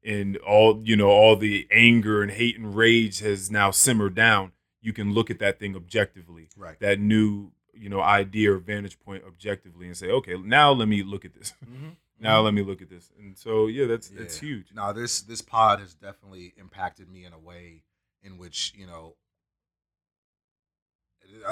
and 0.05 0.37
all 0.39 0.83
you 0.85 0.97
know, 0.97 1.09
all 1.09 1.37
the 1.37 1.67
anger 1.71 2.23
and 2.23 2.33
hate 2.33 2.59
and 2.59 2.75
rage 2.75 3.21
has 3.21 3.51
now 3.51 3.71
simmered 3.71 4.15
down. 4.15 4.53
You 4.81 4.93
can 4.93 5.15
look 5.15 5.31
at 5.31 5.39
that 5.39 5.59
thing 5.59 5.77
objectively, 5.77 6.49
right? 6.57 6.79
That 6.81 7.01
new 7.01 7.53
you 7.73 7.89
know 7.89 8.01
idea 8.01 8.53
or 8.53 8.59
vantage 8.59 8.99
point 9.01 9.25
objectively, 9.27 9.87
and 9.87 9.97
say, 9.97 10.11
okay, 10.11 10.37
now 10.37 10.73
let 10.73 10.89
me 10.89 11.03
look 11.03 11.25
at 11.25 11.35
this. 11.35 11.55
Mm-hmm. 11.65 11.89
now 12.21 12.37
mm-hmm. 12.37 12.45
let 12.45 12.55
me 12.55 12.63
look 12.63 12.83
at 12.83 12.91
this. 12.91 13.11
And 13.19 13.39
so 13.39 13.67
yeah, 13.67 13.87
that's 13.87 14.11
yeah. 14.11 14.21
that's 14.21 14.39
huge. 14.39 14.67
Now 14.75 14.93
this 14.93 15.23
this 15.23 15.41
pod 15.41 15.81
has 15.81 15.95
definitely 15.95 16.55
impacted 16.57 17.09
me 17.09 17.25
in 17.25 17.33
a 17.33 17.39
way 17.39 17.85
in 18.23 18.37
which 18.37 18.73
you 18.77 18.87
know 18.87 19.15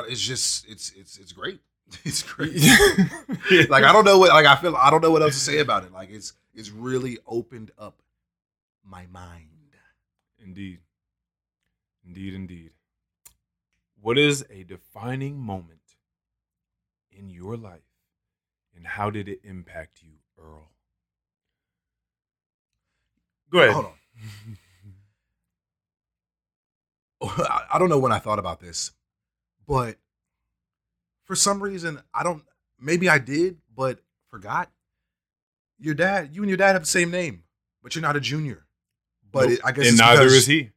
it's 0.08 0.20
just 0.20 0.68
it's 0.68 0.92
it's 0.92 1.18
it's 1.18 1.32
great. 1.32 1.60
It's 2.04 2.22
great. 2.22 2.54
like 3.68 3.84
I 3.84 3.92
don't 3.92 4.06
know 4.06 4.18
what 4.18 4.30
like 4.30 4.46
I 4.46 4.56
feel 4.56 4.74
I 4.76 4.88
don't 4.88 5.02
know 5.02 5.10
what 5.10 5.20
else 5.20 5.34
to 5.34 5.40
say 5.40 5.58
about 5.58 5.84
it. 5.84 5.92
Like 5.92 6.10
it's 6.10 6.32
it's 6.54 6.70
really 6.70 7.18
opened 7.26 7.70
up 7.78 8.00
my 8.82 9.04
mind. 9.12 9.48
Indeed. 10.42 10.78
Indeed, 12.06 12.34
indeed. 12.34 12.70
What 14.00 14.16
is 14.16 14.44
a 14.50 14.64
defining 14.64 15.38
moment 15.38 15.96
in 17.10 17.28
your 17.28 17.56
life 17.56 17.82
and 18.74 18.86
how 18.86 19.10
did 19.10 19.28
it 19.28 19.40
impact 19.44 20.02
you, 20.02 20.14
Earl? 20.38 20.70
Go 23.50 23.58
ahead. 23.60 23.74
Hold 23.74 23.86
on. 23.86 23.92
I 27.72 27.78
don't 27.78 27.88
know 27.88 27.98
when 27.98 28.12
I 28.12 28.18
thought 28.18 28.38
about 28.38 28.60
this, 28.60 28.90
but 29.66 29.96
for 31.24 31.36
some 31.36 31.62
reason, 31.62 32.00
I 32.12 32.22
don't. 32.22 32.42
Maybe 32.80 33.08
I 33.08 33.18
did, 33.18 33.58
but 33.74 34.00
forgot. 34.28 34.70
Your 35.78 35.94
dad, 35.94 36.30
you 36.32 36.42
and 36.42 36.48
your 36.48 36.56
dad 36.56 36.72
have 36.72 36.82
the 36.82 36.86
same 36.86 37.10
name, 37.10 37.44
but 37.82 37.94
you're 37.94 38.02
not 38.02 38.16
a 38.16 38.20
junior. 38.20 38.66
But 39.30 39.48
nope. 39.48 39.58
it, 39.58 39.60
I 39.64 39.72
guess, 39.72 39.88
and 39.88 39.98
neither 39.98 40.22
because, 40.22 40.34
is 40.34 40.46
he. 40.46 40.70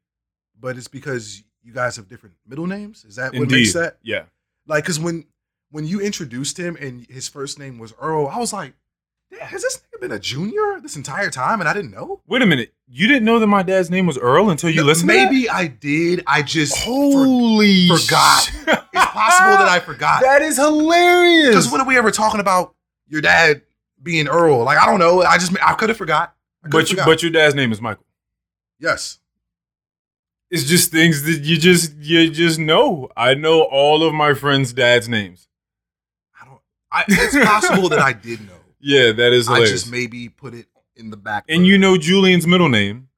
But 0.60 0.78
it's 0.78 0.88
because 0.88 1.44
you 1.64 1.74
guys 1.74 1.96
have 1.98 2.08
different 2.08 2.36
middle 2.48 2.68
names. 2.68 3.06
Is 3.06 3.18
that 3.18 3.34
Indeed. 3.34 3.40
what 3.40 3.50
makes 3.52 3.74
that? 3.74 3.98
Yeah. 4.02 4.24
Like, 4.68 4.86
cause 4.86 5.00
when 5.00 5.26
when 5.72 5.86
you 5.86 6.00
introduced 6.00 6.58
him 6.58 6.78
and 6.80 7.06
his 7.08 7.28
first 7.28 7.60
name 7.60 7.78
was 7.78 7.94
Earl, 8.00 8.28
I 8.28 8.40
was 8.40 8.54
like, 8.54 8.74
"Damn, 9.38 9.48
has 9.48 9.62
this 9.62 9.78
nigga 9.94 10.02
been 10.02 10.12
a 10.12 10.20
junior 10.20 10.80
this 10.82 10.96
entire 10.96 11.30
time 11.30 11.60
and 11.60 11.68
I 11.70 11.74
didn't 11.74 11.92
know? 11.92 12.22
Wait 12.28 12.42
a 12.42 12.46
minute. 12.46 12.74
You 12.88 13.08
didn't 13.08 13.26
know 13.26 13.40
that 13.40 13.48
my 13.48 13.64
dad's 13.64 13.90
name 13.90 14.06
was 14.06 14.18
Earl 14.18 14.50
until 14.50 14.70
you 14.70 14.78
No, 14.82 14.84
listened 14.84 15.08
Maybe 15.08 15.50
I 15.50 15.68
did. 15.68 16.24
I 16.28 16.42
just 16.44 16.76
to 16.76 16.82
for- 16.84 16.92
Holy 17.26 17.88
forgot. 17.88 18.44
sh- 18.44 18.52
it's 18.68 19.06
possible 19.12 19.58
that 19.58 19.68
I 19.68 19.80
forgot. 19.80 20.22
That 20.24 20.42
is 20.42 20.58
hilarious. 20.58 21.50
Because 21.50 21.72
when 21.72 21.82
are 21.82 21.88
we 21.88 21.98
ever 21.98 22.12
talking 22.12 22.40
about 22.40 22.76
your 23.08 23.22
dad 23.22 23.62
being 24.02 24.28
Earl? 24.28 24.64
Like 24.64 24.78
I 24.78 24.86
don't 24.86 25.00
know. 25.00 25.22
I 25.24 25.38
just 25.38 25.56
I 25.64 25.74
could 25.74 25.90
have 25.90 25.98
forgot. 25.98 26.36
But 26.64 26.90
you, 26.90 26.96
forgot. 26.98 27.06
but 27.06 27.22
your 27.24 27.32
dad's 27.32 27.56
name 27.56 27.72
is 27.72 27.80
Michael. 27.82 28.06
yes, 28.80 29.20
It's 30.50 30.64
just 30.64 30.92
things 30.92 31.24
that 31.24 31.42
you 31.44 31.58
just 31.58 31.94
you 31.98 32.30
just 32.32 32.58
know. 32.60 33.10
I 33.18 33.34
know 33.36 33.62
all 33.64 34.04
of 34.04 34.14
my 34.14 34.34
friends' 34.34 34.74
dads' 34.74 35.08
names. 35.10 35.48
I 36.42 36.46
don't. 36.46 36.62
I, 36.92 37.04
it's 37.08 37.36
possible 37.48 37.90
that 37.90 38.00
I 38.00 38.14
did 38.14 38.42
know. 38.48 38.54
Yeah, 38.88 39.14
that 39.14 39.34
is 39.34 39.48
I 39.48 39.54
hilarious. 39.54 39.72
just 39.82 39.92
maybe 39.92 40.30
put 40.30 40.54
it 40.54 40.68
in 40.96 41.10
the 41.10 41.18
back. 41.18 41.46
and 41.50 41.66
you 41.66 41.76
know 41.80 41.98
Julian's 41.98 42.46
middle 42.46 42.70
name 42.70 43.10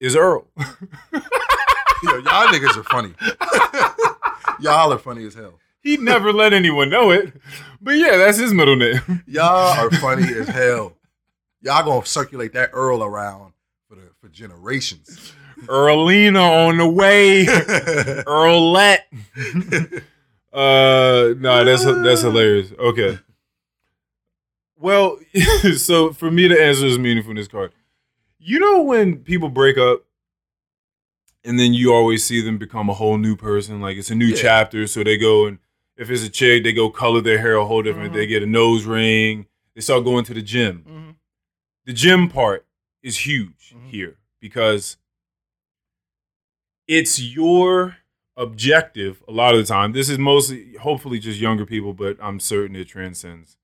is 0.00 0.16
Earl. 0.16 0.46
Yo, 0.56 2.16
y'all 2.16 2.48
niggas 2.48 2.78
are 2.78 2.84
funny. 2.84 3.12
y'all 4.60 4.90
are 4.90 4.98
funny 4.98 5.26
as 5.26 5.34
hell. 5.34 5.58
he 5.82 5.98
never 5.98 6.32
let 6.32 6.54
anyone 6.54 6.88
know 6.88 7.10
it. 7.10 7.34
But 7.78 7.96
yeah, 7.96 8.16
that's 8.16 8.38
his 8.38 8.54
middle 8.54 8.76
name. 8.76 9.22
Y'all 9.26 9.78
are 9.78 9.90
funny 9.90 10.32
as 10.34 10.48
hell. 10.48 10.96
Y'all 11.60 11.84
gonna 11.84 12.06
circulate 12.06 12.54
that 12.54 12.70
Earl 12.72 13.04
around 13.04 13.52
for 13.86 13.96
the 13.96 14.08
for 14.18 14.28
generations. 14.28 15.34
Earlina 15.66 16.68
on 16.68 16.78
the 16.78 16.88
way. 16.88 17.44
Earlette. 18.24 19.00
Uh 20.52 21.34
no, 21.38 21.64
that's 21.64 21.84
that's 21.84 22.22
hilarious. 22.22 22.72
Okay. 22.78 23.18
Well, 24.80 25.18
so 25.76 26.12
for 26.12 26.30
me 26.30 26.48
to 26.48 26.60
answer 26.60 26.88
this 26.88 26.98
meaningfulness 26.98 27.50
card, 27.50 27.72
you 28.38 28.58
know 28.58 28.82
when 28.82 29.18
people 29.18 29.50
break 29.50 29.76
up 29.76 30.04
and 31.44 31.58
then 31.58 31.74
you 31.74 31.92
always 31.92 32.24
see 32.24 32.40
them 32.40 32.56
become 32.58 32.88
a 32.88 32.94
whole 32.94 33.18
new 33.18 33.36
person, 33.36 33.80
like 33.80 33.98
it's 33.98 34.10
a 34.10 34.14
new 34.14 34.26
Yeah. 34.28 34.36
chapter. 34.40 34.86
So 34.86 35.04
they 35.04 35.18
go 35.18 35.46
and 35.46 35.58
if 35.96 36.10
it's 36.10 36.24
a 36.24 36.30
chick, 36.30 36.64
they 36.64 36.72
go 36.72 36.88
color 36.88 37.20
their 37.20 37.38
hair 37.38 37.56
a 37.56 37.64
whole 37.66 37.82
different. 37.82 38.12
Mhm. 38.12 38.14
They 38.16 38.26
get 38.26 38.42
a 38.42 38.46
nose 38.46 38.84
ring. 38.84 39.46
They 39.74 39.82
start 39.82 40.04
going 40.04 40.24
to 40.24 40.34
the 40.34 40.42
gym. 40.42 41.16
The 41.84 41.92
gym 41.92 42.28
part 42.28 42.66
is 43.02 43.26
huge 43.26 43.74
Mhm. 43.76 43.90
here 43.90 44.16
because 44.40 44.96
it's 46.88 47.20
your 47.20 47.98
objective 48.36 49.22
a 49.28 49.32
lot 49.32 49.54
of 49.54 49.60
the 49.60 49.66
time. 49.66 49.92
This 49.92 50.08
is 50.08 50.18
mostly, 50.18 50.74
hopefully, 50.76 51.18
just 51.18 51.38
younger 51.38 51.66
people, 51.66 51.92
but 51.92 52.16
I'm 52.20 52.40
certain 52.40 52.76
it 52.76 52.88
transcends. 52.88 53.56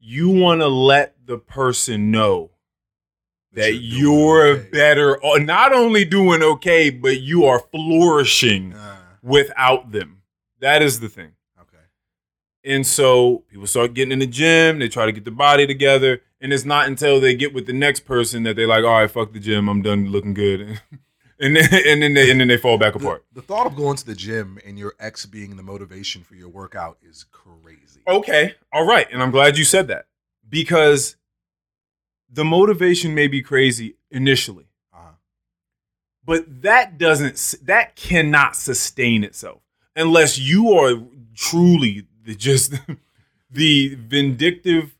You 0.00 0.30
want 0.30 0.60
to 0.60 0.68
let 0.68 1.14
the 1.26 1.38
person 1.38 2.10
know 2.10 2.50
that 3.52 3.74
you're 3.74 4.42
you're 4.42 4.46
okay. 4.58 4.68
better, 4.70 5.18
not 5.40 5.72
only 5.72 6.04
doing 6.04 6.42
okay, 6.42 6.90
but 6.90 7.20
you 7.20 7.44
are 7.46 7.58
flourishing 7.60 8.74
Ah, 8.76 9.00
without 9.22 9.90
them. 9.92 10.22
That 10.60 10.82
is 10.82 11.00
the 11.00 11.08
thing. 11.08 11.32
okay. 11.60 11.82
And 12.64 12.86
so 12.86 13.44
people 13.50 13.66
start 13.66 13.94
getting 13.94 14.12
in 14.12 14.18
the 14.20 14.26
gym, 14.26 14.78
they 14.78 14.88
try 14.88 15.06
to 15.06 15.12
get 15.12 15.24
the 15.24 15.30
body 15.30 15.66
together, 15.66 16.20
and 16.40 16.52
it's 16.52 16.64
not 16.64 16.86
until 16.86 17.20
they 17.20 17.34
get 17.34 17.52
with 17.54 17.66
the 17.66 17.72
next 17.72 18.00
person 18.00 18.44
that 18.44 18.54
they're 18.56 18.68
like, 18.68 18.84
all 18.84 19.00
right, 19.00 19.10
fuck 19.10 19.32
the 19.32 19.40
gym, 19.40 19.68
I'm 19.68 19.82
done 19.82 20.08
looking 20.10 20.34
good. 20.34 20.80
and 21.40 21.56
then 21.56 21.68
and 21.86 22.02
then 22.02 22.14
they 22.14 22.30
and 22.30 22.40
then 22.40 22.48
they 22.48 22.56
fall 22.56 22.78
back 22.78 22.92
The, 22.94 22.98
apart. 23.00 23.24
the 23.32 23.42
thought 23.42 23.66
of 23.66 23.74
going 23.76 23.96
to 23.96 24.06
the 24.06 24.14
gym 24.14 24.58
and 24.64 24.78
your 24.78 24.94
ex 25.00 25.26
being 25.26 25.56
the 25.56 25.62
motivation 25.62 26.22
for 26.22 26.34
your 26.34 26.48
workout 26.48 26.98
is 27.02 27.24
crazy. 27.32 27.87
Okay. 28.08 28.54
All 28.72 28.86
right. 28.86 29.06
And 29.12 29.22
I'm 29.22 29.30
glad 29.30 29.58
you 29.58 29.64
said 29.64 29.88
that. 29.88 30.06
Because 30.48 31.16
the 32.30 32.44
motivation 32.44 33.14
may 33.14 33.28
be 33.28 33.42
crazy 33.42 33.96
initially, 34.10 34.66
Uh-huh. 34.94 35.12
but 36.24 36.62
that 36.62 36.96
doesn't 36.98 37.54
that 37.66 37.96
cannot 37.96 38.56
sustain 38.56 39.24
itself 39.24 39.60
unless 39.94 40.38
you 40.38 40.72
are 40.72 40.94
truly 41.34 42.06
the 42.22 42.34
just 42.34 42.74
the 43.50 43.94
vindictive 43.96 44.96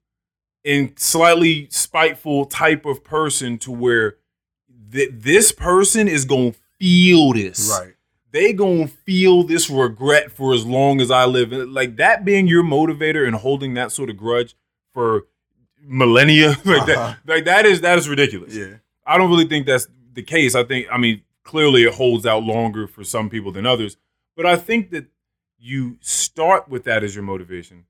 and 0.64 0.98
slightly 0.98 1.68
spiteful 1.70 2.44
type 2.44 2.84
of 2.84 3.04
person 3.04 3.56
to 3.58 3.70
where 3.70 4.16
th- 4.92 5.10
this 5.12 5.52
person 5.52 6.08
is 6.08 6.24
going 6.24 6.52
to 6.52 6.58
feel 6.78 7.32
this 7.32 7.78
Right. 7.80 7.94
They 8.30 8.52
gonna 8.52 8.86
feel 8.88 9.42
this 9.42 9.70
regret 9.70 10.30
for 10.30 10.52
as 10.54 10.64
long 10.66 11.00
as 11.00 11.10
I 11.10 11.24
live. 11.24 11.52
Like 11.52 11.96
that 11.96 12.24
being 12.24 12.46
your 12.46 12.62
motivator 12.62 13.26
and 13.26 13.36
holding 13.36 13.74
that 13.74 13.92
sort 13.92 14.10
of 14.10 14.16
grudge 14.16 14.54
for 14.92 15.24
millennia, 15.82 16.48
like 16.64 16.82
Uh-huh. 16.82 16.86
that, 16.86 17.18
like 17.26 17.44
that 17.44 17.66
is 17.66 17.80
that 17.82 17.98
is 17.98 18.08
ridiculous. 18.08 18.54
Yeah. 18.54 18.74
I 19.06 19.16
don't 19.18 19.30
really 19.30 19.46
think 19.46 19.66
that's 19.66 19.88
the 20.12 20.22
case. 20.22 20.54
I 20.54 20.64
think, 20.64 20.86
I 20.92 20.98
mean, 20.98 21.22
clearly 21.44 21.84
it 21.84 21.94
holds 21.94 22.26
out 22.26 22.42
longer 22.42 22.86
for 22.86 23.04
some 23.04 23.30
people 23.30 23.52
than 23.52 23.64
others, 23.66 23.96
but 24.36 24.44
I 24.44 24.56
think 24.56 24.90
that 24.90 25.06
you 25.58 25.96
start 26.00 26.68
with 26.68 26.84
that 26.84 27.02
as 27.02 27.14
your 27.14 27.24
motivation, 27.24 27.84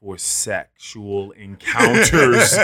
for 0.00 0.18
sexual 0.18 1.30
encounters 1.46 2.56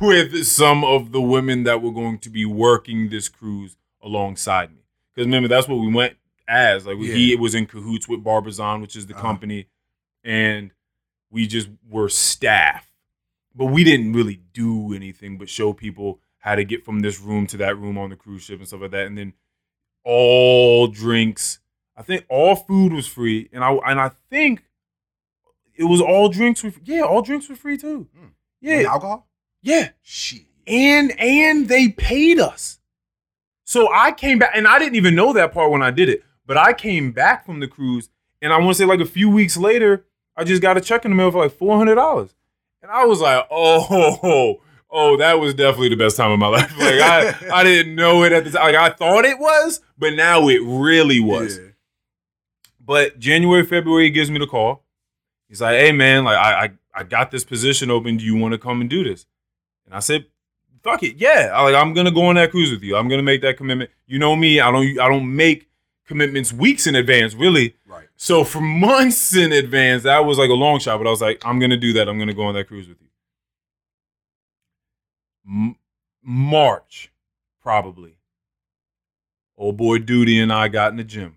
with 0.00 0.46
some 0.46 0.84
of 0.84 1.12
the 1.12 1.20
women 1.20 1.64
that 1.64 1.82
were 1.82 1.92
going 1.92 2.18
to 2.20 2.30
be 2.30 2.44
working 2.44 3.08
this 3.08 3.28
cruise 3.28 3.76
alongside 4.02 4.70
me. 4.72 4.82
Because 5.14 5.26
remember, 5.26 5.48
that's 5.48 5.68
what 5.68 5.76
we 5.80 5.92
went 5.92 6.16
as. 6.48 6.86
Like 6.86 6.98
he 6.98 7.32
Yeah. 7.32 7.38
was 7.40 7.54
in 7.54 7.66
cahoots 7.66 8.08
with 8.08 8.22
Barbizon, 8.24 8.80
which 8.80 8.96
is 8.96 9.06
the 9.06 9.14
Uh-huh. 9.14 9.22
company, 9.22 9.66
and 10.22 10.72
we 11.30 11.46
just 11.46 11.68
were 11.88 12.08
staff. 12.08 12.90
But 13.54 13.66
we 13.66 13.84
didn't 13.84 14.12
really 14.12 14.40
do 14.52 14.92
anything 14.94 15.38
but 15.38 15.48
show 15.48 15.72
people 15.72 16.20
how 16.38 16.54
to 16.56 16.64
get 16.64 16.84
from 16.84 17.00
this 17.00 17.20
room 17.20 17.46
to 17.48 17.56
that 17.58 17.78
room 17.78 17.96
on 17.96 18.10
the 18.10 18.16
cruise 18.16 18.42
ship 18.42 18.58
and 18.58 18.66
stuff 18.68 18.80
like 18.82 18.90
that. 18.90 19.06
And 19.06 19.16
then 19.16 19.32
all 20.04 20.86
drinks. 20.88 21.60
I 21.96 22.02
think 22.02 22.24
all 22.28 22.56
food 22.56 22.92
was 22.92 23.06
free, 23.06 23.48
and 23.52 23.62
I 23.62 23.72
and 23.86 24.00
I 24.00 24.10
think 24.30 24.64
it 25.76 25.84
was 25.84 26.00
all 26.00 26.28
drinks 26.28 26.62
were 26.64 26.72
yeah, 26.84 27.02
all 27.02 27.22
drinks 27.22 27.48
were 27.48 27.54
free 27.56 27.76
too. 27.78 28.08
Mm. 28.18 28.30
Yeah, 28.60 28.78
And 28.78 28.86
alcohol? 28.88 29.28
yeah, 29.62 29.90
Shit. 30.02 30.42
and 30.66 31.18
and 31.20 31.68
they 31.68 31.88
paid 31.90 32.38
us. 32.40 32.80
So 33.64 33.88
I 33.92 34.10
came 34.12 34.38
back, 34.40 34.50
and 34.54 34.66
I 34.66 34.78
didn't 34.78 34.96
even 34.96 35.14
know 35.14 35.32
that 35.32 35.52
part 35.52 35.70
when 35.70 35.82
I 35.82 35.90
did 35.90 36.08
it. 36.08 36.22
But 36.46 36.56
I 36.58 36.72
came 36.72 37.12
back 37.12 37.46
from 37.46 37.60
the 37.60 37.68
cruise, 37.68 38.10
and 38.42 38.52
I 38.52 38.58
want 38.58 38.70
to 38.70 38.74
say 38.74 38.84
like 38.84 39.00
a 39.00 39.06
few 39.06 39.30
weeks 39.30 39.56
later, 39.56 40.04
I 40.36 40.44
just 40.44 40.60
got 40.60 40.76
a 40.76 40.80
check 40.80 41.04
in 41.04 41.12
the 41.12 41.16
mail 41.16 41.30
for 41.30 41.42
like 41.44 41.52
four 41.56 41.78
hundred 41.78 41.94
dollars, 41.94 42.34
and 42.84 42.92
I 42.92 43.06
was 43.06 43.18
like, 43.18 43.46
oh, 43.50 44.60
oh, 44.90 45.16
that 45.16 45.40
was 45.40 45.54
definitely 45.54 45.88
the 45.88 45.96
best 45.96 46.18
time 46.18 46.30
of 46.30 46.38
my 46.38 46.46
life. 46.48 46.70
Like 46.78 47.00
I, 47.00 47.34
I 47.52 47.64
didn't 47.64 47.94
know 47.94 48.24
it 48.24 48.32
at 48.32 48.44
the 48.44 48.50
time. 48.50 48.62
Like 48.62 48.74
I 48.74 48.90
thought 48.90 49.24
it 49.24 49.38
was, 49.38 49.80
but 49.96 50.12
now 50.12 50.48
it 50.48 50.60
really 50.62 51.18
was. 51.18 51.56
Yeah. 51.56 51.68
But 52.78 53.18
January, 53.18 53.64
February, 53.64 54.04
he 54.04 54.10
gives 54.10 54.30
me 54.30 54.38
the 54.38 54.46
call. 54.46 54.84
He's 55.48 55.62
like, 55.62 55.78
"Hey 55.78 55.92
man, 55.92 56.24
like 56.24 56.36
I 56.36 56.64
I, 56.64 56.70
I 56.94 57.02
got 57.04 57.30
this 57.30 57.42
position 57.42 57.90
open. 57.90 58.18
Do 58.18 58.24
you 58.24 58.36
want 58.36 58.52
to 58.52 58.58
come 58.58 58.82
and 58.82 58.90
do 58.90 59.02
this?" 59.02 59.24
And 59.86 59.94
I 59.94 60.00
said, 60.00 60.26
"Fuck 60.82 61.02
it, 61.04 61.16
yeah. 61.16 61.52
I, 61.54 61.62
like 61.62 61.74
I'm 61.74 61.94
gonna 61.94 62.10
go 62.10 62.26
on 62.26 62.34
that 62.34 62.50
cruise 62.50 62.70
with 62.70 62.82
you. 62.82 62.96
I'm 62.96 63.08
gonna 63.08 63.22
make 63.22 63.40
that 63.40 63.56
commitment. 63.56 63.90
You 64.06 64.18
know 64.18 64.36
me. 64.36 64.60
I 64.60 64.70
don't 64.70 65.00
I 65.00 65.08
don't 65.08 65.34
make 65.34 65.70
commitments 66.06 66.52
weeks 66.52 66.86
in 66.86 66.94
advance, 66.94 67.32
really. 67.34 67.76
So 68.24 68.42
for 68.42 68.62
months 68.62 69.36
in 69.36 69.52
advance, 69.52 70.04
that 70.04 70.24
was 70.24 70.38
like 70.38 70.48
a 70.48 70.54
long 70.54 70.78
shot. 70.78 70.96
But 70.96 71.06
I 71.06 71.10
was 71.10 71.20
like, 71.20 71.44
I'm 71.44 71.58
gonna 71.58 71.76
do 71.76 71.92
that. 71.92 72.08
I'm 72.08 72.18
gonna 72.18 72.32
go 72.32 72.44
on 72.44 72.54
that 72.54 72.66
cruise 72.68 72.88
with 72.88 72.96
you. 73.02 73.08
M- 75.46 75.76
March, 76.22 77.12
probably. 77.62 78.14
Old 79.58 79.76
boy 79.76 79.98
Duty 79.98 80.40
and 80.40 80.50
I 80.50 80.68
got 80.68 80.90
in 80.92 80.96
the 80.96 81.04
gym. 81.04 81.36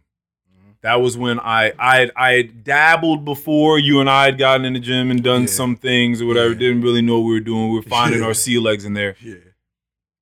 Mhm. 0.49 0.75
That 0.81 1.01
was 1.01 1.17
when 1.17 1.41
I 1.41 1.73
I 1.77 1.97
had, 1.97 2.11
I 2.15 2.31
had 2.35 2.63
dabbled 2.63 3.25
before 3.25 3.77
you 3.79 3.99
and 3.99 4.09
I 4.09 4.23
had 4.23 4.37
gotten 4.37 4.65
in 4.65 4.71
the 4.71 4.79
gym 4.79 5.11
and 5.11 5.21
done 5.21 5.41
Yeah. 5.41 5.47
some 5.47 5.75
things 5.75 6.21
or 6.21 6.25
whatever. 6.25 6.53
Yeah. 6.53 6.59
Didn't 6.59 6.83
really 6.83 7.01
know 7.01 7.19
what 7.19 7.27
we 7.27 7.33
were 7.33 7.41
doing. 7.41 7.67
We 7.69 7.75
were 7.75 7.81
finding 7.83 8.21
Yeah. 8.21 8.27
our 8.27 8.33
sea 8.33 8.59
legs 8.59 8.85
in 8.85 8.93
there. 8.93 9.17
Yeah. 9.21 9.35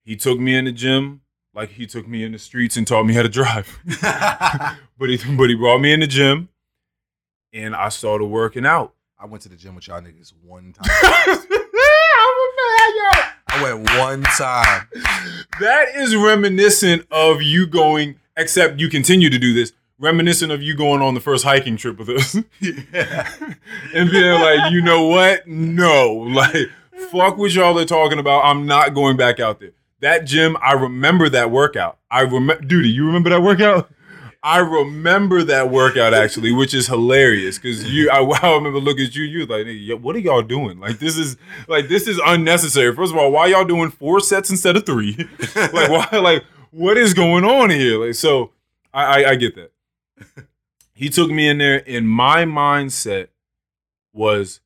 He 0.04 0.16
took 0.16 0.40
me 0.40 0.56
in 0.56 0.66
the 0.66 0.72
gym 0.72 1.22
like 1.54 1.70
he 1.74 1.86
took 1.86 2.08
me 2.08 2.24
in 2.24 2.32
the 2.32 2.40
streets 2.40 2.76
and 2.76 2.88
taught 2.88 3.04
me 3.06 3.14
how 3.14 3.22
to 3.22 3.30
drive. 3.30 3.78
but 4.98 5.10
he 5.12 5.18
but 5.36 5.48
he 5.50 5.54
brought 5.56 5.78
me 5.80 5.94
in 5.94 6.00
the 6.00 6.08
gym, 6.08 6.50
and 7.56 7.73
I 7.76 7.90
started 7.90 8.26
working 8.26 8.65
out. 8.65 8.94
I 9.18 9.26
went 9.26 9.41
to 9.44 9.49
the 9.49 9.56
gym 9.56 9.76
with 9.76 9.88
y'all 9.88 10.02
niggas 10.02 10.34
one 10.44 10.73
time. 10.73 10.86
I 13.48 13.64
went 13.64 13.90
one 13.98 14.23
time. 14.23 14.88
that 15.61 15.95
is 15.95 16.14
reminiscent 16.15 17.07
of 17.10 17.41
you 17.41 17.65
going, 17.65 18.15
except 18.36 18.82
you 18.82 18.90
continue 18.90 19.30
to 19.30 19.40
do 19.40 19.53
this, 19.53 19.72
reminiscent 19.98 20.52
of 20.52 20.61
you 20.61 20.76
going 20.76 21.02
on 21.02 21.14
the 21.14 21.22
first 21.22 21.45
hiking 21.45 21.77
trip 21.77 21.98
with 21.98 22.10
us. 22.10 22.36
yeah. 22.60 23.34
and 23.94 24.11
being 24.11 24.41
like, 24.41 24.73
you 24.73 24.82
know 24.82 25.07
what? 25.07 25.48
No. 25.48 26.27
Like, 26.36 26.69
fuck 27.10 27.38
what 27.38 27.53
y'all 27.53 27.80
are 27.80 27.86
talking 27.86 28.19
about. 28.19 28.44
I'm 28.44 28.65
not 28.65 28.94
going 28.94 29.15
back 29.15 29.40
out 29.40 29.61
there. 29.61 29.72
That 30.02 30.26
gym, 30.26 30.57
I 30.61 30.73
remember 30.73 31.30
that 31.30 31.49
workout. 31.52 31.99
I 32.11 32.22
remember, 32.22 32.60
dude, 32.61 32.86
you 32.86 33.06
remember 33.07 33.30
that 33.30 33.41
workout? 33.41 33.90
I 34.46 34.60
remember 34.60 35.42
that 35.42 35.72
workout 35.72 36.14
actually, 36.14 36.52
which 36.52 36.76
is 36.76 36.86
hilarious 36.86 37.58
because 37.58 37.92
you. 37.92 38.12
I, 38.12 38.20
I 38.44 38.54
remember 38.54 38.80
looking 38.80 39.06
at 39.06 39.16
you. 39.16 39.24
You 39.24 39.48
like, 39.48 39.66
"Nigga, 39.66 39.88
yo, 39.88 39.98
what 39.98 40.16
are 40.16 40.20
y'all 40.20 40.44
doing? 40.44 40.80
Like 40.80 41.00
this 41.00 41.18
is 41.18 41.36
like 41.68 41.88
this 41.88 42.08
is 42.08 42.22
unnecessary. 42.24 42.96
First 42.96 43.12
of 43.12 43.18
all, 43.18 43.32
why 43.32 43.48
y'all 43.48 43.66
doing 43.66 43.90
four 43.90 44.20
sets 44.20 44.52
instead 44.52 44.78
of 44.78 44.86
three? 44.86 45.18
like 45.56 45.90
why? 45.90 46.20
Like 46.20 46.46
what 46.70 46.96
is 46.96 47.16
going 47.16 47.44
on 47.44 47.72
here? 47.72 48.06
Like 48.06 48.14
so, 48.14 48.52
I, 48.94 49.24
I 49.24 49.30
I 49.32 49.36
get 49.36 49.56
that. 49.56 49.72
He 50.94 51.10
took 51.10 51.32
me 51.32 51.48
in 51.50 51.58
there, 51.58 51.84
and 51.88 52.08
my 52.08 52.46
mindset 52.46 53.30
was, 54.14 54.62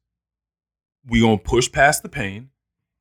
we 1.08 1.22
gonna 1.22 1.38
push 1.38 1.72
past 1.72 2.04
the 2.04 2.10
pain, 2.10 2.50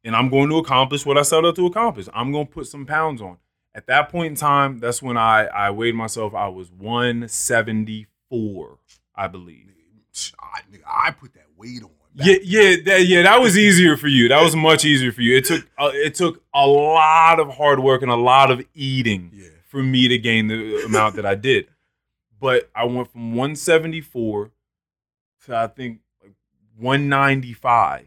and 0.05 0.15
I'm 0.15 0.31
going 0.31 0.49
to 0.49 0.59
accomplish 0.59 1.05
what 1.05 1.19
I 1.19 1.23
set 1.23 1.45
out 1.45 1.57
to 1.57 1.67
accomplish. 1.67 2.09
I'm 2.15 2.31
gonna 2.31 2.47
put 2.47 2.69
some 2.69 2.87
pounds 2.87 3.21
on. 3.21 3.37
At 3.79 3.87
that 3.87 4.09
point 4.09 4.27
in 4.27 4.35
time, 4.35 4.81
that's 4.81 5.01
when 5.01 5.17
I 5.17 5.45
I 5.47 5.71
weighed 5.71 5.95
myself. 5.95 6.35
I 6.35 6.49
was 6.49 6.69
174, 6.73 8.79
I 9.15 9.29
believe. 9.29 9.67
I, 10.41 10.63
I 11.07 11.11
put 11.13 11.33
that 11.35 11.45
weight 11.57 11.85
on. 11.85 11.91
Yeah, 12.15 12.39
yeah, 12.43 12.75
that, 12.87 13.07
yeah. 13.07 13.23
That 13.23 13.41
was 13.41 13.57
easier 13.57 13.97
for 13.97 14.09
you. 14.09 14.27
That 14.27 14.43
was 14.43 14.57
much 14.57 14.85
easier 14.85 15.13
for 15.13 15.23
you. 15.23 15.37
It 15.37 15.45
took 15.45 15.65
uh, 15.79 15.93
it 15.95 16.17
took 16.17 16.43
a 16.53 16.67
lot 16.67 17.39
of 17.39 17.55
hard 17.55 17.79
work 17.79 18.03
and 18.03 18.11
a 18.11 18.17
lot 18.17 18.51
of 18.51 18.67
eating 18.75 19.31
Yeah. 19.33 19.47
for 19.69 19.81
me 19.81 20.09
to 20.09 20.19
gain 20.19 20.49
the 20.49 20.83
amount 20.85 21.15
that 21.15 21.25
I 21.25 21.37
did. 21.37 21.69
But 22.41 22.69
I 22.75 22.85
went 22.85 23.13
from 23.13 23.37
174 23.37 24.51
to 25.47 25.57
I 25.57 25.69
think 25.69 26.01
like 26.21 26.33
195, 26.79 28.01
Mm, 28.01 28.07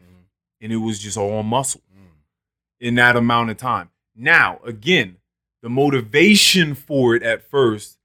and 0.59 0.73
it 0.73 0.77
was 0.77 0.99
just 0.99 1.15
all 1.15 1.43
muscle 1.43 1.81
mm. 1.97 2.07
in 2.81 2.95
that 2.95 3.15
amount 3.15 3.51
of 3.51 3.57
time. 3.57 3.89
Now, 4.17 4.59
again, 4.65 5.15
the 5.61 5.69
motivation 5.69 6.73
for 6.73 7.15
it 7.15 7.23
at 7.23 7.49
first 7.49 7.97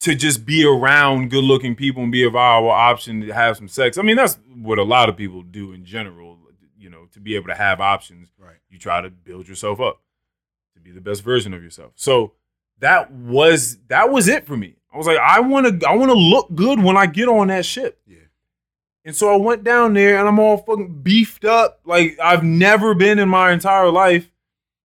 to 0.00 0.14
just 0.14 0.44
be 0.44 0.64
around 0.64 1.30
good 1.30 1.44
looking 1.44 1.74
people 1.74 2.02
and 2.02 2.12
be 2.12 2.24
a 2.24 2.30
viable 2.30 2.70
option 2.70 3.20
to 3.22 3.32
have 3.32 3.56
some 3.56 3.68
sex. 3.68 3.98
I 3.98 4.02
mean, 4.02 4.16
that's 4.16 4.38
what 4.54 4.78
a 4.78 4.84
lot 4.84 5.08
of 5.08 5.16
people 5.16 5.42
do 5.42 5.72
in 5.72 5.84
general, 5.84 6.38
you 6.78 6.90
know, 6.90 7.06
to 7.12 7.20
be 7.20 7.34
able 7.34 7.48
to 7.48 7.54
have 7.54 7.80
options. 7.80 8.28
Right. 8.38 8.56
You 8.68 8.78
try 8.78 9.00
to 9.00 9.10
build 9.10 9.48
yourself 9.48 9.80
up 9.80 10.00
to 10.74 10.80
be 10.80 10.92
the 10.92 11.00
best 11.00 11.22
version 11.22 11.54
of 11.54 11.62
yourself. 11.62 11.92
So 11.96 12.32
that 12.78 13.10
was 13.10 13.78
that 13.88 14.10
was 14.10 14.28
it 14.28 14.46
for 14.46 14.56
me. 14.56 14.76
I 14.92 14.98
was 14.98 15.06
like, 15.06 15.18
I 15.18 15.40
want 15.40 15.80
to 15.80 15.88
I 15.88 15.94
want 15.94 16.10
to 16.10 16.18
look 16.18 16.54
good 16.54 16.82
when 16.82 16.96
I 16.96 17.06
get 17.06 17.28
on 17.28 17.48
that 17.48 17.64
ship. 17.64 18.00
Yeah. 18.06 18.18
And 19.04 19.14
so 19.14 19.32
I 19.32 19.36
went 19.36 19.64
down 19.64 19.94
there 19.94 20.18
and 20.18 20.28
I'm 20.28 20.38
all 20.38 20.58
fucking 20.58 21.02
beefed 21.02 21.44
up 21.44 21.80
like 21.84 22.18
I've 22.22 22.42
never 22.42 22.94
been 22.94 23.18
in 23.18 23.28
my 23.28 23.52
entire 23.52 23.90
life. 23.90 24.30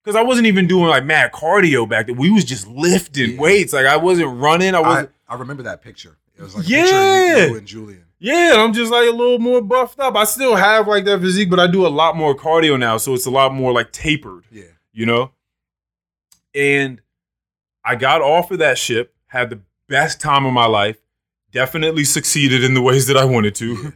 Cause 0.04 0.16
I 0.16 0.24
wasn't 0.24 0.48
even 0.48 0.66
doing 0.68 0.88
like 0.88 1.06
mad 1.06 1.32
cardio 1.32 1.88
back 1.88 2.08
then. 2.08 2.16
We 2.18 2.32
was 2.32 2.44
just 2.44 2.68
lifting 2.68 3.32
Yeah. 3.34 3.40
weights. 3.40 3.72
Like 3.74 3.86
I 3.86 3.98
wasn't 3.98 4.36
running. 4.40 4.74
I 4.74 4.80
I, 4.80 4.82
wasn't. 4.82 5.12
I 5.30 5.36
remember 5.36 5.64
that 5.64 5.82
picture. 5.84 6.18
It 6.38 6.42
was 6.42 6.56
like 6.56 6.68
Yeah. 6.68 6.80
a 6.80 6.84
picture 6.86 6.96
of 6.96 7.38
you, 7.44 7.52
you 7.52 7.58
and 7.58 7.68
Julian. 7.68 8.06
yeah, 8.20 8.54
I'm 8.58 8.74
just 8.74 8.92
like 8.92 9.08
a 9.08 9.12
little 9.12 9.38
more 9.38 9.62
buffed 9.62 10.00
up. 10.00 10.16
I 10.16 10.24
still 10.24 10.56
have 10.56 10.88
like 10.88 11.06
that 11.06 11.20
physique, 11.22 11.52
but 11.52 11.60
I 11.60 11.68
do 11.68 11.86
a 11.86 11.90
lot 11.90 12.16
more 12.18 12.36
cardio 12.36 12.80
now, 12.80 12.98
so 12.98 13.14
it's 13.14 13.28
a 13.28 13.32
lot 13.32 13.54
more 13.54 13.72
like 13.72 13.92
tapered. 13.92 14.46
Yeah. 14.52 14.64
you 14.92 15.06
know? 15.06 15.32
And 16.56 17.00
I 17.86 17.96
got 17.96 18.22
off 18.22 18.52
of 18.52 18.60
that 18.60 18.78
ship, 18.78 19.14
had 19.28 19.50
the 19.52 19.62
best 19.88 20.20
time 20.20 20.46
of 20.46 20.54
my 20.54 20.66
life, 20.66 20.98
definitely 21.52 22.04
succeeded 22.06 22.64
in 22.64 22.74
the 22.74 22.82
ways 22.82 23.08
that 23.08 23.18
I 23.18 23.24
wanted 23.26 23.56
to. 23.56 23.94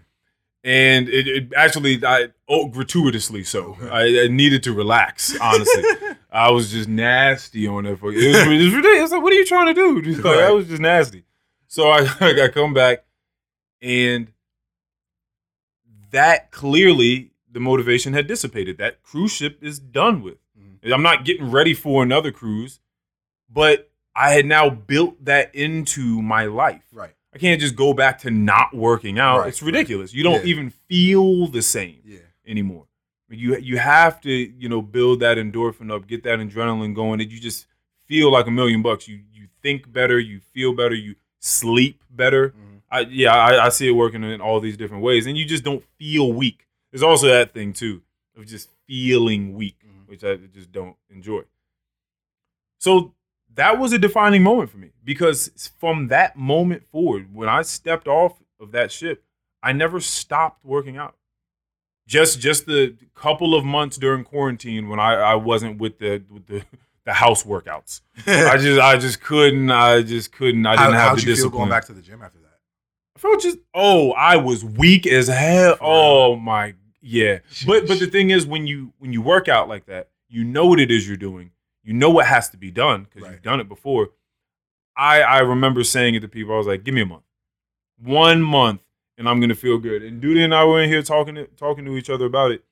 And 0.66 1.08
it, 1.10 1.28
it 1.28 1.54
actually, 1.56 2.04
I 2.04 2.30
oh, 2.50 2.68
gratuitously 2.70 3.44
so. 3.44 3.78
I, 3.84 4.24
I 4.24 4.28
needed 4.30 4.64
to 4.64 4.74
relax, 4.74 5.40
honestly. 5.40 5.84
I 6.32 6.50
was 6.50 6.72
just 6.72 6.90
nasty 6.90 7.68
on 7.68 7.84
that. 7.84 7.92
It 7.92 8.02
was, 8.02 8.16
it 8.16 8.64
was 8.64 8.74
ridiculous. 8.74 9.12
Like, 9.12 9.22
what 9.22 9.32
are 9.32 9.36
you 9.36 9.46
trying 9.46 9.68
to 9.68 9.74
do? 9.76 10.02
Just 10.02 10.24
like, 10.24 10.40
I 10.40 10.50
was 10.50 10.68
just 10.68 10.82
nasty. 10.82 11.24
So 11.68 11.90
I, 11.90 12.08
I 12.20 12.48
come 12.48 12.74
back, 12.74 13.06
and 13.80 14.32
that 16.10 16.50
clearly 16.50 17.32
the 17.52 17.60
motivation 17.60 18.14
had 18.14 18.26
dissipated. 18.26 18.80
That 18.80 19.04
cruise 19.04 19.34
ship 19.34 19.60
is 19.62 19.78
done 19.78 20.24
with. 20.24 20.40
Mhm. 20.60 20.92
I'm 20.92 21.04
not 21.04 21.26
getting 21.26 21.52
ready 21.52 21.76
for 21.76 22.02
another 22.02 22.32
cruise, 22.32 22.80
but 23.48 23.92
I 24.16 24.32
had 24.32 24.48
now 24.48 24.72
built 24.72 25.24
that 25.26 25.54
into 25.54 26.24
my 26.24 26.46
life. 26.46 26.84
Right. 26.92 27.14
I 27.36 27.38
can't 27.38 27.60
just 27.60 27.76
go 27.76 27.94
back 27.94 28.20
to 28.20 28.32
not 28.32 28.74
working 28.74 29.20
out. 29.20 29.40
Right, 29.40 29.49
it's 29.49 29.62
ridiculous. 29.62 30.14
You 30.14 30.24
don't 30.24 30.45
Yeah. 30.45 30.52
even 30.52 30.70
feel 30.70 31.48
the 31.48 31.62
same 31.62 31.99
Yeah. 32.06 32.20
anymore. 32.48 32.88
You 33.30 33.57
you 33.57 33.78
have 33.78 34.22
to 34.22 34.32
you 34.32 34.70
know 34.70 34.82
build 34.82 35.20
that 35.20 35.38
endorphin 35.38 35.91
up, 35.91 36.07
get 36.07 36.24
that 36.24 36.40
adrenaline 36.40 36.94
going, 36.95 37.20
and 37.20 37.30
you 37.32 37.40
just 37.40 37.68
feel 38.06 38.32
like 38.32 38.48
a 38.48 38.52
million 38.52 38.82
bucks. 38.82 39.07
You 39.07 39.20
you 39.34 39.48
think 39.62 39.91
better, 39.91 40.18
you 40.20 40.40
feel 40.40 40.74
better, 40.74 40.95
you 40.95 41.16
sleep 41.40 42.02
better. 42.10 42.52
Mhm. 42.52 42.82
I 42.90 42.99
yeah, 43.02 43.36
I, 43.36 43.66
I 43.66 43.70
see 43.70 43.88
it 43.90 43.91
working 43.91 44.24
in 44.24 44.40
all 44.40 44.60
these 44.62 44.78
different 44.78 45.03
ways, 45.03 45.26
and 45.26 45.38
you 45.38 45.44
just 45.44 45.64
don't 45.66 45.84
feel 45.98 46.32
weak. 46.32 46.68
There's 46.91 47.03
also 47.03 47.28
that 47.28 47.53
thing 47.53 47.74
too 47.74 48.02
of 48.38 48.45
just 48.45 48.70
feeling 48.88 49.56
weak, 49.56 49.78
Mhm. 49.84 50.07
which 50.07 50.24
I 50.24 50.36
just 50.38 50.72
don't 50.72 50.95
enjoy. 51.10 51.41
So 52.78 53.15
that 53.56 53.80
was 53.80 53.94
a 53.94 53.98
defining 53.98 54.44
moment 54.44 54.69
for 54.69 54.77
me 54.77 54.91
because 55.03 55.72
from 55.80 56.07
that 56.10 56.38
moment 56.38 56.86
forward, 56.86 57.34
when 57.34 57.49
I 57.49 57.61
stepped 57.61 58.07
off 58.07 58.41
of 58.60 58.72
that 58.72 58.91
ship, 58.91 59.23
I 59.64 59.72
never 59.72 59.99
stopped 59.99 60.64
working 60.64 60.98
out. 60.98 61.15
Just 62.07 62.40
just 62.40 62.68
the 62.68 62.95
couple 63.15 63.56
of 63.56 63.65
months 63.65 63.98
during 63.98 64.23
quarantine 64.23 64.90
when 64.90 64.99
I, 64.99 65.14
I 65.15 65.36
wasn't 65.36 65.80
with 65.80 65.98
the 65.98 66.23
with 66.30 66.45
the, 66.45 66.64
the 67.06 67.14
house 67.14 67.44
workouts. 67.44 68.02
I 68.27 68.57
just 68.57 68.80
I 68.80 68.98
just 68.98 69.22
couldn't 69.22 69.72
I 69.72 70.03
just 70.03 70.32
couldn't 70.32 70.65
I 70.68 70.76
didn't 70.76 70.94
have 70.94 71.10
how'd 71.10 71.18
the 71.18 71.22
you 71.22 71.26
feel 71.27 71.36
discipline. 71.36 71.60
going 71.61 71.69
back 71.69 71.86
to 71.86 71.94
the 71.94 72.02
gym 72.02 72.22
after 72.22 72.40
that? 72.40 72.60
I 73.15 73.19
felt 73.19 73.41
just 73.41 73.57
oh, 73.73 74.11
I 74.11 74.36
was 74.36 74.64
weak 74.64 75.07
as 75.07 75.27
hell. 75.30 75.77
Oh 75.82 76.36
my 76.36 76.76
yeah. 77.02 77.40
But 77.65 77.88
but 77.88 77.99
the 77.99 78.07
thing 78.07 78.30
is 78.30 78.45
when 78.45 78.68
you 78.68 78.94
when 78.99 79.11
you 79.11 79.23
work 79.23 79.48
out 79.48 79.68
like 79.68 79.88
that, 79.88 80.10
you 80.27 80.44
know 80.44 80.68
what 80.68 80.80
it 80.80 80.91
is 80.91 81.07
you're 81.07 81.18
doing. 81.18 81.52
You 81.86 81.94
know 81.94 82.10
what 82.10 82.26
has 82.26 82.49
to 82.49 82.57
be 82.57 82.72
done 82.72 83.03
because 83.06 83.22
Right. 83.24 83.32
you've 83.34 83.41
done 83.44 83.60
it 83.62 83.70
before. 83.70 84.10
I 84.98 85.22
I 85.22 85.40
remember 85.40 85.84
saying 85.84 86.16
it 86.16 86.20
to 86.22 86.28
people. 86.28 86.53
I 86.53 86.57
was 86.57 86.68
like, 86.68 86.84
give 86.84 86.94
me 86.95 87.02
a 87.02 87.06
month. 87.06 87.24
One 88.02 88.41
month 88.41 88.82
and 89.18 89.30
I'm 89.30 89.40
gonna 89.40 89.56
feel 89.56 89.78
good. 89.78 90.03
And 90.03 90.20
Duty 90.20 90.44
and 90.44 90.53
I 90.53 90.66
were 90.66 90.82
in 90.82 90.90
here 90.90 91.02
talking 91.02 91.36
to, 91.36 91.45
talking 91.48 91.86
to 91.86 91.95
each 91.95 92.10
other 92.10 92.26
about 92.26 92.52
it. 92.52 92.64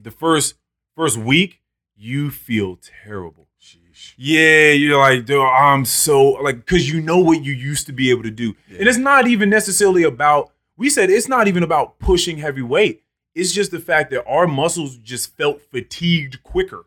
The 0.00 0.10
first 0.10 0.54
first 0.94 1.16
week, 1.16 1.60
you 1.96 2.30
feel 2.30 2.78
terrible. 3.04 3.48
Sheesh. 3.60 4.14
Yeah, 4.16 4.70
you're 4.72 4.98
like, 4.98 5.24
dude, 5.24 5.40
I'm 5.42 5.84
so 5.84 6.22
like, 6.42 6.64
cause 6.66 6.88
you 6.88 7.00
know 7.00 7.18
what 7.18 7.42
you 7.42 7.52
used 7.52 7.86
to 7.86 7.92
be 7.92 8.10
able 8.10 8.22
to 8.22 8.30
do, 8.30 8.54
Yeah. 8.68 8.78
and 8.80 8.88
it's 8.88 8.98
not 8.98 9.26
even 9.26 9.50
necessarily 9.50 10.04
about. 10.04 10.52
We 10.76 10.88
said 10.90 11.10
it's 11.10 11.26
not 11.28 11.48
even 11.48 11.64
about 11.64 11.98
pushing 11.98 12.38
heavy 12.38 12.62
weight. 12.62 13.02
It's 13.34 13.52
just 13.52 13.72
the 13.72 13.80
fact 13.80 14.10
that 14.12 14.24
our 14.26 14.46
muscles 14.46 14.96
just 14.98 15.36
felt 15.36 15.60
fatigued 15.60 16.42
quicker. 16.44 16.84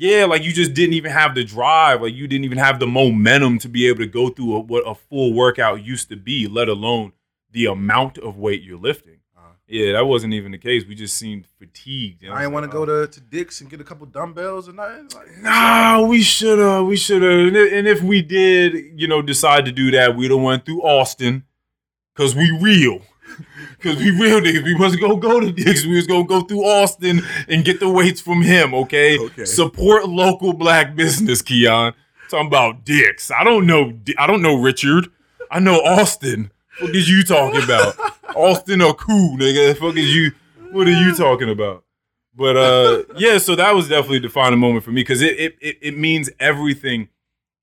Yeah, 0.00 0.26
like 0.26 0.44
you 0.44 0.52
just 0.52 0.74
didn't 0.74 0.94
even 0.94 1.10
have 1.10 1.34
the 1.34 1.42
drive, 1.42 2.02
like 2.02 2.14
you 2.14 2.28
didn't 2.28 2.44
even 2.44 2.58
have 2.58 2.78
the 2.78 2.86
momentum 2.86 3.58
to 3.58 3.68
be 3.68 3.88
able 3.88 3.98
to 3.98 4.06
go 4.06 4.28
through 4.28 4.54
a, 4.54 4.60
what 4.60 4.84
a 4.86 4.94
full 4.94 5.32
workout 5.34 5.82
used 5.84 6.08
to 6.10 6.16
be, 6.16 6.46
let 6.46 6.68
alone 6.68 7.12
the 7.50 7.66
amount 7.66 8.16
of 8.18 8.36
weight 8.36 8.62
you're 8.62 8.78
lifting. 8.78 9.18
Uh-huh. 9.36 9.54
Yeah, 9.66 9.94
that 9.94 10.06
wasn't 10.06 10.34
even 10.34 10.52
the 10.52 10.58
case. 10.58 10.84
We 10.86 10.94
just 10.94 11.16
seemed 11.16 11.46
fatigued. 11.58 12.22
And 12.22 12.32
I 12.32 12.42
didn't 12.42 12.52
want 12.52 12.64
to 12.64 12.70
go 12.70 12.84
to, 12.86 13.08
to 13.08 13.20
Dick's 13.20 13.60
and 13.60 13.68
get 13.68 13.80
a 13.80 13.84
couple 13.84 14.06
dumbbells 14.06 14.68
and 14.68 14.76
nothing. 14.76 15.08
Like, 15.16 15.38
Nah, 15.42 16.02
we 16.06 16.22
should 16.22 16.60
have. 16.60 16.86
We 16.86 16.96
should 16.96 17.22
have. 17.22 17.54
And 17.72 17.88
if- 17.88 18.00
we 18.02 18.22
did, 18.22 19.00
you 19.00 19.08
know, 19.08 19.20
decide 19.20 19.64
to 19.64 19.72
do 19.72 19.90
that, 19.90 20.14
we'd 20.14 20.30
have 20.30 20.40
went 20.40 20.64
through 20.64 20.82
Austin, 20.82 21.42
cause 22.14 22.36
we 22.36 22.56
real. 22.60 23.00
Cause 23.80 23.96
we 23.96 24.10
real 24.10 24.40
niggas, 24.40 24.64
we 24.64 24.74
wasn't 24.74 25.02
gonna 25.02 25.16
go 25.16 25.40
to 25.40 25.52
Dick's. 25.52 25.84
We 25.84 25.96
was 25.96 26.06
gonna 26.06 26.24
go 26.26 26.40
through 26.42 26.64
Austin 26.64 27.22
and 27.48 27.64
get 27.64 27.80
the 27.80 27.88
weights 27.88 28.20
from 28.20 28.42
him. 28.42 28.74
Okay, 28.74 29.18
Okay. 29.18 29.44
support 29.44 30.08
local 30.08 30.52
black 30.52 30.94
business, 30.96 31.42
Keon. 31.42 31.94
Talking 32.30 32.46
about 32.48 32.84
Dick's. 32.84 33.30
I 33.30 33.44
don't 33.44 33.66
know. 33.66 33.92
I 34.18 34.26
don't 34.26 34.42
know 34.42 34.60
Richard. 34.60 35.08
I 35.50 35.60
know 35.60 35.76
Austin. 35.80 36.50
What 36.80 36.94
is 36.94 37.08
you 37.08 37.22
talking 37.24 37.62
about? 37.62 37.94
Austin 38.36 38.82
or 38.82 38.94
cool, 38.94 39.36
nigga? 39.38 39.68
The 39.72 39.74
fuck 39.74 39.96
is 39.96 40.14
you? 40.14 40.32
What 40.72 40.86
are 40.86 40.92
you 41.02 41.14
talking 41.14 41.48
about? 41.50 41.84
But 42.36 42.56
uh, 42.56 43.02
yeah. 43.16 43.38
So 43.38 43.54
that 43.56 43.74
was 43.74 43.88
definitely 43.88 44.18
a 44.18 44.20
defining 44.20 44.58
moment 44.58 44.84
for 44.84 44.90
me 44.90 45.00
because 45.00 45.22
it, 45.22 45.38
it 45.38 45.56
it 45.60 45.78
it 45.80 45.96
means 45.98 46.30
everything. 46.38 47.08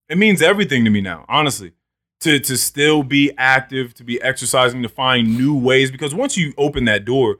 It 0.10 0.18
means 0.18 0.42
everything 0.42 0.84
to 0.86 0.90
me 0.90 1.02
now, 1.02 1.26
honestly 1.28 1.74
to 2.26 2.40
to 2.40 2.58
still 2.58 3.02
be 3.04 3.32
active, 3.38 3.94
to 3.96 4.04
be 4.04 4.22
exercising, 4.22 4.84
to 4.84 4.90
find 4.90 5.38
new 5.38 5.58
ways. 5.58 5.90
Because 5.92 6.14
once 6.14 6.38
you 6.38 6.54
open 6.58 6.86
that 6.86 7.06
door, 7.06 7.40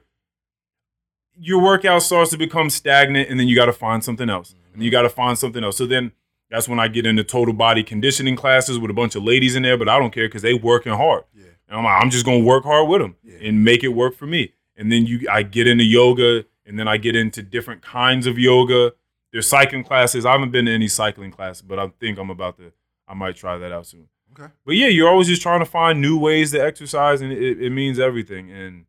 your 1.38 1.62
workout 1.62 2.02
starts 2.02 2.30
to 2.30 2.38
become 2.38 2.70
stagnant, 2.70 3.28
and 3.28 3.38
then 3.38 3.46
you 3.48 3.54
got 3.54 3.66
to 3.66 3.72
find 3.72 4.02
something 4.02 4.30
else, 4.30 4.54
and 4.72 4.82
you 4.82 4.90
got 4.90 5.02
to 5.02 5.10
find 5.10 5.38
something 5.38 5.62
else. 5.62 5.76
So 5.76 5.86
then 5.86 6.12
that's 6.50 6.68
when 6.68 6.78
I 6.80 6.88
get 6.88 7.04
into 7.06 7.24
total 7.24 7.52
body 7.52 7.82
conditioning 7.82 8.36
classes 8.36 8.78
with 8.78 8.90
a 8.90 8.94
bunch 8.94 9.14
of 9.16 9.22
ladies 9.22 9.54
in 9.56 9.62
there, 9.62 9.76
but 9.76 9.88
I 9.88 9.98
don't 9.98 10.12
care 10.12 10.28
because 10.28 10.42
they 10.42 10.54
working 10.54 10.92
hard. 10.94 11.24
Yeah. 11.34 11.44
And 11.68 11.78
I'm 11.78 11.84
like, 11.84 12.02
I'm 12.02 12.10
just 12.10 12.24
gonna 12.24 12.38
work 12.44 12.64
hard 12.64 12.88
with 12.88 13.00
them 13.02 13.16
Yeah. 13.22 13.48
and 13.48 13.64
make 13.64 13.84
it 13.84 13.88
work 13.88 14.14
for 14.16 14.26
me. 14.26 14.52
And 14.76 14.90
then 14.90 15.06
you, 15.06 15.26
I 15.30 15.42
get 15.42 15.66
into 15.66 15.84
yoga, 15.84 16.44
and 16.64 16.78
then 16.78 16.88
I 16.88 16.96
get 16.96 17.14
into 17.16 17.42
different 17.42 17.82
kinds 17.82 18.26
of 18.26 18.38
yoga. 18.38 18.92
There's 19.32 19.46
cycling 19.48 19.84
classes. 19.84 20.24
I 20.24 20.32
haven't 20.32 20.52
been 20.52 20.64
to 20.66 20.72
any 20.72 20.88
cycling 20.88 21.30
class, 21.32 21.60
but 21.60 21.78
I 21.78 21.88
think 22.00 22.18
I'm 22.18 22.30
about 22.30 22.56
to. 22.58 22.72
I 23.08 23.14
might 23.14 23.36
try 23.36 23.58
that 23.58 23.72
out 23.72 23.86
soon. 23.86 24.08
Okay. 24.38 24.52
But 24.64 24.76
yeah, 24.76 24.88
you're 24.88 25.08
always 25.08 25.28
just 25.28 25.40
trying 25.42 25.60
to 25.60 25.66
find 25.66 26.00
new 26.00 26.18
ways 26.18 26.52
to 26.52 26.58
exercise, 26.62 27.20
and 27.20 27.32
it, 27.32 27.60
it 27.60 27.70
means 27.70 27.98
everything. 27.98 28.50
And 28.50 28.84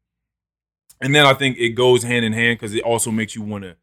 and 0.99 1.15
then 1.15 1.25
I 1.25 1.33
think 1.33 1.57
it 1.57 1.69
goes 1.69 2.03
hand 2.03 2.25
in 2.25 2.33
hand 2.33 2.59
because 2.59 2.73
it 2.73 2.83
also 2.83 3.11
makes 3.11 3.35
you 3.35 3.41
want 3.41 3.63
to 3.63 3.77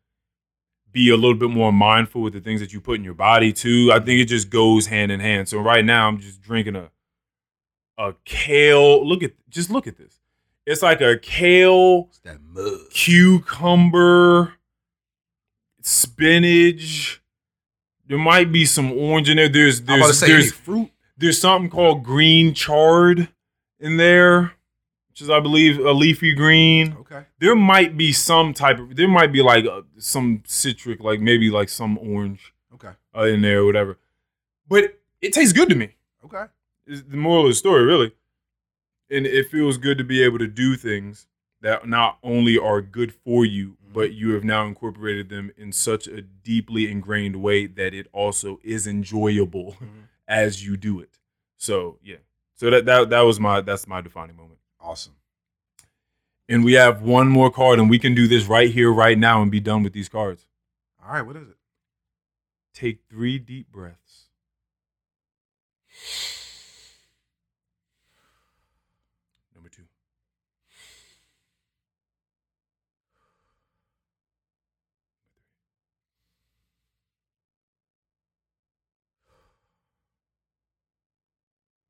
be 0.93 1.09
a 1.11 1.17
little 1.17 1.37
bit 1.37 1.51
more 1.51 1.73
mindful 1.73 2.23
with 2.23 2.33
the 2.35 2.41
things 2.41 2.61
that 2.61 2.73
you 2.73 2.81
put 2.81 2.99
in 2.99 3.05
your 3.05 3.15
body 3.15 3.53
too. 3.53 3.91
I 3.93 3.99
think 3.99 4.21
it 4.21 4.27
just 4.27 4.51
goes 4.51 4.87
hand 4.87 5.11
in 5.11 5.21
hand. 5.21 5.49
So 5.49 5.59
right 5.59 5.85
now, 5.85 6.07
I'm 6.07 6.19
just 6.19 6.43
drinking 6.43 6.77
a 6.77 6.91
a 7.97 8.15
kale. 8.25 9.07
Look 9.07 9.23
at 9.23 9.33
just 9.49 9.71
look 9.71 9.87
at 9.87 9.97
this. 9.97 10.21
It's 10.67 10.83
like 10.83 11.01
a 11.01 11.17
kale 11.19 12.07
It's 12.09 12.19
that 12.21 12.41
mud. 12.43 12.91
cucumber, 12.91 14.55
spinach. 15.83 17.23
There 18.07 18.19
might 18.19 18.53
be 18.53 18.67
some 18.67 18.93
orange 18.93 19.31
in 19.31 19.37
there. 19.37 19.49
There's 19.49 19.81
I'm 19.81 20.01
about 20.01 20.13
to 20.15 20.21
there's 20.21 20.21
there's 20.21 20.53
fruit. 20.53 20.91
There's 21.17 21.41
something 21.41 21.71
called 21.71 22.03
green 22.05 22.55
chard 22.55 23.29
in 23.79 23.97
there, 23.97 24.53
which 25.09 25.21
is 25.21 25.31
I 25.31 25.41
believe 25.41 25.79
a 25.79 25.93
leafy 25.93 26.35
green. 26.35 26.97
Okay. 27.01 27.25
There 27.39 27.55
might 27.55 27.97
be 27.97 28.13
some 28.13 28.53
type 28.55 28.79
of 28.79 28.97
there 28.97 29.09
might 29.09 29.33
be 29.33 29.43
like 29.43 29.65
uh, 29.67 29.83
some 29.99 30.43
citric, 30.47 31.01
like 31.01 31.21
maybe 31.21 31.51
like 31.51 31.69
some 31.69 31.99
orange 31.99 32.53
Okay. 32.75 32.93
uh, 33.17 33.25
in 33.25 33.43
there 33.43 33.61
or 33.61 33.67
whatever. 33.67 33.99
But 34.69 34.99
it 35.21 35.33
tastes 35.33 35.53
good 35.53 35.69
to 35.69 35.75
me. 35.75 35.95
Okay. 36.25 36.45
Is 36.87 37.05
the 37.05 37.17
moral 37.17 37.45
of 37.45 37.51
the 37.51 37.55
story, 37.55 37.85
really. 37.85 38.13
And 39.11 39.27
it 39.27 39.51
feels 39.51 39.79
good 39.79 39.99
to 39.99 40.05
be 40.05 40.23
able 40.23 40.39
to 40.39 40.47
do 40.49 40.77
things 40.77 41.27
that 41.61 41.87
not 41.89 42.19
only 42.23 42.59
are 42.59 42.81
good 42.83 43.15
for 43.25 43.45
you, 43.45 43.77
but 43.93 44.13
you 44.13 44.33
have 44.35 44.45
now 44.45 44.67
incorporated 44.67 45.29
them 45.29 45.51
in 45.57 45.73
such 45.73 46.07
a 46.09 46.21
deeply 46.21 46.91
ingrained 46.91 47.37
way 47.37 47.67
that 47.67 47.95
it 47.95 48.09
also 48.13 48.59
is 48.65 48.87
enjoyable 48.87 49.77
Mhm. 49.81 50.09
As 50.29 50.65
you 50.65 50.77
do 50.77 51.01
it. 51.01 51.19
So 51.57 51.99
yeah. 52.03 52.17
So 52.57 52.71
that 52.71 52.85
that 52.87 53.11
that 53.11 53.21
was 53.23 53.41
my 53.41 53.61
that's 53.61 53.87
my 53.87 54.01
defining 54.01 54.37
moment. 54.37 54.61
Awesome. 54.81 55.15
And 56.49 56.65
we 56.65 56.75
have 56.75 57.01
one 57.01 57.29
more 57.29 57.51
card, 57.51 57.79
and 57.79 57.89
we 57.89 57.99
can 57.99 58.15
do 58.15 58.29
this 58.29 58.45
right 58.45 58.71
here, 58.71 58.93
right 58.93 59.17
now, 59.19 59.41
and 59.41 59.51
be 59.51 59.61
done 59.61 59.83
with 59.83 59.95
these 59.95 60.11
cards. 60.11 60.47
All 61.03 61.13
right. 61.13 61.23
What 61.23 61.37
is 61.37 61.49
it? 61.49 61.57
Take 62.75 63.01
three 63.09 63.39
deep 63.39 63.73
breaths. 63.73 64.25
Number 69.55 69.71
two. 69.71 69.85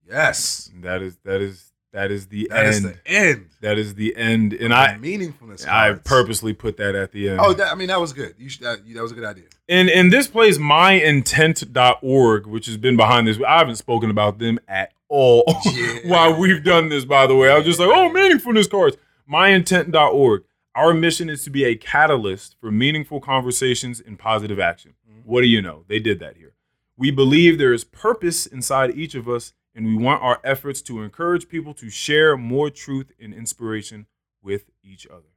Yes. 0.09 0.71
That 0.83 1.03
is 1.03 1.17
that 1.25 1.41
is 1.41 1.71
that 1.93 2.11
is 2.11 2.27
the 2.27 2.49
That 2.51 2.67
is 2.67 2.85
end. 2.85 2.95
the 3.05 3.11
end. 3.11 3.47
that 3.61 3.79
is 3.79 3.95
the 3.95 4.17
end. 4.17 4.53
And 4.53 4.73
The 4.73 4.77
I 4.77 4.99
meaningfulness. 5.01 5.67
I 5.69 5.89
cards. 5.91 6.01
purposely 6.05 6.53
put 6.53 6.77
that 6.79 6.95
at 6.97 7.13
the 7.13 7.29
end. 7.29 7.41
Oh, 7.41 7.53
that, 7.53 7.71
I 7.71 7.75
mean 7.77 7.89
that 7.89 8.01
was 8.01 8.13
good. 8.13 8.35
You 8.39 8.49
should. 8.49 8.63
That, 8.63 8.79
that 8.95 9.03
was 9.03 9.13
a 9.13 9.15
good 9.15 9.25
idea. 9.25 9.45
And 9.69 9.89
and 9.89 10.13
this 10.13 10.27
place, 10.29 10.59
myintent.org, 10.59 12.47
which 12.47 12.67
has 12.67 12.77
been 12.77 12.97
behind 12.97 13.27
this. 13.27 13.39
I 13.47 13.59
haven't 13.59 13.77
spoken 13.77 14.11
about 14.11 14.39
them 14.39 14.59
at 14.69 14.93
all 15.09 15.45
Yeah. 15.73 15.99
while 16.07 16.39
we've 16.39 16.63
done 16.65 16.89
this, 16.89 17.05
by 17.05 17.27
the 17.27 17.35
way. 17.37 17.51
I 17.51 17.57
was 17.57 17.65
just 17.65 17.79
like, 17.79 17.89
oh, 17.89 18.11
meaningfulness 18.11 18.69
cards. 18.71 18.97
Myintent.org. 19.31 20.45
Our 20.75 20.93
mission 20.93 21.31
is 21.31 21.45
to 21.45 21.51
be 21.51 21.65
a 21.65 21.77
catalyst 21.77 22.57
for 22.61 22.71
meaningful 22.73 23.21
conversations 23.21 24.01
and 24.01 24.19
positive 24.19 24.59
action. 24.59 24.95
Mm-hmm. 25.09 25.21
What 25.31 25.43
do 25.43 25.47
you 25.47 25.63
know? 25.63 25.85
They 25.87 26.01
did 26.01 26.19
that 26.19 26.37
here. 26.37 26.55
We 26.97 27.11
believe 27.13 27.59
there 27.59 27.73
is 27.73 27.85
purpose 27.85 28.47
inside 28.47 28.97
each 28.97 29.15
of 29.15 29.29
us, 29.29 29.53
and 29.75 29.87
we 29.87 29.97
want 29.97 30.23
our 30.23 30.41
efforts 30.45 30.81
to 30.83 31.03
encourage 31.03 31.49
people 31.49 31.75
to 31.75 31.91
share 31.91 32.37
more 32.37 32.71
truth 32.71 33.11
and 33.21 33.35
inspiration 33.35 34.07
with 34.43 34.71
each 34.83 35.07
other. 35.07 35.33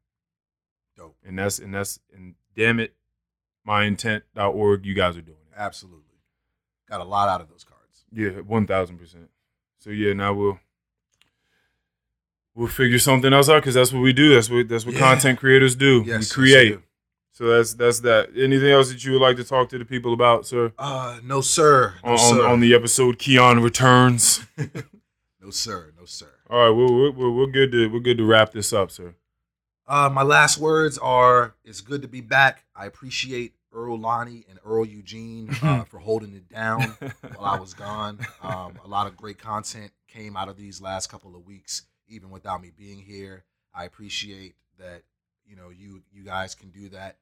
Dope. 0.95 1.17
And 1.25 1.37
that's 1.39 1.59
and 1.59 1.73
that's 1.73 1.99
and 2.13 2.35
damn 2.55 2.79
it, 2.79 2.95
myintent.org. 3.67 4.85
You 4.85 4.93
guys 4.93 5.17
are 5.17 5.21
doing 5.21 5.37
it. 5.51 5.55
Absolutely. 5.57 6.03
Got 6.89 7.01
a 7.01 7.05
lot 7.05 7.29
out 7.29 7.41
of 7.41 7.49
those 7.49 7.63
cards. 7.63 8.05
Yeah, 8.11 8.41
one 8.41 8.65
thousand 8.67 8.97
percent. 8.97 9.29
So 9.79 9.89
yeah, 9.89 10.13
now 10.13 10.33
we'll 10.33 10.59
we'll 12.55 12.67
figure 12.67 12.99
something 12.99 13.33
else 13.33 13.49
out 13.49 13.61
because 13.61 13.75
that's 13.75 13.91
what 13.93 14.01
we 14.01 14.13
do. 14.13 14.33
That's 14.33 14.49
what 14.49 14.67
that's 14.69 14.85
what 14.85 14.93
Yeah. 14.95 15.01
content 15.01 15.39
creators 15.39 15.75
do. 15.75 15.97
Yes. 15.99 16.05
we 16.07 16.11
yes, 16.13 16.31
create. 16.33 16.69
do. 16.69 16.83
So 17.37 17.45
that's 17.45 17.75
that's 17.75 17.99
that. 17.99 18.29
Anything 18.35 18.71
else 18.71 18.89
that 18.89 19.05
you 19.05 19.11
would 19.11 19.21
like 19.21 19.37
to 19.37 19.43
talk 19.43 19.69
to 19.69 19.77
the 19.77 19.85
people 19.85 20.11
about, 20.11 20.47
sir? 20.47 20.73
Uh, 20.75 21.19
no 21.23 21.41
sir. 21.41 21.93
No 22.03 22.13
on, 22.13 22.17
sir. 22.17 22.47
on, 22.47 22.59
the 22.61 22.73
episode, 22.73 23.19
Keon 23.19 23.61
returns. 23.61 24.43
no 25.39 25.51
sir. 25.51 25.93
No 25.99 26.05
sir. 26.05 26.31
All 26.49 26.57
right, 26.57 26.69
we're, 26.71 27.11
we're, 27.11 27.29
we're 27.29 27.51
good 27.51 27.71
to 27.73 27.89
we're 27.89 27.99
good 27.99 28.17
to 28.17 28.25
wrap 28.25 28.53
this 28.53 28.73
up, 28.73 28.89
sir. 28.89 29.13
Uh, 29.87 30.09
my 30.11 30.23
last 30.23 30.57
words 30.57 30.97
are: 30.97 31.53
It's 31.63 31.79
good 31.79 32.01
to 32.01 32.07
be 32.07 32.21
back. 32.21 32.65
I 32.75 32.87
appreciate 32.87 33.53
Earl 33.71 33.99
Lonnie 33.99 34.43
and 34.49 34.57
Earl 34.65 34.87
Eugene 34.87 35.55
uh, 35.61 35.83
for 35.83 35.99
holding 35.99 36.33
it 36.33 36.49
down 36.49 36.97
while 37.35 37.45
I 37.45 37.59
was 37.59 37.75
gone. 37.75 38.17
Um, 38.41 38.79
a 38.83 38.87
lot 38.87 39.05
of 39.05 39.17
great 39.17 39.37
content 39.37 39.91
came 40.07 40.37
out 40.37 40.47
of 40.47 40.57
these 40.57 40.81
last 40.81 41.11
couple 41.11 41.35
of 41.35 41.45
weeks, 41.45 41.83
even 42.07 42.31
without 42.31 42.61
me 42.61 42.71
being 42.75 42.99
here. 42.99 43.43
I 43.75 43.85
appreciate 43.85 44.55
that. 44.79 45.03
You 45.45 45.55
know, 45.55 45.69
you 45.69 46.01
you 46.11 46.23
guys 46.23 46.55
can 46.55 46.71
do 46.71 46.89
that, 46.89 47.17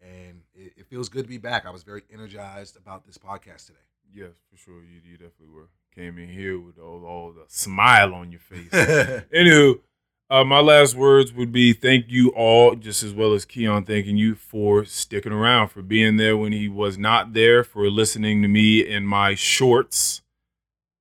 and 0.00 0.40
it, 0.54 0.72
it 0.76 0.86
feels 0.86 1.08
good 1.08 1.22
to 1.24 1.28
be 1.28 1.38
back. 1.38 1.66
I 1.66 1.70
was 1.70 1.82
very 1.82 2.02
energized 2.12 2.76
about 2.76 3.04
this 3.06 3.18
podcast 3.18 3.66
today. 3.66 3.78
Yes, 4.12 4.32
for 4.50 4.56
sure. 4.56 4.82
You, 4.82 5.00
you 5.04 5.16
definitely 5.16 5.54
were. 5.54 5.68
Came 5.94 6.18
in 6.18 6.28
here 6.28 6.58
with 6.60 6.78
all, 6.78 7.04
all 7.06 7.32
the 7.32 7.44
smile 7.48 8.14
on 8.14 8.30
your 8.30 8.40
face. 8.40 8.68
Anywho, 8.72 9.80
uh, 10.28 10.44
my 10.44 10.60
last 10.60 10.94
words 10.94 11.32
would 11.32 11.50
be 11.52 11.72
thank 11.72 12.06
you 12.08 12.28
all, 12.30 12.74
just 12.74 13.02
as 13.02 13.14
well 13.14 13.32
as 13.32 13.44
Keon 13.46 13.84
thanking 13.84 14.16
you 14.18 14.34
for 14.34 14.84
sticking 14.84 15.32
around, 15.32 15.68
for 15.68 15.80
being 15.82 16.18
there 16.18 16.36
when 16.36 16.52
he 16.52 16.68
was 16.68 16.98
not 16.98 17.32
there, 17.32 17.64
for 17.64 17.88
listening 17.88 18.42
to 18.42 18.48
me 18.48 18.80
in 18.86 19.06
my 19.06 19.34
shorts, 19.34 20.20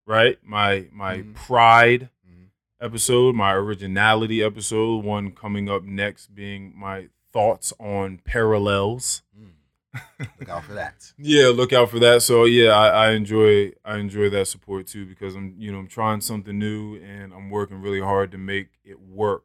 right? 0.07 0.37
My 0.43 0.87
my 0.93 1.17
Mhm. 1.17 1.33
pride 1.33 2.09
Mhm. 2.25 2.47
episode, 2.79 3.35
my 3.35 3.53
originality 3.53 4.41
episode, 4.43 5.03
one 5.03 5.31
coming 5.31 5.69
up 5.69 5.83
next 5.83 6.33
being 6.33 6.73
my 6.77 7.09
thoughts 7.35 7.73
on 7.81 8.19
parallels. 8.23 9.21
Mm. 9.37 10.29
Look 10.39 10.49
out 10.49 10.63
for 10.63 10.73
that. 10.73 11.11
Yeah, 11.17 11.47
look 11.47 11.73
out 11.73 11.89
for 11.89 11.99
that. 11.99 12.21
So 12.21 12.45
yeah, 12.45 12.69
I, 12.69 12.87
I 13.07 13.11
enjoy 13.11 13.73
I 13.83 13.97
enjoy 13.97 14.29
that 14.29 14.47
support 14.47 14.87
too 14.87 15.05
because 15.05 15.35
I'm 15.35 15.53
you 15.57 15.71
know 15.71 15.79
I'm 15.79 15.87
trying 15.87 16.21
something 16.21 16.57
new 16.57 16.95
and 16.95 17.33
I'm 17.33 17.49
working 17.49 17.81
really 17.81 17.99
hard 17.99 18.31
to 18.31 18.37
make 18.37 18.69
it 18.85 18.99
work. 19.01 19.43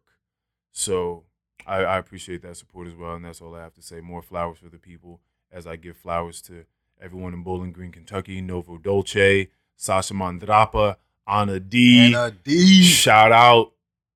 So 0.71 1.25
I, 1.67 1.79
I 1.79 1.99
appreciate 1.99 2.43
that 2.43 2.57
support 2.57 2.87
as 2.87 2.95
well, 2.95 3.15
and 3.15 3.25
that's 3.25 3.41
all 3.41 3.55
I 3.57 3.61
have 3.61 3.75
to 3.75 3.83
say. 3.83 4.01
More 4.01 4.23
flowers 4.23 4.59
for 4.59 4.69
the 4.69 4.79
people 4.79 5.21
as 5.51 5.67
I 5.67 5.75
give 5.75 5.97
flowers 5.97 6.41
to 6.43 6.65
everyone 7.01 7.35
in 7.35 7.43
Bowling 7.43 7.73
Green, 7.73 7.91
Kentucky, 7.91 8.41
Novo 8.41 8.79
Dolce, 8.79 9.49
Sasha 9.77 10.15
Mandrapa, 10.15 10.97
Anna 11.27 11.59
D. 11.59 12.15
Uh, 12.15 12.31
D 12.45 12.83
Shout 12.85 13.33
out, 13.33 13.73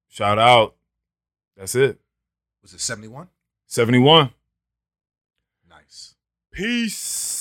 shout 0.09 0.39
out. 0.39 0.77
That's 1.57 1.75
it. 1.75 1.99
was 2.63 2.73
it 2.73 2.81
seventy 2.81 3.09
one? 3.75 3.87
Seventy 3.87 3.99
one. 3.99 4.31
Nice. 5.69 6.15
Peace. 6.53 7.34